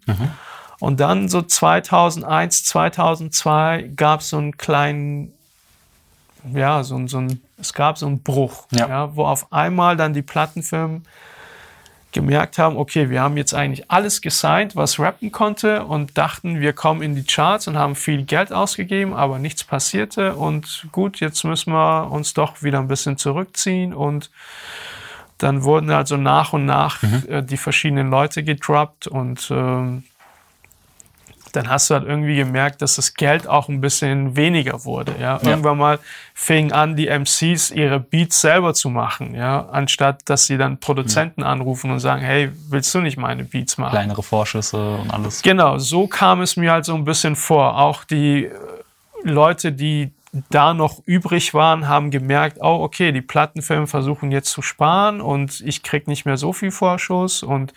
Und 0.79 0.99
dann 0.99 1.27
so 1.29 1.41
2001, 1.41 2.65
2002 2.65 3.91
gab 3.95 4.19
es 4.19 4.29
so 4.29 4.37
einen 4.37 4.57
kleinen, 4.57 5.33
ja, 6.53 6.83
so, 6.83 7.07
so 7.07 7.17
ein, 7.19 7.41
es 7.59 7.73
gab 7.73 7.97
so 7.97 8.05
einen 8.05 8.21
Bruch, 8.21 8.67
Ja. 8.71 8.87
ja. 8.87 9.15
wo 9.15 9.25
auf 9.25 9.51
einmal 9.51 9.95
dann 9.97 10.13
die 10.13 10.21
Plattenfirmen 10.21 11.03
gemerkt 12.13 12.57
haben, 12.57 12.77
okay, 12.77 13.09
wir 13.09 13.21
haben 13.21 13.35
jetzt 13.35 13.53
eigentlich 13.53 13.91
alles 13.91 14.21
gesigned, 14.21 14.75
was 14.75 14.99
rappen 14.99 15.31
konnte 15.31 15.83
und 15.83 16.17
dachten, 16.17 16.61
wir 16.61 16.73
kommen 16.73 17.01
in 17.01 17.15
die 17.15 17.25
Charts 17.25 17.67
und 17.67 17.77
haben 17.77 17.95
viel 17.95 18.23
Geld 18.23 18.53
ausgegeben, 18.53 19.13
aber 19.13 19.39
nichts 19.39 19.63
passierte. 19.63 20.35
Und 20.35 20.87
gut, 20.91 21.19
jetzt 21.19 21.43
müssen 21.43 21.73
wir 21.73 22.09
uns 22.11 22.33
doch 22.33 22.63
wieder 22.63 22.79
ein 22.79 22.87
bisschen 22.87 23.17
zurückziehen. 23.17 23.93
Und 23.93 24.29
dann 25.39 25.63
wurden 25.63 25.89
also 25.91 26.15
nach 26.15 26.53
und 26.53 26.65
nach 26.65 27.03
äh, 27.27 27.41
die 27.41 27.57
verschiedenen 27.57 28.09
Leute 28.09 28.43
gedroppt 28.43 29.07
und 29.07 29.49
ähm, 29.51 30.03
dann 31.55 31.69
hast 31.69 31.89
du 31.89 31.93
halt 31.95 32.05
irgendwie 32.05 32.35
gemerkt, 32.35 32.81
dass 32.81 32.95
das 32.95 33.13
Geld 33.13 33.47
auch 33.47 33.69
ein 33.69 33.81
bisschen 33.81 34.35
weniger 34.35 34.85
wurde. 34.85 35.13
Ja? 35.19 35.39
Irgendwann 35.43 35.77
mal 35.77 35.99
fingen 36.33 36.71
an, 36.71 36.95
die 36.95 37.07
MCs 37.07 37.71
ihre 37.71 37.99
Beats 37.99 38.41
selber 38.41 38.73
zu 38.73 38.89
machen, 38.89 39.35
ja, 39.35 39.69
anstatt 39.71 40.21
dass 40.25 40.47
sie 40.47 40.57
dann 40.57 40.79
Produzenten 40.79 41.43
anrufen 41.43 41.91
und 41.91 41.99
sagen, 41.99 42.23
hey, 42.23 42.51
willst 42.69 42.93
du 42.95 43.01
nicht 43.01 43.17
meine 43.17 43.43
Beats 43.43 43.77
machen? 43.77 43.91
Kleinere 43.91 44.23
Vorschüsse 44.23 44.95
und 44.97 45.11
alles. 45.11 45.41
Genau, 45.41 45.77
so 45.77 46.07
kam 46.07 46.41
es 46.41 46.57
mir 46.57 46.71
halt 46.71 46.85
so 46.85 46.95
ein 46.95 47.05
bisschen 47.05 47.35
vor. 47.35 47.77
Auch 47.77 48.03
die 48.03 48.45
äh, 48.45 48.51
Leute, 49.23 49.71
die 49.71 50.11
da 50.49 50.73
noch 50.73 51.01
übrig 51.05 51.53
waren, 51.53 51.87
haben 51.87 52.09
gemerkt, 52.09 52.57
oh, 52.59 52.79
okay, 52.81 53.11
die 53.11 53.21
Plattenfirmen 53.21 53.87
versuchen 53.87 54.31
jetzt 54.31 54.49
zu 54.49 54.63
sparen 54.63 55.21
und 55.21 55.61
ich 55.61 55.83
krieg 55.83 56.07
nicht 56.07 56.25
mehr 56.25 56.37
so 56.37 56.53
viel 56.53 56.71
Vorschuss 56.71 57.43
und 57.43 57.73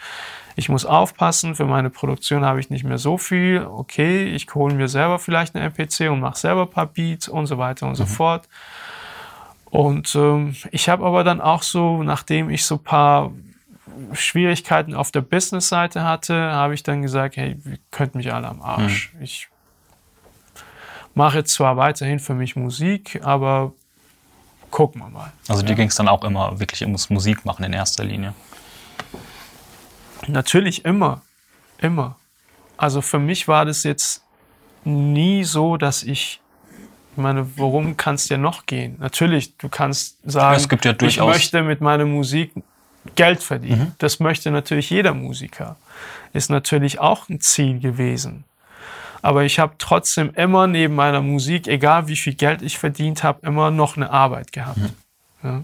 ich 0.59 0.71
muss 0.71 0.87
aufpassen, 0.87 1.55
für 1.55 1.67
meine 1.67 1.91
Produktion 1.91 2.45
habe 2.45 2.61
ich 2.61 2.71
nicht 2.71 2.83
mehr 2.83 2.97
so 2.97 3.19
viel. 3.19 3.67
Okay, 3.67 4.25
ich 4.25 4.47
hole 4.55 4.75
mir 4.75 4.89
selber 4.89 5.19
vielleicht 5.19 5.55
eine 5.55 5.67
MPC 5.67 6.11
und 6.11 6.21
mache 6.21 6.39
selber 6.39 6.63
ein 6.63 6.71
paar 6.71 6.87
Beats 6.87 7.29
und 7.29 7.47
so 7.47 7.59
weiter 7.59 7.87
und 7.87 7.95
so 7.95 8.07
fort. 8.07 8.49
Und 9.67 10.15
ähm, 10.15 10.57
ich 10.71 10.89
habe 10.89 11.05
aber 11.05 11.25
dann 11.25 11.43
auch 11.43 11.63
so, 11.63 12.03
nachdem 12.03 12.49
ich 12.49 12.65
so 12.65 12.77
ein 12.77 12.83
paar 12.83 13.33
Schwierigkeiten 14.13 14.95
auf 14.95 15.11
der 15.11 15.21
Business-Seite 15.21 16.05
hatte, 16.05 16.35
habe 16.35 16.73
ich 16.73 16.83
dann 16.83 17.03
gesagt, 17.03 17.37
hey, 17.37 17.59
ihr 17.63 17.79
könnt 17.91 18.15
mich 18.15 18.33
alle 18.33 18.49
am 18.49 18.63
Arsch. 18.63 19.13
Ich 19.21 19.49
mache 21.15 21.39
jetzt 21.39 21.53
zwar 21.53 21.77
weiterhin 21.77 22.19
für 22.19 22.35
mich 22.35 22.57
Musik, 22.57 23.21
aber 23.23 23.73
gucken 24.71 25.03
wir 25.03 25.11
mal. 25.11 25.33
Also 25.49 25.63
dir 25.63 25.75
ging 25.75 25.89
es 25.89 25.97
dann 25.97 26.09
auch 26.09 26.25
immer 26.25 26.59
wirklich 26.59 26.81
ums 26.83 27.11
Musik 27.11 27.45
machen 27.45 27.63
in 27.65 27.75
erster 27.75 28.05
Linie. 28.05 28.33
Natürlich 30.27 30.85
immer. 30.85 31.23
Immer. 31.79 32.17
Also 32.77 33.01
für 33.01 33.19
mich 33.19 33.49
war 33.49 33.65
das 33.65 33.83
jetzt 33.83 34.23
nie 34.85 35.45
so, 35.45 35.77
dass 35.77 36.03
ich, 36.03 36.41
ich 37.13 37.17
meine, 37.17 37.57
worum 37.57 37.97
kann 37.97 38.17
es 38.17 38.27
dir 38.27 38.39
noch 38.39 38.67
gehen? 38.67 38.97
Natürlich, 38.99 39.57
du 39.57 39.69
kannst 39.69 40.19
sagen, 40.25 40.57
es 40.57 40.69
gibt 40.69 40.85
ja 40.85 40.95
ich 41.03 41.21
möchte 41.21 41.63
mit 41.63 41.81
meiner 41.81 42.05
Musik 42.05 42.53
Geld 43.15 43.43
verdienen. 43.43 43.81
Mhm. 43.81 43.93
Das 43.99 44.21
möchte 44.21 44.51
natürlich 44.51 44.91
jeder 44.91 45.15
Musiker. 45.15 45.77
Ist 46.33 46.51
natürlich 46.51 46.99
auch 46.99 47.29
ein 47.29 47.41
Ziel 47.41 47.79
gewesen. 47.79 48.45
Aber 49.23 49.45
ich 49.45 49.59
habe 49.59 49.75
trotzdem 49.79 50.31
immer 50.35 50.67
neben 50.67 50.95
meiner 50.95 51.23
Musik, 51.23 51.67
egal 51.69 52.09
wie 52.09 52.17
viel 52.17 52.35
Geld 52.35 52.63
ich 52.63 52.79
verdient 52.79 53.23
habe, 53.23 53.47
immer 53.47 53.71
noch 53.71 53.97
eine 53.97 54.11
Arbeit 54.11 54.53
gehabt. 54.53 54.79
Mhm. 54.79 54.91
Ja? 55.43 55.63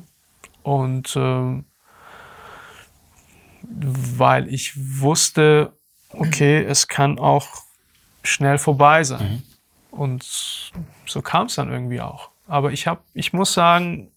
Und 0.63 1.15
ähm, 1.17 1.65
weil 3.75 4.53
ich 4.53 4.73
wusste, 5.01 5.73
okay, 6.11 6.65
es 6.69 6.89
kann 6.89 7.19
auch 7.19 7.49
schnell 8.23 8.59
vorbei 8.59 9.05
sein. 9.05 9.43
Mhm. 9.91 9.99
Und 9.99 10.73
so 11.07 11.23
kam 11.23 11.47
es 11.47 11.57
dann 11.57 11.71
irgendwie 11.71 12.01
auch. 12.01 12.31
Aber 12.49 12.73
ich 12.73 12.87
habe, 12.87 13.01
ich 13.15 13.33
muss 13.33 13.53
sagen, 13.53 14.11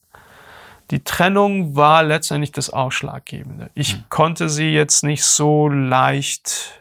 die 0.91 1.03
Trennung 1.03 1.76
war 1.76 2.03
letztendlich 2.03 2.52
das 2.52 2.69
Ausschlaggebende. 2.69 3.69
Ich 3.73 3.98
mhm. 3.98 4.03
konnte 4.10 4.49
sie 4.49 4.72
jetzt 4.72 5.03
nicht 5.03 5.23
so 5.23 5.68
leicht 5.68 6.80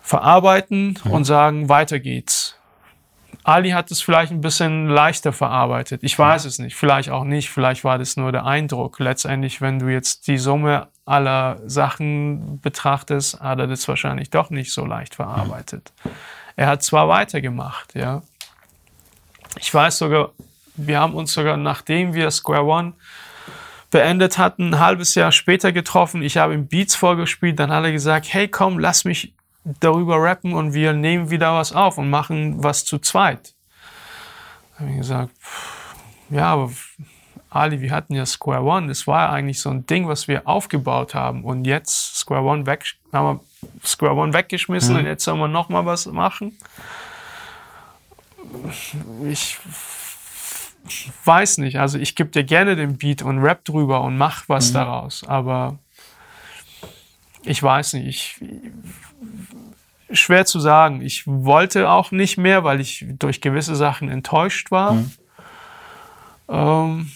verarbeiten 0.00 0.98
mhm. 1.04 1.10
und 1.10 1.24
sagen, 1.24 1.68
weiter 1.68 2.00
geht's. 2.00 2.57
Ali 3.48 3.70
hat 3.70 3.90
es 3.90 4.02
vielleicht 4.02 4.30
ein 4.30 4.42
bisschen 4.42 4.88
leichter 4.88 5.32
verarbeitet. 5.32 6.02
Ich 6.04 6.18
weiß 6.18 6.44
es 6.44 6.58
nicht. 6.58 6.76
Vielleicht 6.76 7.08
auch 7.08 7.24
nicht. 7.24 7.48
Vielleicht 7.48 7.82
war 7.82 7.96
das 7.96 8.18
nur 8.18 8.30
der 8.30 8.44
Eindruck. 8.44 8.98
Letztendlich, 9.00 9.62
wenn 9.62 9.78
du 9.78 9.88
jetzt 9.88 10.26
die 10.26 10.36
Summe 10.36 10.88
aller 11.06 11.58
Sachen 11.64 12.60
betrachtest, 12.60 13.40
hat 13.40 13.58
er 13.58 13.66
das 13.66 13.88
wahrscheinlich 13.88 14.28
doch 14.28 14.50
nicht 14.50 14.70
so 14.70 14.84
leicht 14.84 15.14
verarbeitet. 15.14 15.94
Er 16.56 16.66
hat 16.66 16.82
zwar 16.82 17.08
weitergemacht, 17.08 17.94
ja. 17.94 18.20
Ich 19.58 19.72
weiß 19.72 19.96
sogar, 19.96 20.32
wir 20.76 21.00
haben 21.00 21.14
uns 21.14 21.32
sogar, 21.32 21.56
nachdem 21.56 22.12
wir 22.12 22.30
Square 22.30 22.64
One 22.64 22.92
beendet 23.90 24.36
hatten, 24.36 24.74
ein 24.74 24.78
halbes 24.78 25.14
Jahr 25.14 25.32
später 25.32 25.72
getroffen. 25.72 26.20
Ich 26.20 26.36
habe 26.36 26.52
ihm 26.52 26.68
Beats 26.68 26.94
vorgespielt. 26.94 27.58
Dann 27.58 27.72
hat 27.72 27.82
er 27.82 27.92
gesagt, 27.92 28.26
hey, 28.30 28.46
komm, 28.46 28.78
lass 28.78 29.06
mich 29.06 29.32
darüber 29.64 30.22
rappen 30.22 30.54
und 30.54 30.72
wir 30.72 30.92
nehmen 30.92 31.30
wieder 31.30 31.54
was 31.54 31.72
auf 31.72 31.98
und 31.98 32.10
machen 32.10 32.62
was 32.62 32.84
zu 32.84 32.98
zweit. 32.98 33.54
Da 34.74 34.80
habe 34.80 34.90
ich 34.90 34.98
gesagt, 34.98 35.32
ja, 36.30 36.52
aber 36.52 36.70
Ali, 37.50 37.80
wir 37.80 37.90
hatten 37.90 38.14
ja 38.14 38.26
Square 38.26 38.62
One, 38.62 38.88
das 38.88 39.06
war 39.06 39.26
ja 39.26 39.30
eigentlich 39.32 39.60
so 39.60 39.70
ein 39.70 39.86
Ding, 39.86 40.06
was 40.06 40.28
wir 40.28 40.46
aufgebaut 40.46 41.14
haben 41.14 41.44
und 41.44 41.64
jetzt 41.64 42.16
Square 42.16 42.42
One 42.42 42.66
weg, 42.66 42.84
haben 43.12 43.38
wir 43.38 43.86
Square 43.86 44.14
One 44.14 44.34
weggeschmissen 44.34 44.94
mhm. 44.94 45.00
und 45.00 45.06
jetzt 45.06 45.24
sollen 45.24 45.38
wir 45.38 45.48
noch 45.48 45.68
mal 45.68 45.86
was 45.86 46.06
machen. 46.06 46.56
Ich 49.26 49.58
weiß 51.24 51.58
nicht, 51.58 51.78
also 51.78 51.98
ich 51.98 52.14
gebe 52.14 52.30
dir 52.30 52.44
gerne 52.44 52.76
den 52.76 52.98
Beat 52.98 53.22
und 53.22 53.38
rap 53.38 53.64
drüber 53.64 54.02
und 54.02 54.16
mach 54.16 54.48
was 54.48 54.70
mhm. 54.70 54.74
daraus, 54.74 55.24
aber 55.24 55.78
ich 57.48 57.62
weiß 57.62 57.94
nicht, 57.94 58.06
ich, 58.06 58.40
schwer 60.10 60.46
zu 60.46 60.60
sagen. 60.60 61.00
Ich 61.00 61.26
wollte 61.26 61.90
auch 61.90 62.10
nicht 62.10 62.36
mehr, 62.36 62.64
weil 62.64 62.80
ich 62.80 63.06
durch 63.08 63.40
gewisse 63.40 63.74
Sachen 63.74 64.08
enttäuscht 64.08 64.70
war. 64.70 64.92
Mhm. 64.92 65.12
Ähm, 66.48 67.10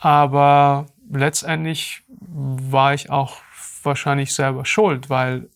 aber 0.00 0.86
letztendlich 1.10 2.02
war 2.08 2.94
ich 2.94 3.10
auch 3.10 3.36
wahrscheinlich 3.82 4.34
selber 4.34 4.64
schuld, 4.64 5.10
weil 5.10 5.48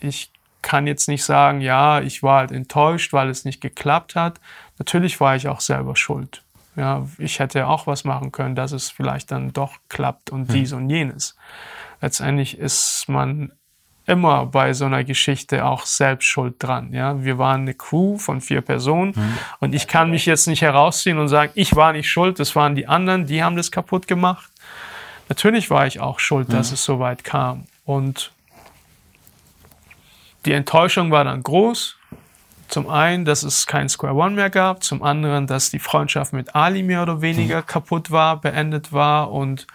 ich 0.00 0.30
kann 0.62 0.86
jetzt 0.86 1.08
nicht 1.08 1.24
sagen, 1.24 1.60
ja, 1.60 2.00
ich 2.00 2.22
war 2.22 2.40
halt 2.40 2.52
enttäuscht, 2.52 3.12
weil 3.12 3.30
es 3.30 3.44
nicht 3.44 3.60
geklappt 3.60 4.16
hat. 4.16 4.40
Natürlich 4.78 5.20
war 5.20 5.36
ich 5.36 5.48
auch 5.48 5.60
selber 5.60 5.96
schuld. 5.96 6.42
Ja, 6.76 7.06
ich 7.18 7.40
hätte 7.40 7.66
auch 7.66 7.88
was 7.88 8.04
machen 8.04 8.30
können, 8.30 8.54
dass 8.54 8.70
es 8.70 8.90
vielleicht 8.90 9.32
dann 9.32 9.52
doch 9.52 9.74
klappt 9.88 10.30
und 10.30 10.52
dies 10.52 10.70
mhm. 10.72 10.78
und 10.78 10.90
jenes. 10.90 11.36
Letztendlich 12.00 12.58
ist 12.58 13.08
man 13.08 13.52
immer 14.08 14.46
bei 14.46 14.72
so 14.72 14.86
einer 14.86 15.04
Geschichte 15.04 15.66
auch 15.66 15.84
selbst 15.84 16.24
schuld 16.24 16.54
dran. 16.58 16.92
Ja, 16.92 17.22
wir 17.22 17.38
waren 17.38 17.62
eine 17.62 17.74
Crew 17.74 18.16
von 18.16 18.40
vier 18.40 18.62
Personen 18.62 19.12
mhm. 19.14 19.38
und 19.60 19.74
ich 19.74 19.86
kann 19.86 20.10
mich 20.10 20.24
jetzt 20.24 20.46
nicht 20.46 20.62
herausziehen 20.62 21.18
und 21.18 21.28
sagen, 21.28 21.52
ich 21.54 21.76
war 21.76 21.92
nicht 21.92 22.10
schuld, 22.10 22.40
das 22.40 22.56
waren 22.56 22.74
die 22.74 22.86
anderen, 22.86 23.26
die 23.26 23.42
haben 23.42 23.56
das 23.56 23.70
kaputt 23.70 24.06
gemacht. 24.06 24.50
Natürlich 25.28 25.68
war 25.68 25.86
ich 25.86 26.00
auch 26.00 26.20
schuld, 26.20 26.48
mhm. 26.48 26.52
dass 26.52 26.72
es 26.72 26.82
so 26.82 27.00
weit 27.00 27.22
kam 27.22 27.66
und 27.84 28.32
die 30.46 30.52
Enttäuschung 30.52 31.10
war 31.10 31.24
dann 31.24 31.42
groß. 31.42 31.96
Zum 32.68 32.88
einen, 32.88 33.24
dass 33.24 33.42
es 33.42 33.66
kein 33.66 33.88
Square 33.88 34.14
One 34.14 34.34
mehr 34.34 34.50
gab, 34.50 34.82
zum 34.84 35.02
anderen, 35.02 35.46
dass 35.46 35.70
die 35.70 35.78
Freundschaft 35.78 36.32
mit 36.32 36.54
Ali 36.54 36.82
mehr 36.82 37.02
oder 37.02 37.20
weniger 37.20 37.58
mhm. 37.58 37.66
kaputt 37.66 38.10
war, 38.10 38.40
beendet 38.40 38.92
war 38.92 39.30
und 39.30 39.66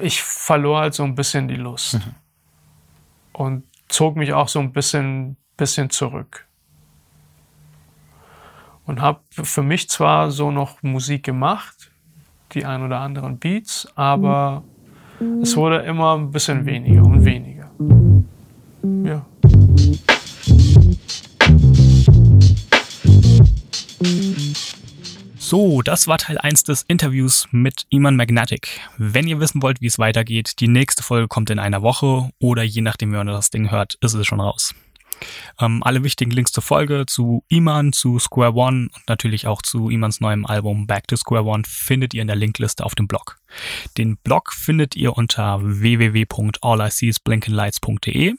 ich 0.00 0.22
verlor 0.22 0.80
halt 0.80 0.94
so 0.94 1.04
ein 1.04 1.14
bisschen 1.14 1.48
die 1.48 1.56
Lust. 1.56 1.94
Mhm 1.94 2.14
und 3.40 3.64
zog 3.88 4.16
mich 4.16 4.34
auch 4.34 4.48
so 4.48 4.60
ein 4.60 4.70
bisschen, 4.70 5.36
bisschen 5.56 5.88
zurück. 5.88 6.46
Und 8.84 9.00
habe 9.00 9.20
für 9.30 9.62
mich 9.62 9.88
zwar 9.88 10.30
so 10.30 10.50
noch 10.50 10.82
Musik 10.82 11.22
gemacht, 11.22 11.90
die 12.52 12.66
ein 12.66 12.82
oder 12.82 13.00
anderen 13.00 13.38
Beats, 13.38 13.88
aber 13.94 14.62
es 15.42 15.56
wurde 15.56 15.78
immer 15.78 16.16
ein 16.18 16.30
bisschen 16.30 16.66
weniger 16.66 17.02
und 17.02 17.24
weniger. 17.24 17.70
Ja. 19.04 19.24
So, 25.50 25.82
das 25.82 26.06
war 26.06 26.18
Teil 26.18 26.38
1 26.38 26.62
des 26.62 26.82
Interviews 26.82 27.48
mit 27.50 27.84
Iman 27.88 28.14
Magnetic. 28.14 28.68
Wenn 28.98 29.26
ihr 29.26 29.40
wissen 29.40 29.62
wollt, 29.62 29.80
wie 29.80 29.88
es 29.88 29.98
weitergeht, 29.98 30.60
die 30.60 30.68
nächste 30.68 31.02
Folge 31.02 31.26
kommt 31.26 31.50
in 31.50 31.58
einer 31.58 31.82
Woche 31.82 32.30
oder 32.38 32.62
je 32.62 32.82
nachdem, 32.82 33.10
wie 33.10 33.16
man 33.16 33.26
das 33.26 33.50
Ding 33.50 33.68
hört, 33.68 33.96
ist 34.00 34.14
es 34.14 34.28
schon 34.28 34.40
raus. 34.40 34.76
Ähm, 35.58 35.82
alle 35.82 36.04
wichtigen 36.04 36.30
Links 36.30 36.52
zur 36.52 36.62
Folge, 36.62 37.04
zu 37.04 37.42
Iman, 37.48 37.92
zu 37.92 38.20
Square 38.20 38.54
One 38.54 38.90
und 38.94 39.08
natürlich 39.08 39.48
auch 39.48 39.60
zu 39.60 39.90
Imans 39.90 40.20
neuem 40.20 40.46
Album 40.46 40.86
Back 40.86 41.08
to 41.08 41.16
Square 41.16 41.42
One 41.42 41.64
findet 41.66 42.14
ihr 42.14 42.22
in 42.22 42.28
der 42.28 42.36
Linkliste 42.36 42.86
auf 42.86 42.94
dem 42.94 43.08
Blog. 43.08 43.40
Den 43.98 44.18
Blog 44.18 44.52
findet 44.52 44.94
ihr 44.94 45.16
unter 45.16 45.58
www.alliseesblinkenlights.de 45.62 48.36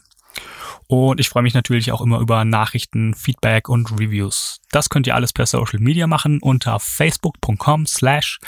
und 0.87 1.21
ich 1.21 1.29
freue 1.29 1.43
mich 1.43 1.53
natürlich 1.53 1.93
auch 1.93 2.01
immer 2.01 2.19
über 2.19 2.43
Nachrichten, 2.43 3.13
Feedback 3.13 3.69
und 3.69 3.91
Reviews. 3.91 4.59
Das 4.71 4.89
könnt 4.89 5.07
ihr 5.07 5.15
alles 5.15 5.31
per 5.31 5.45
Social 5.45 5.79
Media 5.79 6.05
machen 6.05 6.39
unter 6.41 6.79
facebook.com 6.79 7.85
slash 7.85 8.39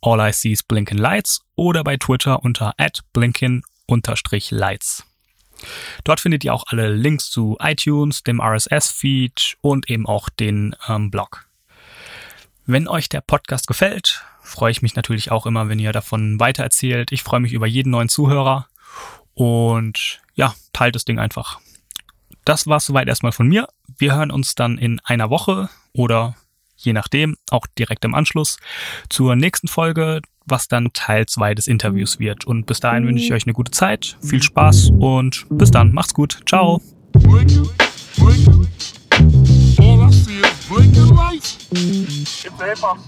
all 0.00 0.18
I 0.18 0.32
see 0.32 0.50
is 0.50 0.64
blinken 0.64 0.98
lights 0.98 1.42
oder 1.54 1.84
bei 1.84 1.96
Twitter 1.96 2.42
unter 2.42 2.74
at 2.76 3.02
blinken 3.12 3.62
lights. 4.50 5.04
Dort 6.02 6.18
findet 6.18 6.42
ihr 6.42 6.52
auch 6.52 6.64
alle 6.66 6.92
Links 6.92 7.30
zu 7.30 7.56
iTunes, 7.60 8.24
dem 8.24 8.40
RSS-Feed 8.40 9.58
und 9.60 9.88
eben 9.88 10.06
auch 10.06 10.28
den 10.28 10.74
ähm, 10.88 11.10
Blog. 11.10 11.46
Wenn 12.66 12.88
euch 12.88 13.08
der 13.10 13.20
Podcast 13.20 13.68
gefällt, 13.68 14.24
freue 14.42 14.72
ich 14.72 14.82
mich 14.82 14.96
natürlich 14.96 15.30
auch 15.30 15.46
immer, 15.46 15.68
wenn 15.68 15.78
ihr 15.78 15.92
davon 15.92 16.40
weitererzählt. 16.40 17.12
Ich 17.12 17.22
freue 17.22 17.40
mich 17.40 17.52
über 17.52 17.66
jeden 17.66 17.90
neuen 17.90 18.08
Zuhörer 18.08 18.66
und 19.34 20.20
ja, 20.34 20.54
teilt 20.72 20.94
das 20.94 21.04
Ding 21.04 21.18
einfach 21.18 21.60
das 22.44 22.66
war's 22.66 22.86
soweit 22.86 23.08
erstmal 23.08 23.32
von 23.32 23.48
mir. 23.48 23.68
Wir 23.98 24.14
hören 24.14 24.30
uns 24.30 24.54
dann 24.54 24.78
in 24.78 25.00
einer 25.04 25.30
Woche 25.30 25.68
oder 25.92 26.34
je 26.76 26.92
nachdem 26.92 27.36
auch 27.50 27.66
direkt 27.78 28.04
im 28.04 28.14
Anschluss 28.14 28.58
zur 29.08 29.36
nächsten 29.36 29.68
Folge, 29.68 30.20
was 30.46 30.66
dann 30.66 30.92
Teil 30.92 31.26
2 31.26 31.54
des 31.54 31.68
Interviews 31.68 32.18
wird. 32.18 32.44
Und 32.44 32.66
bis 32.66 32.80
dahin 32.80 33.06
wünsche 33.06 33.24
ich 33.24 33.32
euch 33.32 33.44
eine 33.44 33.52
gute 33.52 33.70
Zeit, 33.70 34.16
viel 34.20 34.42
Spaß 34.42 34.90
und 34.98 35.46
bis 35.50 35.70
dann. 35.70 35.92
Macht's 35.92 36.14
gut. 36.14 36.40
Ciao. 36.46 36.80
All 39.78 40.00
I 40.00 40.10
see 40.10 40.40
is 40.40 40.66
blinking 40.68 41.14
lights. 41.14 41.58
It's 41.70 42.44
a 42.60 42.64
hip 42.64 42.78
hop 42.78 42.98